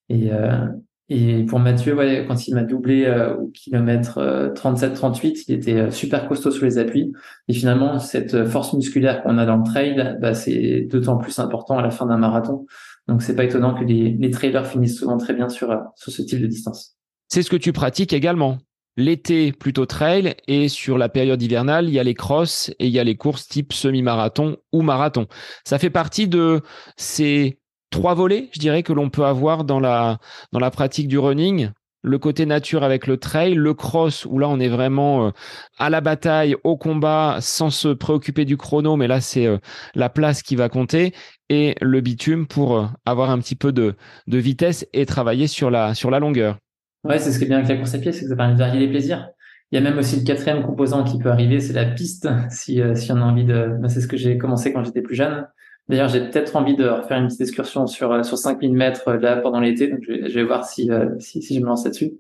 Et 0.08 0.32
euh, 0.32 0.67
et 1.10 1.43
pour 1.43 1.60
Mathieu, 1.60 1.95
ouais, 1.95 2.26
quand 2.28 2.48
il 2.48 2.54
m'a 2.54 2.63
doublé 2.63 3.06
euh, 3.06 3.36
au 3.36 3.48
kilomètre 3.48 4.19
37-38, 4.56 5.26
euh, 5.28 5.43
il 5.48 5.54
était 5.56 5.91
super 5.91 6.28
costaud 6.28 6.52
sur 6.52 6.65
les 6.65 6.78
appuis. 6.78 7.12
Et 7.48 7.54
finalement, 7.54 8.00
cette 8.00 8.45
force 8.45 8.74
musculaire 8.74 9.24
qu'on 9.24 9.38
a 9.38 9.45
dans 9.45 9.58
le 9.58 9.63
trail, 9.63 10.17
bah, 10.22 10.34
c'est 10.34 10.82
d'autant 10.82 11.17
plus 11.17 11.39
important 11.39 11.78
à 11.78 11.82
la 11.82 11.89
fin 11.89 12.06
d'un 12.06 12.17
marathon. 12.17 12.65
Donc 13.08 13.24
c'est 13.24 13.36
pas 13.36 13.43
étonnant 13.43 13.74
que 13.74 13.84
les, 13.84 14.12
les 14.12 14.30
trailers 14.30 14.67
finissent 14.67 15.00
souvent 15.00 15.17
très 15.17 15.34
bien 15.34 15.50
sur 15.50 15.76
sur 15.95 16.12
ce 16.12 16.22
type 16.22 16.41
de 16.41 16.48
distance. 16.48 16.95
C'est 17.28 17.41
ce 17.41 17.50
que 17.50 17.58
tu 17.58 17.74
pratiques 17.74 18.13
également 18.13 18.60
L'été, 19.00 19.54
plutôt 19.54 19.86
trail, 19.86 20.36
et 20.50 20.67
sur 20.67 20.98
la 20.98 21.08
période 21.08 21.41
hivernale, 21.41 21.88
il 21.88 21.93
y 21.93 22.00
a 22.00 22.04
les 22.04 22.15
crosses 22.15 22.69
et 22.80 22.88
il 22.88 22.91
y 22.91 23.00
a 23.00 23.04
les 23.06 23.15
courses 23.15 23.48
type 23.48 23.72
semi-marathon 23.72 24.58
ou 24.74 24.82
marathon. 24.82 25.28
Ça 25.63 25.80
fait 25.80 25.89
partie 25.89 26.28
de 26.28 26.62
ces 26.98 27.60
trois 27.89 28.13
volets, 28.13 28.49
je 28.54 28.60
dirais, 28.60 28.84
que 28.84 28.93
l'on 28.93 29.10
peut 29.10 29.25
avoir 29.25 29.63
dans 29.63 29.80
la, 29.80 30.19
dans 30.52 30.60
la 30.60 30.71
pratique 30.71 31.08
du 31.08 31.17
running. 31.17 31.69
Le 32.02 32.17
côté 32.17 32.45
nature 32.45 32.84
avec 32.84 33.08
le 33.08 33.17
trail, 33.17 33.56
le 33.56 33.73
cross 33.73 34.25
où 34.25 34.39
là 34.39 34.47
on 34.47 34.58
est 34.62 34.69
vraiment 34.69 35.28
euh, 35.28 35.32
à 35.78 35.89
la 35.89 35.99
bataille, 35.99 36.56
au 36.63 36.78
combat, 36.78 37.39
sans 37.41 37.69
se 37.71 37.89
préoccuper 37.89 38.45
du 38.45 38.56
chrono, 38.56 38.95
mais 38.95 39.08
là 39.08 39.19
c'est 39.19 39.45
euh, 39.45 39.58
la 39.95 40.08
place 40.08 40.41
qui 40.41 40.56
va 40.56 40.69
compter, 40.69 41.13
et 41.49 41.75
le 41.82 41.99
bitume 41.99 42.47
pour 42.47 42.78
euh, 42.78 42.86
avoir 43.06 43.32
un 43.32 43.39
petit 43.39 43.56
peu 43.56 43.73
de, 43.73 43.95
de 44.28 44.38
vitesse 44.38 44.88
et 44.93 45.06
travailler 45.06 45.47
sur 45.47 45.69
la, 45.69 45.93
sur 45.93 46.10
la 46.10 46.19
longueur. 46.19 46.58
Ouais, 47.04 47.19
c'est 47.19 47.34
ce 47.34 47.38
qui 47.38 47.43
est 47.43 47.47
bien 47.47 47.58
avec 47.58 47.69
la 47.69 47.75
course 47.75 47.93
à 47.93 47.97
pied, 47.97 48.13
c'est 48.13 48.21
que 48.21 48.30
ça 48.30 48.36
permet 48.38 48.54
de 48.54 48.60
varier 48.60 48.80
les 48.80 48.89
plaisirs. 48.89 49.28
Il 49.71 49.75
y 49.75 49.78
a 49.78 49.82
même 49.82 49.97
aussi 49.97 50.15
le 50.15 50.23
quatrième 50.23 50.63
composant 50.63 51.04
qui 51.04 51.19
peut 51.19 51.30
arriver, 51.30 51.60
c'est 51.60 51.73
la 51.73 51.86
piste, 51.86 52.30
si, 52.49 52.82
si 52.95 53.12
on 53.12 53.17
a 53.17 53.23
envie 53.23 53.43
de... 53.45 53.78
c'est 53.89 53.99
ce 53.99 54.08
que 54.08 54.15
j'ai 54.15 54.38
commencé 54.38 54.71
quand 54.71 54.86
j'étais 54.86 55.02
plus 55.02 55.15
jeune. 55.15 55.45
D'ailleurs, 55.89 56.08
j'ai 56.08 56.21
peut-être 56.21 56.56
envie 56.56 56.75
de 56.75 56.88
refaire 56.88 57.17
une 57.17 57.28
petite 57.28 57.41
excursion 57.41 57.88
sur, 57.88 58.12
euh, 58.12 58.23
sur 58.23 58.38
5000 58.38 58.73
mètres 58.73 59.08
euh, 59.10 59.17
là 59.17 59.38
pendant 59.38 59.60
l'été, 59.60 59.88
donc 59.88 59.99
je 60.08 60.34
vais, 60.34 60.43
voir 60.43 60.65
si, 60.65 60.89
si, 61.19 61.41
si, 61.41 61.56
je 61.56 61.60
me 61.60 61.65
lance 61.65 61.84
là-dessus. 61.84 62.13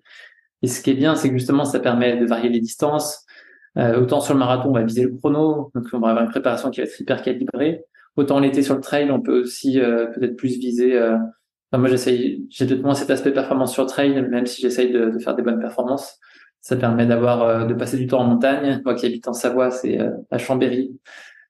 Et 0.61 0.67
ce 0.67 0.81
qui 0.81 0.89
est 0.91 0.95
bien, 0.95 1.15
c'est 1.15 1.29
que 1.29 1.37
justement, 1.37 1.63
ça 1.63 1.79
permet 1.79 2.17
de 2.17 2.25
varier 2.25 2.49
les 2.49 2.59
distances. 2.59 3.25
autant 3.77 4.19
sur 4.19 4.33
le 4.33 4.39
marathon, 4.39 4.69
on 4.69 4.73
va 4.73 4.83
viser 4.83 5.03
le 5.03 5.15
chrono, 5.15 5.71
donc 5.73 5.85
on 5.93 5.99
va 5.99 6.09
avoir 6.09 6.25
une 6.25 6.31
préparation 6.31 6.69
qui 6.69 6.81
va 6.81 6.87
être 6.87 6.99
hyper 6.99 7.21
calibrée. 7.21 7.85
Autant 8.17 8.39
l'été 8.39 8.61
sur 8.63 8.75
le 8.75 8.81
trail, 8.81 9.09
on 9.11 9.21
peut 9.21 9.41
aussi 9.41 9.79
peut-être 9.79 10.35
plus 10.35 10.57
viser 10.57 10.99
moi, 11.77 11.87
j'essaye, 11.87 12.47
j'ai 12.49 12.65
tout 12.65 12.81
moins 12.81 12.95
cet 12.95 13.11
aspect 13.11 13.31
performance 13.31 13.73
sur 13.73 13.85
trail, 13.85 14.19
même 14.23 14.47
si 14.47 14.61
j'essaye 14.61 14.91
de, 14.91 15.11
de, 15.11 15.19
faire 15.19 15.35
des 15.35 15.43
bonnes 15.43 15.59
performances. 15.59 16.17
Ça 16.61 16.75
permet 16.75 17.05
d'avoir, 17.05 17.43
euh, 17.43 17.65
de 17.65 17.73
passer 17.73 17.97
du 17.97 18.07
temps 18.07 18.19
en 18.21 18.25
montagne. 18.25 18.81
Moi 18.83 18.95
qui 18.95 19.05
habite 19.05 19.27
en 19.27 19.33
Savoie, 19.33 19.69
c'est 19.69 19.99
euh, 19.99 20.09
à 20.31 20.39
Chambéry. 20.39 20.99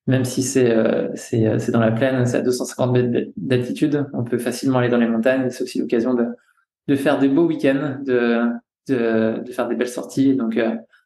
Même 0.09 0.25
si 0.25 0.43
c'est, 0.43 0.71
euh, 0.71 1.09
c'est, 1.15 1.71
dans 1.71 1.79
la 1.79 1.91
plaine, 1.91 2.25
c'est 2.25 2.37
à 2.37 2.41
250 2.41 2.91
mètres 2.91 3.31
d'altitude. 3.37 4.07
On 4.13 4.23
peut 4.23 4.37
facilement 4.37 4.79
aller 4.79 4.89
dans 4.89 4.97
les 4.97 5.07
montagnes. 5.07 5.49
C'est 5.49 5.63
aussi 5.63 5.79
l'occasion 5.79 6.13
de, 6.13 6.25
de 6.87 6.95
faire 6.95 7.19
des 7.19 7.29
beaux 7.29 7.45
week-ends, 7.45 7.97
de, 8.03 8.41
de, 8.87 9.43
de 9.43 9.51
faire 9.51 9.67
des 9.67 9.75
belles 9.75 9.87
sorties. 9.87 10.35
Donc, 10.35 10.59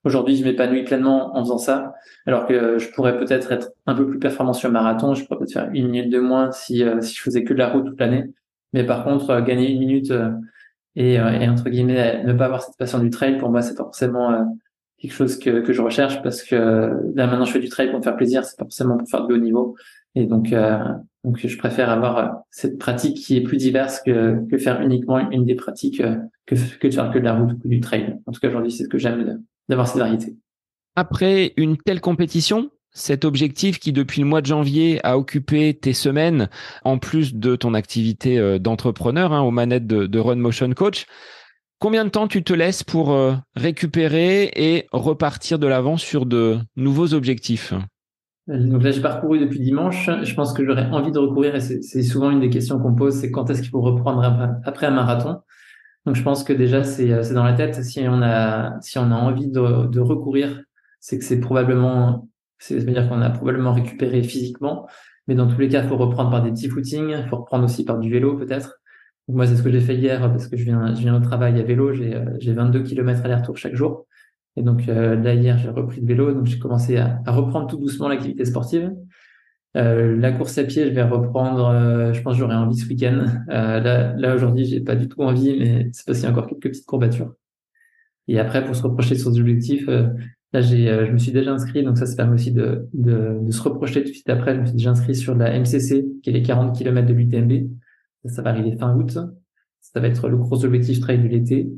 aujourd'hui, 0.03 0.37
je 0.37 0.43
m'épanouis 0.45 0.83
pleinement 0.83 1.35
en 1.37 1.43
faisant 1.43 1.57
ça. 1.57 1.93
Alors 2.25 2.47
que 2.47 2.79
je 2.79 2.89
pourrais 2.91 3.17
peut-être 3.17 3.51
être 3.51 3.71
un 3.85 3.95
peu 3.95 4.07
plus 4.07 4.19
performant 4.19 4.53
sur 4.53 4.69
le 4.69 4.73
marathon. 4.73 5.13
Je 5.13 5.25
pourrais 5.25 5.39
peut-être 5.39 5.53
faire 5.53 5.69
une 5.73 5.89
minute 5.89 6.09
de 6.09 6.19
moins 6.19 6.51
si, 6.51 6.83
si 7.01 7.15
je 7.15 7.21
faisais 7.21 7.43
que 7.43 7.53
de 7.53 7.59
la 7.59 7.69
route 7.69 7.85
toute 7.85 7.99
l'année. 7.99 8.25
Mais 8.73 8.83
par 8.83 9.03
contre, 9.03 9.29
euh, 9.29 9.41
gagner 9.41 9.71
une 9.71 9.79
minute 9.79 10.11
euh, 10.11 10.31
et, 10.95 11.19
euh, 11.19 11.39
et, 11.39 11.47
entre 11.47 11.69
guillemets 11.69 12.23
ne 12.23 12.33
pas 12.33 12.45
avoir 12.45 12.63
cette 12.63 12.77
passion 12.77 12.99
du 12.99 13.09
trail, 13.09 13.37
pour 13.37 13.49
moi, 13.49 13.61
c'est 13.61 13.75
forcément 13.75 14.31
quelque 15.07 15.15
chose 15.15 15.37
que, 15.37 15.61
que 15.61 15.73
je 15.73 15.81
recherche 15.81 16.21
parce 16.23 16.43
que 16.43 16.55
là 17.15 17.27
maintenant 17.27 17.45
je 17.45 17.51
fais 17.51 17.59
du 17.59 17.69
trail 17.69 17.89
pour 17.89 17.99
me 17.99 18.03
faire 18.03 18.15
plaisir, 18.15 18.43
c'est 18.45 18.57
pas 18.57 18.65
forcément 18.65 18.97
pour 18.97 19.07
faire 19.09 19.27
de 19.27 19.33
haut 19.33 19.37
niveau. 19.37 19.75
Et 20.15 20.25
donc, 20.25 20.53
donc 21.23 21.45
je 21.45 21.57
préfère 21.57 21.89
avoir 21.89 22.43
cette 22.51 22.77
pratique 22.77 23.17
qui 23.17 23.35
est 23.35 23.41
plus 23.41 23.57
diverse 23.57 23.99
que, 24.05 24.47
que 24.49 24.57
faire 24.57 24.81
uniquement 24.81 25.29
une 25.31 25.45
des 25.45 25.55
pratiques 25.55 26.03
que, 26.45 26.55
que 26.79 26.87
de 26.87 26.93
faire 26.93 27.11
que 27.11 27.19
de 27.19 27.23
la 27.23 27.33
route 27.33 27.57
ou 27.63 27.67
du 27.67 27.79
trail. 27.79 28.19
En 28.25 28.31
tout 28.31 28.39
cas 28.39 28.47
aujourd'hui 28.47 28.71
c'est 28.71 28.83
ce 28.83 28.89
que 28.89 28.97
j'aime 28.97 29.41
d'avoir 29.69 29.87
cette 29.87 29.97
variété. 29.97 30.35
Après 30.95 31.53
une 31.57 31.77
telle 31.77 32.01
compétition, 32.01 32.69
cet 32.93 33.25
objectif 33.25 33.79
qui 33.79 33.91
depuis 33.91 34.21
le 34.21 34.27
mois 34.27 34.41
de 34.41 34.45
janvier 34.45 34.99
a 35.03 35.17
occupé 35.17 35.73
tes 35.73 35.93
semaines, 35.93 36.49
en 36.83 36.99
plus 36.99 37.35
de 37.35 37.55
ton 37.55 37.73
activité 37.73 38.37
euh, 38.37 38.59
d'entrepreneur 38.59 39.33
hein, 39.33 39.41
aux 39.41 39.51
manettes 39.51 39.87
de, 39.87 40.19
Run 40.19 40.35
Motion 40.35 40.71
Coach, 40.73 41.07
combien 41.83 42.05
de 42.05 42.09
temps 42.09 42.29
tu 42.29 42.45
te 42.45 42.53
laisses 42.53 42.81
pour 42.81 43.11
euh, 43.11 43.33
récupérer 43.57 44.49
et 44.55 44.87
repartir 44.93 45.59
de 45.59 45.67
l'avant 45.67 45.97
sur 45.97 46.25
de 46.25 46.57
nouveaux 46.77 47.13
objectifs? 47.13 47.73
Donc 48.47 48.81
là, 48.83 48.91
j'ai 48.91 49.01
parcouru 49.01 49.37
depuis 49.37 49.59
dimanche. 49.59 50.09
Je 50.23 50.33
pense 50.33 50.53
que 50.53 50.65
j'aurais 50.65 50.85
envie 50.91 51.11
de 51.11 51.19
recourir, 51.19 51.55
et 51.55 51.59
c'est 51.59 52.03
souvent 52.03 52.31
une 52.31 52.39
des 52.39 52.49
questions 52.49 52.79
qu'on 52.79 52.95
pose, 52.95 53.15
c'est 53.15 53.31
quand 53.31 53.49
est-ce 53.49 53.59
qu'il 53.61 53.69
faut 53.69 53.81
reprendre 53.81 54.23
après 54.63 54.85
un 54.85 54.91
marathon? 54.91 55.41
Donc 56.05 56.15
je 56.15 56.23
pense 56.23 56.45
que 56.45 56.53
déjà 56.53 56.85
c'est 56.85 57.21
c'est 57.21 57.33
dans 57.33 57.43
la 57.43 57.53
tête. 57.53 57.83
Si 57.83 57.99
on 58.07 58.21
a 58.21 58.79
si 58.79 58.97
on 58.97 59.11
a 59.11 59.15
envie 59.15 59.47
de, 59.47 59.87
de 59.87 59.99
recourir, 59.99 60.61
c'est 61.01 61.19
que 61.19 61.25
c'est 61.25 61.41
probablement 61.41 62.29
c'est 62.59 62.77
à 62.77 62.79
dire 62.79 63.09
qu'on 63.09 63.21
a 63.21 63.29
probablement 63.29 63.73
récupéré 63.73 64.23
physiquement. 64.23 64.87
Mais 65.27 65.35
dans 65.35 65.47
tous 65.47 65.59
les 65.59 65.67
cas, 65.67 65.83
il 65.83 65.89
faut 65.89 65.97
reprendre 65.97 66.29
par 66.29 66.41
des 66.43 66.51
petits 66.51 66.69
footings, 66.69 67.09
il 67.09 67.27
faut 67.29 67.37
reprendre 67.37 67.65
aussi 67.65 67.83
par 67.83 67.99
du 67.99 68.09
vélo 68.09 68.37
peut-être. 68.37 68.79
Moi 69.27 69.47
c'est 69.47 69.55
ce 69.55 69.63
que 69.63 69.71
j'ai 69.71 69.79
fait 69.79 69.95
hier 69.95 70.19
parce 70.19 70.47
que 70.47 70.57
je 70.57 70.63
viens 70.63 70.93
je 70.93 71.01
viens 71.01 71.15
au 71.15 71.21
travail 71.21 71.59
à 71.59 71.63
vélo. 71.63 71.93
J'ai 71.93 72.21
j'ai 72.39 72.53
22 72.53 72.83
km 72.83 73.23
aller-retour 73.23 73.57
chaque 73.57 73.75
jour. 73.75 74.05
Et 74.55 74.61
donc 74.61 74.87
euh, 74.87 75.15
là 75.15 75.33
hier 75.33 75.57
j'ai 75.57 75.69
repris 75.69 76.01
le 76.01 76.07
vélo, 76.07 76.33
donc 76.33 76.45
j'ai 76.45 76.59
commencé 76.59 76.97
à, 76.97 77.21
reprendre 77.27 77.67
tout 77.67 77.77
doucement 77.77 78.07
l'activité 78.07 78.45
sportive. 78.45 78.91
Euh, 79.75 80.15
la 80.15 80.31
course 80.31 80.57
à 80.57 80.63
pied, 80.63 80.85
je 80.87 80.91
vais 80.91 81.03
reprendre. 81.03 81.67
Euh, 81.67 82.13
je 82.13 82.21
pense 82.21 82.33
que 82.33 82.39
j'aurai 82.39 82.55
envie 82.55 82.77
ce 82.77 82.87
week-end. 82.87 83.25
Euh, 83.49 83.79
là, 83.79 84.13
là 84.15 84.35
aujourd'hui, 84.35 84.65
j'ai 84.65 84.81
pas 84.81 84.95
du 84.95 85.07
tout 85.07 85.21
envie, 85.21 85.57
mais 85.57 85.89
c'est 85.91 86.05
parce 86.05 86.19
qu'il 86.19 86.27
y 86.27 86.27
a 86.27 86.31
encore 86.31 86.47
quelques 86.47 86.69
petites 86.69 86.85
courbatures. 86.85 87.33
Et 88.27 88.39
après, 88.39 88.63
pour 88.63 88.75
se 88.75 88.83
reprocher 88.83 89.15
sur 89.15 89.31
des 89.31 89.39
objectifs, 89.39 89.87
euh, 89.89 90.07
là, 90.53 90.61
j'ai, 90.61 90.85
je 91.07 91.11
me 91.11 91.17
suis 91.17 91.31
déjà 91.31 91.51
inscrit, 91.51 91.83
donc 91.83 91.97
ça, 91.97 92.05
ça 92.05 92.15
permet 92.15 92.35
aussi 92.35 92.51
de, 92.51 92.87
de, 92.93 93.39
de, 93.41 93.51
se 93.51 93.61
reprocher 93.61 94.03
tout 94.03 94.09
de 94.09 94.13
suite 94.13 94.29
après. 94.29 94.55
Je 94.55 94.61
me 94.61 94.65
suis 94.65 94.75
déjà 94.75 94.91
inscrit 94.91 95.15
sur 95.15 95.35
la 95.35 95.59
MCC, 95.59 96.05
qui 96.21 96.29
est 96.29 96.33
les 96.33 96.43
40 96.43 96.77
km 96.77 97.07
de 97.07 97.13
l'UTMB. 97.13 97.51
Ça, 98.25 98.41
va 98.41 98.51
arriver 98.51 98.75
fin 98.77 98.95
août. 98.95 99.17
Ça 99.81 99.99
va 99.99 100.07
être 100.07 100.29
le 100.29 100.37
gros 100.37 100.63
objectif 100.65 100.99
trail 100.99 101.21
de 101.21 101.27
l'été. 101.27 101.69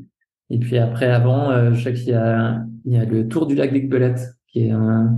Et 0.50 0.60
puis 0.60 0.78
après, 0.78 1.08
avant, 1.08 1.74
je 1.74 1.84
sais 1.84 1.94
qu'il 1.94 2.10
y 2.10 2.14
a, 2.14 2.64
il 2.86 2.94
y 2.94 2.98
a 2.98 3.06
le 3.06 3.28
Tour 3.28 3.48
du 3.48 3.56
lac 3.56 3.74
d'Aiguebelette, 3.74 4.36
qui 4.48 4.68
est 4.68 4.72
un 4.72 5.18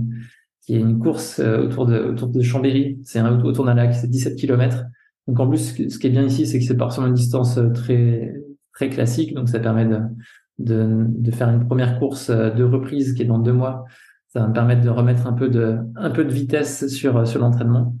qui 0.68 0.74
est 0.74 0.80
une 0.80 0.98
course 0.98 1.40
euh, 1.40 1.62
autour 1.62 1.86
de, 1.86 1.98
autour 1.98 2.28
de 2.28 2.42
Chambéry. 2.42 3.00
C'est 3.02 3.18
un 3.18 3.40
autour 3.40 3.64
d'un 3.64 3.72
lac, 3.72 3.94
c'est 3.94 4.06
17 4.06 4.36
km. 4.36 4.84
Donc 5.26 5.40
en 5.40 5.48
plus, 5.48 5.88
ce 5.88 5.98
qui 5.98 6.06
est 6.06 6.10
bien 6.10 6.24
ici, 6.24 6.46
c'est 6.46 6.58
que 6.58 6.64
c'est 6.64 6.76
par 6.76 6.92
une 7.02 7.14
distance 7.14 7.56
euh, 7.56 7.70
très 7.70 8.34
très 8.74 8.90
classique, 8.90 9.34
donc 9.34 9.48
ça 9.48 9.60
permet 9.60 9.86
de, 9.86 9.98
de, 10.58 11.06
de, 11.08 11.30
faire 11.30 11.48
une 11.48 11.66
première 11.66 11.98
course 11.98 12.28
euh, 12.28 12.50
de 12.50 12.62
reprise 12.64 13.14
qui 13.14 13.22
est 13.22 13.24
dans 13.24 13.38
deux 13.38 13.54
mois. 13.54 13.86
Ça 14.28 14.40
va 14.40 14.48
me 14.48 14.52
permettre 14.52 14.82
de 14.82 14.90
remettre 14.90 15.26
un 15.26 15.32
peu 15.32 15.48
de 15.48 15.78
un 15.96 16.10
peu 16.10 16.22
de 16.22 16.32
vitesse 16.32 16.86
sur 16.88 17.26
sur 17.26 17.40
l'entraînement. 17.40 17.96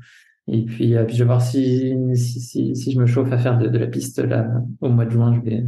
Et 0.50 0.64
puis, 0.64 0.96
puis 1.06 1.16
je 1.16 1.18
vais 1.18 1.24
voir 1.24 1.42
si, 1.42 1.94
si, 2.14 2.40
si, 2.40 2.76
si, 2.76 2.92
je 2.92 2.98
me 2.98 3.06
chauffe 3.06 3.32
à 3.32 3.38
faire 3.38 3.58
de, 3.58 3.68
de, 3.68 3.78
la 3.78 3.86
piste 3.86 4.18
là 4.18 4.48
au 4.80 4.88
mois 4.88 5.04
de 5.04 5.10
juin. 5.10 5.34
Je 5.34 5.40
vais, 5.40 5.64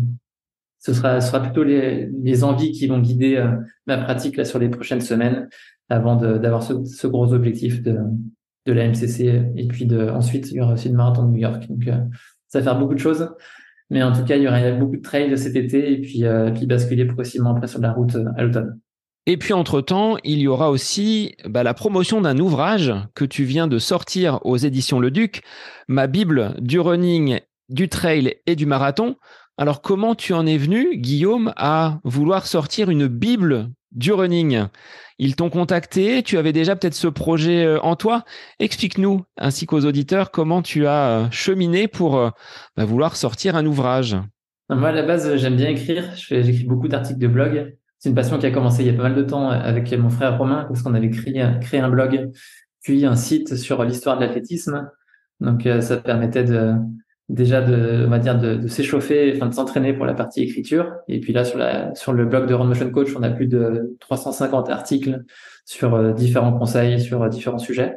ce 0.78 0.95
sera, 0.95 1.20
ce 1.20 1.28
sera 1.28 1.43
plutôt 1.43 1.62
les, 1.62 2.11
les 2.22 2.45
envies 2.45 2.72
qui 2.72 2.87
vont 2.87 2.99
guider 2.99 3.45
ma 3.87 3.99
pratique 3.99 4.37
là 4.37 4.45
sur 4.45 4.59
les 4.59 4.70
prochaines 4.70 5.03
semaines 5.03 5.49
avant 5.91 6.16
d'avoir 6.16 6.62
ce, 6.62 6.85
ce, 6.85 7.07
gros 7.07 7.35
objectif 7.35 7.83
de, 7.83 7.99
de 8.66 8.72
la 8.72 8.89
MCC. 8.89 9.43
Et 9.57 9.66
puis 9.66 9.87
de, 9.87 10.09
ensuite, 10.09 10.51
il 10.51 10.57
y 10.57 10.61
aura 10.61 10.74
aussi 10.74 10.89
le 10.89 10.95
marathon 10.95 11.24
de 11.24 11.33
New 11.33 11.39
York. 11.39 11.66
Donc, 11.68 11.87
euh, 11.89 11.99
ça 12.49 12.61
va 12.61 12.64
faire 12.64 12.78
beaucoup 12.78 12.95
de 12.95 13.01
choses. 13.01 13.28
Mais 13.91 14.03
en 14.03 14.12
tout 14.12 14.24
cas, 14.24 14.37
il 14.37 14.43
y 14.43 14.49
aura 14.49 14.70
beaucoup 14.72 14.97
de 14.97 15.03
trails 15.03 15.37
cet 15.37 15.57
été 15.57 15.93
et 15.93 16.01
puis, 16.01 16.24
euh, 16.24 16.53
puis 16.53 16.66
basculer 16.66 17.05
progressivement 17.05 17.51
après 17.51 17.66
sur 17.66 17.81
la 17.81 17.93
route 17.93 18.14
euh, 18.14 18.26
à 18.37 18.45
l'automne. 18.45 18.78
Et 19.31 19.37
puis 19.37 19.53
entre-temps, 19.53 20.16
il 20.24 20.41
y 20.41 20.49
aura 20.49 20.70
aussi 20.70 21.37
bah, 21.45 21.62
la 21.62 21.72
promotion 21.72 22.20
d'un 22.20 22.41
ouvrage 22.41 22.93
que 23.14 23.24
tu 23.24 23.45
viens 23.45 23.68
de 23.68 23.78
sortir 23.78 24.41
aux 24.43 24.57
éditions 24.57 24.99
Le 24.99 25.12
Duc, 25.12 25.43
ma 25.87 26.09
Bible 26.09 26.57
du 26.59 26.81
running, 26.81 27.39
du 27.68 27.89
trail 27.89 28.39
et 28.49 28.57
du 28.57 28.66
marathon. 28.66 29.14
Alors 29.57 29.83
comment 29.83 30.16
tu 30.16 30.33
en 30.33 30.49
es 30.49 30.57
venu, 30.59 30.97
Guillaume, 30.97 31.53
à 31.57 32.01
vouloir 32.03 32.49
sortir 32.49 32.91
une 32.91 33.07
Bible 33.07 33.70
du 33.93 34.12
running? 34.12 34.64
Ils 35.20 35.37
t'ont 35.37 35.49
contacté, 35.49 36.24
tu 36.24 36.37
avais 36.37 36.53
déjà 36.53 36.74
peut-être 36.74 36.95
ce 36.95 37.07
projet 37.07 37.64
euh, 37.64 37.81
en 37.83 37.95
toi. 37.95 38.24
Explique-nous, 38.59 39.22
ainsi 39.37 39.64
qu'aux 39.64 39.85
auditeurs, 39.85 40.33
comment 40.33 40.61
tu 40.61 40.89
as 40.89 41.09
euh, 41.09 41.31
cheminé 41.31 41.87
pour 41.87 42.16
euh, 42.16 42.31
bah, 42.76 42.85
vouloir 42.85 43.14
sortir 43.14 43.55
un 43.55 43.64
ouvrage. 43.64 44.16
Moi, 44.70 44.89
à 44.89 44.93
la 44.93 45.03
base, 45.03 45.37
j'aime 45.37 45.55
bien 45.55 45.68
écrire. 45.68 46.16
J'écris 46.16 46.64
beaucoup 46.64 46.89
d'articles 46.89 47.20
de 47.20 47.28
blog. 47.28 47.76
C'est 48.01 48.09
une 48.09 48.15
passion 48.15 48.39
qui 48.39 48.47
a 48.47 48.51
commencé 48.51 48.83
il 48.83 48.87
y 48.87 48.91
a 48.91 48.95
pas 48.95 49.05
mal 49.05 49.15
de 49.15 49.23
temps 49.23 49.51
avec 49.51 49.93
mon 49.93 50.09
frère 50.09 50.39
Romain, 50.39 50.65
parce 50.65 50.83
qu'on 50.83 50.95
avait 50.95 51.11
créé, 51.11 51.41
un 51.41 51.89
blog, 51.91 52.31
puis 52.83 53.05
un 53.05 53.15
site 53.15 53.57
sur 53.57 53.85
l'histoire 53.85 54.19
de 54.19 54.25
l'athlétisme. 54.25 54.91
Donc, 55.41 55.69
ça 55.81 55.99
permettait 55.99 56.45
déjà 57.31 57.61
de, 57.63 58.67
s'échauffer, 58.67 59.33
enfin 59.37 59.47
de 59.47 59.55
s'entraîner 59.55 59.93
pour 59.93 60.05
la 60.05 60.15
partie 60.15 60.43
écriture. 60.43 60.95
Et 61.09 61.21
puis 61.21 61.33
là, 61.33 61.45
sur, 61.45 62.13
le 62.13 62.25
blog 62.25 62.49
de 62.49 62.55
Run 62.55 62.67
Motion 62.67 62.91
Coach, 62.91 63.11
on 63.17 63.23
a 63.23 63.31
plus 63.31 63.47
de 63.47 63.97
350 64.01 64.69
articles 64.69 65.23
sur 65.65 65.95
euh, 65.95 66.13
différents 66.13 66.53
conseils, 66.53 67.01
sur 67.01 67.23
euh, 67.23 67.29
différents 67.29 67.59
sujets. 67.59 67.97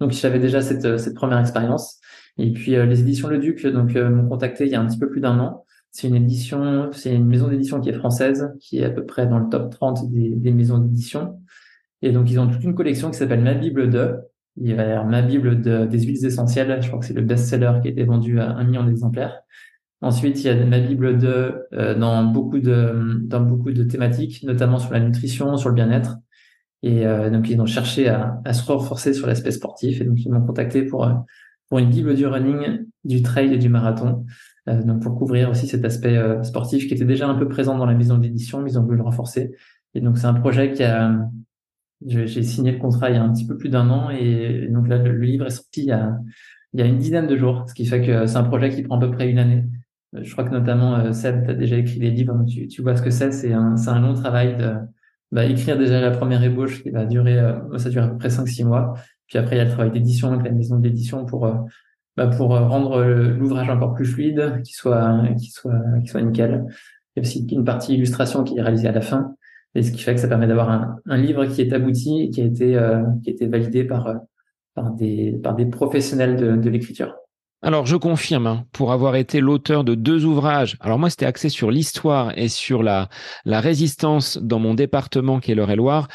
Donc 0.00 0.10
j'avais 0.10 0.40
déjà 0.40 0.60
cette, 0.60 0.84
euh, 0.84 0.98
cette 0.98 1.14
première 1.14 1.38
expérience. 1.38 2.00
Et 2.38 2.52
puis 2.52 2.72
les 2.72 3.00
éditions 3.00 3.28
Le 3.28 3.36
Duc 3.38 3.66
donc 3.66 3.94
m'ont 3.94 4.26
contacté 4.26 4.64
il 4.64 4.72
y 4.72 4.74
a 4.74 4.80
un 4.80 4.86
petit 4.86 4.98
peu 4.98 5.10
plus 5.10 5.20
d'un 5.20 5.38
an. 5.38 5.66
C'est 5.92 6.08
une 6.08 6.16
édition, 6.16 6.90
c'est 6.92 7.14
une 7.14 7.26
maison 7.26 7.48
d'édition 7.48 7.80
qui 7.80 7.90
est 7.90 7.94
française, 7.94 8.52
qui 8.60 8.78
est 8.78 8.84
à 8.84 8.90
peu 8.90 9.04
près 9.04 9.26
dans 9.26 9.38
le 9.38 9.48
top 9.48 9.70
30 9.70 10.10
des, 10.10 10.30
des 10.30 10.50
maisons 10.50 10.78
d'édition. 10.78 11.40
Et 12.00 12.10
donc 12.12 12.30
ils 12.30 12.40
ont 12.40 12.48
toute 12.48 12.64
une 12.64 12.74
collection 12.74 13.10
qui 13.10 13.18
s'appelle 13.18 13.42
Ma 13.42 13.54
Bible 13.54 13.90
de, 13.90 14.16
il 14.60 14.74
va 14.74 14.84
y 14.84 14.90
avoir 14.90 15.06
ma 15.06 15.22
Bible 15.22 15.60
de, 15.60 15.86
des 15.86 16.00
huiles 16.00 16.24
essentielles. 16.24 16.82
Je 16.82 16.88
crois 16.88 16.98
que 16.98 17.06
c'est 17.06 17.14
le 17.14 17.22
best-seller 17.22 17.72
qui 17.82 17.88
a 17.88 17.90
été 17.90 18.04
vendu 18.04 18.40
à 18.40 18.50
un 18.50 18.64
million 18.64 18.84
d'exemplaires. 18.84 19.42
Ensuite, 20.00 20.42
il 20.42 20.46
y 20.46 20.50
a 20.50 20.64
ma 20.64 20.80
Bible 20.80 21.18
de 21.18 21.66
euh, 21.74 21.94
dans 21.94 22.24
beaucoup 22.24 22.58
de 22.58 23.20
dans 23.22 23.40
beaucoup 23.40 23.70
de 23.70 23.84
thématiques, 23.84 24.42
notamment 24.42 24.78
sur 24.78 24.92
la 24.92 25.00
nutrition, 25.00 25.56
sur 25.56 25.68
le 25.68 25.74
bien-être. 25.74 26.16
Et 26.82 27.06
euh, 27.06 27.30
donc 27.30 27.48
ils 27.48 27.60
ont 27.60 27.66
cherché 27.66 28.08
à, 28.08 28.40
à 28.44 28.52
se 28.52 28.64
renforcer 28.70 29.14
sur 29.14 29.26
l'aspect 29.26 29.52
sportif. 29.52 30.00
Et 30.00 30.04
donc 30.04 30.24
ils 30.24 30.32
m'ont 30.32 30.44
contacté 30.44 30.82
pour 30.82 31.06
euh, 31.06 31.12
pour 31.68 31.78
une 31.78 31.88
Bible 31.88 32.14
du 32.14 32.26
running, 32.26 32.86
du 33.04 33.22
trail 33.22 33.54
et 33.54 33.58
du 33.58 33.68
marathon. 33.68 34.26
Euh, 34.68 34.82
donc 34.82 35.02
pour 35.02 35.16
couvrir 35.16 35.50
aussi 35.50 35.66
cet 35.66 35.84
aspect 35.84 36.18
sportif 36.44 36.86
qui 36.86 36.94
était 36.94 37.04
déjà 37.04 37.28
un 37.28 37.34
peu 37.34 37.48
présent 37.48 37.76
dans 37.76 37.86
la 37.86 37.94
maison 37.94 38.18
d'édition, 38.18 38.60
mais 38.60 38.70
ils 38.70 38.78
ont 38.78 38.84
voulu 38.84 38.96
le 38.96 39.02
renforcer. 39.02 39.52
Et 39.94 40.00
donc 40.00 40.18
c'est 40.18 40.26
un 40.26 40.34
projet 40.34 40.72
qui 40.72 40.82
a 40.84 41.28
j'ai 42.06 42.42
signé 42.42 42.72
le 42.72 42.78
contrat 42.78 43.10
il 43.10 43.14
y 43.14 43.18
a 43.18 43.22
un 43.22 43.32
petit 43.32 43.46
peu 43.46 43.56
plus 43.56 43.68
d'un 43.68 43.88
an 43.90 44.10
et 44.10 44.68
donc 44.70 44.88
là, 44.88 44.98
le, 44.98 45.16
livre 45.18 45.46
est 45.46 45.50
sorti 45.50 45.82
il 45.82 45.86
y, 45.86 45.92
a, 45.92 46.18
il 46.72 46.80
y 46.80 46.82
a 46.82 46.86
une 46.86 46.98
dizaine 46.98 47.26
de 47.26 47.36
jours, 47.36 47.64
ce 47.68 47.74
qui 47.74 47.86
fait 47.86 48.04
que 48.04 48.26
c'est 48.26 48.36
un 48.36 48.44
projet 48.44 48.70
qui 48.70 48.82
prend 48.82 48.96
à 48.96 49.00
peu 49.00 49.10
près 49.10 49.30
une 49.30 49.38
année. 49.38 49.64
Euh, 50.14 50.20
je 50.22 50.32
crois 50.32 50.44
que 50.44 50.50
notamment, 50.50 50.96
euh, 50.96 51.12
Seb, 51.12 51.44
tu 51.44 51.50
as 51.50 51.54
déjà 51.54 51.76
écrit 51.76 51.98
des 51.98 52.10
livres, 52.10 52.44
tu, 52.46 52.66
tu 52.68 52.82
vois 52.82 52.96
ce 52.96 53.02
que 53.02 53.10
c'est. 53.10 53.32
C'est 53.32 53.52
un, 53.52 53.74
un 53.86 54.00
long 54.00 54.14
travail 54.14 54.56
de 54.56 54.74
bah, 55.30 55.44
écrire 55.44 55.78
déjà 55.78 56.00
la 56.00 56.10
première 56.10 56.42
ébauche 56.42 56.82
qui 56.82 56.90
va 56.90 57.04
durer, 57.04 57.38
euh, 57.38 57.78
ça 57.78 57.90
dure 57.90 58.04
à 58.04 58.08
peu 58.08 58.18
près 58.18 58.28
5-6 58.28 58.64
mois. 58.64 58.94
Puis 59.26 59.38
après, 59.38 59.56
il 59.56 59.58
y 59.58 59.62
a 59.62 59.64
le 59.64 59.70
travail 59.70 59.92
d'édition 59.92 60.32
avec 60.32 60.44
la 60.44 60.52
maison 60.52 60.78
d'édition 60.78 61.24
pour, 61.24 61.46
bah, 62.16 62.26
pour 62.26 62.48
rendre 62.50 63.02
l'ouvrage 63.02 63.68
encore 63.70 63.94
plus 63.94 64.06
fluide, 64.06 64.60
qu'il 64.64 64.74
soit, 64.74 65.22
qu'il 65.38 65.50
soit, 65.50 65.80
qu'il 66.00 66.10
soit 66.10 66.22
nickel. 66.22 66.64
Il 67.14 67.22
y 67.22 67.26
a 67.26 67.28
aussi 67.28 67.46
une 67.50 67.64
partie 67.64 67.94
illustration 67.94 68.44
qui 68.44 68.58
est 68.58 68.62
réalisée 68.62 68.88
à 68.88 68.92
la 68.92 69.00
fin. 69.00 69.34
Et 69.74 69.82
ce 69.82 69.90
qui 69.90 70.02
fait 70.02 70.14
que 70.14 70.20
ça 70.20 70.28
permet 70.28 70.46
d'avoir 70.46 70.70
un, 70.70 70.96
un, 71.06 71.16
livre 71.16 71.46
qui 71.46 71.62
est 71.62 71.72
abouti 71.72 72.22
et 72.22 72.30
qui 72.30 72.42
a 72.42 72.44
été, 72.44 72.76
euh, 72.76 73.02
qui 73.22 73.30
a 73.30 73.32
été 73.32 73.46
validé 73.46 73.84
par, 73.84 74.06
euh, 74.06 74.14
par, 74.74 74.90
des, 74.90 75.32
par 75.42 75.54
des 75.54 75.66
professionnels 75.66 76.36
de, 76.36 76.56
de 76.56 76.70
l'écriture. 76.70 77.14
Alors, 77.64 77.86
je 77.86 77.96
confirme, 77.96 78.46
hein, 78.48 78.64
pour 78.72 78.92
avoir 78.92 79.14
été 79.14 79.40
l'auteur 79.40 79.84
de 79.84 79.94
deux 79.94 80.24
ouvrages. 80.24 80.76
Alors 80.80 80.98
moi, 80.98 81.10
c'était 81.10 81.26
axé 81.26 81.48
sur 81.48 81.70
l'histoire 81.70 82.36
et 82.36 82.48
sur 82.48 82.82
la, 82.82 83.08
la 83.44 83.60
résistance 83.60 84.36
dans 84.36 84.58
mon 84.58 84.74
département 84.74 85.38
qui 85.38 85.52
est 85.52 85.54
l'Eure-et-Loire. 85.54 86.08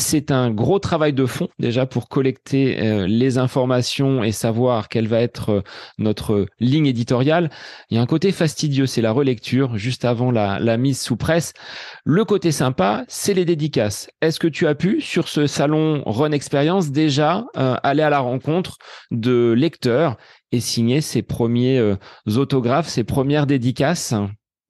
C'est 0.00 0.30
un 0.30 0.52
gros 0.52 0.78
travail 0.78 1.12
de 1.12 1.26
fond 1.26 1.48
déjà 1.58 1.84
pour 1.84 2.08
collecter 2.08 2.80
euh, 2.80 3.08
les 3.08 3.36
informations 3.36 4.22
et 4.22 4.30
savoir 4.30 4.88
quelle 4.88 5.08
va 5.08 5.20
être 5.20 5.50
euh, 5.50 5.62
notre 5.98 6.46
ligne 6.60 6.86
éditoriale. 6.86 7.50
Il 7.90 7.96
y 7.96 7.98
a 7.98 8.00
un 8.00 8.06
côté 8.06 8.30
fastidieux, 8.30 8.86
c'est 8.86 9.02
la 9.02 9.10
relecture 9.10 9.76
juste 9.76 10.04
avant 10.04 10.30
la, 10.30 10.76
mise 10.76 11.00
sous 11.00 11.16
presse. 11.16 11.52
Le 12.04 12.24
côté 12.24 12.52
sympa, 12.52 13.04
c'est 13.08 13.34
les 13.34 13.44
dédicaces. 13.44 14.08
Est-ce 14.22 14.38
que 14.38 14.46
tu 14.46 14.68
as 14.68 14.76
pu, 14.76 15.00
sur 15.00 15.26
ce 15.26 15.48
salon 15.48 16.04
Run 16.06 16.30
Experience, 16.30 16.92
déjà 16.92 17.44
euh, 17.56 17.74
aller 17.82 18.04
à 18.04 18.10
la 18.10 18.20
rencontre 18.20 18.78
de 19.10 19.50
lecteurs 19.50 20.16
et 20.52 20.60
signer 20.60 21.00
ses 21.00 21.22
premiers 21.22 21.96
autographes, 22.24 22.86
ses 22.86 23.02
premières 23.02 23.48
dédicaces? 23.48 24.14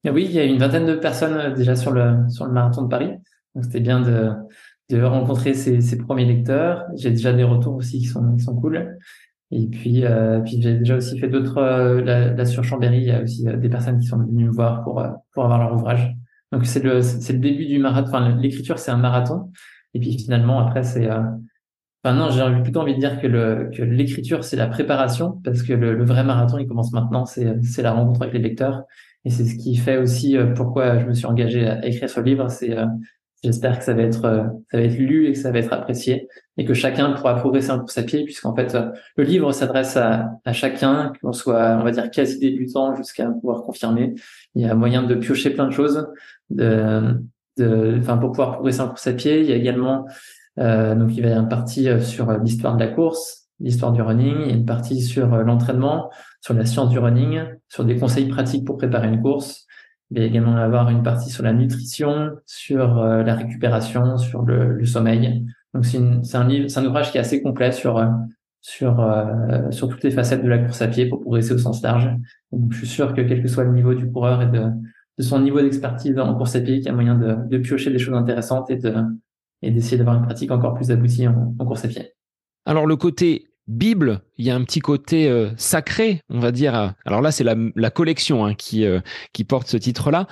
Oui, 0.05 0.25
il 0.25 0.31
y 0.31 0.39
a 0.39 0.43
une 0.43 0.57
vingtaine 0.57 0.87
de 0.87 0.95
personnes 0.95 1.53
déjà 1.53 1.75
sur 1.75 1.91
le, 1.91 2.15
sur 2.29 2.45
le 2.45 2.51
marathon 2.51 2.81
de 2.81 2.87
Paris. 2.87 3.11
Donc 3.55 3.65
c'était 3.65 3.79
bien 3.79 4.01
de, 4.01 4.31
de 4.89 5.01
rencontrer 5.03 5.53
ses, 5.53 5.81
ses 5.81 5.97
premiers 5.97 6.25
lecteurs. 6.25 6.85
J'ai 6.95 7.11
déjà 7.11 7.33
des 7.33 7.43
retours 7.43 7.75
aussi 7.75 7.99
qui 7.99 8.05
sont, 8.05 8.35
qui 8.35 8.43
sont 8.43 8.55
cool. 8.55 8.97
Et 9.51 9.67
puis, 9.67 10.05
euh, 10.05 10.39
puis 10.41 10.61
j'ai 10.61 10.75
déjà 10.75 10.97
aussi 10.97 11.19
fait 11.19 11.27
d'autres. 11.27 11.57
Euh, 11.57 12.01
là, 12.01 12.45
sur 12.45 12.63
Chambéry, 12.63 12.97
il 12.97 13.03
y 13.05 13.11
a 13.11 13.21
aussi 13.21 13.47
euh, 13.47 13.57
des 13.57 13.69
personnes 13.69 13.99
qui 13.99 14.07
sont 14.07 14.17
venues 14.17 14.45
me 14.45 14.51
voir 14.51 14.83
pour 14.83 14.99
euh, 14.99 15.09
pour 15.33 15.43
avoir 15.45 15.59
leur 15.59 15.73
ouvrage. 15.73 16.15
Donc 16.51 16.65
c'est 16.65 16.83
le 16.83 17.01
c'est 17.01 17.33
le 17.33 17.39
début 17.39 17.65
du 17.65 17.79
marathon. 17.79 18.09
Enfin, 18.09 18.35
l'écriture 18.37 18.77
c'est 18.79 18.91
un 18.91 18.97
marathon. 18.97 19.51
Et 19.93 19.99
puis 19.99 20.17
finalement 20.19 20.59
après 20.59 20.83
c'est. 20.83 21.09
Euh, 21.09 21.21
enfin 22.03 22.15
non, 22.15 22.29
j'ai 22.29 22.61
plutôt 22.61 22.81
envie 22.81 22.95
de 22.95 22.99
dire 22.99 23.19
que 23.19 23.27
le 23.27 23.71
que 23.75 23.81
l'écriture 23.81 24.43
c'est 24.43 24.57
la 24.57 24.67
préparation 24.67 25.39
parce 25.43 25.63
que 25.63 25.73
le, 25.73 25.95
le, 25.95 26.05
vrai 26.05 26.23
marathon 26.23 26.59
il 26.59 26.67
commence 26.67 26.93
maintenant. 26.93 27.25
C'est 27.25 27.63
c'est 27.63 27.81
la 27.81 27.93
rencontre 27.93 28.21
avec 28.23 28.35
les 28.35 28.41
lecteurs. 28.41 28.83
Et 29.25 29.31
c'est 29.31 29.45
ce 29.45 29.55
qui 29.55 29.75
fait 29.77 29.97
aussi 29.97 30.37
pourquoi 30.55 30.99
je 30.99 31.05
me 31.05 31.13
suis 31.13 31.25
engagé 31.25 31.67
à 31.67 31.85
écrire 31.85 32.09
ce 32.09 32.21
livre. 32.21 32.49
C'est 32.49 32.75
J'espère 33.43 33.79
que 33.79 33.85
ça 33.85 33.93
va 33.93 34.01
être 34.01 34.25
euh, 34.25 34.43
ça 34.69 34.77
va 34.77 34.83
être 34.83 34.97
lu 34.97 35.27
et 35.27 35.33
que 35.33 35.37
ça 35.37 35.51
va 35.51 35.59
être 35.59 35.71
apprécié 35.71 36.27
et 36.57 36.65
que 36.65 36.73
chacun 36.73 37.13
pourra 37.13 37.35
progresser 37.37 37.69
un 37.69 37.79
peu 37.79 37.87
sa 37.87 38.03
pied 38.03 38.25
puisqu'en 38.25 38.53
fait 38.53 38.75
euh, 38.75 38.89
le 39.15 39.23
livre 39.23 39.53
s'adresse 39.53 39.95
à, 39.95 40.31
à 40.43 40.51
chacun 40.51 41.13
qu'on 41.21 41.31
soit 41.31 41.77
on 41.79 41.83
va 41.85 41.91
dire 41.91 42.11
quasi 42.11 42.37
débutant 42.37 42.95
jusqu'à 42.95 43.27
pouvoir 43.27 43.63
confirmer 43.63 44.15
il 44.55 44.63
y 44.63 44.65
a 44.65 44.75
moyen 44.75 45.03
de 45.03 45.15
piocher 45.15 45.51
plein 45.51 45.67
de 45.67 45.71
choses, 45.71 46.09
de, 46.49 47.17
de, 47.57 47.97
enfin 47.99 48.17
pour 48.17 48.31
pouvoir 48.31 48.53
progresser 48.55 48.81
en 48.81 48.89
course 48.89 49.07
à 49.07 49.13
pied. 49.13 49.39
Il 49.39 49.49
y 49.49 49.53
a 49.53 49.55
également 49.55 50.05
euh, 50.59 50.93
donc 50.95 51.15
il 51.15 51.21
va 51.21 51.29
y 51.29 51.31
avoir 51.31 51.43
une 51.43 51.49
partie 51.49 51.87
sur 52.01 52.29
l'histoire 52.39 52.75
de 52.75 52.83
la 52.83 52.91
course, 52.91 53.47
l'histoire 53.61 53.93
du 53.93 54.01
running, 54.01 54.49
et 54.49 54.51
une 54.51 54.65
partie 54.65 55.01
sur 55.01 55.27
l'entraînement, 55.27 56.09
sur 56.41 56.53
la 56.53 56.65
science 56.65 56.89
du 56.89 56.99
running, 56.99 57.41
sur 57.69 57.85
des 57.85 57.95
conseils 57.95 58.27
pratiques 58.27 58.65
pour 58.65 58.75
préparer 58.75 59.07
une 59.07 59.21
course. 59.21 59.65
Il 60.11 60.23
également 60.23 60.55
avoir 60.55 60.89
une 60.89 61.03
partie 61.03 61.29
sur 61.29 61.43
la 61.43 61.53
nutrition, 61.53 62.31
sur 62.47 63.03
la 63.03 63.35
récupération, 63.35 64.17
sur 64.17 64.41
le, 64.41 64.73
le 64.73 64.85
sommeil. 64.85 65.45
Donc 65.75 65.85
c'est 65.85 65.99
un 66.35 66.47
livre, 66.47 66.67
c'est 66.67 66.79
un 66.79 66.85
ouvrage 66.85 67.11
qui 67.11 67.17
est 67.17 67.21
assez 67.21 67.43
complet 67.43 67.71
sur 67.71 67.99
sur 68.61 68.99
euh, 68.99 69.71
sur 69.71 69.87
toutes 69.87 70.03
les 70.03 70.11
facettes 70.11 70.43
de 70.43 70.49
la 70.49 70.57
course 70.57 70.81
à 70.81 70.87
pied 70.87 71.07
pour 71.07 71.21
progresser 71.21 71.53
au 71.53 71.57
sens 71.57 71.81
large. 71.81 72.09
donc 72.51 72.71
je 72.73 72.79
suis 72.79 72.87
sûr 72.87 73.13
que 73.13 73.21
quel 73.21 73.41
que 73.41 73.47
soit 73.47 73.63
le 73.63 73.71
niveau 73.71 73.93
du 73.93 74.11
coureur 74.11 74.41
et 74.41 74.47
de, 74.47 74.63
de 75.17 75.23
son 75.23 75.39
niveau 75.39 75.61
d'expertise 75.61 76.17
en 76.19 76.35
course 76.35 76.55
à 76.55 76.61
pied, 76.61 76.77
qu'il 76.77 76.87
y 76.87 76.89
a 76.89 76.93
moyen 76.93 77.15
de, 77.15 77.35
de 77.47 77.57
piocher 77.57 77.89
des 77.89 77.99
choses 77.99 78.15
intéressantes 78.15 78.69
et 78.69 78.77
de 78.77 78.93
et 79.61 79.71
d'essayer 79.71 79.97
d'avoir 79.97 80.17
une 80.17 80.23
pratique 80.23 80.51
encore 80.51 80.73
plus 80.73 80.91
aboutie 80.91 81.27
en, 81.27 81.53
en, 81.59 81.65
course 81.65 81.83
à 81.83 81.89
pied. 81.89 82.13
Alors 82.65 82.85
le 82.85 82.95
côté 82.95 83.48
Bible, 83.69 84.21
il 84.37 84.45
y 84.45 84.49
a 84.49 84.55
un 84.55 84.63
petit 84.63 84.79
côté 84.79 85.29
euh, 85.29 85.51
sacré, 85.55 86.23
on 86.29 86.39
va 86.39 86.51
dire. 86.51 86.95
Alors 87.05 87.21
là, 87.21 87.31
c'est 87.31 87.43
la, 87.43 87.89
collection 87.91 88.43
hein, 88.43 88.55
qui, 88.55 88.83
euh, 88.83 88.99
qui 89.31 89.43
porte 89.43 89.67
ce 89.67 89.77
titre-là. 89.77 90.25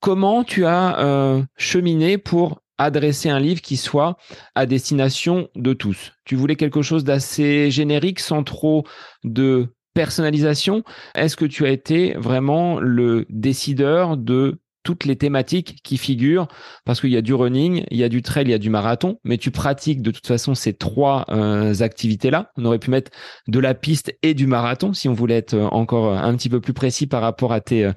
Comment 0.00 0.42
tu 0.42 0.64
as 0.64 0.98
euh, 0.98 1.42
cheminé 1.58 2.16
pour 2.16 2.62
adresser 2.78 3.28
un 3.28 3.40
livre 3.40 3.60
qui 3.60 3.76
soit 3.76 4.16
à 4.54 4.64
destination 4.64 5.50
de 5.54 5.74
tous? 5.74 6.14
Tu 6.24 6.34
voulais 6.34 6.56
quelque 6.56 6.80
chose 6.80 7.04
d'assez 7.04 7.70
générique 7.70 8.20
sans 8.20 8.42
trop 8.42 8.86
de 9.22 9.74
personnalisation? 9.92 10.82
Est-ce 11.14 11.36
que 11.36 11.44
tu 11.44 11.66
as 11.66 11.70
été 11.70 12.14
vraiment 12.14 12.80
le 12.80 13.26
décideur 13.28 14.16
de 14.16 14.60
toutes 14.88 15.04
les 15.04 15.16
thématiques 15.16 15.80
qui 15.84 15.98
figurent 15.98 16.48
parce 16.86 17.02
qu'il 17.02 17.10
y 17.10 17.18
a 17.18 17.20
du 17.20 17.34
running, 17.34 17.84
il 17.90 17.98
y 17.98 18.04
a 18.04 18.08
du 18.08 18.22
trail, 18.22 18.46
il 18.46 18.52
y 18.52 18.54
a 18.54 18.58
du 18.58 18.70
marathon, 18.70 19.18
mais 19.22 19.36
tu 19.36 19.50
pratiques 19.50 20.00
de 20.00 20.10
toute 20.10 20.26
façon 20.26 20.54
ces 20.54 20.72
trois 20.72 21.26
euh, 21.28 21.74
activités-là. 21.80 22.52
On 22.56 22.64
aurait 22.64 22.78
pu 22.78 22.90
mettre 22.90 23.10
de 23.48 23.58
la 23.58 23.74
piste 23.74 24.16
et 24.22 24.32
du 24.32 24.46
marathon 24.46 24.94
si 24.94 25.06
on 25.06 25.12
voulait 25.12 25.36
être 25.36 25.58
encore 25.72 26.14
un 26.14 26.34
petit 26.36 26.48
peu 26.48 26.62
plus 26.62 26.72
précis 26.72 27.06
par 27.06 27.20
rapport 27.20 27.52
à 27.52 27.60
tes 27.60 27.84
euh, 27.84 27.92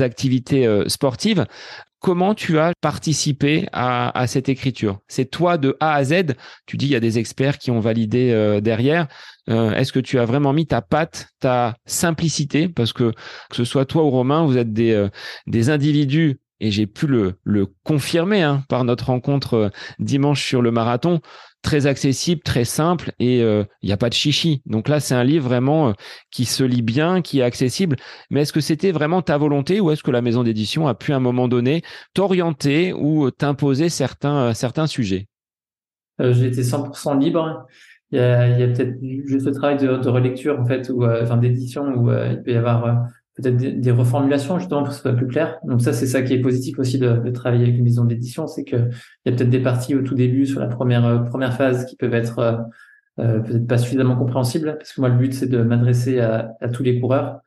activités 0.00 0.66
euh, 0.66 0.86
sportives 0.86 1.46
comment 2.04 2.34
tu 2.34 2.58
as 2.58 2.74
participé 2.82 3.66
à, 3.72 4.26
cette 4.26 4.50
écriture 4.50 4.98
C'est 5.08 5.24
toi 5.24 5.56
de 5.56 5.74
A 5.80 5.94
à 5.94 6.04
Z. 6.04 6.34
Tu 6.66 6.76
dis 6.76 6.84
il 6.84 6.90
y 6.90 6.96
a 6.96 7.00
des 7.00 7.18
experts 7.18 7.56
qui 7.56 7.70
ont 7.70 7.80
validé 7.80 8.30
euh, 8.30 8.60
derrière. 8.60 9.08
Euh, 9.48 9.72
est-ce 9.72 9.90
que 9.90 10.00
tu 10.00 10.18
as 10.18 10.26
vraiment 10.26 10.52
mis 10.52 10.66
ta 10.66 10.82
patte, 10.82 11.28
ta 11.40 11.78
simplicité? 11.86 12.68
Parce 12.68 12.92
que 12.92 13.12
que 13.48 13.56
ce 13.56 13.64
soit 13.64 13.86
toi 13.86 14.04
ou 14.04 14.10
Romain, 14.10 14.44
vous 14.44 14.58
êtes 14.58 14.70
des, 14.70 14.92
euh, 14.92 15.08
des 15.46 15.70
individus 15.70 16.38
et 16.60 16.70
j'ai 16.70 16.86
pu 16.86 17.06
le, 17.06 17.36
confirmer 17.82 18.42
hein, 18.42 18.64
par 18.68 18.84
notre 18.84 19.06
rencontre 19.06 19.70
dimanche 19.98 20.44
sur 20.44 20.62
le 20.62 20.70
marathon 20.70 21.20
très 21.62 21.86
accessible, 21.86 22.42
très 22.42 22.64
simple 22.64 23.12
et 23.18 23.38
il 23.38 23.42
euh, 23.42 23.64
n'y 23.82 23.92
a 23.92 23.96
pas 23.96 24.08
de 24.08 24.14
chichi. 24.14 24.62
Donc 24.66 24.88
là, 24.88 25.00
c'est 25.00 25.14
un 25.14 25.24
livre 25.24 25.48
vraiment 25.48 25.88
euh, 25.88 25.92
qui 26.30 26.44
se 26.44 26.62
lit 26.62 26.82
bien, 26.82 27.22
qui 27.22 27.40
est 27.40 27.42
accessible. 27.42 27.96
Mais 28.30 28.42
est-ce 28.42 28.52
que 28.52 28.60
c'était 28.60 28.92
vraiment 28.92 29.22
ta 29.22 29.38
volonté 29.38 29.80
ou 29.80 29.90
est-ce 29.90 30.02
que 30.02 30.10
la 30.10 30.22
maison 30.22 30.44
d'édition 30.44 30.86
a 30.86 30.94
pu 30.94 31.12
à 31.12 31.16
un 31.16 31.20
moment 31.20 31.48
donné 31.48 31.82
t'orienter 32.12 32.92
ou 32.92 33.30
t'imposer 33.30 33.88
certains, 33.88 34.50
euh, 34.50 34.54
certains 34.54 34.86
sujets? 34.86 35.26
Été 36.20 36.62
100% 36.62 37.18
libre. 37.18 37.66
Il 38.12 38.18
y 38.18 38.22
a, 38.22 38.42
a 38.42 38.66
peut-être 38.68 38.94
juste 39.26 39.46
le 39.46 39.52
travail 39.52 39.78
de, 39.78 39.96
de, 39.96 40.08
relecture 40.08 40.60
en 40.60 40.64
fait, 40.64 40.88
ou 40.90 41.04
enfin 41.04 41.36
d'édition 41.36 41.82
où 41.96 42.12
il 42.12 42.40
peut 42.44 42.52
y 42.52 42.56
avoir 42.56 43.08
peut-être 43.36 43.56
des, 43.56 43.90
reformulations 43.90 44.58
justement 44.58 44.82
pour 44.82 44.90
que 44.90 44.94
ce 44.94 45.02
soit 45.02 45.12
plus 45.12 45.26
clair. 45.26 45.58
Donc 45.64 45.82
ça, 45.82 45.92
c'est 45.92 46.06
ça 46.06 46.22
qui 46.22 46.34
est 46.34 46.40
positif 46.40 46.78
aussi 46.78 46.98
de, 46.98 47.18
de 47.18 47.30
travailler 47.30 47.64
avec 47.64 47.76
une 47.76 47.84
maison 47.84 48.04
d'édition, 48.04 48.46
c'est 48.46 48.64
que 48.64 48.76
il 48.76 49.30
y 49.30 49.34
a 49.34 49.36
peut-être 49.36 49.50
des 49.50 49.60
parties 49.60 49.94
au 49.94 50.02
tout 50.02 50.14
début 50.14 50.46
sur 50.46 50.60
la 50.60 50.68
première 50.68 51.04
euh, 51.04 51.18
première 51.18 51.54
phase 51.54 51.84
qui 51.86 51.96
peuvent 51.96 52.14
être 52.14 52.38
euh, 52.38 52.56
euh, 53.20 53.40
peut-être 53.40 53.66
pas 53.66 53.78
suffisamment 53.78 54.16
compréhensibles, 54.16 54.76
parce 54.76 54.92
que 54.92 55.00
moi 55.00 55.08
le 55.08 55.16
but 55.16 55.32
c'est 55.32 55.46
de 55.46 55.62
m'adresser 55.62 56.20
à, 56.20 56.52
à, 56.60 56.68
tous 56.68 56.82
les 56.82 57.00
coureurs. 57.00 57.40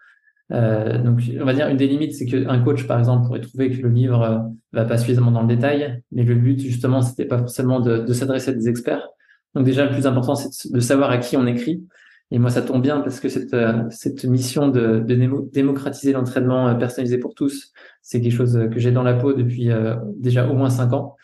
Euh, 0.53 0.97
donc 1.01 1.21
on 1.39 1.45
va 1.45 1.53
dire 1.53 1.67
une 1.67 1.77
des 1.77 1.87
limites, 1.87 2.15
c'est 2.15 2.25
qu'un 2.25 2.59
coach 2.59 2.87
par 2.87 2.99
exemple 2.99 3.25
pourrait 3.25 3.41
trouver 3.41 3.71
que 3.71 3.81
le 3.81 3.89
livre 3.89 4.49
va 4.71 4.85
pas 4.85 4.97
suffisamment 4.97 5.31
dans 5.31 5.41
le 5.41 5.53
détail, 5.53 6.01
mais 6.11 6.23
le 6.23 6.35
but 6.35 6.59
justement 6.59 7.01
c'était 7.01 7.25
pas 7.25 7.37
forcément 7.37 7.79
de, 7.79 7.99
de 7.99 8.13
s'adresser 8.13 8.51
à 8.51 8.53
des 8.53 8.69
experts. 8.69 9.07
Donc 9.55 9.65
déjà 9.65 9.85
le 9.85 9.91
plus 9.91 10.07
important 10.07 10.35
c'est 10.35 10.71
de 10.71 10.79
savoir 10.79 11.09
à 11.11 11.17
qui 11.17 11.35
on 11.35 11.45
écrit 11.45 11.85
et 12.29 12.39
moi, 12.39 12.49
ça 12.49 12.61
tombe 12.61 12.81
bien 12.81 12.99
parce 12.99 13.19
que 13.19 13.29
cette, 13.29 13.53
euh, 13.53 13.83
cette 13.89 14.25
mission 14.25 14.67
de, 14.67 14.99
de 14.99 15.49
démocratiser 15.53 16.11
l'entraînement 16.11 16.67
euh, 16.67 16.73
personnalisé 16.73 17.17
pour 17.17 17.33
tous, 17.33 17.71
c'est 18.01 18.19
quelque 18.19 18.35
chose 18.35 18.59
que 18.71 18.79
j'ai 18.79 18.91
dans 18.91 19.03
la 19.03 19.13
peau 19.13 19.33
depuis 19.33 19.71
euh, 19.71 19.95
déjà 20.17 20.47
au 20.47 20.53
moins 20.53 20.69
cinq 20.69 20.91
ans. 20.93 21.15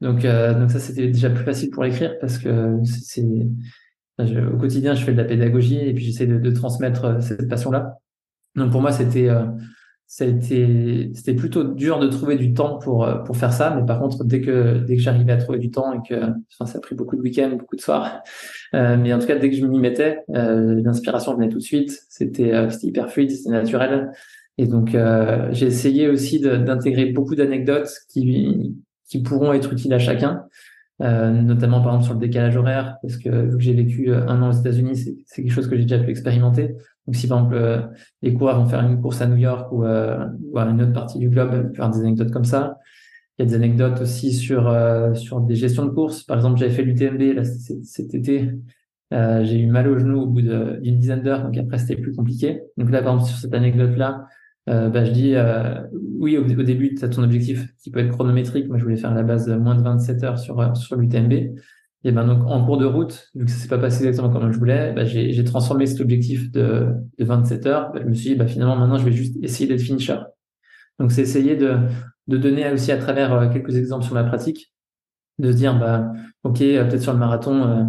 Donc, 0.00 0.26
donc 0.26 0.70
ça, 0.70 0.78
c'était 0.78 1.06
déjà 1.06 1.30
plus 1.30 1.44
facile 1.44 1.70
pour 1.70 1.82
l'écrire 1.82 2.18
parce 2.20 2.36
que 2.36 2.78
c'est 2.84 3.24
au 4.18 4.58
quotidien, 4.58 4.94
je 4.94 5.02
fais 5.02 5.12
de 5.12 5.16
la 5.16 5.24
pédagogie 5.24 5.78
et 5.78 5.94
puis 5.94 6.04
j'essaie 6.04 6.26
de, 6.26 6.36
de, 6.36 6.50
transmettre 6.50 7.22
cette 7.22 7.48
passion-là. 7.48 7.98
Donc 8.56 8.72
pour 8.72 8.82
moi, 8.82 8.92
c'était 8.92 9.24
été 9.24 9.44
c'était 10.06 11.34
plutôt 11.36 11.64
dur 11.64 11.98
de 11.98 12.06
trouver 12.08 12.36
du 12.36 12.54
temps 12.54 12.78
pour 12.78 13.08
pour 13.24 13.36
faire 13.36 13.52
ça 13.52 13.74
mais 13.74 13.84
par 13.84 13.98
contre 13.98 14.24
dès 14.24 14.40
que 14.40 14.78
dès 14.78 14.96
que 14.96 15.02
j'arrivais 15.02 15.32
à 15.32 15.36
trouver 15.36 15.58
du 15.58 15.70
temps 15.70 15.92
et 15.92 16.08
que 16.08 16.14
enfin 16.52 16.70
ça 16.70 16.78
a 16.78 16.80
pris 16.80 16.94
beaucoup 16.94 17.16
de 17.16 17.22
week-ends 17.22 17.56
beaucoup 17.58 17.76
de 17.76 17.80
soirs 17.80 18.22
euh, 18.74 18.96
mais 18.96 19.12
en 19.12 19.18
tout 19.18 19.26
cas 19.26 19.36
dès 19.36 19.50
que 19.50 19.56
je 19.56 19.66
m'y 19.66 19.80
mettais 19.80 20.20
euh, 20.34 20.80
l'inspiration 20.82 21.34
venait 21.34 21.48
tout 21.48 21.58
de 21.58 21.62
suite. 21.62 21.98
C'était 22.08 22.54
euh, 22.54 22.70
hyper 22.82 23.10
fluide 23.10 23.30
c'était 23.30 23.50
naturel. 23.50 24.12
Et 24.58 24.66
donc 24.66 24.94
euh, 24.94 25.48
j'ai 25.52 25.66
essayé 25.66 26.08
aussi 26.08 26.40
d'intégrer 26.40 27.06
beaucoup 27.06 27.34
d'anecdotes 27.34 27.90
qui 28.08 28.74
qui 29.08 29.22
pourront 29.22 29.52
être 29.52 29.72
utiles 29.72 29.92
à 29.92 29.98
chacun 29.98 30.44
euh, 31.02 31.30
notamment 31.30 31.82
par 31.82 31.92
exemple 31.92 32.04
sur 32.04 32.14
le 32.14 32.20
décalage 32.20 32.56
horaire 32.56 32.96
parce 33.02 33.18
que 33.18 33.28
vu 33.28 33.58
que 33.58 33.62
j'ai 33.62 33.74
vécu 33.74 34.12
un 34.14 34.40
an 34.40 34.48
aux 34.48 34.58
États-Unis 34.58 34.96
c'est 35.26 35.42
quelque 35.42 35.52
chose 35.52 35.68
que 35.68 35.76
j'ai 35.76 35.82
déjà 35.82 35.98
pu 35.98 36.10
expérimenter 36.10 36.74
donc, 37.06 37.14
si 37.14 37.28
par 37.28 37.38
exemple 37.38 37.54
euh, 37.54 37.82
les 38.22 38.34
coureurs 38.34 38.60
vont 38.60 38.68
faire 38.68 38.80
une 38.80 39.00
course 39.00 39.20
à 39.20 39.26
New 39.26 39.36
York 39.36 39.70
ou, 39.72 39.84
euh, 39.84 40.26
ou 40.50 40.58
à 40.58 40.64
une 40.64 40.82
autre 40.82 40.92
partie 40.92 41.18
du 41.18 41.28
globe, 41.28 41.74
faire 41.74 41.88
des 41.90 42.00
anecdotes 42.00 42.32
comme 42.32 42.44
ça. 42.44 42.78
Il 43.38 43.44
y 43.44 43.46
a 43.46 43.48
des 43.50 43.54
anecdotes 43.54 44.00
aussi 44.00 44.32
sur 44.32 44.66
euh, 44.68 45.14
sur 45.14 45.40
des 45.40 45.54
gestions 45.54 45.84
de 45.84 45.90
courses. 45.90 46.22
Par 46.24 46.36
exemple, 46.36 46.58
j'avais 46.58 46.72
fait 46.72 46.82
l'UTMB 46.82 47.42
cet 47.84 48.14
été. 48.14 48.50
Euh, 49.12 49.44
j'ai 49.44 49.60
eu 49.60 49.66
mal 49.66 49.88
au 49.88 49.98
genou 49.98 50.22
au 50.22 50.26
bout 50.26 50.42
d'une 50.42 50.98
dizaine 50.98 51.22
d'heures, 51.22 51.44
donc 51.44 51.56
après 51.56 51.78
c'était 51.78 52.00
plus 52.00 52.12
compliqué. 52.12 52.62
Donc 52.76 52.90
là, 52.90 53.02
par 53.02 53.14
exemple, 53.14 53.30
sur 53.30 53.38
cette 53.38 53.54
anecdote-là, 53.54 54.26
euh, 54.68 54.88
bah, 54.88 55.04
je 55.04 55.12
dis 55.12 55.34
oui 56.18 56.38
au, 56.38 56.42
au 56.42 56.62
début, 56.62 56.94
tu 56.94 57.04
as 57.04 57.08
ton 57.08 57.22
objectif 57.22 57.68
qui 57.78 57.90
peut 57.90 58.00
être 58.00 58.10
chronométrique. 58.10 58.68
Moi, 58.68 58.78
je 58.78 58.84
voulais 58.84 58.96
faire 58.96 59.12
à 59.12 59.14
la 59.14 59.22
base 59.22 59.48
moins 59.48 59.76
de 59.76 59.82
27 59.82 60.24
heures 60.24 60.38
sur 60.38 60.76
sur 60.76 60.96
l'UTMB. 60.96 61.56
Et 62.04 62.12
ben 62.12 62.24
donc 62.24 62.46
en 62.46 62.64
cours 62.64 62.78
de 62.78 62.86
route, 62.86 63.30
vu 63.34 63.46
que 63.46 63.50
ça 63.50 63.56
s'est 63.56 63.68
pas 63.68 63.78
passé 63.78 64.06
exactement 64.06 64.32
comme 64.32 64.52
je 64.52 64.58
voulais, 64.58 64.92
ben, 64.92 65.04
j'ai 65.06 65.44
transformé 65.44 65.86
cet 65.86 66.00
objectif 66.00 66.52
de, 66.52 66.86
de 67.18 67.24
27 67.24 67.66
heures. 67.66 67.92
Ben, 67.92 68.02
je 68.02 68.08
me 68.08 68.14
suis 68.14 68.30
dit, 68.30 68.34
ben, 68.36 68.46
finalement 68.46 68.76
maintenant 68.76 68.98
je 68.98 69.04
vais 69.04 69.12
juste 69.12 69.36
essayer 69.42 69.68
d'être 69.68 69.80
finisher. 69.80 70.18
Donc 70.98 71.12
c'est 71.12 71.22
essayer 71.22 71.56
de, 71.56 71.78
de 72.26 72.36
donner 72.36 72.70
aussi 72.72 72.92
à 72.92 72.96
travers 72.96 73.32
euh, 73.32 73.48
quelques 73.48 73.76
exemples 73.76 74.04
sur 74.04 74.14
ma 74.14 74.24
pratique, 74.24 74.72
de 75.38 75.52
se 75.52 75.56
dire, 75.56 75.78
bah, 75.78 76.12
ok, 76.44 76.60
euh, 76.62 76.84
peut-être 76.84 77.02
sur 77.02 77.12
le 77.12 77.18
marathon, 77.18 77.64
euh, 77.64 77.84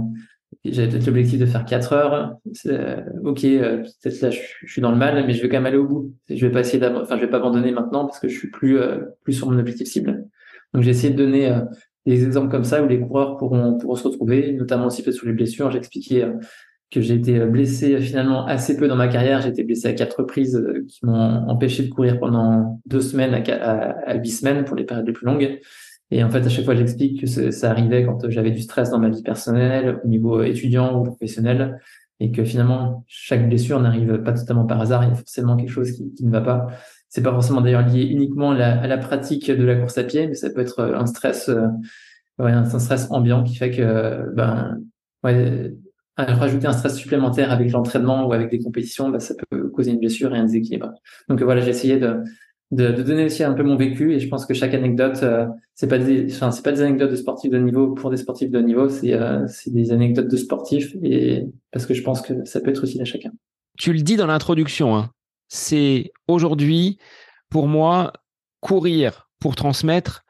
j'avais 0.65 0.89
peut-être 0.89 1.07
l'objectif 1.07 1.39
de 1.39 1.45
faire 1.45 1.65
4 1.65 1.93
heures. 1.93 2.37
ok, 3.23 3.41
peut-être 3.41 4.21
là 4.21 4.29
je, 4.31 4.39
suis 4.65 4.81
dans 4.81 4.91
le 4.91 4.97
mal, 4.97 5.25
mais 5.25 5.33
je 5.33 5.41
vais 5.41 5.49
quand 5.49 5.57
même 5.57 5.65
aller 5.65 5.77
au 5.77 5.87
bout. 5.87 6.13
Je 6.29 6.45
vais 6.45 6.51
pas 6.51 6.61
essayer 6.61 6.85
enfin 6.85 7.17
vais 7.17 7.29
pas 7.29 7.37
abandonner 7.37 7.71
maintenant 7.71 8.05
parce 8.05 8.19
que 8.19 8.27
je 8.27 8.37
suis 8.37 8.49
plus 8.49 8.77
plus 9.23 9.33
sur 9.33 9.49
mon 9.49 9.57
objectif 9.59 9.87
cible. 9.87 10.25
Donc 10.73 10.83
j'ai 10.83 10.91
essayé 10.91 11.13
de 11.13 11.17
donner 11.17 11.53
des 12.07 12.25
exemples 12.25 12.49
comme 12.49 12.63
ça 12.63 12.81
où 12.81 12.87
les 12.87 12.99
coureurs 12.99 13.37
pourront, 13.37 13.77
pourront 13.77 13.95
se 13.95 14.07
retrouver, 14.07 14.53
notamment 14.53 14.85
aussi 14.85 15.03
fait 15.03 15.11
sur 15.11 15.27
les 15.27 15.33
blessures. 15.33 15.69
J'ai 15.71 15.79
expliqué 15.79 16.23
euh, 16.23 16.33
que 16.89 17.01
j'ai 17.01 17.15
été 17.15 17.37
euh, 17.37 17.47
blessé 17.47 17.95
euh, 17.95 17.99
finalement 17.99 18.45
assez 18.45 18.77
peu 18.77 18.87
dans 18.87 18.95
ma 18.95 19.09
carrière. 19.09 19.41
J'ai 19.41 19.49
été 19.49 19.63
blessé 19.63 19.89
à 19.89 19.93
quatre 19.93 20.19
reprises 20.19 20.61
qui 20.87 21.05
m'ont 21.05 21.47
empêché 21.47 21.83
de 21.83 21.89
courir 21.89 22.19
pendant 22.19 22.81
deux 22.85 23.01
semaines 23.01 23.33
à, 23.33 24.15
huit 24.15 24.31
semaines 24.31 24.63
pour 24.63 24.77
les 24.77 24.85
périodes 24.85 25.05
les 25.05 25.13
plus 25.13 25.25
longues. 25.25 25.59
Et 26.09 26.23
en 26.23 26.29
fait, 26.29 26.45
à 26.45 26.49
chaque 26.49 26.63
fois, 26.63 26.75
j'explique 26.75 27.21
que 27.21 27.51
ça 27.51 27.71
arrivait 27.71 28.05
quand 28.05 28.29
j'avais 28.29 28.51
du 28.51 28.61
stress 28.61 28.91
dans 28.91 28.99
ma 28.99 29.09
vie 29.09 29.21
personnelle, 29.21 29.99
au 30.05 30.07
niveau 30.07 30.41
étudiant 30.41 30.97
ou 30.97 31.03
professionnel, 31.03 31.81
et 32.21 32.31
que 32.31 32.45
finalement, 32.45 33.03
chaque 33.07 33.49
blessure 33.49 33.81
n'arrive 33.81 34.21
pas 34.23 34.31
totalement 34.31 34.65
par 34.65 34.79
hasard. 34.79 35.03
Il 35.03 35.09
y 35.09 35.11
a 35.11 35.15
forcément 35.15 35.57
quelque 35.57 35.71
chose 35.71 35.91
qui 35.91 36.23
ne 36.23 36.31
va 36.31 36.39
pas. 36.39 36.67
C'est 37.09 37.23
pas 37.23 37.31
forcément 37.31 37.61
d'ailleurs 37.61 37.87
lié 37.87 38.03
uniquement 38.03 38.51
à 38.51 38.57
la, 38.57 38.81
à 38.81 38.87
la, 38.87 38.97
pratique 38.97 39.49
de 39.49 39.63
la 39.63 39.75
course 39.75 39.97
à 39.97 40.03
pied, 40.03 40.27
mais 40.27 40.33
ça 40.33 40.49
peut 40.49 40.61
être 40.61 40.81
un 40.81 41.05
stress, 41.05 41.49
euh, 41.49 41.67
ouais, 42.39 42.51
un 42.51 42.65
stress 42.65 43.07
ambiant 43.11 43.43
qui 43.43 43.55
fait 43.55 43.71
que, 43.71 44.33
ben, 44.35 44.79
ouais, 45.23 45.73
rajouter 46.17 46.67
un 46.67 46.73
stress 46.73 46.95
supplémentaire 46.95 47.51
avec 47.51 47.71
l'entraînement 47.71 48.27
ou 48.27 48.33
avec 48.33 48.49
des 48.49 48.59
compétitions, 48.59 49.09
ben, 49.09 49.19
ça 49.19 49.35
peut 49.49 49.69
causer 49.69 49.91
une 49.91 49.99
blessure 49.99 50.33
et 50.35 50.37
un 50.37 50.45
déséquilibre. 50.45 50.91
Donc 51.29 51.41
voilà, 51.41 51.61
j'ai 51.61 51.69
essayé 51.69 51.97
de, 51.97 52.23
de, 52.71 52.91
de, 52.91 53.03
donner 53.03 53.25
aussi 53.25 53.43
un 53.43 53.53
peu 53.53 53.63
mon 53.63 53.77
vécu 53.77 54.13
et 54.13 54.19
je 54.19 54.27
pense 54.27 54.45
que 54.45 54.53
chaque 54.53 54.73
anecdote, 54.73 55.19
euh, 55.23 55.45
c'est 55.75 55.87
pas 55.87 55.99
des, 55.99 56.33
enfin, 56.33 56.51
c'est 56.51 56.63
pas 56.63 56.71
des 56.71 56.81
anecdotes 56.81 57.11
de 57.11 57.15
sportifs 57.15 57.51
de 57.51 57.59
niveau 57.59 57.93
pour 57.93 58.09
des 58.09 58.17
sportifs 58.17 58.49
de 58.49 58.59
niveau, 58.59 58.89
c'est, 58.89 59.13
euh, 59.13 59.45
des 59.67 59.91
anecdotes 59.91 60.27
de 60.27 60.37
sportifs 60.37 60.95
et 61.03 61.45
parce 61.71 61.85
que 61.85 61.93
je 61.93 62.01
pense 62.01 62.21
que 62.21 62.43
ça 62.45 62.59
peut 62.59 62.71
être 62.71 62.83
utile 62.83 63.01
à 63.01 63.05
chacun. 63.05 63.31
Tu 63.77 63.93
le 63.93 64.01
dis 64.01 64.15
dans 64.15 64.27
l'introduction, 64.27 64.95
hein, 64.95 65.11
c'est 65.47 66.11
aujourd'hui 66.27 66.97
pour 67.49 67.67
moi, 67.67 68.13
courir 68.59 69.29
pour 69.39 69.55
transmettre, 69.55 70.23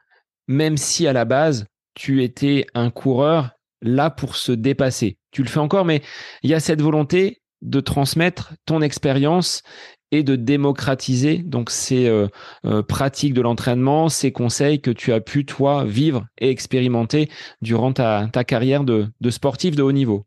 même 0.46 0.76
si 0.76 1.06
à 1.06 1.12
la 1.12 1.24
base, 1.24 1.66
tu 1.94 2.22
étais 2.22 2.66
un 2.74 2.90
coureur 2.90 3.50
là 3.82 4.10
pour 4.10 4.36
se 4.36 4.52
dépasser. 4.52 5.18
Tu 5.30 5.42
le 5.42 5.48
fais 5.48 5.60
encore, 5.60 5.84
mais 5.84 6.02
il 6.42 6.50
y 6.50 6.54
a 6.54 6.60
cette 6.60 6.82
volonté 6.82 7.42
de 7.62 7.80
transmettre 7.80 8.54
ton 8.66 8.82
expérience 8.82 9.62
et 10.10 10.22
de 10.22 10.36
démocratiser 10.36 11.38
donc 11.38 11.70
ces 11.70 12.06
euh, 12.06 12.28
euh, 12.64 12.82
pratiques 12.82 13.34
de 13.34 13.42
l'entraînement, 13.42 14.08
ces 14.08 14.32
conseils 14.32 14.80
que 14.80 14.90
tu 14.90 15.12
as 15.12 15.20
pu 15.20 15.44
toi 15.44 15.84
vivre 15.84 16.26
et 16.38 16.50
expérimenter 16.50 17.28
durant 17.60 17.92
ta, 17.92 18.28
carrière 18.46 18.84
de, 18.84 19.10
sportif 19.28 19.76
de 19.76 19.82
haut 19.82 19.92
niveau. 19.92 20.24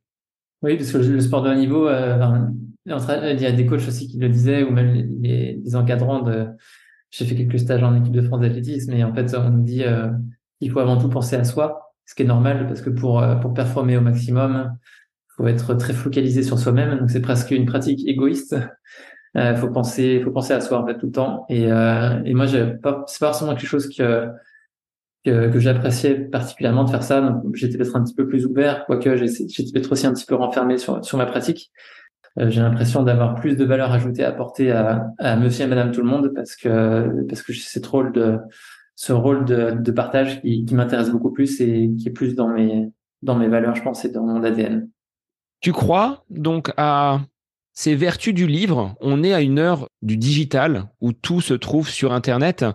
Oui, 0.62 0.78
parce 0.78 0.92
que 0.92 0.98
le 0.98 1.22
sport 1.22 1.42
de 1.44 1.50
haut 1.50 1.56
niveau, 1.56 1.88
euh, 1.88 2.18
il 2.86 3.42
y 3.42 3.46
a 3.46 3.52
des 3.52 3.66
coachs 3.66 3.88
aussi 3.88 4.08
qui 4.08 4.18
le 4.18 4.30
disaient, 4.30 4.64
ou 4.64 4.72
même 4.72 4.94
les, 5.22 5.60
les 5.64 5.76
encadrants 5.76 6.22
de. 6.22 6.48
J'ai 7.10 7.26
fait 7.26 7.36
quelques 7.36 7.60
stages 7.60 7.84
en 7.84 7.96
équipe 7.96 8.14
de 8.14 8.22
France 8.22 8.42
d'athlétisme, 8.42 8.94
mais 8.94 9.04
en 9.04 9.14
fait, 9.14 9.36
on 9.36 9.50
nous 9.50 9.64
dit 9.64 9.84
qu'il 10.60 10.72
faut 10.72 10.80
avant 10.80 10.98
tout 10.98 11.10
penser 11.10 11.36
à 11.36 11.44
soi, 11.44 11.94
ce 12.06 12.16
qui 12.16 12.24
est 12.24 12.26
normal 12.26 12.68
parce 12.68 12.82
que 12.82 12.90
pour 12.90 13.24
pour 13.42 13.54
performer 13.54 13.98
au 13.98 14.02
maximum, 14.02 14.78
faut 15.36 15.48
être 15.48 15.74
très 15.76 15.94
focalisé 15.94 16.44
sur 16.44 16.60
soi-même. 16.60 17.00
Donc 17.00 17.10
c'est 17.10 17.22
presque 17.22 17.52
une 17.52 17.66
pratique 17.66 18.08
égoïste. 18.08 18.56
Euh, 19.38 19.56
faut 19.56 19.70
penser, 19.70 20.22
faut 20.24 20.32
penser 20.32 20.54
à 20.54 20.62
soi 20.62 20.82
en 20.82 20.86
fait 20.86 20.98
tout 20.98 21.08
le 21.08 21.12
temps. 21.12 21.46
Et, 21.50 21.72
euh, 21.72 22.22
et 22.26 22.34
moi, 22.34 22.46
pas, 22.84 23.04
c'est 23.08 23.20
pas 23.20 23.28
forcément 23.28 23.56
quelque 23.56 23.68
chose 23.68 23.90
que 23.96 24.28
que, 25.24 25.60
j'appréciais 25.60 26.16
particulièrement 26.16 26.84
de 26.84 26.90
faire 26.90 27.04
ça. 27.04 27.22
Donc 27.22 27.56
j'étais 27.56 27.78
peut-être 27.78 27.96
un 27.96 28.04
petit 28.04 28.16
peu 28.16 28.28
plus 28.28 28.46
ouvert, 28.46 28.86
quoique 28.86 29.16
j'étais 29.18 29.72
peut-être 29.72 29.92
aussi 29.92 30.08
un 30.08 30.14
petit 30.14 30.26
peu 30.26 30.36
renfermé 30.36 30.78
sur 30.78 31.18
ma 31.18 31.26
pratique. 31.26 31.72
Euh, 32.40 32.50
j'ai 32.50 32.62
l'impression 32.62 33.04
d'avoir 33.04 33.36
plus 33.36 33.58
de 33.58 33.66
valeur 33.66 33.92
ajoutée 33.92 34.24
à 34.24 34.30
apporter 34.30 34.72
à, 34.72 35.36
Monsieur 35.36 35.66
et 35.66 35.68
Madame 35.68 35.92
tout 35.92 36.02
le 36.02 36.08
monde 36.08 36.32
parce 36.34 36.56
que 36.56 37.26
parce 37.28 37.42
que 37.42 37.54
c'est 37.54 37.82
trop 37.82 38.04
de 38.04 38.38
ce 38.96 39.12
rôle 39.12 39.46
de, 39.46 39.72
de 39.72 39.92
partage 39.92 40.42
qui, 40.42 40.64
qui 40.64 40.76
m'intéresse 40.76 41.10
beaucoup 41.10 41.32
plus 41.32 41.60
et 41.60 41.92
qui 42.00 42.08
est 42.08 42.12
plus 42.12 42.36
dans 42.36 42.48
mes 42.48 42.90
dans 43.22 43.36
mes 43.36 43.48
valeurs, 43.48 43.76
je 43.76 43.84
pense, 43.84 44.04
et 44.06 44.10
dans 44.10 44.26
mon 44.26 44.44
ADN. 44.44 44.90
Tu 45.60 45.74
crois 45.74 46.24
donc 46.30 46.72
à 46.78 47.20
ces 47.74 47.96
vertus 47.96 48.34
du 48.34 48.48
livre? 48.48 48.96
On 49.00 49.24
est 49.24 49.34
à 49.34 49.42
une 49.42 49.60
heure 49.60 49.88
du 50.02 50.18
digital 50.18 50.86
où 51.02 51.14
tout 51.14 51.42
se 51.42 51.54
trouve 51.54 51.90
sur 51.90 52.14
Internet. 52.14 52.66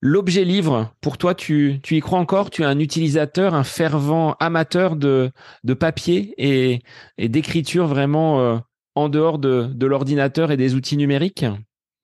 L'objet 0.00 0.44
livre, 0.44 0.92
pour 1.00 1.18
toi, 1.18 1.34
tu, 1.34 1.80
y 1.90 2.00
crois 2.00 2.20
encore? 2.20 2.50
Tu 2.50 2.62
es 2.62 2.64
un 2.64 2.78
utilisateur, 2.78 3.54
un 3.54 3.64
fervent 3.64 4.36
amateur 4.38 4.94
de, 4.94 5.32
papier 5.78 6.34
et, 6.38 6.82
d'écriture 7.18 7.88
vraiment 7.88 8.40
euh, 8.40 8.56
en 8.94 9.08
dehors 9.08 9.40
de, 9.40 9.84
l'ordinateur 9.84 10.52
et 10.52 10.56
des 10.56 10.76
outils 10.76 10.96
numériques? 10.96 11.44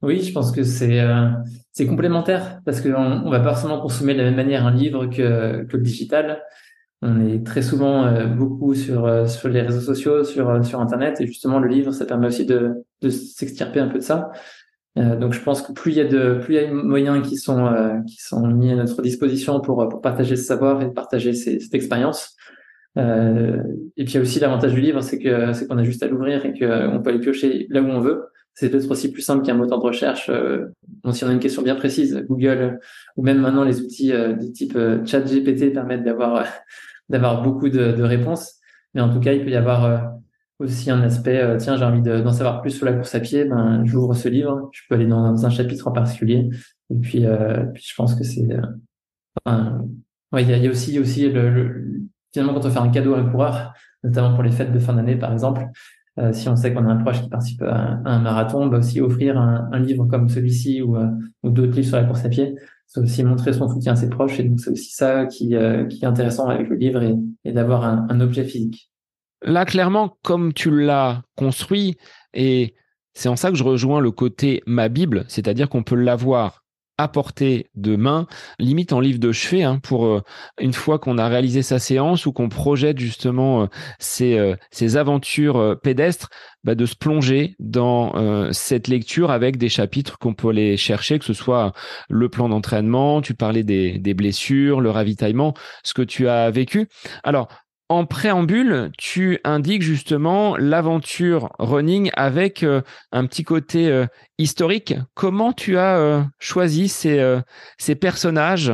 Oui, 0.03 0.23
je 0.23 0.33
pense 0.33 0.51
que 0.51 0.65
c'est 0.65 1.01
euh, 1.01 1.29
complémentaire 1.87 2.61
parce 2.65 2.81
qu'on 2.81 3.23
on 3.25 3.31
va 3.31 3.39
pas 3.39 3.51
forcément 3.51 3.81
consommer 3.81 4.15
de 4.15 4.19
la 4.19 4.25
même 4.25 4.37
manière 4.37 4.67
un 4.67 4.75
livre 4.75 5.07
que, 5.07 5.65
le 5.71 5.79
digital. 5.79 6.43
On 7.01 7.25
est 7.25 7.47
très 7.47 7.63
souvent 7.63 8.07
euh, 8.07 8.27
beaucoup 8.27 8.75
sur 8.75 9.07
les 9.07 9.61
réseaux 9.63 9.81
sociaux, 9.81 10.25
sur 10.25 10.51
internet 10.51 11.21
et 11.21 11.27
justement 11.27 11.61
le 11.61 11.69
livre 11.69 11.93
ça 11.93 12.07
permet 12.07 12.27
aussi 12.27 12.45
de 12.45 12.85
s'extirper 13.09 13.79
un 13.79 13.89
peu 13.89 13.99
de 13.99 14.05
ça. 14.05 14.33
Donc 14.97 15.33
je 15.33 15.41
pense 15.41 15.61
que 15.63 15.73
plus 15.73 15.93
il 15.93 15.99
y 15.99 16.01
a 16.01 16.05
de 16.05 16.39
plus 16.41 16.55
il 16.55 16.63
y 16.63 16.65
a 16.65 16.69
de 16.69 16.73
moyens 16.73 17.27
qui 17.27 17.37
sont 17.37 18.03
qui 18.07 18.19
sont 18.21 18.47
mis 18.47 18.71
à 18.71 18.77
notre 18.77 19.03
disposition 19.03 19.61
pour 19.61 19.89
pour 19.89 20.01
partager 20.01 20.37
ce 20.37 20.45
savoir 20.45 20.83
et 20.83 20.93
partager 20.93 21.33
cette 21.33 21.75
expérience. 21.75 22.37
et 22.97 23.01
puis 23.97 24.05
il 24.05 24.15
y 24.15 24.19
a 24.19 24.21
aussi 24.21 24.39
l'avantage 24.39 24.73
du 24.73 24.81
livre, 24.81 25.01
c'est 25.01 25.19
que 25.19 25.53
c'est 25.53 25.67
qu'on 25.67 25.79
a 25.79 25.85
juste 25.85 26.03
à 26.05 26.07
l'ouvrir 26.07 26.47
et 26.47 26.53
qu'on 26.53 27.01
peut 27.03 27.11
aller 27.11 27.19
piocher 27.19 27.67
là 27.71 27.83
où 27.83 27.87
on 27.87 28.01
veut. 28.01 28.27
C'est 28.57 28.71
peut-être 28.71 28.89
aussi 28.89 29.11
plus 29.11 29.23
simple 29.23 29.45
qu'un 29.45 29.55
moteur 29.55 29.81
de 29.81 29.85
recherche. 29.85 30.31
si 31.11 31.25
on 31.25 31.29
a 31.29 31.33
une 31.33 31.41
question 31.41 31.63
bien 31.63 31.75
précise, 31.75 32.25
Google 32.29 32.79
ou 33.17 33.25
même 33.25 33.41
maintenant 33.41 33.65
les 33.65 33.81
outils 33.81 34.13
du 34.39 34.53
type 34.53 34.79
ChatGPT 35.05 35.73
permettent 35.73 36.05
d'avoir 36.05 36.45
d'avoir 37.09 37.43
beaucoup 37.43 37.69
de, 37.69 37.93
de, 37.93 38.03
réponses. 38.03 38.61
Mais 38.95 39.01
en 39.01 39.13
tout 39.13 39.21
cas, 39.21 39.33
il 39.33 39.45
peut 39.45 39.51
y 39.51 39.57
avoir 39.57 39.85
euh, 39.85 39.99
aussi 40.59 40.91
un 40.91 41.03
aspect, 41.03 41.39
euh, 41.39 41.57
tiens, 41.59 41.77
j'ai 41.77 41.85
envie 41.85 42.03
d'en 42.03 42.33
savoir 42.33 42.63
plus 42.63 42.71
sur 42.71 42.87
la 42.87 42.93
course 42.93 43.15
à 43.15 43.21
pied, 43.21 43.45
ben, 43.45 43.85
j'ouvre 43.85 44.15
ce 44.15 44.29
livre, 44.29 44.69
je 44.73 44.83
peux 44.89 44.95
aller 44.95 45.07
dans, 45.07 45.45
un 45.45 45.51
chapitre 45.51 45.89
en 45.89 45.93
particulier. 45.93 46.49
Et 46.91 46.95
puis, 46.97 47.27
euh, 47.27 47.65
puis 47.75 47.85
je 47.87 47.95
pense 47.95 48.15
que 48.15 48.25
c'est... 48.25 48.49
Ouais, 50.33 50.43
il 50.43 50.51
y 50.51 50.53
a, 50.53 50.57
y 50.57 50.67
a, 50.67 50.71
aussi, 50.71 50.99
aussi 50.99 51.31
le, 51.31 51.49
le, 51.49 52.01
finalement, 52.33 52.55
quand 52.55 52.67
on 52.67 52.71
fait 52.71 52.79
un 52.79 52.89
cadeau 52.89 53.15
à 53.15 53.21
un 53.21 53.31
coureur, 53.31 53.73
notamment 54.03 54.35
pour 54.35 54.43
les 54.43 54.51
fêtes 54.51 54.73
de 54.73 54.79
fin 54.81 54.95
d'année, 54.95 55.17
par 55.17 55.33
exemple, 55.33 55.65
euh, 56.19 56.33
si 56.33 56.49
on 56.49 56.57
sait 56.57 56.73
qu'on 56.75 56.87
a 56.87 56.93
un 56.93 56.97
proche 56.97 57.23
qui 57.23 57.29
participe 57.29 57.63
à, 57.63 58.01
un 58.05 58.19
marathon, 58.19 58.67
bah 58.67 58.79
aussi 58.79 59.01
offrir 59.01 59.39
un, 59.39 59.69
un 59.73 59.79
livre 59.79 60.07
comme 60.07 60.29
celui-ci 60.29 60.83
ou, 60.83 60.97
ou 61.43 61.51
d'autres 61.51 61.75
livres 61.75 61.89
sur 61.89 61.97
la 61.97 62.05
course 62.05 62.25
à 62.25 62.29
pied, 62.29 62.57
c'est 62.87 63.01
aussi 63.01 63.25
montrer 63.25 63.53
son 63.53 63.69
soutien 63.69 63.93
à 63.93 63.97
ses 63.97 64.09
proches. 64.09 64.39
Et 64.41 64.45
donc, 64.45 64.61
c'est 64.61 64.71
aussi 64.71 64.93
ça 64.93 65.27
qui, 65.27 65.57
euh, 65.57 65.85
qui 65.87 66.05
est 66.05 66.07
intéressant 66.07 66.49
avec 66.49 66.69
le 66.69 66.77
livre 66.77 67.03
et, 67.03 67.15
et 67.45 67.53
d'avoir 67.53 67.85
un, 67.85 68.21
objet 68.21 68.45
physique. 68.45 68.91
Là, 69.45 69.67
clairement, 69.67 70.17
comme 70.23 70.55
tu 70.55 70.71
l'as 70.71 71.23
construit, 71.37 71.97
et 72.33 72.75
c'est 73.13 73.29
en 73.29 73.37
ça 73.37 73.51
que 73.51 73.57
je 73.57 73.65
rejoins 73.65 74.01
le 74.01 74.11
côté 74.11 74.63
ma 74.67 74.89
Bible, 74.89 75.25
c'est-à-dire 75.29 75.69
qu'on 75.69 75.83
peut 75.83 75.97
l'avoir 75.97 76.65
à 76.97 77.09
portée 77.09 77.71
de 77.75 77.97
main, 77.97 78.27
limite 78.59 78.93
en 78.93 79.01
livre 79.01 79.19
de 79.19 79.33
chevet, 79.33 79.65
hein, 79.65 79.81
pour 79.83 80.07
euh, 80.07 80.23
une 80.61 80.73
fois 80.73 81.01
qu'on 81.01 81.19
a 81.19 81.27
réalisé 81.27 81.63
sa 81.63 81.81
séance 81.81 82.25
ou 82.25 82.33
qu'on 82.33 82.49
projette 82.49 83.01
justement 83.01 83.63
euh, 83.63 83.67
ces, 83.99 84.39
euh, 84.39 84.55
ces, 84.71 84.97
aventures 84.97 85.77
pédestres, 85.83 86.29
bah, 86.63 86.77
de 86.77 86.87
se 86.87 86.95
plonger 86.95 87.57
dans 87.59 88.13
cette 88.53 88.89
lecture 88.89 89.31
avec 89.31 89.59
des 89.59 89.69
chapitres 89.69 90.19
qu'on 90.19 90.35
peut 90.35 90.49
aller 90.49 90.77
chercher, 90.77 91.19
que 91.19 91.25
ce 91.25 91.35
soit 91.35 91.73
le 92.09 92.29
plan 92.29 92.49
d'entraînement, 92.49 93.21
tu 93.21 93.35
parlais 93.35 93.65
des, 93.65 93.99
des 93.99 94.15
blessures, 94.15 94.81
le 94.81 94.91
ravitaillement, 94.91 95.53
ce 95.83 95.93
que 95.93 96.03
tu 96.03 96.29
as 96.29 96.51
vécu. 96.51 96.89
Alors, 97.23 97.49
en 97.91 98.07
préambule, 98.07 98.91
tu 98.97 99.39
indiques 99.45 99.83
justement 99.83 100.57
l'aventure 100.57 101.53
running 101.59 102.11
avec 102.15 102.63
euh, 102.63 102.81
un 103.13 103.27
petit 103.27 103.45
côté 103.45 103.89
euh, 103.89 104.07
historique. 104.39 104.95
Comment 105.15 105.53
tu 105.53 105.77
as 105.77 105.99
euh, 105.99 106.23
choisi 106.39 106.89
ces, 106.89 107.45
personnages 108.01 108.73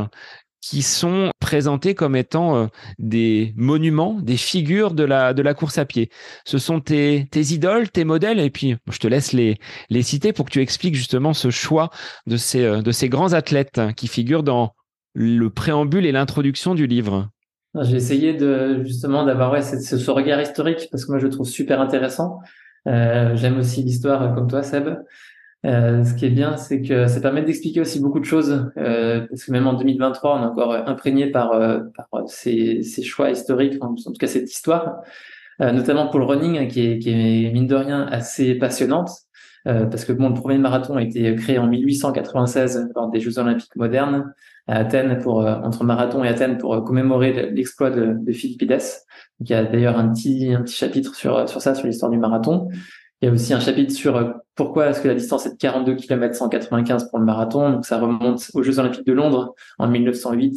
qui 0.60 0.82
sont 0.82 1.32
présentés 1.40 1.94
comme 1.94 2.14
étant 2.14 2.68
des 2.98 3.52
monuments, 3.56 4.20
des 4.20 4.36
figures 4.36 4.92
de 4.92 5.04
la, 5.04 5.54
course 5.54 5.78
à 5.78 5.86
pied? 5.86 6.10
Ce 6.44 6.58
sont 6.58 6.80
tes, 6.80 7.26
idoles, 7.34 7.90
tes 7.90 8.04
modèles, 8.04 8.38
et 8.38 8.50
puis 8.50 8.76
je 8.90 8.98
te 8.98 9.08
laisse 9.08 9.32
les, 9.32 9.58
citer 10.02 10.32
pour 10.32 10.44
que 10.44 10.52
tu 10.52 10.60
expliques 10.60 10.94
justement 10.94 11.34
ce 11.34 11.50
choix 11.50 11.90
de 12.26 12.36
ces 12.36 13.08
grands 13.08 13.32
athlètes 13.32 13.80
qui 13.96 14.06
figurent 14.06 14.44
dans 14.44 14.74
le 15.14 15.50
préambule 15.50 16.06
et 16.06 16.12
l'introduction 16.12 16.74
du 16.74 16.86
livre. 16.86 17.30
J'ai 17.82 17.96
essayé 17.96 18.34
de 18.34 18.82
justement 18.84 19.24
d'avoir 19.24 19.52
ouais, 19.52 19.62
ce, 19.62 19.78
ce, 19.96 20.10
regard 20.10 20.40
historique 20.40 20.88
parce 20.90 21.04
que 21.04 21.12
moi 21.12 21.20
je 21.20 21.26
le 21.26 21.30
trouve 21.30 21.48
super 21.48 21.80
intéressant. 21.80 22.40
Euh, 22.88 23.36
J'aime 23.36 23.58
aussi 23.58 23.82
l'histoire 23.82 24.22
euh, 24.22 24.34
comme 24.34 24.48
toi, 24.48 24.62
Seb. 24.62 24.96
Euh, 25.66 26.04
ce 26.04 26.14
qui 26.14 26.24
est 26.24 26.30
bien, 26.30 26.56
c'est 26.56 26.80
que 26.80 27.06
ça 27.06 27.20
permet 27.20 27.42
d'expliquer 27.42 27.80
aussi 27.80 28.00
beaucoup 28.00 28.18
de 28.18 28.24
choses, 28.24 28.70
euh, 28.78 29.26
parce 29.28 29.44
que 29.44 29.52
même 29.52 29.66
en 29.66 29.74
2023, 29.74 30.38
on 30.38 30.42
est 30.42 30.46
encore 30.46 30.72
imprégné 30.72 31.26
par, 31.26 31.52
euh, 31.52 31.80
par 31.94 32.08
ces, 32.28 32.82
ces, 32.82 33.02
choix 33.02 33.30
historiques, 33.30 33.76
en, 33.82 33.94
tout 33.94 34.12
cas 34.18 34.26
cette 34.26 34.50
histoire, 34.50 35.02
euh, 35.60 35.72
notamment 35.72 36.08
pour 36.08 36.18
le 36.18 36.24
running, 36.24 36.66
qui 36.68 36.86
est, 36.86 36.98
qui 36.98 37.10
est 37.10 37.52
mine 37.52 37.66
de 37.66 37.74
rien 37.74 38.06
assez 38.06 38.54
passionnante, 38.54 39.10
parce 39.64 40.06
que 40.06 40.12
bon, 40.12 40.30
le 40.30 40.34
premier 40.34 40.56
marathon 40.56 40.96
a 40.96 41.02
été 41.02 41.34
créé 41.36 41.58
en 41.58 41.66
1896 41.66 42.88
lors 42.94 43.10
des 43.10 43.20
Jeux 43.20 43.38
Olympiques 43.38 43.76
modernes, 43.76 44.32
à 44.70 44.76
Athènes 44.76 45.18
pour 45.18 45.42
euh, 45.42 45.56
entre 45.64 45.82
Marathon 45.82 46.22
et 46.22 46.28
Athènes 46.28 46.56
pour 46.56 46.74
euh, 46.74 46.80
commémorer 46.80 47.50
l'exploit 47.50 47.90
de, 47.90 48.14
de 48.18 48.32
Philippides. 48.32 48.78
il 49.40 49.50
y 49.50 49.54
a 49.54 49.64
d'ailleurs 49.64 49.98
un 49.98 50.08
petit 50.12 50.54
un 50.54 50.62
petit 50.62 50.76
chapitre 50.76 51.14
sur 51.16 51.36
euh, 51.36 51.46
sur 51.48 51.60
ça 51.60 51.74
sur 51.74 51.86
l'histoire 51.86 52.10
du 52.10 52.18
marathon. 52.18 52.68
Il 53.20 53.26
y 53.26 53.28
a 53.28 53.34
aussi 53.34 53.52
un 53.52 53.60
chapitre 53.60 53.92
sur 53.92 54.34
pourquoi 54.54 54.86
est-ce 54.86 55.00
que 55.02 55.08
la 55.08 55.14
distance 55.14 55.44
est 55.44 55.52
de 55.52 55.56
42 55.56 55.96
km 55.96 56.34
195 56.34 57.10
pour 57.10 57.18
le 57.18 57.24
marathon. 57.24 57.70
Donc 57.70 57.84
ça 57.84 57.98
remonte 57.98 58.48
aux 58.54 58.62
Jeux 58.62 58.78
Olympiques 58.78 59.06
de 59.06 59.12
Londres 59.12 59.54
en 59.78 59.88
1908 59.88 60.56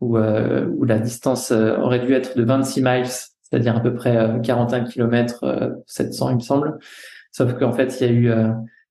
où 0.00 0.18
où 0.18 0.84
la 0.84 0.98
distance 0.98 1.50
aurait 1.50 2.00
dû 2.00 2.12
être 2.12 2.36
de 2.36 2.44
26 2.44 2.82
miles, 2.82 3.06
c'est-à-dire 3.06 3.76
à 3.76 3.80
peu 3.80 3.94
près 3.94 4.38
41 4.42 4.84
km 4.84 5.76
700 5.86 6.30
il 6.30 6.34
me 6.34 6.40
semble. 6.40 6.78
Sauf 7.32 7.54
qu'en 7.54 7.72
fait, 7.72 8.00
il 8.00 8.06
y 8.06 8.10
a 8.10 8.12
eu 8.12 8.30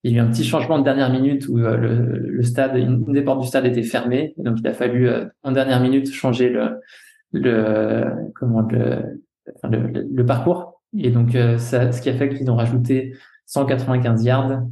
il 0.03 0.11
y 0.11 0.15
a 0.15 0.17
eu 0.17 0.21
un 0.21 0.29
petit 0.29 0.43
changement 0.43 0.79
de 0.79 0.83
dernière 0.83 1.09
minute 1.09 1.47
où 1.47 1.57
euh, 1.59 1.77
le, 1.77 2.27
le, 2.27 2.43
stade, 2.43 2.75
une 2.75 3.05
des 3.13 3.21
portes 3.21 3.41
du 3.41 3.47
stade 3.47 3.65
était 3.65 3.83
fermée, 3.83 4.33
donc 4.37 4.57
il 4.59 4.67
a 4.67 4.73
fallu 4.73 5.07
euh, 5.07 5.25
en 5.43 5.51
dernière 5.51 5.79
minute 5.79 6.11
changer 6.11 6.49
le, 6.49 6.81
le 7.31 8.05
comment 8.35 8.61
le, 8.61 9.15
le, 9.63 10.25
parcours. 10.25 10.81
Et 10.97 11.09
donc 11.09 11.35
euh, 11.35 11.57
ça, 11.57 11.91
ce 11.93 12.01
qui 12.01 12.09
a 12.09 12.13
fait 12.13 12.29
qu'ils 12.29 12.51
ont 12.51 12.55
rajouté 12.55 13.15
195 13.45 14.23
yards, 14.25 14.63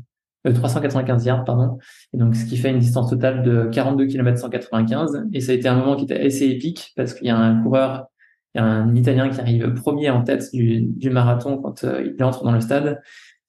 395 0.43 1.25
yards 1.25 1.45
pardon, 1.45 1.77
et 2.13 2.17
donc 2.17 2.35
ce 2.35 2.45
qui 2.45 2.57
fait 2.57 2.71
une 2.71 2.79
distance 2.79 3.09
totale 3.09 3.41
de 3.41 3.69
42 3.71 4.07
km 4.07 4.37
195. 4.37 5.27
Et 5.31 5.39
ça 5.39 5.53
a 5.53 5.55
été 5.55 5.69
un 5.69 5.75
moment 5.75 5.95
qui 5.95 6.03
était 6.03 6.19
assez 6.19 6.47
épique 6.47 6.91
parce 6.97 7.13
qu'il 7.13 7.27
y 7.27 7.29
a 7.29 7.37
un 7.37 7.63
coureur, 7.63 8.07
il 8.53 8.57
y 8.57 8.61
a 8.61 8.65
un 8.65 8.93
Italien 8.95 9.29
qui 9.29 9.39
arrive 9.39 9.73
premier 9.75 10.09
en 10.09 10.23
tête 10.23 10.49
du, 10.51 10.81
du 10.81 11.09
marathon 11.09 11.57
quand 11.57 11.83
il 11.83 12.21
entre 12.21 12.43
dans 12.43 12.51
le 12.51 12.59
stade 12.59 12.99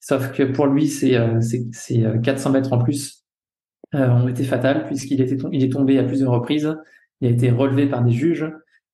Sauf 0.02 0.32
que 0.32 0.42
pour 0.42 0.66
lui, 0.66 0.88
c'est 0.88 1.12
400 1.12 1.16
euh, 1.16 2.50
euh, 2.50 2.52
mètres 2.52 2.72
en 2.72 2.78
plus 2.78 3.24
ont 3.94 4.26
été 4.26 4.42
fatales 4.42 4.86
puisqu'il 4.86 5.20
était 5.20 5.36
il 5.52 5.62
est 5.62 5.72
tombé 5.72 5.98
à 5.98 6.02
plusieurs 6.02 6.32
reprises. 6.32 6.76
Il 7.20 7.28
a 7.28 7.30
été 7.30 7.50
relevé 7.50 7.86
par 7.86 8.02
des 8.02 8.10
juges, 8.10 8.50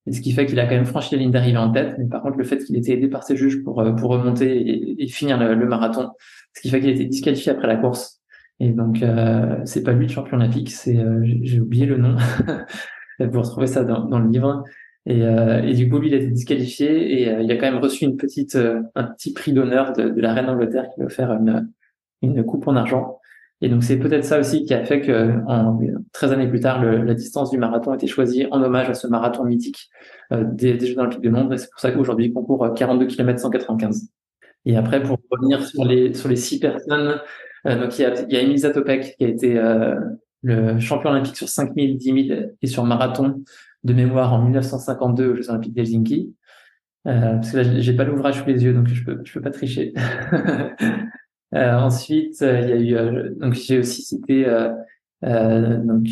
et 0.06 0.12
ce 0.12 0.20
qui 0.20 0.32
fait 0.32 0.44
qu'il 0.44 0.60
a 0.60 0.66
quand 0.66 0.74
même 0.74 0.84
franchi 0.84 1.14
la 1.14 1.22
ligne 1.22 1.30
d'arrivée 1.30 1.56
en 1.56 1.70
tête. 1.70 1.94
Mais 1.98 2.04
par 2.06 2.20
contre, 2.20 2.36
le 2.36 2.44
fait 2.44 2.58
qu'il 2.58 2.76
ait 2.76 2.80
été 2.80 2.92
aidé 2.92 3.08
par 3.08 3.22
ses 3.22 3.36
juges 3.36 3.62
pour, 3.62 3.82
pour 3.96 4.10
remonter 4.10 5.00
et, 5.02 5.08
finir 5.08 5.38
le, 5.38 5.66
marathon, 5.66 6.10
ce 6.54 6.60
qui 6.60 6.68
fait 6.68 6.80
qu'il 6.80 6.90
a 6.90 6.92
été 6.92 7.06
disqualifié 7.06 7.52
après 7.52 7.68
la 7.68 7.76
course. 7.76 8.20
Et 8.60 8.70
donc, 8.70 9.02
euh, 9.02 9.56
c'est 9.64 9.82
pas 9.82 9.92
lui 9.92 10.06
le 10.06 10.12
champion 10.12 10.36
olympique, 10.36 10.70
c'est 10.70 10.98
j'ai 11.42 11.60
oublié 11.60 11.86
le 11.86 11.96
nom. 11.96 12.16
Vous 13.18 13.40
retrouvez 13.40 13.66
ça 13.66 13.82
dans, 13.82 14.04
dans 14.04 14.18
le 14.18 14.28
livre. 14.28 14.62
Et, 15.08 15.22
euh, 15.22 15.62
et, 15.62 15.72
du 15.72 15.88
coup, 15.88 15.98
lui, 15.98 16.08
il 16.08 16.14
a 16.14 16.18
été 16.18 16.26
disqualifié 16.26 17.22
et 17.22 17.30
euh, 17.30 17.40
il 17.40 17.50
a 17.50 17.56
quand 17.56 17.70
même 17.70 17.82
reçu 17.82 18.04
une 18.04 18.18
petite, 18.18 18.56
euh, 18.56 18.82
un 18.94 19.04
petit 19.04 19.32
prix 19.32 19.54
d'honneur 19.54 19.94
de, 19.94 20.10
de, 20.10 20.20
la 20.20 20.34
reine 20.34 20.46
d'Angleterre 20.46 20.84
qui 20.90 21.00
lui 21.00 21.04
a 21.04 21.06
offert 21.06 21.32
une, 21.32 21.72
une 22.20 22.44
coupe 22.44 22.68
en 22.68 22.76
argent. 22.76 23.18
Et 23.62 23.70
donc, 23.70 23.82
c'est 23.82 23.96
peut-être 23.96 24.24
ça 24.24 24.38
aussi 24.38 24.66
qui 24.66 24.74
a 24.74 24.84
fait 24.84 25.00
que, 25.00 25.32
en, 25.46 25.80
13 26.12 26.32
années 26.32 26.46
plus 26.46 26.60
tard, 26.60 26.82
le, 26.82 27.02
la 27.02 27.14
distance 27.14 27.50
du 27.50 27.56
marathon 27.56 27.92
a 27.92 27.94
été 27.94 28.06
choisie 28.06 28.46
en 28.50 28.62
hommage 28.62 28.90
à 28.90 28.94
ce 28.94 29.06
marathon 29.06 29.44
mythique 29.44 29.88
des, 30.30 30.74
des, 30.74 30.86
Jeux 30.86 30.98
Olympiques 30.98 31.22
de 31.22 31.30
Londres. 31.30 31.54
Et 31.54 31.58
c'est 31.58 31.70
pour 31.70 31.80
ça 31.80 31.90
qu'aujourd'hui, 31.90 32.26
il 32.26 32.32
concourt 32.34 32.72
42 32.74 33.06
km 33.06 33.40
195. 33.40 34.10
Et 34.66 34.76
après, 34.76 35.02
pour 35.02 35.18
revenir 35.30 35.64
sur 35.64 35.84
les, 35.86 36.12
sur 36.12 36.28
les 36.28 36.36
six 36.36 36.60
personnes, 36.60 37.20
donc 37.64 37.98
il 37.98 38.02
y 38.02 38.04
a, 38.04 38.22
il 38.22 38.32
y 38.32 38.36
a 38.36 38.42
Emil 38.42 38.58
Zatopek 38.58 39.16
qui 39.16 39.24
a 39.24 39.28
été 39.28 39.60
le 40.42 40.78
champion 40.78 41.10
olympique 41.10 41.36
sur 41.36 41.48
5000, 41.48 41.96
10 41.96 42.28
000 42.28 42.40
et 42.62 42.66
sur 42.68 42.84
marathon 42.84 43.42
de 43.84 43.94
mémoire 43.94 44.32
en 44.32 44.42
1952 44.42 45.28
aux 45.28 45.36
Jeux 45.36 45.50
Olympiques 45.50 45.74
d'Helsinki. 45.74 46.34
Euh, 47.06 47.36
parce 47.36 47.52
que 47.52 47.56
là, 47.58 47.80
j'ai 47.80 47.94
pas 47.94 48.04
l'ouvrage 48.04 48.40
sous 48.40 48.46
les 48.46 48.62
yeux, 48.62 48.74
donc 48.74 48.88
je 48.88 49.04
peux, 49.04 49.20
je 49.24 49.32
peux 49.32 49.40
pas 49.40 49.50
tricher. 49.50 49.94
euh, 51.54 51.74
ensuite, 51.74 52.42
euh, 52.42 52.60
il 52.60 52.68
y 52.68 52.72
a 52.72 52.76
eu, 52.76 52.96
euh, 52.96 53.34
donc 53.36 53.54
j'ai 53.54 53.78
aussi 53.78 54.02
cité, 54.02 54.46
euh, 54.46 55.78
donc, 55.78 56.08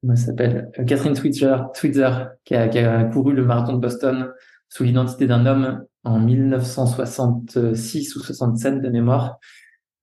comment 0.00 0.16
s'appelle, 0.16 0.70
Catherine 0.86 1.14
Switzer, 1.14 1.56
Switzer 1.74 2.10
qui, 2.44 2.54
a, 2.54 2.68
qui 2.68 2.78
a 2.78 3.04
couru 3.04 3.34
le 3.34 3.44
marathon 3.44 3.74
de 3.74 3.80
Boston 3.80 4.30
sous 4.68 4.84
l'identité 4.84 5.26
d'un 5.26 5.46
homme 5.46 5.84
en 6.04 6.20
1966 6.20 8.16
ou 8.16 8.20
67 8.20 8.82
de 8.82 8.88
mémoire. 8.90 9.38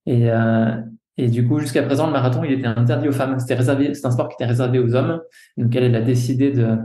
Et, 0.06 0.30
et 1.18 1.28
du 1.28 1.46
coup, 1.46 1.58
jusqu'à 1.60 1.82
présent, 1.82 2.06
le 2.06 2.12
marathon, 2.12 2.44
il 2.44 2.52
était 2.52 2.66
interdit 2.66 3.08
aux 3.08 3.12
femmes. 3.12 3.38
C'était 3.38 3.54
réservé, 3.54 3.94
c'est 3.94 4.06
un 4.06 4.10
sport 4.10 4.28
qui 4.28 4.34
était 4.34 4.44
réservé 4.44 4.78
aux 4.78 4.94
hommes. 4.94 5.20
Donc, 5.56 5.74
elle, 5.74 5.84
elle 5.84 5.94
a 5.96 6.02
décidé 6.02 6.50
de, 6.50 6.76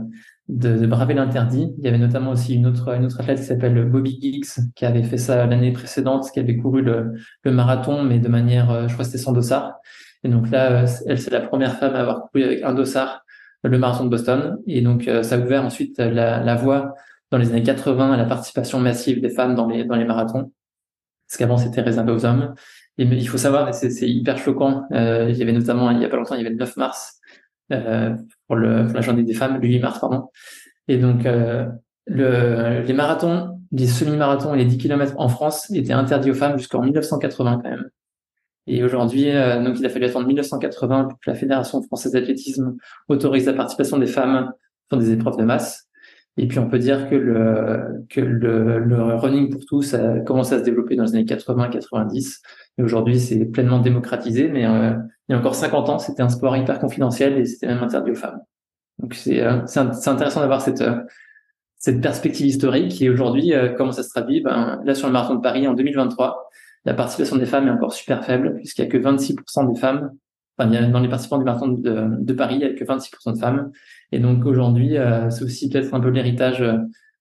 de, 0.48 0.78
de 0.78 0.86
braver 0.86 1.12
l'interdit. 1.14 1.72
Il 1.78 1.84
y 1.84 1.88
avait 1.88 1.98
notamment 1.98 2.30
aussi 2.30 2.54
une 2.54 2.66
autre, 2.66 2.94
une 2.94 3.04
autre 3.04 3.20
athlète 3.20 3.38
qui 3.38 3.44
s'appelle 3.44 3.84
Bobby 3.84 4.18
Giggs, 4.20 4.70
qui 4.74 4.86
avait 4.86 5.02
fait 5.02 5.18
ça 5.18 5.44
l'année 5.46 5.72
précédente, 5.72 6.30
qui 6.32 6.40
avait 6.40 6.56
couru 6.56 6.80
le, 6.80 7.12
le 7.42 7.52
marathon, 7.52 8.02
mais 8.02 8.18
de 8.18 8.28
manière, 8.28 8.70
euh, 8.70 8.88
je 8.88 8.94
crois 8.94 9.04
c'était 9.04 9.18
sans 9.18 9.32
dossard. 9.32 9.74
Et 10.24 10.28
donc 10.28 10.50
là, 10.50 10.82
euh, 10.82 10.86
elle, 11.06 11.18
c'est 11.18 11.30
la 11.30 11.40
première 11.40 11.76
femme 11.78 11.94
à 11.94 12.00
avoir 12.00 12.30
couru 12.30 12.44
avec 12.44 12.62
un 12.62 12.72
dossard 12.72 13.24
le 13.64 13.78
marathon 13.78 14.04
de 14.04 14.10
Boston. 14.10 14.58
Et 14.66 14.80
donc, 14.80 15.08
euh, 15.08 15.22
ça 15.22 15.36
a 15.36 15.38
ouvert 15.38 15.64
ensuite 15.64 15.98
la, 15.98 16.40
la 16.42 16.54
voie 16.56 16.94
dans 17.30 17.38
les 17.38 17.50
années 17.50 17.62
80 17.62 18.12
à 18.12 18.16
la 18.16 18.24
participation 18.24 18.80
massive 18.80 19.20
des 19.20 19.30
femmes 19.30 19.54
dans 19.54 19.68
les, 19.68 19.84
dans 19.84 19.94
les 19.94 20.04
marathons. 20.04 20.52
Parce 21.28 21.38
qu'avant, 21.38 21.56
c'était 21.56 21.80
réservé 21.80 22.12
aux 22.12 22.26
hommes. 22.26 22.54
Il 23.02 23.28
faut 23.28 23.38
savoir, 23.38 23.74
c'est 23.74 24.08
hyper 24.08 24.38
choquant. 24.38 24.84
Euh, 24.92 25.28
il 25.30 25.36
y 25.36 25.42
avait 25.42 25.52
notamment, 25.52 25.90
il 25.90 26.00
y 26.00 26.04
a 26.04 26.08
pas 26.08 26.16
longtemps, 26.16 26.34
il 26.34 26.38
y 26.38 26.40
avait 26.40 26.50
le 26.50 26.56
9 26.56 26.76
mars 26.76 27.20
euh, 27.72 28.14
pour, 28.46 28.56
le, 28.56 28.86
pour 28.86 28.94
la 28.94 29.00
journée 29.00 29.22
des 29.22 29.34
femmes, 29.34 29.60
le 29.60 29.68
8 29.68 29.78
mars, 29.80 29.98
pardon. 29.98 30.28
Et 30.88 30.98
donc, 30.98 31.26
euh, 31.26 31.66
le, 32.06 32.82
les 32.82 32.92
marathons, 32.92 33.58
les 33.72 33.86
semi-marathons 33.86 34.54
et 34.54 34.58
les 34.58 34.64
10 34.64 34.78
km 34.78 35.14
en 35.16 35.28
France 35.28 35.70
étaient 35.70 35.92
interdits 35.92 36.30
aux 36.30 36.34
femmes 36.34 36.58
jusqu'en 36.58 36.82
1980 36.82 37.60
quand 37.62 37.70
même. 37.70 37.88
Et 38.66 38.84
aujourd'hui, 38.84 39.30
euh, 39.30 39.62
donc 39.62 39.78
il 39.78 39.86
a 39.86 39.88
fallu 39.88 40.04
attendre 40.04 40.26
1980 40.26 41.04
pour 41.04 41.18
que 41.18 41.30
la 41.30 41.34
Fédération 41.34 41.82
française 41.82 42.12
d'athlétisme 42.12 42.76
autorise 43.08 43.46
la 43.46 43.54
participation 43.54 43.98
des 43.98 44.06
femmes 44.06 44.52
dans 44.90 44.98
des 44.98 45.12
épreuves 45.12 45.36
de 45.36 45.44
masse. 45.44 45.88
Et 46.38 46.48
puis 46.48 46.58
on 46.58 46.68
peut 46.68 46.78
dire 46.78 47.10
que 47.10 47.14
le 47.14 48.04
que 48.08 48.20
le, 48.20 48.78
le 48.78 49.02
running 49.16 49.50
pour 49.50 49.64
tous 49.66 49.94
a 49.94 50.20
commencé 50.20 50.54
à 50.54 50.60
se 50.60 50.64
développer 50.64 50.96
dans 50.96 51.04
les 51.04 51.14
années 51.14 51.24
80-90 51.24 52.40
et 52.78 52.82
aujourd'hui, 52.82 53.20
c'est 53.20 53.44
pleinement 53.44 53.80
démocratisé, 53.80 54.48
mais 54.48 54.64
euh, 54.64 54.92
il 55.28 55.32
y 55.32 55.34
a 55.34 55.38
encore 55.38 55.54
50 55.54 55.88
ans, 55.88 55.98
c'était 55.98 56.22
un 56.22 56.28
sport 56.28 56.56
hyper 56.56 56.78
confidentiel 56.78 57.38
et 57.38 57.44
c'était 57.44 57.66
même 57.66 57.82
interdit 57.82 58.12
aux 58.12 58.16
femmes. 58.16 58.40
Donc 58.98 59.14
c'est 59.14 59.40
euh, 59.40 59.60
intéressant 60.06 60.40
d'avoir 60.40 60.62
cette 60.62 60.80
euh, 60.80 60.96
cette 61.76 62.00
perspective 62.00 62.46
historique 62.46 62.92
qui 62.92 63.10
aujourd'hui 63.10 63.52
comment 63.76 63.90
ça 63.90 64.04
se 64.04 64.10
traduit? 64.10 64.40
Ben, 64.40 64.80
Là 64.84 64.94
sur 64.94 65.08
le 65.08 65.12
marathon 65.12 65.34
de 65.34 65.40
Paris 65.40 65.66
en 65.66 65.74
2023, 65.74 66.48
la 66.84 66.94
participation 66.94 67.34
des 67.34 67.44
femmes 67.44 67.66
est 67.66 67.72
encore 67.72 67.92
super 67.92 68.24
faible 68.24 68.54
puisqu'il 68.54 68.84
y 68.84 68.86
a 68.86 68.88
que 68.88 68.98
26% 68.98 69.72
des 69.72 69.80
femmes. 69.80 70.12
Enfin, 70.56 70.70
il 70.70 70.74
y 70.74 70.76
a, 70.76 70.86
dans 70.86 71.00
les 71.00 71.08
participants 71.08 71.38
du 71.38 71.44
marathon 71.44 71.68
de, 71.68 72.08
de 72.20 72.32
Paris, 72.34 72.54
il 72.54 72.60
y 72.60 72.64
a 72.64 72.72
que 72.72 72.84
26% 72.84 73.32
de 73.34 73.38
femmes. 73.38 73.72
Et 74.12 74.20
donc 74.20 74.44
aujourd'hui, 74.44 74.96
c'est 75.30 75.44
aussi 75.44 75.68
peut-être 75.68 75.94
un 75.94 76.00
peu 76.00 76.10
l'héritage 76.10 76.60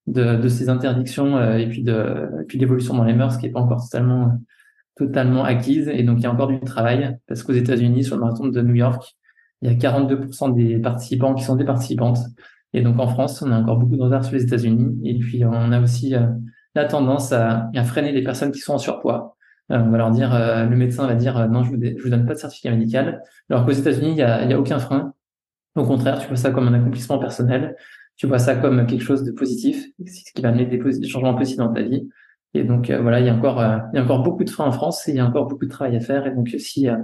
de, 0.07 0.35
de, 0.35 0.47
ces 0.49 0.67
interdictions 0.67 1.41
et 1.55 1.67
puis 1.67 1.83
de 1.83 2.29
et 2.41 2.43
puis 2.45 2.57
l'évolution 2.57 2.95
dans 2.95 3.05
les 3.05 3.13
mœurs 3.13 3.37
qui 3.37 3.45
est 3.45 3.49
pas 3.49 3.61
encore 3.61 3.81
totalement 3.83 4.37
totalement 4.95 5.43
acquise. 5.43 5.89
Et 5.93 6.03
donc, 6.03 6.19
il 6.19 6.23
y 6.23 6.25
a 6.25 6.31
encore 6.31 6.47
du 6.47 6.59
travail 6.59 7.17
parce 7.27 7.43
qu'aux 7.43 7.53
États-Unis, 7.53 8.03
sur 8.03 8.15
le 8.15 8.21
marathon 8.21 8.47
de 8.47 8.61
New 8.61 8.75
York, 8.75 9.15
il 9.61 9.71
y 9.71 9.73
a 9.73 9.77
42% 9.77 10.53
des 10.53 10.79
participants 10.79 11.33
qui 11.33 11.43
sont 11.43 11.55
des 11.55 11.65
participantes. 11.65 12.19
Et 12.73 12.81
donc, 12.81 12.99
en 12.99 13.07
France, 13.07 13.41
on 13.41 13.51
a 13.51 13.57
encore 13.57 13.77
beaucoup 13.77 13.97
de 13.97 14.01
retard 14.01 14.23
sur 14.23 14.33
les 14.33 14.43
États-Unis. 14.43 14.99
Et 15.03 15.19
puis, 15.19 15.43
on 15.45 15.71
a 15.71 15.81
aussi 15.81 16.15
euh, 16.15 16.27
la 16.75 16.85
tendance 16.85 17.31
à, 17.31 17.69
à, 17.75 17.83
freiner 17.83 18.11
les 18.11 18.23
personnes 18.23 18.51
qui 18.51 18.59
sont 18.59 18.73
en 18.73 18.77
surpoids. 18.77 19.35
Euh, 19.71 19.79
on 19.79 19.89
va 19.89 19.97
leur 19.97 20.11
dire, 20.11 20.33
euh, 20.33 20.65
le 20.65 20.75
médecin 20.75 21.05
va 21.05 21.15
dire, 21.15 21.49
non, 21.49 21.63
je 21.63 21.71
vous, 21.71 21.81
je 21.81 22.01
vous 22.01 22.09
donne 22.09 22.25
pas 22.25 22.33
de 22.33 22.39
certificat 22.39 22.71
médical. 22.71 23.21
Alors 23.49 23.65
qu'aux 23.65 23.71
États-Unis, 23.71 24.11
il 24.11 24.17
y 24.17 24.23
a, 24.23 24.45
y 24.45 24.53
a 24.53 24.59
aucun 24.59 24.79
frein. 24.79 25.13
Au 25.75 25.85
contraire, 25.85 26.19
tu 26.19 26.27
vois 26.27 26.35
ça 26.35 26.51
comme 26.51 26.67
un 26.67 26.73
accomplissement 26.73 27.17
personnel. 27.17 27.75
Tu 28.17 28.27
vois 28.27 28.39
ça 28.39 28.55
comme 28.55 28.85
quelque 28.85 29.03
chose 29.03 29.23
de 29.23 29.31
positif, 29.31 29.85
ce 30.05 30.33
qui 30.33 30.41
va 30.41 30.49
amener 30.49 30.65
des, 30.65 31.07
changements 31.07 31.33
positifs 31.33 31.57
dans 31.57 31.73
ta 31.73 31.81
vie. 31.81 32.07
Et 32.53 32.63
donc 32.63 32.89
euh, 32.89 33.01
voilà, 33.01 33.19
il 33.19 33.25
y 33.25 33.29
a 33.29 33.33
encore 33.33 33.59
euh, 33.59 33.77
il 33.93 33.97
y 33.97 33.99
a 33.99 34.03
encore 34.03 34.23
beaucoup 34.23 34.43
de 34.43 34.49
freins 34.49 34.65
en 34.65 34.71
France 34.71 35.07
et 35.07 35.11
il 35.11 35.17
y 35.17 35.19
a 35.19 35.25
encore 35.25 35.47
beaucoup 35.47 35.65
de 35.65 35.71
travail 35.71 35.95
à 35.95 36.01
faire. 36.01 36.27
Et 36.27 36.31
donc 36.31 36.49
si 36.59 36.89
euh, 36.89 36.97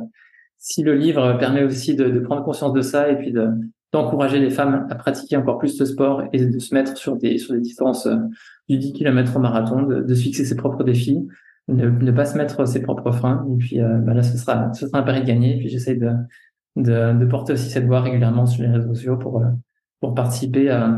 si 0.57 0.83
le 0.83 0.95
livre 0.95 1.37
permet 1.39 1.63
aussi 1.63 1.95
de, 1.95 2.19
prendre 2.19 2.43
conscience 2.43 2.73
de 2.73 2.81
ça 2.81 3.09
et 3.09 3.17
puis 3.17 3.31
de 3.31 3.47
d'encourager 3.93 4.39
les 4.39 4.49
femmes 4.49 4.85
à 4.89 4.95
pratiquer 4.95 5.37
encore 5.37 5.59
plus 5.59 5.77
de 5.77 5.85
sport 5.85 6.23
et 6.33 6.45
de 6.45 6.59
se 6.59 6.75
mettre 6.75 6.97
sur 6.97 7.15
des 7.15 7.37
sur 7.37 7.53
des 7.53 7.61
distances 7.61 8.07
du 8.67 8.77
10 8.77 8.91
km 8.93 9.37
au 9.37 9.39
marathon, 9.39 9.83
de, 9.83 10.13
se 10.13 10.21
fixer 10.21 10.43
ses 10.43 10.55
propres 10.55 10.83
défis, 10.83 11.25
ne, 11.69 11.89
ne 11.89 12.11
pas 12.11 12.25
se 12.25 12.37
mettre 12.37 12.67
ses 12.67 12.81
propres 12.81 13.11
freins. 13.11 13.47
Et 13.53 13.57
puis 13.57 13.79
bah 13.79 14.13
là, 14.13 14.23
ce 14.23 14.37
sera 14.37 14.73
ce 14.73 14.87
sera 14.87 14.99
un 14.99 15.03
pari 15.03 15.21
de 15.21 15.25
gagner. 15.25 15.55
Et 15.55 15.59
puis 15.59 15.69
j'essaie 15.69 15.95
de, 15.95 16.09
de, 16.77 17.17
de 17.17 17.25
porter 17.25 17.53
aussi 17.53 17.69
cette 17.69 17.85
voix 17.85 18.01
régulièrement 18.01 18.45
sur 18.45 18.63
les 18.63 18.69
réseaux 18.69 18.93
sociaux 18.93 19.17
pour 19.17 19.43
pour 19.99 20.13
participer 20.13 20.69
à, 20.69 20.97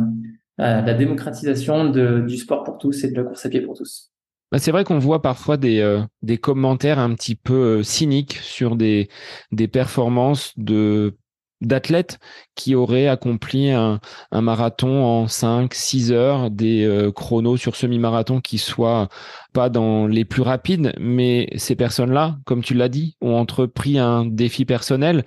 à 0.57 0.82
la 0.82 0.93
démocratisation 0.93 1.89
de, 1.89 2.21
du 2.27 2.38
sport 2.38 2.63
pour 2.63 2.77
tous 2.77 3.03
et 3.03 3.11
de 3.11 3.15
la 3.15 3.23
course 3.23 3.45
à 3.45 3.49
pied 3.49 3.61
pour 3.61 3.77
tous. 3.77 4.11
Bah, 4.51 4.57
c'est 4.57 4.71
vrai 4.71 4.84
qu'on 4.84 4.99
voit 4.99 5.21
parfois 5.21 5.57
des, 5.57 5.80
euh, 5.80 6.01
des 6.21 6.38
commentaires 6.38 6.99
un 6.99 7.13
petit 7.13 7.36
peu 7.36 7.80
euh, 7.80 7.84
cyniques 7.84 8.38
sur 8.41 8.75
des, 8.75 9.09
des 9.51 9.67
performances 9.67 10.53
de 10.57 11.15
d'athlètes 11.61 12.19
qui 12.55 12.73
auraient 12.73 13.09
accompli 13.09 13.69
un, 13.71 13.99
un, 14.32 14.41
marathon 14.41 15.03
en 15.03 15.27
5, 15.27 15.73
6 15.73 16.13
heures, 16.13 16.49
des 16.49 16.86
euh, 16.86 17.11
chronos 17.11 17.57
sur 17.57 17.75
semi-marathon 17.75 18.39
qui 18.39 18.57
soient 18.57 19.09
pas 19.51 19.69
dans 19.69 20.07
les 20.07 20.23
plus 20.23 20.41
rapides, 20.41 20.93
mais 20.97 21.49
ces 21.57 21.75
personnes-là, 21.75 22.38
comme 22.45 22.63
tu 22.63 22.75
l'as 22.75 22.88
dit, 22.88 23.17
ont 23.19 23.36
entrepris 23.36 23.99
un 23.99 24.25
défi 24.25 24.63
personnel. 24.63 25.25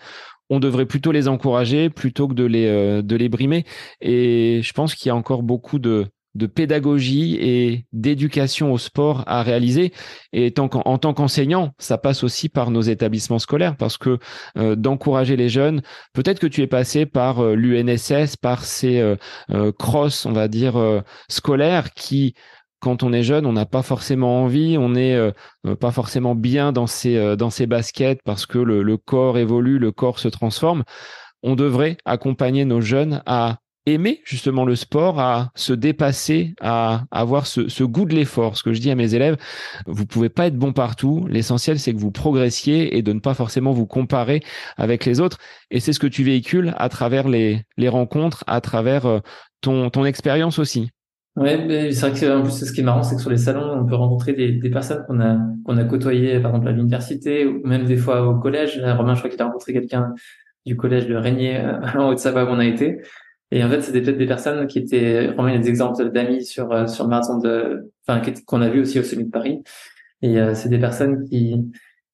On 0.52 0.60
devrait 0.60 0.86
plutôt 0.86 1.12
les 1.12 1.28
encourager 1.28 1.88
plutôt 1.88 2.28
que 2.28 2.34
de 2.34 2.44
les, 2.44 3.02
de 3.02 3.16
les 3.16 3.28
brimer. 3.30 3.64
Et 4.00 4.60
je 4.62 4.72
pense 4.74 4.94
qu'il 4.94 5.08
y 5.08 5.10
a 5.10 5.16
encore 5.16 5.42
beaucoup 5.42 5.78
de, 5.78 6.06
de 6.34 6.46
pédagogie 6.46 7.36
et 7.40 7.84
d'éducation 7.92 8.72
au 8.72 8.78
sport 8.78 9.22
à 9.26 9.42
réaliser. 9.42 9.92
Et 10.32 10.52
tant 10.52 10.70
en 10.72 10.98
tant 10.98 11.14
qu'enseignant, 11.14 11.72
ça 11.78 11.98
passe 11.98 12.24
aussi 12.24 12.48
par 12.48 12.70
nos 12.70 12.80
établissements 12.80 13.38
scolaires 13.38 13.76
parce 13.76 13.98
que 13.98 14.18
euh, 14.56 14.74
d'encourager 14.74 15.36
les 15.36 15.48
jeunes, 15.48 15.82
peut-être 16.14 16.38
que 16.38 16.46
tu 16.46 16.62
es 16.62 16.66
passé 16.66 17.06
par 17.06 17.40
euh, 17.40 17.54
l'UNSS, 17.54 18.36
par 18.36 18.64
ces 18.64 18.98
euh, 19.00 19.72
cross, 19.78 20.26
on 20.26 20.32
va 20.32 20.48
dire, 20.48 21.02
scolaires 21.28 21.92
qui 21.92 22.34
quand 22.82 23.04
on 23.04 23.12
est 23.12 23.22
jeune, 23.22 23.46
on 23.46 23.52
n'a 23.52 23.64
pas 23.64 23.82
forcément 23.82 24.42
envie, 24.42 24.76
on 24.76 24.90
n'est 24.90 25.16
pas 25.80 25.92
forcément 25.92 26.34
bien 26.34 26.72
dans 26.72 26.88
ses, 26.88 27.36
dans 27.36 27.48
ses 27.48 27.66
baskets 27.66 28.20
parce 28.24 28.44
que 28.44 28.58
le, 28.58 28.96
corps 28.96 29.38
évolue, 29.38 29.78
le 29.78 29.92
corps 29.92 30.18
se 30.18 30.28
transforme. 30.28 30.82
On 31.44 31.54
devrait 31.54 31.96
accompagner 32.04 32.64
nos 32.64 32.80
jeunes 32.80 33.22
à 33.24 33.58
aimer 33.86 34.20
justement 34.24 34.64
le 34.64 34.76
sport, 34.76 35.20
à 35.20 35.50
se 35.54 35.72
dépasser, 35.72 36.54
à 36.60 37.04
avoir 37.10 37.46
ce, 37.46 37.68
ce 37.68 37.84
goût 37.84 38.04
de 38.04 38.14
l'effort. 38.14 38.56
Ce 38.56 38.62
que 38.62 38.72
je 38.72 38.80
dis 38.80 38.90
à 38.90 38.94
mes 38.94 39.14
élèves, 39.14 39.36
vous 39.86 40.06
pouvez 40.06 40.28
pas 40.28 40.46
être 40.46 40.56
bon 40.56 40.72
partout. 40.72 41.26
L'essentiel, 41.28 41.78
c'est 41.78 41.92
que 41.92 41.98
vous 41.98 42.12
progressiez 42.12 42.96
et 42.96 43.02
de 43.02 43.12
ne 43.12 43.20
pas 43.20 43.34
forcément 43.34 43.72
vous 43.72 43.86
comparer 43.86 44.42
avec 44.76 45.04
les 45.04 45.20
autres. 45.20 45.38
Et 45.70 45.80
c'est 45.80 45.92
ce 45.92 46.00
que 46.00 46.06
tu 46.06 46.22
véhicules 46.22 46.74
à 46.76 46.88
travers 46.88 47.28
les, 47.28 47.62
les 47.76 47.88
rencontres, 47.88 48.44
à 48.46 48.60
travers 48.60 49.06
euh, 49.06 49.20
ton, 49.60 49.90
ton 49.90 50.04
expérience 50.04 50.58
aussi. 50.58 50.90
Mais 51.36 51.92
c'est 51.92 52.08
vrai 52.08 52.20
que 52.20 52.38
en 52.38 52.42
plus 52.42 52.64
ce 52.64 52.72
qui 52.72 52.80
est 52.80 52.84
marrant, 52.84 53.02
c'est 53.02 53.16
que 53.16 53.20
sur 53.22 53.30
les 53.30 53.38
salons, 53.38 53.72
on 53.80 53.86
peut 53.86 53.94
rencontrer 53.94 54.34
des, 54.34 54.52
des 54.52 54.70
personnes 54.70 55.04
qu'on 55.06 55.18
a 55.20 55.38
qu'on 55.64 55.78
a 55.78 55.84
côtoyées, 55.84 56.40
par 56.40 56.50
exemple 56.50 56.68
à 56.68 56.72
l'université 56.72 57.46
ou 57.46 57.66
même 57.66 57.84
des 57.84 57.96
fois 57.96 58.26
au 58.26 58.38
collège. 58.38 58.78
Romain, 58.78 59.14
je 59.14 59.20
crois 59.20 59.30
qu'il 59.30 59.40
a 59.40 59.46
rencontré 59.46 59.72
quelqu'un 59.72 60.14
du 60.66 60.76
collège 60.76 61.06
de 61.06 61.14
Régnier 61.14 61.58
en 61.96 62.10
Haute-Savoie 62.10 62.44
où 62.44 62.48
on 62.48 62.58
a 62.58 62.66
été. 62.66 62.98
Et 63.50 63.64
en 63.64 63.68
fait, 63.68 63.80
c'était 63.82 64.02
peut-être 64.02 64.18
des 64.18 64.26
personnes 64.26 64.66
qui 64.66 64.78
étaient 64.78 65.28
vraiment 65.28 65.58
des 65.58 65.68
exemples 65.68 66.10
d'amis 66.10 66.44
sur 66.44 66.88
sur 66.88 67.04
le 67.04 67.10
marathon 67.10 67.38
de, 67.38 67.90
enfin 68.06 68.20
qu'on 68.46 68.60
a 68.62 68.68
vu 68.68 68.80
aussi 68.80 68.98
au 68.98 69.02
Sommet 69.02 69.24
de 69.24 69.30
Paris. 69.30 69.62
Et 70.22 70.38
euh, 70.38 70.54
c'est 70.54 70.68
des 70.68 70.78
personnes 70.78 71.24
qui 71.28 71.56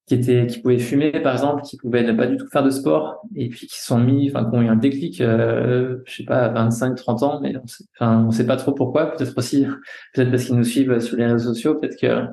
qui 0.08 0.14
étaient 0.14 0.46
qui 0.46 0.60
pouvaient 0.60 0.78
fumer 0.78 1.12
par 1.12 1.32
exemple, 1.32 1.62
qui 1.62 1.76
pouvaient 1.76 2.02
ne 2.02 2.12
pas 2.12 2.26
du 2.26 2.36
tout 2.36 2.48
faire 2.48 2.64
de 2.64 2.70
sport 2.70 3.22
et 3.36 3.48
puis 3.48 3.66
qui 3.66 3.80
sont 3.80 3.98
mis, 3.98 4.30
enfin 4.30 4.48
qui 4.48 4.56
ont 4.56 4.62
eu 4.62 4.68
un 4.68 4.76
déclic, 4.76 5.20
euh, 5.20 5.98
je 6.06 6.16
sais 6.16 6.24
pas, 6.24 6.46
à 6.46 6.48
25, 6.48 6.94
30 6.96 7.22
ans, 7.22 7.40
mais 7.40 7.54
on 7.62 7.66
sait, 7.66 7.84
enfin 7.98 8.24
on 8.26 8.30
sait 8.30 8.46
pas 8.46 8.56
trop 8.56 8.72
pourquoi. 8.72 9.12
Peut-être 9.12 9.36
aussi, 9.36 9.66
peut-être 10.14 10.30
parce 10.30 10.44
qu'ils 10.44 10.56
nous 10.56 10.64
suivent 10.64 10.98
sur 11.00 11.16
les 11.16 11.26
réseaux 11.26 11.54
sociaux, 11.54 11.74
peut-être 11.76 12.00
que 12.00 12.24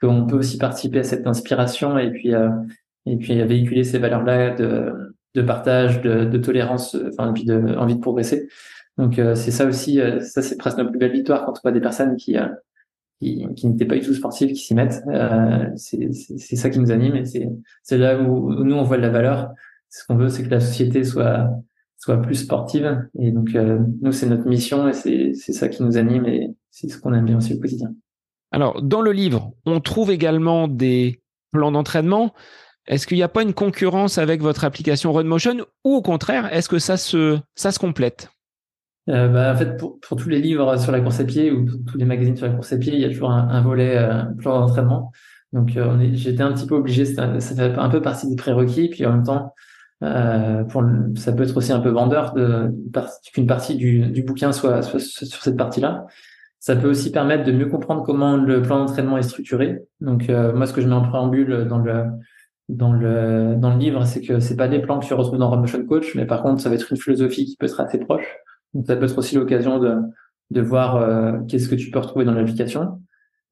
qu'on 0.00 0.26
peut 0.26 0.36
aussi 0.36 0.58
participer 0.58 1.00
à 1.00 1.04
cette 1.04 1.26
inspiration 1.26 1.98
et 1.98 2.10
puis 2.10 2.34
euh, 2.34 2.50
et 3.06 3.16
puis 3.16 3.42
véhiculer 3.42 3.84
ces 3.84 3.98
valeurs-là 3.98 4.54
de 4.54 4.92
de 5.34 5.42
partage, 5.42 6.02
de, 6.02 6.24
de 6.26 6.38
tolérance, 6.38 6.96
enfin 7.08 7.30
et 7.30 7.32
puis 7.32 7.44
de 7.44 7.76
envie 7.76 7.96
de 7.96 8.00
progresser. 8.00 8.48
Donc 8.98 9.18
euh, 9.18 9.34
c'est 9.34 9.50
ça 9.50 9.64
aussi, 9.66 10.00
euh, 10.00 10.20
ça 10.20 10.42
c'est 10.42 10.56
presque 10.56 10.78
notre 10.78 10.90
plus 10.90 10.98
belle 10.98 11.12
victoire 11.12 11.44
quand 11.44 11.52
on 11.52 11.60
voit 11.62 11.72
des 11.72 11.80
personnes 11.80 12.16
qui 12.16 12.36
euh, 12.36 12.46
qui, 13.22 13.46
qui 13.54 13.66
n'étaient 13.68 13.84
pas 13.84 13.94
du 13.94 14.04
tout 14.04 14.14
sportifs 14.14 14.52
qui 14.52 14.64
s'y 14.64 14.74
mettent. 14.74 15.02
Euh, 15.08 15.68
c'est 15.76 16.56
ça 16.56 16.70
qui 16.70 16.80
nous 16.80 16.90
anime 16.90 17.16
et 17.16 17.24
c'est 17.82 17.98
là 17.98 18.20
où, 18.20 18.52
nous 18.64 18.74
on 18.74 18.82
voit 18.82 18.96
de 18.96 19.02
la 19.02 19.10
valeur. 19.10 19.50
Ce 19.88 20.04
qu'on 20.06 20.16
veut, 20.16 20.28
c'est 20.28 20.42
que 20.42 20.50
la 20.50 20.60
société 20.60 21.04
soit 21.04 21.50
soit 21.98 22.20
plus 22.20 22.34
sportive. 22.34 23.08
Et 23.18 23.30
donc 23.30 23.54
euh, 23.54 23.78
nous, 24.00 24.10
c'est 24.10 24.26
notre 24.26 24.48
mission 24.48 24.88
et 24.88 24.92
c'est 24.92 25.34
ça 25.34 25.68
qui 25.68 25.82
nous 25.82 25.96
anime 25.96 26.26
et 26.26 26.50
c'est 26.70 26.88
ce 26.88 26.98
qu'on 26.98 27.14
aime 27.14 27.24
bien 27.24 27.36
aussi 27.36 27.54
au 27.54 27.58
quotidien. 27.58 27.94
Alors 28.50 28.82
dans 28.82 29.02
le 29.02 29.12
livre, 29.12 29.52
on 29.66 29.80
trouve 29.80 30.10
également 30.10 30.66
des 30.66 31.20
plans 31.52 31.70
d'entraînement. 31.70 32.34
Est-ce 32.88 33.06
qu'il 33.06 33.16
n'y 33.16 33.22
a 33.22 33.28
pas 33.28 33.42
une 33.42 33.54
concurrence 33.54 34.18
avec 34.18 34.42
votre 34.42 34.64
application 34.64 35.12
RunMotion 35.12 35.64
ou 35.84 35.94
au 35.94 36.02
contraire, 36.02 36.52
est-ce 36.52 36.68
que 36.68 36.80
ça 36.80 36.96
se 36.96 37.38
ça 37.54 37.70
se 37.70 37.78
complète? 37.78 38.31
Euh, 39.08 39.28
bah, 39.28 39.52
en 39.52 39.56
fait, 39.56 39.76
pour, 39.76 39.98
pour, 40.00 40.16
tous 40.16 40.28
les 40.28 40.40
livres 40.40 40.76
sur 40.78 40.92
la 40.92 41.00
course 41.00 41.20
à 41.20 41.24
pied 41.24 41.50
ou 41.50 41.66
tous 41.66 41.98
les 41.98 42.04
magazines 42.04 42.36
sur 42.36 42.46
la 42.46 42.52
course 42.52 42.72
à 42.72 42.78
pied, 42.78 42.94
il 42.94 43.00
y 43.00 43.04
a 43.04 43.08
toujours 43.08 43.30
un, 43.30 43.48
un 43.48 43.60
volet 43.60 43.96
euh, 43.96 44.22
plan 44.38 44.60
d'entraînement. 44.60 45.12
Donc, 45.52 45.76
euh, 45.76 46.08
j'étais 46.12 46.42
un 46.42 46.52
petit 46.52 46.66
peu 46.66 46.74
obligé, 46.74 47.04
ça 47.04 47.38
fait 47.40 47.78
un 47.78 47.88
peu 47.90 48.00
partie 48.00 48.28
des 48.28 48.36
prérequis. 48.36 48.88
Puis 48.88 49.04
en 49.04 49.12
même 49.12 49.22
temps, 49.22 49.54
euh, 50.02 50.64
pour 50.64 50.82
ça 51.16 51.32
peut 51.32 51.42
être 51.42 51.56
aussi 51.56 51.72
un 51.72 51.80
peu 51.80 51.90
vendeur 51.90 52.32
de 52.34 52.74
qu'une 53.32 53.46
partie 53.46 53.76
du, 53.76 54.06
du 54.06 54.22
bouquin 54.22 54.52
soit, 54.52 54.82
soit, 54.82 55.00
sur 55.00 55.42
cette 55.42 55.56
partie-là. 55.56 56.06
Ça 56.58 56.76
peut 56.76 56.88
aussi 56.88 57.10
permettre 57.10 57.44
de 57.44 57.52
mieux 57.52 57.66
comprendre 57.66 58.02
comment 58.04 58.36
le 58.36 58.62
plan 58.62 58.78
d'entraînement 58.78 59.18
est 59.18 59.22
structuré. 59.22 59.82
Donc, 60.00 60.30
euh, 60.30 60.52
moi, 60.54 60.66
ce 60.66 60.72
que 60.72 60.80
je 60.80 60.88
mets 60.88 60.94
en 60.94 61.02
préambule 61.02 61.66
dans 61.68 61.78
le 61.78 62.04
dans 62.68 62.92
le 62.92 63.56
dans 63.56 63.74
le 63.74 63.78
livre, 63.78 64.04
c'est 64.06 64.22
que 64.22 64.38
c'est 64.38 64.56
pas 64.56 64.68
des 64.68 64.78
plans 64.78 65.00
que 65.00 65.06
tu 65.06 65.12
retrouves 65.12 65.38
dans 65.38 65.50
Run 65.50 65.60
Motion 65.60 65.84
Coach, 65.84 66.14
mais 66.14 66.24
par 66.24 66.42
contre, 66.42 66.62
ça 66.62 66.68
va 66.68 66.76
être 66.76 66.90
une 66.90 66.96
philosophie 66.96 67.44
qui 67.44 67.56
peut 67.56 67.66
être 67.66 67.80
assez 67.80 67.98
proche. 67.98 68.24
Donc 68.74 68.86
ça 68.86 68.96
peut 68.96 69.04
être 69.04 69.18
aussi 69.18 69.34
l'occasion 69.34 69.78
de, 69.78 69.96
de 70.50 70.60
voir 70.60 70.96
euh, 70.96 71.38
qu'est-ce 71.48 71.68
que 71.68 71.74
tu 71.74 71.90
peux 71.90 71.98
retrouver 71.98 72.24
dans 72.24 72.34
l'application. 72.34 73.00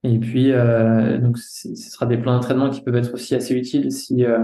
Et 0.02 0.18
puis 0.18 0.52
euh, 0.52 1.18
donc 1.18 1.36
ce 1.36 1.74
sera 1.74 2.06
des 2.06 2.16
plans 2.16 2.32
d'entraînement 2.32 2.70
qui 2.70 2.80
peuvent 2.80 2.96
être 2.96 3.12
aussi 3.12 3.34
assez 3.34 3.54
utiles 3.54 3.92
si 3.92 4.24
euh, 4.24 4.38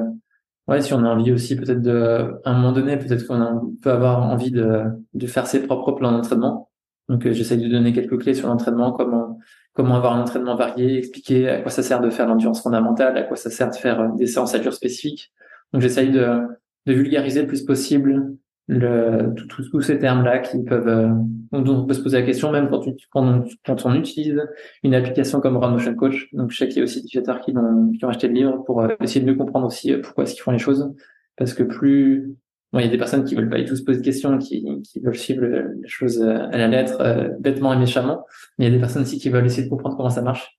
ouais 0.69 0.83
si 0.83 0.93
on 0.93 1.03
a 1.03 1.09
envie 1.09 1.33
aussi 1.33 1.57
peut-être 1.57 1.81
de 1.81 2.35
à 2.45 2.51
un 2.51 2.55
moment 2.55 2.73
donné 2.73 2.99
peut-être 2.99 3.27
qu'on 3.27 3.75
peut 3.83 3.91
avoir 3.91 4.23
envie 4.23 4.51
de, 4.51 4.83
de 5.15 5.27
faire 5.27 5.47
ses 5.47 5.67
propres 5.67 5.93
plans 5.93 6.13
d'entraînement. 6.13 6.69
Donc 7.09 7.25
euh, 7.25 7.33
j'essaie 7.33 7.57
de 7.57 7.69
donner 7.69 7.95
quelques 7.95 8.19
clés 8.21 8.35
sur 8.35 8.49
l'entraînement, 8.49 8.93
comment 8.93 9.39
comment 9.73 9.97
avoir 9.97 10.15
un 10.15 10.21
entraînement 10.21 10.57
varié, 10.57 10.99
expliquer 10.99 11.49
à 11.49 11.63
quoi 11.63 11.71
ça 11.71 11.83
sert 11.83 12.01
de 12.01 12.11
faire 12.11 12.27
l'endurance 12.27 12.63
fondamentale, 12.63 13.17
à 13.17 13.23
quoi 13.23 13.37
ça 13.37 13.49
sert 13.49 13.71
de 13.71 13.77
faire 13.77 14.13
des 14.15 14.27
séances 14.27 14.55
à 14.55 14.59
dur 14.59 14.75
spécifiques. 14.75 15.33
Donc 15.73 15.81
j'essaye 15.83 16.11
de, 16.11 16.41
de 16.87 16.93
vulgariser 16.93 17.43
le 17.43 17.47
plus 17.47 17.63
possible 17.65 18.37
le, 18.69 19.33
tous 19.49 19.81
ces 19.81 19.99
termes-là 19.99 20.41
qui 20.41 20.63
peuvent, 20.65 20.89
euh, 20.89 21.09
dont 21.53 21.83
on 21.83 21.87
peut 21.87 21.95
se 21.95 22.03
poser 22.03 22.21
la 22.21 22.27
question 22.27 22.51
même 22.51 22.69
quand, 22.69 22.85
quand, 23.11 23.25
on, 23.25 23.45
quand 23.65 23.87
on 23.87 23.95
utilise 23.95 24.43
une 24.83 24.95
application 24.95 25.41
comme 25.41 25.57
Run 25.57 25.71
Motion 25.71 25.95
Coach. 25.95 26.29
Donc, 26.33 26.51
je 26.51 26.59
sais 26.59 26.69
qu'il 26.69 26.79
y 26.79 26.81
a 26.81 26.85
aussi 26.85 27.01
des 27.01 27.07
utilisateurs 27.07 27.41
qui, 27.41 27.57
ont, 27.57 27.93
qui 27.93 28.05
ont 28.05 28.09
acheté 28.09 28.29
le 28.29 28.35
livre 28.35 28.65
pour 28.65 28.83
euh, 28.83 28.89
essayer 29.01 29.21
de 29.21 29.31
mieux 29.31 29.37
comprendre 29.37 29.67
aussi 29.67 29.93
euh, 29.93 30.01
pourquoi 30.03 30.25
est-ce 30.25 30.35
qu'ils 30.35 30.43
font 30.43 30.51
les 30.51 30.59
choses. 30.59 30.93
Parce 31.37 31.55
que 31.55 31.63
plus, 31.63 32.35
bon, 32.73 32.81
il 32.81 32.87
y 32.87 32.89
a 32.89 32.91
des 32.91 32.99
personnes 32.99 33.25
qui 33.25 33.37
veulent 33.37 33.49
pas 33.49 33.59
du 33.59 33.67
tout 33.67 33.77
se 33.77 33.85
poser 33.85 34.01
de 34.01 34.05
questions, 34.05 34.37
qui, 34.39 34.67
qui 34.83 35.01
veulent 35.01 35.17
suivre 35.17 35.45
les 35.45 35.89
choses 35.89 36.23
à 36.23 36.57
la 36.57 36.67
lettre, 36.67 37.37
bêtement 37.39 37.75
et 37.75 37.77
méchamment. 37.77 38.25
Mais 38.59 38.65
il 38.65 38.69
y 38.69 38.73
a 38.73 38.75
des 38.75 38.81
personnes 38.81 39.03
aussi 39.03 39.19
qui 39.19 39.29
veulent 39.29 39.45
essayer 39.45 39.65
de 39.65 39.69
comprendre 39.69 39.99
comment 39.99 40.09
ça 40.09 40.23
marche. 40.23 40.59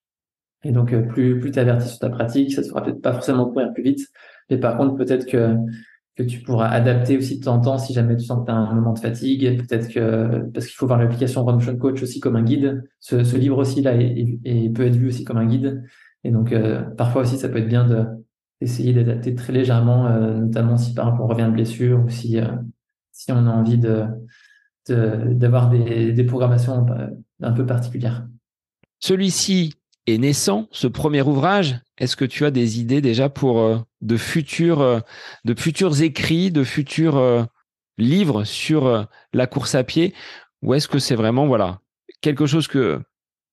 Et 0.64 0.72
donc, 0.72 0.95
plus, 1.08 1.39
plus 1.39 1.49
tu 1.49 1.58
avertis 1.58 1.89
sur 1.89 1.97
ta 1.97 2.10
pratique, 2.10 2.53
ça 2.53 2.62
se 2.62 2.70
fera 2.70 2.84
peut-être 2.84 3.01
pas 3.01 3.14
forcément 3.14 3.47
courir 3.47 3.74
plus 3.74 3.82
vite. 3.82 4.08
Mais 4.51 4.58
par 4.58 4.78
contre, 4.78 4.95
peut-être 4.95 5.26
que 5.26 5.55
que 6.18 6.24
tu 6.24 6.39
pourras 6.39 6.68
adapter 6.70 7.15
aussi 7.15 7.39
de 7.39 7.45
temps 7.45 7.55
en 7.55 7.61
temps 7.61 7.78
si 7.78 7.93
jamais 7.93 8.18
tu 8.18 8.26
sens 8.26 8.39
que 8.41 8.45
tu 8.45 8.51
as 8.51 8.55
un 8.55 8.74
moment 8.74 8.93
de 8.93 8.99
fatigue. 8.99 9.65
Peut-être 9.68 9.88
que, 9.88 10.49
parce 10.51 10.65
qu'il 10.65 10.76
faut 10.76 10.88
voir 10.88 10.97
l'application 10.99 11.45
Runmotion 11.45 11.78
Coach 11.78 12.01
aussi 12.01 12.20
comme 12.20 12.36
un 12.36 12.43
guide. 12.43 12.84
Ce, 12.99 13.24
ce 13.24 13.38
livre 13.38 13.59
aussi, 13.59 13.82
là, 13.82 13.93
et 13.95 14.70
peut 14.70 14.88
être 14.88 14.95
vu 14.95 15.07
aussi 15.09 15.24
comme 15.24 15.38
un 15.38 15.45
guide. 15.45 15.84
Et 16.24 16.32
donc, 16.32 16.51
euh, 16.51 16.82
parfois 16.82 17.22
aussi, 17.22 17.38
ça 17.38 17.49
peut 17.49 17.59
être 17.59 17.68
bien 17.68 17.88
de, 17.88 18.03
d'essayer 18.59 18.93
d'adapter 18.93 19.36
très 19.36 19.53
légèrement, 19.53 20.07
euh, 20.07 20.34
notamment 20.39 20.76
si 20.76 20.93
par 20.93 21.07
exemple 21.07 21.24
on 21.24 21.28
revient 21.28 21.45
de 21.45 21.51
blessure 21.51 22.03
ou 22.03 22.09
si, 22.09 22.39
euh, 22.39 22.47
si 23.11 23.32
on 23.32 23.45
a 23.45 23.51
envie 23.51 23.78
de, 23.78 24.05
de 24.89 25.34
d'avoir 25.34 25.70
des, 25.70 26.11
des 26.13 26.24
programmations 26.24 26.86
un 27.41 27.51
peu 27.51 27.65
particulières. 27.65 28.28
Celui-ci 28.99 29.74
est 30.07 30.18
naissant, 30.18 30.68
ce 30.72 30.88
premier 30.88 31.22
ouvrage. 31.22 31.80
Est-ce 31.98 32.16
que 32.16 32.26
tu 32.26 32.45
as 32.45 32.52
des 32.52 32.80
idées 32.80 33.02
déjà 33.02 33.30
pour 33.30 33.60
euh, 33.60 33.78
de 34.02 34.18
futurs, 34.18 34.82
euh, 34.82 35.00
de 35.45 35.60
futurs 35.60 36.02
écrits, 36.02 36.52
de 36.52 36.64
futurs 36.64 37.18
euh, 37.18 37.43
livres 37.98 38.43
sur 38.43 39.08
la 39.34 39.48
course 39.48 39.74
à 39.74 39.84
pied, 39.84 40.14
ou 40.62 40.76
est-ce 40.76 40.88
que 40.88 41.00
c'est 41.00 41.16
vraiment 41.16 41.48
voilà 41.48 41.80
quelque 42.22 42.45
chose 42.45 42.68
que 42.68 43.02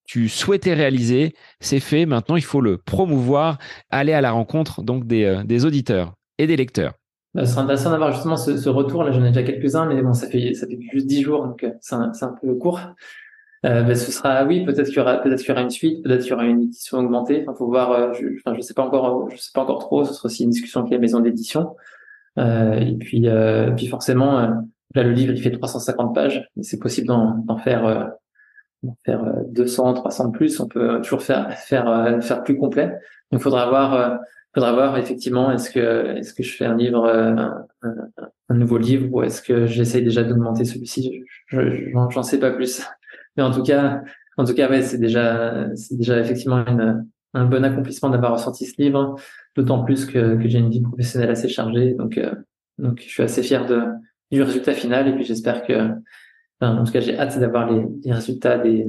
tu 0.05 0.29
souhaitais 0.29 0.75
réaliser, 0.75 1.33
c'est 1.59 1.79
fait. 1.79 2.05
Maintenant, 2.05 2.35
il 2.35 2.43
faut 2.43 2.61
le 2.61 2.77
promouvoir, 2.77 3.57
aller 3.89 4.13
à 4.13 4.21
la 4.21 4.31
rencontre 4.31 4.83
donc 4.83 5.07
des, 5.07 5.65
auditeurs 5.65 6.13
et 6.37 6.45
des 6.45 6.55
lecteurs? 6.55 6.93
Bah, 7.33 7.43
ce 7.45 7.53
serait 7.53 7.63
intéressant 7.63 7.89
d'avoir 7.89 8.11
justement 8.11 8.37
ce, 8.37 8.69
retour. 8.69 9.03
Là, 9.03 9.11
j'en 9.11 9.23
ai 9.23 9.29
déjà 9.29 9.41
quelques-uns, 9.41 9.87
mais 9.87 9.99
bon, 10.03 10.13
ça 10.13 10.27
fait 10.27 10.53
ça 10.53 10.67
fait 10.67 10.77
juste 10.93 11.07
dix 11.07 11.23
jours, 11.23 11.43
donc 11.43 11.65
c'est 11.81 11.95
un, 11.95 12.35
peu 12.39 12.53
court. 12.53 12.79
Euh, 13.65 13.81
ben, 13.81 13.95
ce 13.95 14.11
sera 14.11 14.45
oui 14.45 14.63
peut-être 14.63 14.87
qu'il 14.87 14.97
y 14.97 14.99
aura 14.99 15.17
peut-être 15.17 15.39
qu'il 15.39 15.49
y 15.49 15.51
aura 15.51 15.61
une 15.61 15.71
suite 15.71 16.03
peut-être 16.03 16.21
qu'il 16.21 16.31
y 16.31 16.33
aura 16.33 16.45
une 16.45 16.61
édition 16.61 16.99
augmentée. 16.99 17.41
Enfin 17.41 17.57
faut 17.57 17.67
voir 17.67 17.91
euh, 17.91 18.13
je, 18.13 18.27
enfin, 18.37 18.55
je 18.55 18.61
sais 18.61 18.75
pas 18.75 18.83
encore 18.83 19.29
je 19.31 19.37
sais 19.37 19.51
pas 19.53 19.61
encore 19.61 19.79
trop. 19.79 20.05
Ce 20.05 20.13
sera 20.13 20.27
aussi 20.27 20.43
une 20.43 20.51
discussion 20.51 20.81
avec 20.81 20.91
les 20.91 20.99
maisons 20.99 21.19
d'édition. 21.19 21.75
Euh, 22.37 22.73
et 22.73 22.95
puis 22.95 23.27
euh, 23.27 23.71
puis 23.71 23.87
forcément 23.87 24.39
euh, 24.39 24.49
là 24.93 25.03
le 25.03 25.11
livre 25.11 25.33
il 25.33 25.41
fait 25.41 25.51
350 25.51 26.13
pages. 26.13 26.47
C'est 26.61 26.79
possible 26.79 27.07
d'en 27.07 27.57
faire 27.57 28.13
d'en 28.83 28.97
faire 29.03 29.33
200 29.47 29.93
300 29.95 30.27
de 30.27 30.37
plus. 30.37 30.59
On 30.59 30.67
peut 30.67 31.01
toujours 31.01 31.23
faire 31.23 31.51
faire 31.53 32.19
faire 32.21 32.43
plus 32.43 32.57
complet. 32.57 32.93
Donc 33.31 33.41
faudra 33.41 33.67
voir 33.67 34.19
faudra 34.53 34.73
voir 34.73 34.97
effectivement 34.99 35.51
est-ce 35.51 35.71
que 35.71 36.17
est-ce 36.17 36.35
que 36.35 36.43
je 36.43 36.55
fais 36.55 36.65
un 36.65 36.75
livre 36.75 37.07
un, 37.07 37.65
un, 38.49 38.55
nouveau 38.55 38.77
livre 38.77 39.07
ou 39.11 39.23
est-ce 39.23 39.41
que 39.41 39.65
j'essaye 39.65 40.03
déjà 40.03 40.23
d'augmenter 40.23 40.65
celui-ci. 40.65 41.23
J'en 41.49 42.21
sais 42.21 42.39
pas 42.39 42.51
plus 42.51 42.85
mais 43.37 43.43
en 43.43 43.51
tout 43.51 43.63
cas, 43.63 44.01
en 44.37 44.45
tout 44.45 44.53
cas, 44.53 44.69
ouais, 44.69 44.81
c'est 44.81 44.97
déjà, 44.97 45.67
c'est 45.75 45.97
déjà 45.97 46.19
effectivement 46.19 46.63
un 47.35 47.45
bon 47.45 47.63
accomplissement 47.63 48.09
d'avoir 48.09 48.33
ressorti 48.33 48.65
ce 48.65 48.81
livre, 48.81 49.15
d'autant 49.55 49.83
plus 49.83 50.05
que, 50.05 50.39
j'ai 50.45 50.59
une 50.59 50.69
vie 50.69 50.81
professionnelle 50.81 51.29
assez 51.29 51.49
chargée. 51.49 51.93
Donc, 51.93 52.17
euh, 52.17 52.33
donc, 52.77 53.01
je 53.01 53.09
suis 53.09 53.23
assez 53.23 53.43
fier 53.43 53.65
de, 53.65 53.83
du 54.31 54.41
résultat 54.41 54.73
final. 54.73 55.07
Et 55.07 55.13
puis, 55.13 55.25
j'espère 55.25 55.65
que, 55.65 55.91
en 56.61 56.83
tout 56.83 56.91
cas, 56.91 57.01
j'ai 57.01 57.17
hâte 57.17 57.37
d'avoir 57.39 57.71
les, 57.71 57.85
les, 58.03 58.13
résultats 58.13 58.57
des, 58.57 58.87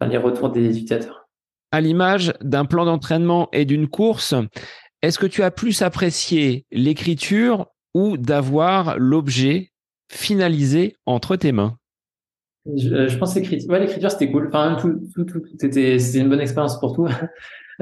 enfin, 0.00 0.10
les 0.10 0.18
retours 0.18 0.50
des 0.50 0.68
utilisateurs. 0.68 1.28
À 1.72 1.80
l'image 1.80 2.32
d'un 2.40 2.64
plan 2.64 2.84
d'entraînement 2.84 3.48
et 3.52 3.64
d'une 3.64 3.88
course, 3.88 4.34
est-ce 5.02 5.18
que 5.18 5.26
tu 5.26 5.42
as 5.42 5.50
plus 5.50 5.82
apprécié 5.82 6.66
l'écriture 6.72 7.66
ou 7.94 8.16
d'avoir 8.16 8.98
l'objet 8.98 9.70
finalisé 10.10 10.96
entre 11.06 11.36
tes 11.36 11.52
mains? 11.52 11.76
Je, 12.76 13.08
je 13.08 13.18
pense 13.18 13.34
l'écriture, 13.34 13.70
ouais, 13.70 13.80
l'écriture 13.80 14.10
c'était 14.10 14.30
cool. 14.30 14.48
Enfin, 14.48 14.76
tout, 14.80 15.00
tout, 15.14 15.24
tout, 15.24 15.42
c'était, 15.58 15.98
c'était 15.98 16.18
une 16.18 16.28
bonne 16.28 16.40
expérience 16.40 16.78
pour 16.80 16.94
tout. 16.94 17.08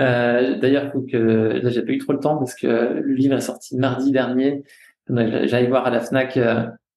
Euh, 0.00 0.56
d'ailleurs, 0.60 0.92
faut 0.92 1.00
que 1.00 1.60
là, 1.60 1.70
j'ai 1.70 1.82
pas 1.82 1.90
eu 1.90 1.98
trop 1.98 2.12
le 2.12 2.20
temps 2.20 2.36
parce 2.36 2.54
que 2.54 3.00
le 3.02 3.14
livre 3.14 3.34
est 3.34 3.40
sorti 3.40 3.76
mardi 3.76 4.12
dernier. 4.12 4.62
J'allais 5.08 5.66
voir 5.66 5.86
à 5.86 5.90
la 5.90 5.98
Fnac 5.98 6.38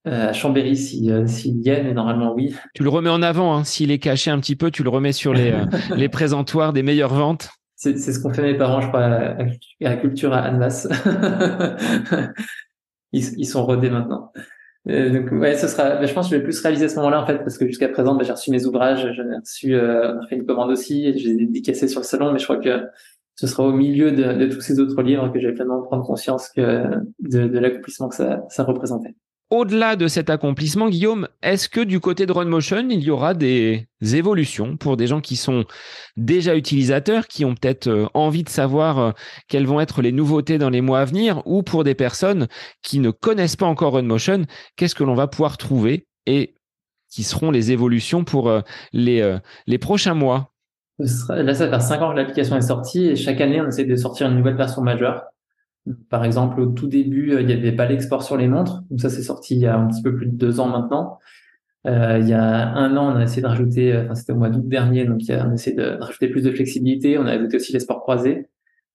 euh, 0.07 0.29
à 0.29 0.33
Chambéry 0.33 0.75
si 0.75 1.11
euh, 1.11 1.27
s'il 1.27 1.61
y 1.61 1.69
a, 1.69 1.83
mais 1.83 1.93
normalement 1.93 2.33
oui. 2.33 2.55
Tu 2.73 2.81
le 2.81 2.89
remets 2.89 3.11
en 3.11 3.21
avant, 3.21 3.55
hein. 3.55 3.63
s'il 3.63 3.91
est 3.91 3.99
caché 3.99 4.31
un 4.31 4.39
petit 4.39 4.55
peu, 4.55 4.71
tu 4.71 4.81
le 4.81 4.89
remets 4.89 5.11
sur 5.11 5.31
les 5.31 5.51
euh, 5.51 5.65
les 5.95 6.09
présentoirs 6.09 6.73
des 6.73 6.81
meilleures 6.81 7.13
ventes. 7.13 7.51
C'est, 7.75 7.99
c'est 7.99 8.11
ce 8.11 8.19
qu'ont 8.19 8.33
fait 8.33 8.41
mes 8.41 8.57
parents, 8.57 8.81
je 8.81 8.87
crois, 8.87 9.03
à, 9.03 9.37
la 9.79 9.97
culture 9.97 10.33
à 10.33 10.39
Annemasse. 10.39 10.87
ils, 13.11 13.37
ils 13.37 13.45
sont 13.45 13.63
rodés 13.63 13.91
maintenant. 13.91 14.31
Donc 14.86 15.32
ouais, 15.32 15.55
ce 15.57 15.67
sera. 15.67 15.95
Ben, 15.97 16.07
je 16.07 16.13
pense 16.13 16.27
que 16.27 16.36
je 16.36 16.39
vais 16.39 16.43
plus 16.43 16.59
réaliser 16.59 16.89
ce 16.89 16.95
moment-là 16.95 17.21
en 17.21 17.25
fait, 17.25 17.38
parce 17.39 17.57
que 17.57 17.67
jusqu'à 17.67 17.89
présent, 17.89 18.15
ben, 18.15 18.23
j'ai 18.23 18.32
reçu 18.32 18.51
mes 18.51 18.65
ouvrages, 18.65 19.11
j'ai 19.13 19.21
reçu, 19.21 19.75
euh, 19.75 20.19
fait 20.27 20.36
une 20.36 20.45
commande 20.45 20.71
aussi, 20.71 21.17
j'ai 21.17 21.36
dédicacé 21.36 21.88
sur 21.88 22.01
le 22.01 22.05
salon, 22.05 22.32
mais 22.32 22.39
je 22.39 22.45
crois 22.45 22.57
que 22.57 22.88
ce 23.36 23.47
sera 23.47 23.63
au 23.63 23.73
milieu 23.73 24.11
de, 24.11 24.47
tous 24.47 24.61
ces 24.61 24.79
autres 24.79 25.01
livres 25.01 25.29
que 25.29 25.39
j'ai 25.39 25.51
pleinement 25.51 25.82
prendre 25.82 26.05
conscience 26.05 26.49
que 26.49 26.86
de, 27.19 27.47
de 27.47 27.59
l'accomplissement 27.59 28.09
que 28.09 28.15
ça, 28.15 28.43
ça 28.49 28.63
représentait. 28.63 29.15
Au-delà 29.52 29.97
de 29.97 30.08
cet 30.08 30.30
accomplissement, 30.30 30.88
Guillaume, 30.88 31.28
est-ce 31.43 31.68
que 31.68 31.82
du 31.82 31.99
côté 31.99 32.26
de 32.26 32.32
RunMotion, 32.32 32.88
il 32.89 33.04
y 33.04 33.10
aura 33.10 33.34
des 33.34 33.86
évolutions 34.02 34.78
pour 34.78 34.95
des 34.95 35.08
gens 35.08 35.20
qui 35.20 35.36
sont 35.36 35.66
déjà 36.16 36.56
utilisateurs, 36.56 37.28
qui 37.28 37.43
ont 37.43 37.54
peut-être 37.54 37.88
euh, 37.88 38.06
envie 38.14 38.43
de 38.43 38.49
savoir 38.49 38.99
euh, 38.99 39.12
quelles 39.49 39.66
vont 39.66 39.82
être 39.82 40.02
les 40.02 40.14
nouveautés 40.14 40.58
dans 40.58 40.70
les 40.70 40.80
mois 40.80 41.02
à 41.02 41.06
venir, 41.06 41.41
ou 41.45 41.64
pour 41.64 41.84
des 41.84 41.95
personnes 41.95 42.47
qui 42.82 42.99
ne 42.99 43.12
connaissent 43.12 43.58
pas 43.58 43.66
encore 43.66 43.91
RunMotion, 43.91 44.45
qu'est-ce 44.78 44.95
que 44.95 45.04
l'on 45.04 45.16
va 45.16 45.28
pouvoir 45.28 45.58
trouver 45.58 46.08
et 46.28 46.56
qui 47.10 47.24
seront 47.24 47.52
les 47.52 47.74
évolutions 47.74 48.24
pour 48.24 48.47
euh, 48.47 48.62
les, 48.93 49.78
prochains 49.82 50.14
mois? 50.14 50.54
Là, 50.97 51.54
ça 51.54 51.70
fait 51.70 51.80
5 51.82 52.02
ans 52.02 52.12
que 52.12 52.18
l'application 52.18 52.56
est 52.56 52.62
sortie 52.62 53.06
et 53.06 53.16
chaque 53.18 53.41
année, 53.41 53.60
on 53.60 53.68
essaie 53.68 53.84
de 53.84 53.97
sortir 53.97 54.28
une 54.30 54.38
nouvelle 54.38 54.56
version 54.56 54.82
majeure. 54.82 55.26
Par 56.09 56.23
exemple, 56.25 56.59
au 56.59 56.67
tout 56.67 56.88
début, 56.88 57.32
euh, 57.32 57.41
il 57.41 57.47
n'y 57.47 57.53
avait 57.53 57.71
pas 57.71 57.88
l'export 57.88 58.23
sur 58.23 58.38
les 58.38 58.47
montres. 58.47 58.84
Donc 58.89 59.01
ça, 59.01 59.09
c'est 59.09 59.23
sorti 59.23 59.55
il 59.55 59.61
y 59.61 59.67
a 59.67 59.77
un 59.77 59.88
petit 59.88 60.01
peu 60.01 60.15
plus 60.15 60.27
de 60.27 60.36
deux 60.36 60.59
ans 60.59 60.67
maintenant. 60.67 61.19
Euh, 61.88 62.19
il 62.21 62.29
y 62.29 62.34
a 62.34 62.69
un 62.73 62.95
an, 62.95 63.13
on 63.13 63.15
a 63.15 63.23
essayé 63.23 63.41
de 63.41 63.47
rajouter, 63.47 63.91
euh, 63.91 64.03
enfin 64.03 64.13
c'était 64.13 64.34
au 64.34 64.36
mois 64.36 64.49
d'août 64.49 64.67
dernier, 64.67 65.05
donc 65.05 65.19
on 65.27 65.49
a 65.49 65.53
essayé 65.53 65.75
de, 65.75 65.97
rajouter 65.99 66.27
plus 66.27 66.43
de 66.43 66.51
flexibilité. 66.51 67.17
On 67.17 67.25
a 67.25 67.32
ajouté 67.32 67.57
aussi 67.57 67.73
les 67.73 67.79
sports 67.79 68.01
croisés. 68.01 68.47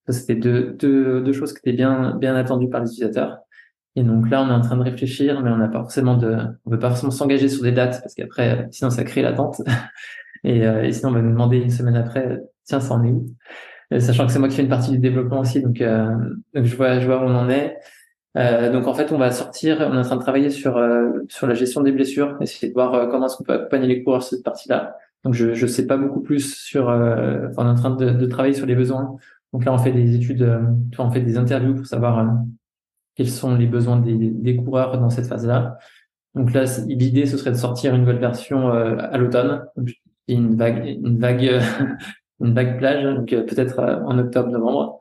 Ça, 0.06 0.12
c'était 0.12 0.36
deux, 0.36 0.76
deux, 0.78 1.20
deux 1.20 1.32
choses 1.32 1.52
qui 1.52 1.58
étaient 1.58 1.76
bien, 1.76 2.16
bien 2.16 2.36
attendues 2.36 2.70
par 2.70 2.80
les 2.80 2.88
utilisateurs. 2.88 3.38
Et 3.96 4.04
donc 4.04 4.30
là, 4.30 4.42
on 4.42 4.48
est 4.48 4.52
en 4.52 4.60
train 4.60 4.76
de 4.76 4.82
réfléchir, 4.82 5.42
mais 5.42 5.50
on 5.50 5.56
n'a 5.56 5.68
pas 5.68 5.80
forcément 5.80 6.16
de, 6.16 6.36
on 6.66 6.70
veut 6.70 6.78
pas 6.78 6.90
forcément 6.90 7.10
s'engager 7.10 7.48
sur 7.48 7.64
des 7.64 7.72
dates 7.72 8.00
parce 8.02 8.14
qu'après, 8.14 8.68
sinon 8.70 8.90
ça 8.90 9.02
crée 9.02 9.22
l'attente. 9.22 9.62
et, 10.44 10.60
et 10.60 10.92
sinon, 10.92 11.10
on 11.10 11.14
va 11.14 11.22
nous 11.22 11.30
demander 11.30 11.56
une 11.56 11.70
semaine 11.70 11.96
après, 11.96 12.40
tiens, 12.64 12.78
ça 12.78 12.94
en 12.94 13.02
est 13.02 13.10
où? 13.10 13.26
Sachant 13.90 14.26
que 14.26 14.32
c'est 14.32 14.38
moi 14.38 14.48
qui 14.48 14.56
fais 14.56 14.62
une 14.62 14.68
partie 14.68 14.90
du 14.90 14.98
développement 14.98 15.40
aussi, 15.40 15.60
donc, 15.62 15.80
euh, 15.80 16.10
je 16.54 16.76
vois, 16.76 16.98
je 16.98 17.08
où 17.08 17.12
on 17.12 17.34
en 17.34 17.48
est. 17.48 17.78
Euh, 18.36 18.70
donc 18.70 18.86
en 18.86 18.94
fait, 18.94 19.12
on 19.12 19.18
va 19.18 19.30
sortir, 19.30 19.78
on 19.80 19.94
est 19.94 19.98
en 19.98 20.02
train 20.02 20.16
de 20.16 20.20
travailler 20.20 20.50
sur 20.50 20.76
euh, 20.76 21.10
la 21.42 21.54
gestion 21.54 21.80
des 21.80 21.92
blessures, 21.92 22.36
essayer 22.40 22.68
de 22.68 22.74
voir 22.74 22.94
euh, 22.94 23.06
comment 23.06 23.26
est-ce 23.26 23.36
qu'on 23.36 23.44
peut 23.44 23.54
accompagner 23.54 23.86
les 23.86 24.02
coureurs 24.02 24.22
sur 24.22 24.36
cette 24.36 24.44
partie-là. 24.44 24.96
Donc 25.24 25.34
je 25.34 25.54
je 25.54 25.66
sais 25.66 25.86
pas 25.86 25.96
beaucoup 25.96 26.20
plus 26.20 26.54
sur, 26.54 26.90
euh, 26.90 27.48
enfin, 27.48 27.64
on 27.64 27.66
est 27.66 27.70
en 27.70 27.74
train 27.74 27.90
de, 27.90 28.10
de, 28.10 28.26
travailler 28.26 28.54
sur 28.54 28.66
les 28.66 28.74
besoins. 28.74 29.16
Donc 29.52 29.64
là, 29.64 29.72
on 29.72 29.78
fait 29.78 29.92
des 29.92 30.14
études, 30.14 30.46
on 30.98 31.10
fait 31.10 31.22
des 31.22 31.38
interviews 31.38 31.74
pour 31.74 31.86
savoir 31.86 32.36
quels 33.14 33.30
sont 33.30 33.54
les 33.54 33.66
besoins 33.66 33.98
des, 33.98 34.14
des 34.14 34.56
coureurs 34.56 34.98
dans 34.98 35.08
cette 35.08 35.26
phase-là. 35.26 35.78
Donc 36.34 36.52
là, 36.52 36.64
l'idée, 36.86 37.24
ce 37.24 37.38
serait 37.38 37.52
de 37.52 37.56
sortir 37.56 37.94
une 37.94 38.02
nouvelle 38.02 38.18
version 38.18 38.68
à 38.68 39.16
l'automne, 39.16 39.64
une 40.28 40.56
vague, 40.56 40.84
une 40.86 41.18
vague 41.18 41.60
une 42.40 42.54
vague 42.54 42.78
plage, 42.78 43.04
donc 43.04 43.32
euh, 43.32 43.42
peut-être 43.42 43.78
euh, 43.78 44.00
en 44.04 44.18
octobre-novembre. 44.18 44.98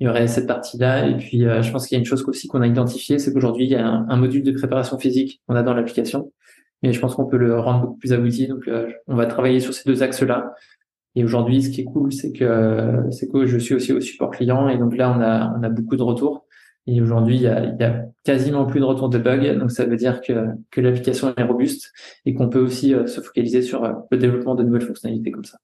Il 0.00 0.06
y 0.06 0.08
aurait 0.08 0.28
cette 0.28 0.46
partie-là. 0.46 1.08
Et 1.08 1.16
puis, 1.16 1.44
euh, 1.44 1.60
je 1.60 1.72
pense 1.72 1.86
qu'il 1.86 1.96
y 1.96 1.98
a 1.98 2.00
une 2.00 2.06
chose 2.06 2.24
aussi 2.28 2.46
qu'on 2.46 2.62
a 2.62 2.66
identifiée, 2.66 3.18
c'est 3.18 3.32
qu'aujourd'hui, 3.32 3.64
il 3.64 3.70
y 3.72 3.74
a 3.74 3.86
un, 3.86 4.16
module 4.16 4.44
de 4.44 4.52
préparation 4.52 4.96
physique 4.98 5.42
qu'on 5.46 5.56
a 5.56 5.62
dans 5.62 5.74
l'application. 5.74 6.32
Mais 6.82 6.92
je 6.92 7.00
pense 7.00 7.16
qu'on 7.16 7.26
peut 7.26 7.36
le 7.36 7.58
rendre 7.58 7.80
beaucoup 7.80 7.98
plus 7.98 8.12
abouti. 8.12 8.46
Donc, 8.46 8.70
on 9.08 9.16
va 9.16 9.26
travailler 9.26 9.58
sur 9.58 9.74
ces 9.74 9.82
deux 9.88 10.04
axes-là. 10.04 10.54
Et 11.16 11.24
aujourd'hui, 11.24 11.62
ce 11.62 11.70
qui 11.70 11.80
est 11.80 11.84
cool, 11.84 12.12
c'est 12.12 12.32
que 12.32 13.02
c'est 13.10 13.28
que 13.28 13.46
je 13.46 13.58
suis 13.58 13.74
aussi 13.74 13.92
au 13.92 14.00
support 14.00 14.30
client. 14.30 14.68
Et 14.68 14.78
donc 14.78 14.96
là, 14.96 15.10
on 15.10 15.20
a 15.20 15.52
on 15.58 15.62
a 15.64 15.68
beaucoup 15.68 15.96
de 15.96 16.02
retours. 16.02 16.46
Et 16.86 17.00
aujourd'hui, 17.02 17.34
il 17.36 17.42
y 17.42 17.48
a, 17.48 17.64
il 17.64 17.76
y 17.80 17.82
a 17.82 18.04
quasiment 18.22 18.64
plus 18.66 18.78
de 18.78 18.84
retours 18.84 19.08
de 19.08 19.18
bugs. 19.18 19.56
Donc 19.58 19.72
ça 19.72 19.84
veut 19.86 19.96
dire 19.96 20.20
que 20.20 20.32
que 20.70 20.80
l'application 20.80 21.34
est 21.36 21.42
robuste 21.42 21.92
et 22.24 22.34
qu'on 22.34 22.48
peut 22.48 22.60
aussi 22.60 22.94
se 23.06 23.20
focaliser 23.20 23.62
sur 23.62 23.82
le 24.12 24.16
développement 24.16 24.54
de 24.54 24.62
nouvelles 24.62 24.82
fonctionnalités 24.82 25.32
comme 25.32 25.44
ça. 25.44 25.58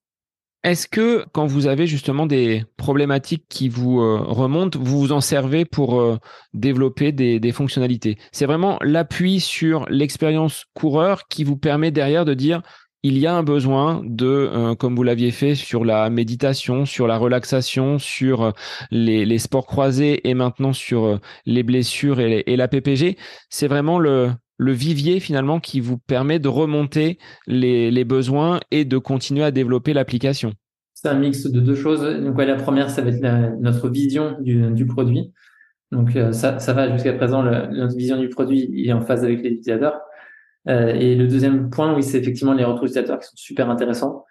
Est-ce 0.65 0.89
que 0.89 1.27
quand 1.33 1.45
vous 1.45 1.67
avez 1.67 1.87
justement 1.87 2.25
des 2.25 2.65
problématiques 2.79 3.45
qui 3.51 3.69
vous 3.69 4.01
euh, 4.01 4.17
remontent, 4.27 4.79
vous 4.81 4.99
vous 4.99 5.13
en 5.13 5.21
servez 5.21 5.67
pour 5.67 6.01
euh, 6.01 6.19
développer 6.55 7.13
des, 7.13 7.53
fonctionnalités? 7.53 8.17
C'est 8.33 8.47
vraiment 8.47 8.79
l'appui 8.81 9.41
sur 9.41 9.87
l'expérience 9.91 10.65
coureur 10.73 11.29
qui 11.29 11.45
vous 11.45 11.59
permet 11.59 11.91
derrière 11.91 12.25
de 12.25 12.33
dire 12.33 12.63
il 13.03 13.19
y 13.19 13.27
a 13.27 13.35
un 13.35 13.43
besoin 13.43 14.01
de, 14.05 14.27
euh, 14.27 14.75
comme 14.75 14.97
vous 14.97 15.03
l'aviez 15.03 15.33
fait, 15.33 15.55
sur 15.55 15.85
la 15.85 16.09
méditation, 16.09 16.87
sur 16.87 17.07
la 17.07 17.19
relaxation, 17.19 17.99
sur 17.99 18.55
les, 18.91 19.39
sports 19.39 19.67
croisés 19.67 20.27
et 20.27 20.33
maintenant 20.33 20.73
sur 20.73 21.21
les 21.45 21.63
blessures 21.63 22.21
et 22.21 22.57
la 22.57 22.69
PPG. 22.69 23.19
C'est 23.51 23.69
vraiment 23.69 23.99
le, 23.99 24.31
le 24.57 24.73
vivier 24.73 25.21
finalement 25.21 25.61
qui 25.61 25.81
vous 25.81 25.99
permet 25.99 26.39
de 26.39 26.49
remonter 26.49 27.19
les, 27.47 28.05
besoins 28.05 28.61
et 28.71 28.85
de 28.85 28.99
continuer 28.99 29.45
à 29.45 29.51
développer 29.51 29.93
l'application 29.93 30.53
C'est 30.95 31.09
un 31.09 31.19
mix 31.19 31.47
de 31.47 31.61
deux 31.61 31.75
choses. 31.75 32.03
Donc, 32.03 32.41
la 32.41 32.57
première, 32.57 32.91
ça 32.91 33.03
va 33.03 33.11
être 33.11 33.61
notre 33.61 33.89
vision 33.89 34.37
du, 34.41 34.71
du 34.71 34.87
produit. 34.87 35.33
Donc, 35.91 36.17
euh, 36.17 36.33
ça, 36.33 36.73
va 36.73 36.93
jusqu'à 36.93 37.13
présent, 37.13 37.43
notre 37.43 37.97
vision 37.97 38.19
du 38.19 38.29
produit 38.29 38.87
est 38.87 38.93
en 38.93 39.01
phase 39.01 39.25
avec 39.25 39.43
les 39.43 39.51
utilisateurs. 39.51 40.01
Euh, 40.69 40.95
et 40.95 41.15
le 41.15 41.27
deuxième 41.29 41.71
point, 41.71 41.95
oui, 41.95 42.03
c'est 42.03 42.19
effectivement 42.19 42.55
les 42.55 42.65
retours 42.65 42.85
utilisateurs 42.85 43.19
qui 43.19 43.27
sont 43.27 43.37
super 43.37 43.71
intéressants. 43.71 44.25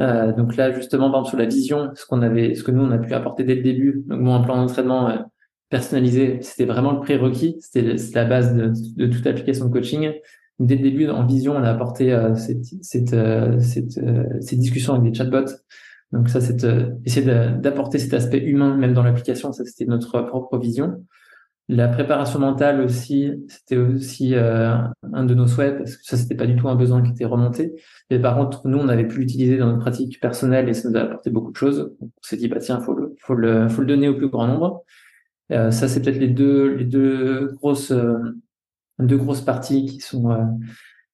Euh, 0.00 0.32
donc 0.32 0.56
là, 0.56 0.72
justement, 0.72 1.10
par 1.10 1.20
exemple, 1.20 1.28
sur 1.30 1.38
la 1.38 1.46
vision, 1.46 1.90
ce 1.94 2.04
qu'on 2.06 2.22
avait, 2.22 2.54
ce 2.54 2.62
que 2.62 2.70
nous 2.70 2.82
on 2.82 2.90
a 2.90 2.98
pu 2.98 3.14
apporter 3.14 3.44
dès 3.44 3.54
le 3.54 3.62
début, 3.62 4.04
donc 4.06 4.20
moi, 4.20 4.34
un 4.34 4.42
plan 4.42 4.56
d'entraînement 4.56 5.26
personnalisé. 5.68 6.38
C'était 6.42 6.64
vraiment 6.64 6.92
le 6.92 7.00
prérequis. 7.00 7.56
C'était 7.60 7.96
la 8.14 8.24
base 8.24 8.54
de, 8.54 8.72
de, 8.96 9.06
toute 9.06 9.26
application 9.26 9.66
de 9.66 9.72
coaching. 9.72 10.12
Dès 10.58 10.76
le 10.76 10.82
début, 10.82 11.08
en 11.08 11.26
vision, 11.26 11.54
on 11.54 11.62
a 11.62 11.70
apporté 11.70 12.12
euh, 12.12 12.34
cette, 12.34 12.64
cette, 12.82 13.12
euh, 13.12 13.60
cette, 13.60 13.98
euh, 13.98 14.24
ces 14.40 14.56
discussions 14.56 14.94
avec 14.94 15.12
des 15.12 15.16
chatbots. 15.16 15.52
Donc 16.12 16.28
ça, 16.28 16.40
c'est 16.40 16.64
essayer 17.04 17.26
d'apporter 17.26 17.98
cet 17.98 18.14
aspect 18.14 18.38
humain 18.38 18.76
même 18.76 18.94
dans 18.94 19.02
l'application. 19.02 19.52
Ça, 19.52 19.64
c'était 19.64 19.86
notre 19.86 20.22
propre 20.22 20.56
vision. 20.56 21.04
La 21.68 21.88
préparation 21.88 22.38
mentale 22.38 22.80
aussi, 22.80 23.32
c'était 23.48 23.76
aussi 23.76 24.36
un 24.36 25.24
de 25.24 25.34
nos 25.34 25.48
souhaits 25.48 25.78
parce 25.78 25.96
que 25.96 26.04
ça, 26.04 26.16
c'était 26.16 26.36
pas 26.36 26.46
du 26.46 26.54
tout 26.54 26.68
un 26.68 26.76
besoin 26.76 27.02
qui 27.02 27.10
était 27.10 27.24
remonté. 27.24 27.74
Et 28.08 28.20
par 28.20 28.36
contre, 28.36 28.68
nous, 28.68 28.78
on 28.78 28.88
avait 28.88 29.08
pu 29.08 29.18
l'utiliser 29.18 29.58
dans 29.58 29.66
notre 29.66 29.80
pratique 29.80 30.20
personnelle 30.20 30.68
et 30.68 30.74
ça 30.74 30.88
nous 30.88 30.96
a 30.96 31.00
apporté 31.00 31.30
beaucoup 31.30 31.50
de 31.50 31.56
choses. 31.56 31.92
On 32.00 32.08
s'est 32.22 32.36
dit, 32.36 32.46
bah 32.46 32.60
tiens, 32.60 32.78
faut 32.78 32.94
le, 32.94 33.16
faut 33.18 33.34
le, 33.34 33.68
faut 33.68 33.80
le 33.80 33.88
donner 33.88 34.08
au 34.08 34.14
plus 34.14 34.28
grand 34.28 34.46
nombre. 34.46 34.84
Euh, 35.52 35.70
ça, 35.70 35.88
c'est 35.88 36.02
peut-être 36.02 36.18
les 36.18 36.28
deux, 36.28 36.74
les 36.74 36.84
deux 36.84 37.52
grosses, 37.54 37.92
euh, 37.92 38.18
deux 38.98 39.16
grosses 39.16 39.42
parties 39.42 39.86
qui 39.86 40.00
sont 40.00 40.30
euh, 40.30 40.44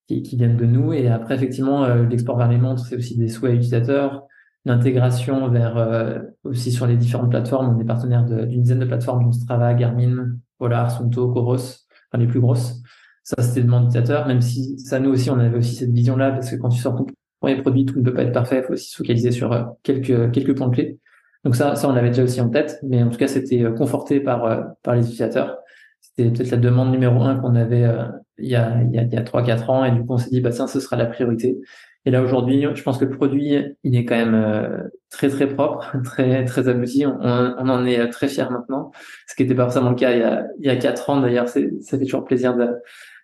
qui, 0.08 0.22
qui, 0.22 0.36
viennent 0.36 0.56
de 0.56 0.64
nous. 0.64 0.92
Et 0.92 1.08
après, 1.08 1.34
effectivement, 1.34 1.86
l'export 1.94 2.38
vers 2.38 2.48
les 2.48 2.58
montres, 2.58 2.86
c'est 2.86 2.96
aussi 2.96 3.16
des 3.16 3.28
souhaits 3.28 3.54
utilisateurs, 3.54 4.26
l'intégration 4.64 5.48
vers 5.48 6.22
aussi 6.44 6.72
sur 6.72 6.86
les 6.86 6.96
différentes 6.96 7.30
plateformes. 7.30 7.76
On 7.76 7.80
est 7.80 7.84
partenaire 7.84 8.24
d'une 8.24 8.62
dizaine 8.62 8.80
de 8.80 8.84
plateformes, 8.84 9.24
dont 9.24 9.32
Strava, 9.32 9.74
Garmin, 9.74 10.36
Polar, 10.58 10.90
Sunto, 10.90 11.30
Coros, 11.32 11.54
enfin 11.54 12.18
les 12.18 12.26
plus 12.26 12.40
grosses. 12.40 12.82
Ça, 13.22 13.40
c'était 13.42 13.62
demande 13.62 13.84
utilisateur, 13.84 14.26
même 14.26 14.40
si 14.40 14.78
ça, 14.78 14.98
nous 14.98 15.10
aussi, 15.10 15.30
on 15.30 15.38
avait 15.38 15.56
aussi 15.56 15.76
cette 15.76 15.92
vision-là, 15.92 16.32
parce 16.32 16.50
que 16.50 16.56
quand 16.56 16.70
tu 16.70 16.80
sors 16.80 16.96
ton 16.96 17.06
premier 17.40 17.62
produit, 17.62 17.84
tout 17.84 17.98
ne 17.98 18.04
peut 18.04 18.12
pas 18.12 18.22
être 18.22 18.32
parfait, 18.32 18.58
il 18.58 18.64
faut 18.64 18.72
aussi 18.72 18.90
se 18.90 18.96
focaliser 18.96 19.30
sur 19.30 19.76
quelques, 19.84 20.32
quelques 20.32 20.56
points 20.56 20.70
clés. 20.70 20.98
Donc 21.44 21.56
ça, 21.56 21.74
ça 21.74 21.88
on 21.88 21.92
l'avait 21.92 22.10
déjà 22.10 22.22
aussi 22.22 22.40
en 22.40 22.48
tête, 22.48 22.78
mais 22.82 23.02
en 23.02 23.10
tout 23.10 23.18
cas 23.18 23.26
c'était 23.26 23.62
euh, 23.62 23.72
conforté 23.72 24.20
par 24.20 24.44
euh, 24.44 24.62
par 24.82 24.94
les 24.94 25.02
utilisateurs. 25.02 25.58
C'était 26.00 26.30
peut-être 26.30 26.50
la 26.50 26.56
demande 26.56 26.90
numéro 26.90 27.22
un 27.22 27.36
qu'on 27.38 27.54
avait 27.56 27.84
euh, 27.84 28.04
il 28.38 28.48
y 28.48 28.56
a 28.56 28.80
il 28.82 28.94
y 28.94 28.98
a, 28.98 29.20
a 29.20 29.22
3-4 29.22 29.70
ans, 29.70 29.84
et 29.84 29.90
du 29.90 30.00
coup 30.00 30.14
on 30.14 30.18
s'est 30.18 30.30
dit 30.30 30.40
bah 30.40 30.50
tiens 30.50 30.66
ce 30.66 30.78
sera 30.78 30.96
la 30.96 31.06
priorité. 31.06 31.58
Et 32.04 32.10
là 32.10 32.22
aujourd'hui, 32.22 32.66
je 32.74 32.82
pense 32.82 32.98
que 32.98 33.04
le 33.04 33.10
produit 33.10 33.56
il 33.84 33.96
est 33.96 34.04
quand 34.04 34.16
même 34.16 34.90
très 35.10 35.28
très 35.28 35.48
propre, 35.48 35.96
très 36.04 36.44
très 36.44 36.68
abouti. 36.68 37.06
On, 37.06 37.18
on 37.20 37.68
en 37.68 37.84
est 37.86 38.08
très 38.10 38.28
fier 38.28 38.50
maintenant, 38.50 38.92
ce 39.28 39.34
qui 39.34 39.42
n'était 39.42 39.54
pas 39.54 39.64
forcément 39.64 39.90
le 39.90 39.96
cas 39.96 40.12
il 40.12 40.20
y 40.20 40.22
a 40.22 40.46
il 40.60 40.66
y 40.66 40.70
a 40.70 40.76
quatre 40.76 41.10
ans. 41.10 41.20
D'ailleurs, 41.20 41.48
ça 41.48 41.60
fait 41.60 42.04
toujours 42.04 42.24
plaisir 42.24 42.56
de 42.56 42.68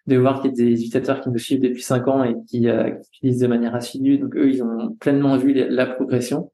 de 0.07 0.17
voir 0.17 0.41
qu'il 0.41 0.51
y 0.51 0.55
a 0.55 0.57
des 0.57 0.73
utilisateurs 0.73 1.21
qui 1.21 1.29
nous 1.29 1.39
suivent 1.39 1.61
depuis 1.61 1.83
cinq 1.83 2.09
ans 2.09 2.25
et 2.25 2.35
qui, 2.47 2.63
qui 2.63 2.69
utilisent 3.19 3.41
de 3.41 3.47
manière 3.47 3.75
assidue. 3.75 4.19
Donc 4.19 4.35
eux, 4.37 4.51
ils 4.51 4.63
ont 4.63 4.97
pleinement 4.99 5.37
vu 5.37 5.53
la 5.53 5.87
progression. 5.87 6.51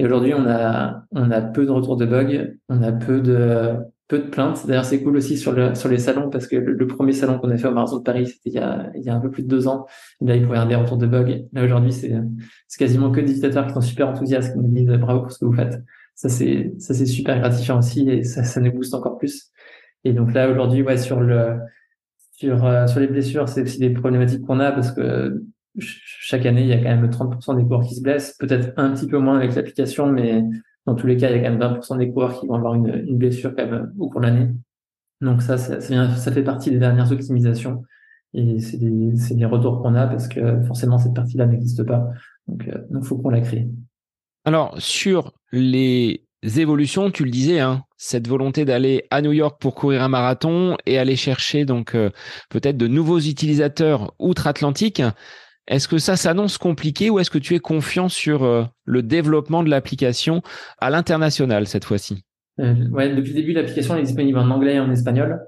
Et 0.00 0.04
aujourd'hui, 0.06 0.32
on 0.32 0.46
a, 0.46 1.04
on 1.10 1.30
a 1.30 1.42
peu 1.42 1.66
de 1.66 1.70
retours 1.70 1.98
de 1.98 2.06
bugs, 2.06 2.54
on 2.70 2.82
a 2.82 2.90
peu 2.90 3.20
de, 3.20 3.74
peu 4.08 4.18
de 4.18 4.28
plaintes. 4.28 4.66
D'ailleurs, 4.66 4.86
c'est 4.86 5.02
cool 5.02 5.14
aussi 5.14 5.36
sur 5.36 5.52
le, 5.52 5.74
sur 5.74 5.90
les 5.90 5.98
salons 5.98 6.30
parce 6.30 6.46
que 6.46 6.56
le, 6.56 6.86
premier 6.86 7.12
salon 7.12 7.38
qu'on 7.38 7.50
a 7.50 7.58
fait 7.58 7.68
au 7.68 7.74
marathon 7.74 7.98
de 7.98 8.02
Paris, 8.02 8.28
c'était 8.28 8.48
il 8.48 8.54
y 8.54 8.58
a, 8.58 8.90
il 8.94 9.02
y 9.02 9.10
a 9.10 9.14
un 9.14 9.20
peu 9.20 9.30
plus 9.30 9.42
de 9.42 9.48
deux 9.48 9.68
ans. 9.68 9.84
là, 10.22 10.36
il 10.36 10.44
pouvait 10.44 10.56
y 10.56 10.58
avoir 10.58 10.68
des 10.68 10.74
retours 10.74 10.96
de 10.96 11.06
bugs. 11.06 11.42
Là, 11.52 11.64
aujourd'hui, 11.64 11.92
c'est, 11.92 12.14
c'est 12.66 12.78
quasiment 12.78 13.10
que 13.10 13.20
des 13.20 13.32
utilisateurs 13.32 13.66
qui 13.66 13.74
sont 13.74 13.82
super 13.82 14.08
enthousiastes, 14.08 14.54
qui 14.54 14.58
nous 14.58 14.68
disent 14.68 14.88
bravo 14.98 15.20
pour 15.20 15.32
ce 15.32 15.38
que 15.38 15.44
vous 15.44 15.52
faites. 15.52 15.78
Ça, 16.14 16.30
c'est, 16.30 16.72
ça, 16.78 16.94
c'est 16.94 17.04
super 17.04 17.38
gratifiant 17.38 17.80
aussi 17.80 18.08
et 18.08 18.24
ça, 18.24 18.42
ça 18.42 18.58
nous 18.62 18.72
booste 18.72 18.94
encore 18.94 19.18
plus. 19.18 19.50
Et 20.04 20.14
donc 20.14 20.32
là, 20.32 20.50
aujourd'hui, 20.50 20.80
ouais, 20.80 20.96
sur 20.96 21.20
le, 21.20 21.58
sur, 22.32 22.64
euh, 22.64 22.86
sur 22.86 23.00
les 23.00 23.06
blessures, 23.06 23.50
c'est 23.50 23.60
aussi 23.60 23.78
des 23.78 23.90
problématiques 23.90 24.46
qu'on 24.46 24.60
a 24.60 24.72
parce 24.72 24.92
que 24.92 25.42
chaque 25.78 26.46
année, 26.46 26.62
il 26.62 26.68
y 26.68 26.72
a 26.72 26.78
quand 26.78 26.84
même 26.84 27.08
30% 27.08 27.56
des 27.56 27.62
coureurs 27.62 27.84
qui 27.84 27.94
se 27.94 28.02
blessent, 28.02 28.36
peut-être 28.38 28.72
un 28.76 28.92
petit 28.92 29.06
peu 29.06 29.18
moins 29.18 29.36
avec 29.36 29.54
l'application, 29.54 30.06
mais 30.06 30.42
dans 30.86 30.94
tous 30.94 31.06
les 31.06 31.16
cas, 31.16 31.30
il 31.30 31.36
y 31.36 31.38
a 31.38 31.42
quand 31.42 31.56
même 31.56 31.78
20% 31.78 31.98
des 31.98 32.10
coureurs 32.10 32.38
qui 32.38 32.46
vont 32.46 32.54
avoir 32.54 32.74
une, 32.74 33.16
blessure 33.16 33.54
quand 33.54 33.66
même 33.66 33.92
au 33.98 34.08
cours 34.08 34.20
de 34.20 34.26
l'année. 34.26 34.48
Donc 35.20 35.42
ça, 35.42 35.58
ça, 35.58 36.32
fait 36.32 36.42
partie 36.42 36.70
des 36.70 36.78
dernières 36.78 37.12
optimisations. 37.12 37.84
et 38.32 38.58
c'est 38.58 38.78
des, 38.78 39.44
retours 39.44 39.82
qu'on 39.82 39.94
a 39.94 40.06
parce 40.06 40.28
que 40.28 40.62
forcément 40.62 40.98
cette 40.98 41.14
partie-là 41.14 41.46
n'existe 41.46 41.84
pas. 41.84 42.08
Donc, 42.48 42.68
il 42.68 43.06
faut 43.06 43.18
qu'on 43.18 43.30
la 43.30 43.40
crée. 43.40 43.68
Alors, 44.44 44.74
sur 44.80 45.34
les 45.52 46.24
évolutions, 46.42 47.10
tu 47.10 47.24
le 47.24 47.30
disais, 47.30 47.60
hein, 47.60 47.84
cette 47.98 48.26
volonté 48.26 48.64
d'aller 48.64 49.04
à 49.10 49.20
New 49.20 49.32
York 49.32 49.60
pour 49.60 49.74
courir 49.74 50.02
un 50.02 50.08
marathon 50.08 50.76
et 50.86 50.98
aller 50.98 51.16
chercher 51.16 51.66
donc 51.66 51.94
peut-être 52.48 52.78
de 52.78 52.88
nouveaux 52.88 53.20
utilisateurs 53.20 54.14
outre-Atlantique. 54.18 55.02
Est-ce 55.70 55.88
que 55.88 55.96
ça 55.96 56.16
s'annonce 56.16 56.58
compliqué 56.58 57.08
ou 57.08 57.18
est-ce 57.18 57.30
que 57.30 57.38
tu 57.38 57.54
es 57.54 57.60
confiant 57.60 58.10
sur 58.10 58.68
le 58.84 59.02
développement 59.02 59.62
de 59.62 59.70
l'application 59.70 60.42
à 60.78 60.90
l'international 60.90 61.66
cette 61.66 61.86
fois-ci? 61.86 62.24
Euh, 62.60 62.88
ouais, 62.90 63.14
depuis 63.14 63.30
le 63.30 63.36
début, 63.36 63.52
l'application 63.52 63.96
est 63.96 64.02
disponible 64.02 64.38
en 64.38 64.50
anglais 64.50 64.74
et 64.74 64.80
en 64.80 64.90
espagnol. 64.90 65.40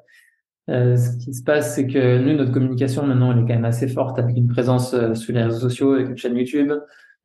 Euh, 0.70 0.96
ce 0.96 1.18
qui 1.18 1.34
se 1.34 1.42
passe, 1.42 1.74
c'est 1.74 1.86
que 1.86 2.18
nous, 2.18 2.34
notre 2.34 2.52
communication 2.52 3.04
maintenant, 3.06 3.32
elle 3.32 3.38
est 3.38 3.42
quand 3.42 3.48
même 3.48 3.64
assez 3.64 3.88
forte 3.88 4.18
avec 4.18 4.36
une 4.36 4.48
présence 4.48 4.94
euh, 4.94 5.14
sur 5.14 5.34
les 5.34 5.42
réseaux 5.42 5.60
sociaux, 5.60 5.94
avec 5.94 6.08
une 6.08 6.16
chaîne 6.16 6.36
YouTube. 6.36 6.72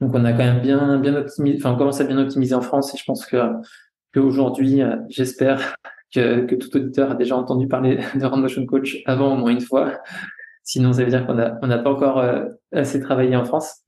Donc, 0.02 0.14
on 0.14 0.26
a 0.26 0.32
quand 0.32 0.40
même 0.40 0.62
bien, 0.62 1.00
bien 1.00 1.16
optimisé, 1.16 1.58
enfin, 1.58 1.74
on 1.74 1.78
commence 1.78 2.02
à 2.02 2.04
bien 2.04 2.18
optimiser 2.18 2.56
en 2.56 2.62
France 2.62 2.94
et 2.94 2.98
je 2.98 3.04
pense 3.06 3.26
que, 3.26 3.38
qu'aujourd'hui, 4.14 4.82
euh, 4.82 4.96
j'espère 5.10 5.76
que, 6.14 6.46
que 6.46 6.56
tout 6.56 6.76
auditeur 6.76 7.12
a 7.12 7.16
déjà 7.16 7.36
entendu 7.38 7.68
parler 7.68 8.00
de 8.16 8.26
Run 8.26 8.38
Motion 8.38 8.66
Coach 8.66 8.98
avant 9.06 9.34
au 9.34 9.38
moins 9.38 9.52
une 9.52 9.62
fois. 9.62 9.94
Sinon, 10.68 10.92
ça 10.92 11.06
veut 11.06 11.10
dire 11.10 11.26
qu'on 11.26 11.40
a, 11.40 11.58
on 11.62 11.68
n'a 11.68 11.78
pas 11.78 11.90
encore 11.90 12.20
euh, 12.20 12.44
assez 12.74 13.00
travaillé 13.00 13.38
en 13.38 13.46
France. 13.46 13.84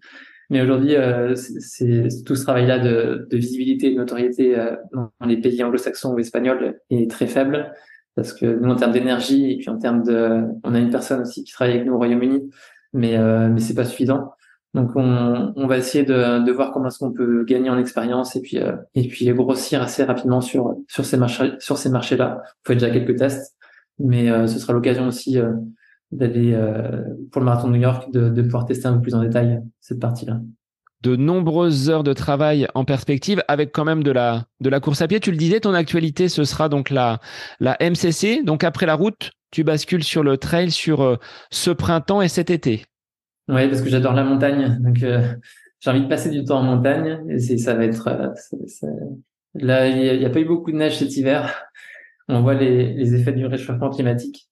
Mais 0.49 0.61
aujourd'hui, 0.61 0.95
euh, 0.95 1.36
c'est 1.36 2.07
tout 2.25 2.38
ce 2.38 2.43
travail-là 2.43 2.80
de, 2.80 3.27
de, 3.30 3.38
visibilité 3.38 3.88
et 3.88 3.91
de 3.91 3.97
notoriété 3.97 4.57
euh, 4.57 4.77
dans 4.93 5.11
les 5.25 5.36
pays 5.36 5.61
anglo-saxons 5.61 6.13
ou 6.13 6.19
espagnols 6.19 6.80
est 6.89 7.11
très 7.11 7.27
faible 7.27 7.73
parce 8.15 8.32
que 8.32 8.45
nous, 8.45 8.71
en 8.71 8.77
termes 8.77 8.93
d'énergie 8.93 9.51
et 9.51 9.57
puis 9.57 9.69
en 9.69 9.77
termes 9.77 10.03
de, 10.03 10.45
on 10.63 10.73
a 10.73 10.80
une 10.80 10.89
personne 10.89 11.21
aussi 11.21 11.43
qui 11.43 11.51
travaille 11.51 11.75
avec 11.75 11.86
nous 11.86 11.93
au 11.93 11.97
Royaume-Uni, 11.97 12.49
mais 12.93 13.17
mais 13.49 13.59
c'est 13.59 13.75
pas 13.75 13.86
suffisant. 13.86 14.32
Donc 14.73 14.91
on, 14.95 15.53
on 15.55 15.67
va 15.67 15.77
essayer 15.77 16.03
de, 16.03 16.43
de 16.43 16.51
voir 16.51 16.71
comment 16.71 16.88
est-ce 16.88 16.99
qu'on 16.99 17.13
peut 17.13 17.45
gagner 17.45 17.69
en 17.69 17.77
expérience 17.77 18.36
et 18.36 18.41
puis 18.41 18.57
et 18.95 19.07
puis 19.07 19.30
grossir 19.34 19.82
assez 19.82 20.03
rapidement 20.03 20.41
sur 20.41 20.75
sur 20.88 21.05
ces 21.05 21.17
marchés 21.17 21.53
sur 21.59 21.77
ces 21.77 21.89
marchés-là. 21.89 22.41
On 22.43 22.67
fait 22.67 22.73
déjà 22.75 22.89
quelques 22.89 23.15
tests, 23.17 23.55
mais 23.99 24.47
ce 24.47 24.59
sera 24.59 24.73
l'occasion 24.73 25.07
aussi 25.07 25.38
d'aller 26.12 26.53
euh, 26.53 27.03
pour 27.32 27.41
le 27.41 27.45
marathon 27.45 27.68
de 27.68 27.74
New 27.74 27.82
York, 27.82 28.12
de, 28.12 28.30
de, 28.30 28.41
pouvoir 28.41 28.66
tester 28.66 28.88
un 28.88 28.93
peu 28.93 29.01
plus 29.01 29.16
en 29.16 29.22
détail 29.22 29.62
cette 29.80 29.99
partie-là. 29.99 30.41
De 31.01 31.16
nombreuses 31.16 31.89
heures 31.89 32.03
de 32.03 32.14
travail 32.14 32.68
en 32.74 32.84
perspective, 32.84 33.41
avec 33.47 33.72
quand 33.72 33.86
même 33.86 34.03
de 34.03 34.12
la 34.12 34.45
de 34.60 34.70
la 34.70 34.80
course 34.80 35.01
à 35.01 35.07
pied. 35.07 35.20
Tu 35.20 35.32
le 35.32 35.38
disais, 35.38 35.62
ton 35.62 35.74
actualité 35.74 36.28
ce 36.28 36.43
sera 36.43 36.68
donc 36.68 36.89
la 36.89 37.20
la 37.60 37.78
MCC. 37.80 38.43
Donc 38.43 38.64
après 38.64 38.86
la 38.86 38.95
route, 38.95 39.32
tu 39.51 39.64
bascules 39.64 40.03
sur 40.03 40.24
le 40.24 40.38
trail 40.38 40.72
sur 40.72 41.01
euh, 41.01 41.16
ce 41.51 41.72
printemps 41.72 42.22
et 42.22 42.28
cet 42.28 42.49
été. 42.49 42.86
Oui, 43.47 43.68
parce 43.68 43.82
que 43.82 43.89
j'adore 43.89 44.14
la 44.14 44.24
montagne. 44.26 44.78
Donc 44.82 45.01
euh, 45.03 45.22
j'ai 45.80 45.89
envie 45.89 46.01
de 46.01 46.07
passer 46.07 46.30
du 46.30 46.43
temps 46.43 46.60
en 46.60 46.64
montagne. 46.64 47.24
Et 47.30 47.39
ça 47.57 47.76
va 47.76 47.86
être 47.86 48.10
là, 49.55 49.88
il 49.88 50.20
n'y 50.20 50.26
a, 50.26 50.28
a, 50.28 50.32
pas 50.32 50.39
eu 50.39 50.45
beaucoup 50.45 50.72
de 50.72 50.78
neige 50.78 50.97
cet 50.97 51.16
hiver. 51.16 51.64
On 52.28 52.41
voit 52.41 52.55
les, 52.55 52.93
les 52.93 53.16
effets 53.16 53.32
du 53.32 53.45
réchauffement 53.45 53.89
climatique. 53.89 54.49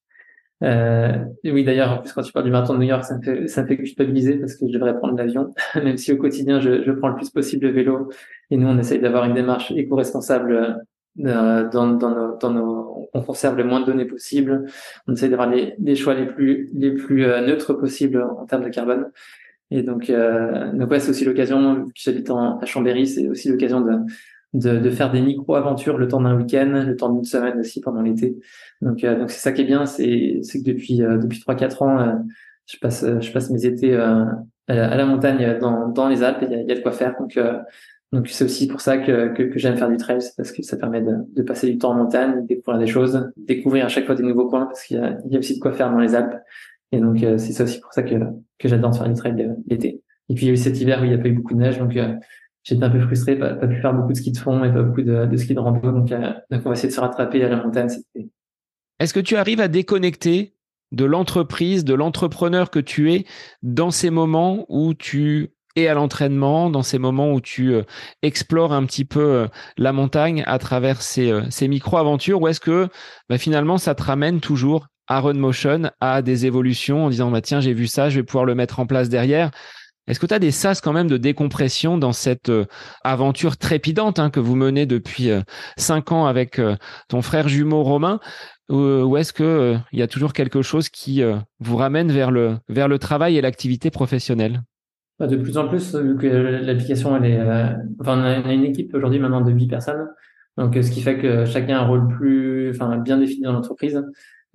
Euh, 0.63 1.25
oui, 1.43 1.63
d'ailleurs, 1.63 2.03
quand 2.15 2.23
tu 2.23 2.31
parles 2.31 2.45
du 2.45 2.51
marathon 2.51 2.73
de 2.73 2.79
New 2.79 2.87
York, 2.87 3.03
ça 3.03 3.17
me 3.17 3.21
fait, 3.21 3.47
ça 3.47 3.61
me 3.61 3.67
fait 3.67 3.77
culpabiliser 3.77 4.35
parce 4.37 4.55
que 4.55 4.67
je 4.67 4.73
devrais 4.73 4.97
prendre 4.97 5.15
l'avion, 5.15 5.53
même 5.75 5.97
si 5.97 6.11
au 6.11 6.17
quotidien, 6.17 6.59
je, 6.59 6.83
je, 6.83 6.91
prends 6.91 7.09
le 7.09 7.15
plus 7.15 7.29
possible 7.29 7.67
le 7.67 7.71
vélo. 7.71 8.09
Et 8.49 8.57
nous, 8.57 8.67
on 8.67 8.77
essaye 8.77 8.99
d'avoir 8.99 9.25
une 9.25 9.33
démarche 9.33 9.71
éco-responsable 9.71 10.83
euh, 11.25 11.67
dans, 11.69 11.87
dans, 11.93 12.11
nos, 12.11 12.37
dans 12.37 12.51
nos, 12.51 13.09
on 13.13 13.21
conserve 13.21 13.57
le 13.57 13.63
moins 13.63 13.81
de 13.81 13.85
données 13.85 14.05
possible. 14.05 14.65
On 15.07 15.13
essaye 15.13 15.29
d'avoir 15.29 15.49
les, 15.49 15.75
les 15.79 15.95
choix 15.95 16.13
les 16.13 16.25
plus, 16.25 16.69
les 16.75 16.91
plus 16.91 17.25
euh, 17.25 17.41
neutres 17.41 17.73
possibles 17.73 18.21
en 18.21 18.45
termes 18.45 18.63
de 18.63 18.69
carbone. 18.69 19.11
Et 19.71 19.81
donc, 19.83 20.09
euh, 20.09 20.71
donc 20.73 20.89
ouais, 20.89 20.99
c'est 20.99 21.09
aussi 21.09 21.25
l'occasion, 21.25 21.85
j'habite 21.93 22.29
à 22.29 22.65
Chambéry, 22.65 23.05
c'est 23.05 23.27
aussi 23.27 23.49
l'occasion 23.49 23.81
de, 23.81 23.93
de, 24.53 24.77
de, 24.77 24.89
faire 24.89 25.11
des 25.11 25.21
micro-aventures 25.21 25.97
le 25.97 26.07
temps 26.07 26.21
d'un 26.21 26.35
week-end, 26.35 26.83
le 26.85 26.95
temps 26.95 27.09
d'une 27.09 27.23
semaine 27.23 27.59
aussi 27.59 27.81
pendant 27.81 28.01
l'été. 28.01 28.37
Donc, 28.81 29.03
euh, 29.03 29.19
donc 29.19 29.29
c'est 29.29 29.39
ça 29.39 29.51
qui 29.51 29.61
est 29.61 29.65
bien, 29.65 29.85
c'est 29.85 30.39
que 30.41 30.63
depuis 30.63 31.03
euh, 31.03 31.17
depuis 31.17 31.39
trois 31.39 31.55
quatre 31.55 31.81
ans, 31.81 31.99
euh, 31.99 32.13
je 32.65 32.77
passe 32.79 33.05
je 33.05 33.31
passe 33.31 33.49
mes 33.49 33.65
étés 33.65 33.95
à 33.95 34.43
la, 34.67 35.05
montagne 35.05 35.57
dans, 35.59 35.87
dans 35.89 36.07
les 36.09 36.23
Alpes. 36.23 36.39
Il 36.41 36.51
y 36.51 36.55
a, 36.55 36.61
y 36.61 36.71
a, 36.71 36.75
de 36.75 36.81
quoi 36.81 36.91
faire. 36.91 37.15
Donc 37.19 37.39
donc 38.13 38.29
c'est 38.29 38.45
aussi 38.45 38.67
pour 38.67 38.79
ça 38.79 38.97
que, 38.97 39.33
que, 39.33 39.43
que 39.43 39.59
j'aime 39.59 39.75
faire 39.75 39.89
du 39.89 39.97
trail, 39.97 40.19
parce 40.37 40.53
que 40.53 40.63
ça 40.63 40.77
permet 40.77 41.01
de, 41.01 41.13
de, 41.35 41.43
passer 41.43 41.69
du 41.69 41.77
temps 41.77 41.91
en 41.91 41.95
montagne, 41.95 42.45
découvrir 42.45 42.79
des 42.79 42.87
choses, 42.87 43.29
découvrir 43.35 43.85
à 43.85 43.89
chaque 43.89 44.05
fois 44.05 44.15
des 44.15 44.23
nouveaux 44.23 44.47
coins, 44.47 44.65
parce 44.65 44.83
qu'il 44.83 44.97
y 44.97 44.99
a, 44.99 45.17
il 45.25 45.33
y 45.33 45.35
a 45.35 45.39
aussi 45.39 45.55
de 45.55 45.59
quoi 45.59 45.73
faire 45.73 45.91
dans 45.91 45.99
les 45.99 46.15
Alpes. 46.15 46.35
Et 46.93 46.99
donc 46.99 47.17
c'est 47.19 47.51
ça 47.51 47.65
aussi 47.65 47.81
pour 47.81 47.91
ça 47.91 48.03
que, 48.03 48.15
que 48.59 48.69
j'adore 48.69 48.95
faire 48.95 49.09
du 49.09 49.13
trail 49.13 49.55
l'été. 49.67 50.01
Et 50.29 50.35
puis 50.35 50.45
il 50.45 50.47
y 50.47 50.51
a 50.51 50.53
eu 50.53 50.57
cet 50.57 50.79
hiver 50.79 51.01
où 51.01 51.03
il 51.03 51.09
n'y 51.09 51.15
a 51.15 51.17
pas 51.17 51.27
eu 51.27 51.33
beaucoup 51.33 51.53
de 51.53 51.59
neige, 51.59 51.79
donc 51.79 51.97
j'étais 52.67 52.83
un 52.83 52.89
peu 52.89 52.99
frustré, 52.99 53.37
pas, 53.37 53.55
pu 53.55 53.81
faire 53.81 53.93
beaucoup 53.93 54.11
de 54.11 54.17
ski 54.17 54.31
de 54.31 54.37
fond 54.37 54.63
et 54.63 54.71
pas 54.71 54.83
beaucoup 54.83 55.01
de, 55.01 55.37
ski 55.37 55.53
de 55.53 55.59
rando. 55.59 55.79
Donc, 55.91 56.09
donc 56.09 56.61
on 56.65 56.69
va 56.69 56.73
essayer 56.73 56.89
de 56.89 56.93
se 56.93 56.99
rattraper 56.99 57.43
à 57.43 57.49
la 57.49 57.63
montagne. 57.63 57.89
Est-ce 58.99 59.13
que 59.13 59.19
tu 59.19 59.35
arrives 59.35 59.61
à 59.61 59.67
déconnecter 59.67 60.53
de 60.91 61.05
l'entreprise, 61.05 61.85
de 61.85 61.93
l'entrepreneur 61.93 62.69
que 62.69 62.79
tu 62.79 63.13
es 63.13 63.25
dans 63.61 63.91
ces 63.91 64.09
moments 64.09 64.65
où 64.69 64.93
tu 64.93 65.51
es 65.75 65.87
à 65.87 65.93
l'entraînement, 65.93 66.69
dans 66.69 66.81
ces 66.81 66.97
moments 66.97 67.33
où 67.33 67.41
tu 67.41 67.73
euh, 67.73 67.83
explores 68.21 68.73
un 68.73 68.85
petit 68.85 69.05
peu 69.05 69.19
euh, 69.19 69.47
la 69.77 69.93
montagne 69.93 70.43
à 70.47 70.57
travers 70.57 71.01
ces, 71.01 71.31
euh, 71.31 71.43
ces 71.49 71.67
micro-aventures, 71.67 72.41
ou 72.41 72.47
est-ce 72.47 72.59
que 72.59 72.87
bah, 73.29 73.37
finalement 73.37 73.77
ça 73.77 73.93
te 73.93 74.01
ramène 74.01 74.39
toujours 74.39 74.87
à 75.07 75.19
Run 75.19 75.35
Motion, 75.35 75.91
à 75.99 76.21
des 76.21 76.45
évolutions 76.45 77.05
en 77.05 77.09
disant 77.09 77.29
bah, 77.29 77.41
tiens 77.41 77.59
j'ai 77.59 77.73
vu 77.73 77.85
ça, 77.85 78.09
je 78.09 78.19
vais 78.19 78.23
pouvoir 78.23 78.45
le 78.45 78.55
mettre 78.55 78.79
en 78.79 78.87
place 78.87 79.09
derrière? 79.09 79.51
Est-ce 80.07 80.19
que 80.19 80.25
tu 80.25 80.33
as 80.33 80.39
des 80.39 80.51
sas 80.51 80.81
quand 80.81 80.93
même 80.93 81.09
de 81.09 81.17
décompression 81.17 81.97
dans 81.97 82.13
cette 82.13 82.49
euh, 82.49 82.65
aventure 83.03 83.57
trépidante 83.57 84.19
hein, 84.19 84.29
que 84.29 84.39
vous 84.39 84.55
menez 84.55 84.85
depuis 84.85 85.29
euh, 85.29 85.41
cinq 85.77 86.11
ans 86.11 86.25
avec 86.25 86.59
euh, 86.59 86.75
ton 87.09 87.21
frère 87.21 87.49
jumeau 87.49 87.83
Romain 87.83 88.19
ou, 88.69 89.15
est-ce 89.15 89.31
que 89.31 89.77
il 89.93 89.99
y 89.99 90.01
a 90.01 90.07
toujours 90.07 90.33
quelque 90.33 90.61
chose 90.61 90.89
qui 90.89 91.23
vous 91.61 91.77
ramène 91.77 92.11
vers 92.11 92.31
le 92.31 92.57
vers 92.67 92.89
le 92.89 92.99
travail 92.99 93.37
et 93.37 93.41
l'activité 93.41 93.91
professionnelle? 93.91 94.61
Bah, 95.19 95.27
De 95.27 95.37
plus 95.37 95.57
en 95.57 95.69
plus, 95.69 95.95
vu 95.95 96.17
que 96.17 96.27
l'application 96.27 97.15
elle 97.15 97.31
est, 97.31 97.39
enfin 98.01 98.19
on 98.19 98.23
a 98.25 98.51
une 98.51 98.65
équipe 98.65 98.93
aujourd'hui 98.93 99.19
maintenant 99.19 99.39
de 99.39 99.53
huit 99.53 99.69
personnes, 99.69 100.05
donc 100.57 100.75
ce 100.75 100.91
qui 100.91 100.99
fait 100.99 101.17
que 101.17 101.45
chacun 101.45 101.77
a 101.77 101.83
un 101.83 101.87
rôle 101.87 102.09
plus, 102.09 102.71
enfin 102.71 102.97
bien 102.97 103.17
défini 103.17 103.43
dans 103.43 103.53
l'entreprise. 103.53 104.03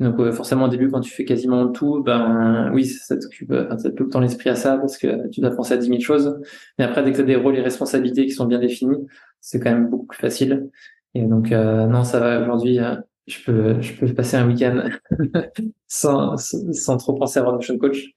Donc 0.02 0.18
euh, 0.18 0.32
forcément 0.32 0.64
au 0.64 0.68
début 0.68 0.90
quand 0.90 1.00
tu 1.00 1.12
fais 1.12 1.24
quasiment 1.24 1.68
tout, 1.68 2.02
ben 2.02 2.70
oui 2.74 2.86
ça 2.86 3.16
t'occupe, 3.16 3.52
enfin, 3.52 3.78
ça 3.78 3.88
le 3.88 4.08
temps 4.08 4.20
l'esprit 4.20 4.50
à 4.50 4.56
ça 4.56 4.76
parce 4.76 4.98
que 4.98 5.28
tu 5.28 5.40
dois 5.40 5.50
penser 5.50 5.74
à 5.74 5.76
10 5.76 5.86
000 5.86 6.00
choses. 6.00 6.40
Mais 6.78 6.84
après 6.84 7.04
dès 7.04 7.12
que 7.12 7.16
tu 7.16 7.22
as 7.22 7.26
des 7.26 7.36
rôles 7.36 7.56
et 7.56 7.60
responsabilités 7.60 8.26
qui 8.26 8.32
sont 8.32 8.46
bien 8.46 8.58
définis, 8.58 9.06
c'est 9.40 9.60
quand 9.60 9.70
même 9.70 9.88
beaucoup 9.88 10.06
plus 10.06 10.18
facile. 10.18 10.70
Et 11.14 11.22
donc 11.22 11.52
euh, 11.52 11.86
non 11.86 12.02
ça 12.02 12.18
va 12.18 12.42
aujourd'hui, 12.42 12.80
euh, 12.80 12.96
je 13.28 13.44
peux 13.44 13.80
je 13.80 13.92
peux 13.94 14.12
passer 14.12 14.36
un 14.36 14.46
week-end 14.48 14.88
sans, 15.86 16.36
sans 16.36 16.96
trop 16.96 17.14
penser 17.14 17.38
à 17.38 17.42
avoir 17.42 17.54
motion 17.54 17.78
coach. 17.78 18.10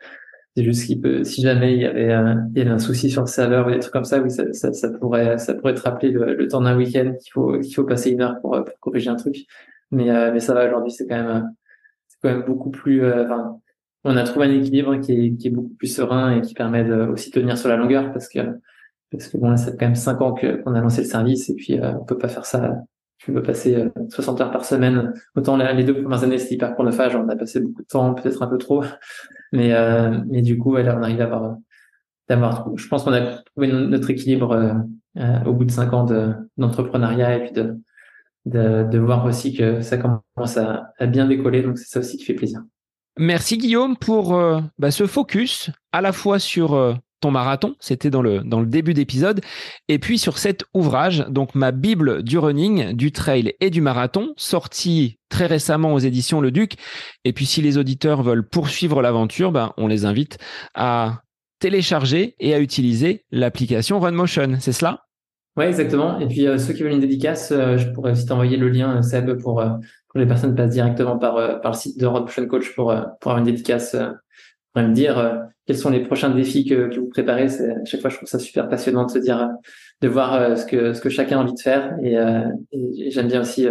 C'est 0.55 0.63
juste 0.63 0.85
qu'il 0.87 1.01
peut, 1.01 1.23
si 1.23 1.41
jamais 1.41 1.73
il 1.75 1.81
y 1.81 1.85
avait 1.85 2.13
un, 2.13 2.47
il 2.53 2.59
y 2.59 2.61
avait 2.61 2.71
un 2.71 2.79
souci 2.79 3.11
sur 3.11 3.21
le 3.21 3.27
serveur 3.27 3.67
ou 3.67 3.71
des 3.71 3.79
trucs 3.79 3.91
comme 3.91 4.05
ça, 4.05 4.19
oui, 4.21 4.31
ça, 4.31 4.45
ça, 4.53 4.89
pourrait, 4.89 5.37
ça 5.37 5.53
pourrait 5.53 5.73
te 5.73 5.81
rappeler 5.81 6.11
le, 6.11 6.47
temps 6.47 6.61
d'un 6.61 6.77
week-end 6.77 7.13
qu'il 7.21 7.33
faut, 7.33 7.59
qu'il 7.59 7.75
faut 7.75 7.83
passer 7.83 8.11
une 8.11 8.21
heure 8.21 8.39
pour, 8.39 8.51
pour 8.63 8.79
corriger 8.79 9.09
un 9.09 9.17
truc. 9.17 9.35
Mais, 9.91 10.05
mais 10.31 10.39
ça 10.39 10.53
va 10.53 10.65
aujourd'hui, 10.65 10.91
c'est 10.91 11.07
quand 11.07 11.21
même, 11.21 11.53
quand 12.25 12.35
même 12.35 12.45
beaucoup 12.45 12.71
plus. 12.71 13.03
Euh, 13.03 13.25
on 14.03 14.17
a 14.17 14.23
trouvé 14.23 14.47
un 14.47 14.51
équilibre 14.51 14.97
qui 14.97 15.11
est, 15.13 15.35
qui 15.35 15.47
est 15.47 15.51
beaucoup 15.51 15.73
plus 15.77 15.87
serein 15.87 16.37
et 16.37 16.41
qui 16.41 16.53
permet 16.53 16.83
de 16.83 17.07
aussi 17.07 17.31
tenir 17.31 17.57
sur 17.57 17.69
la 17.69 17.75
longueur 17.75 18.11
parce 18.11 18.27
que 18.27 18.39
parce 19.11 19.27
que 19.27 19.37
bon 19.37 19.49
là, 19.49 19.57
ça 19.57 19.71
fait 19.71 19.77
quand 19.77 19.85
même 19.85 19.95
cinq 19.95 20.21
ans 20.21 20.33
qu'on 20.33 20.73
a 20.73 20.81
lancé 20.81 21.01
le 21.01 21.07
service 21.07 21.49
et 21.49 21.55
puis 21.55 21.79
euh, 21.79 21.93
on 21.99 22.05
peut 22.05 22.17
pas 22.17 22.27
faire 22.27 22.45
ça. 22.45 22.75
Tu 23.17 23.31
veux 23.31 23.41
passer 23.41 23.85
60 24.09 24.39
euh, 24.39 24.43
heures 24.43 24.51
par 24.51 24.65
semaine. 24.65 25.13
Autant 25.35 25.57
les 25.57 25.83
deux 25.83 26.01
premières 26.01 26.23
années 26.23 26.37
c'était 26.37 26.55
hyper 26.55 26.73
chronophage, 26.73 27.15
on 27.15 27.27
a 27.29 27.35
passé 27.35 27.59
beaucoup 27.59 27.81
de 27.81 27.87
temps, 27.87 28.13
peut-être 28.13 28.41
un 28.43 28.47
peu 28.47 28.57
trop, 28.57 28.83
mais 29.51 29.73
euh, 29.73 30.19
mais 30.27 30.41
du 30.41 30.57
coup 30.57 30.75
là 30.75 30.95
on 30.97 31.03
arrive 31.03 31.21
à 31.21 31.25
avoir 31.25 31.57
d'avoir. 32.27 32.69
Je 32.75 32.87
pense 32.87 33.03
qu'on 33.03 33.13
a 33.13 33.21
trouvé 33.21 33.71
notre 33.71 34.09
équilibre 34.09 34.85
au 35.45 35.53
bout 35.53 35.65
de 35.65 35.71
cinq 35.71 35.93
ans 35.93 36.05
d'entrepreneuriat 36.57 37.37
et 37.37 37.43
puis 37.43 37.51
de 37.53 37.77
de, 38.45 38.97
voir 38.97 39.25
aussi 39.25 39.53
que 39.53 39.81
ça 39.81 39.97
commence 39.97 40.57
à, 40.57 40.93
bien 41.07 41.27
décoller. 41.27 41.61
Donc 41.61 41.77
c'est 41.77 41.89
ça 41.89 41.99
aussi 41.99 42.17
qui 42.17 42.25
fait 42.25 42.33
plaisir. 42.33 42.61
Merci 43.17 43.57
Guillaume 43.57 43.95
pour 43.95 44.35
euh, 44.35 44.59
bah, 44.77 44.91
ce 44.91 45.07
focus 45.07 45.69
à 45.93 46.01
la 46.01 46.11
fois 46.11 46.37
sur 46.37 46.73
euh, 46.73 46.93
ton 47.21 47.31
marathon, 47.31 47.75
c'était 47.79 48.09
dans 48.09 48.21
le, 48.21 48.41
dans 48.41 48.59
le 48.59 48.65
début 48.65 48.93
d'épisode, 48.93 49.41
et 49.87 49.99
puis 49.99 50.19
sur 50.19 50.37
cet 50.37 50.65
ouvrage, 50.73 51.25
donc 51.29 51.55
ma 51.55 51.71
Bible 51.71 52.23
du 52.23 52.37
running, 52.37 52.93
du 52.93 53.11
trail 53.11 53.53
et 53.61 53.69
du 53.69 53.81
marathon, 53.81 54.33
sorti 54.35 55.17
très 55.29 55.45
récemment 55.45 55.93
aux 55.93 55.99
éditions 55.99 56.41
Le 56.41 56.51
Duc. 56.51 56.73
Et 57.23 57.31
puis 57.31 57.45
si 57.45 57.61
les 57.61 57.77
auditeurs 57.77 58.21
veulent 58.21 58.47
poursuivre 58.47 59.01
l'aventure, 59.01 59.51
bah, 59.51 59.73
on 59.77 59.87
les 59.87 60.05
invite 60.05 60.37
à 60.73 61.21
télécharger 61.59 62.35
et 62.39 62.53
à 62.53 62.59
utiliser 62.59 63.23
l'application 63.31 63.99
RunMotion. 63.99 64.57
C'est 64.59 64.73
cela? 64.73 65.04
Ouais, 65.57 65.67
exactement. 65.67 66.19
Et 66.19 66.27
puis 66.27 66.47
euh, 66.47 66.57
ceux 66.57 66.73
qui 66.73 66.83
veulent 66.83 66.91
une 66.91 66.99
dédicace, 66.99 67.51
euh, 67.51 67.77
je 67.77 67.89
pourrais 67.91 68.11
aussi 68.11 68.25
t'envoyer 68.25 68.57
le 68.57 68.67
lien, 68.67 68.97
euh, 68.97 69.01
Seb, 69.01 69.37
pour, 69.37 69.63
pour 70.09 70.19
les 70.19 70.25
personnes 70.25 70.53
passent 70.53 70.73
directement 70.73 71.17
par, 71.17 71.61
par 71.61 71.71
le 71.71 71.77
site 71.77 71.97
de 71.97 72.05
Road 72.05 72.29
Coach 72.47 72.75
pour, 72.75 72.93
pour 73.21 73.31
avoir 73.31 73.37
une 73.37 73.45
dédicace 73.45 73.95
me 74.75 74.93
dire 74.93 75.41
quels 75.65 75.77
sont 75.77 75.89
les 75.89 76.01
prochains 76.01 76.29
défis 76.29 76.65
que, 76.65 76.89
que 76.89 76.99
vous 76.99 77.07
préparez. 77.07 77.45
À 77.45 77.85
chaque 77.85 78.01
fois, 78.01 78.09
je 78.09 78.17
trouve 78.17 78.27
ça 78.27 78.39
super 78.39 78.67
passionnant 78.67 79.05
de 79.05 79.11
se 79.11 79.19
dire, 79.19 79.49
de 80.01 80.07
voir 80.09 80.57
ce 80.57 80.65
que 80.65 80.91
ce 80.91 80.99
que 80.99 81.07
chacun 81.07 81.39
a 81.39 81.43
envie 81.43 81.53
de 81.53 81.61
faire. 81.61 81.95
Et, 82.03 82.15
et 82.73 83.09
j'aime 83.09 83.29
bien 83.29 83.39
aussi 83.39 83.69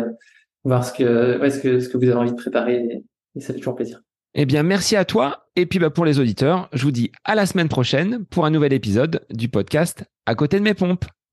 voir 0.65 0.82
ce 0.82 0.94
que, 0.94 1.39
ouais, 1.39 1.51
ce 1.51 1.61
que 1.61 1.81
ce 1.81 1.90
que 1.90 1.98
vous 1.98 2.05
avez 2.05 2.15
envie 2.15 2.31
de 2.31 2.36
préparer. 2.36 2.77
Et, 2.77 3.05
et 3.36 3.40
ça 3.40 3.52
fait 3.52 3.59
toujours 3.59 3.77
plaisir. 3.77 4.01
Eh 4.32 4.47
bien, 4.47 4.62
merci 4.62 4.97
à 4.97 5.05
toi. 5.05 5.47
Et 5.56 5.66
puis, 5.66 5.78
bah, 5.78 5.90
pour 5.90 6.06
les 6.06 6.19
auditeurs, 6.19 6.70
je 6.73 6.85
vous 6.85 6.90
dis 6.90 7.12
à 7.24 7.35
la 7.35 7.44
semaine 7.44 7.69
prochaine 7.69 8.24
pour 8.24 8.47
un 8.47 8.51
nouvel 8.51 8.73
épisode 8.73 9.27
du 9.31 9.51
podcast 9.51 10.05
À 10.24 10.35
côté 10.35 10.59
de 10.59 10.65
mes 10.65 10.74
pompes. 10.74 11.05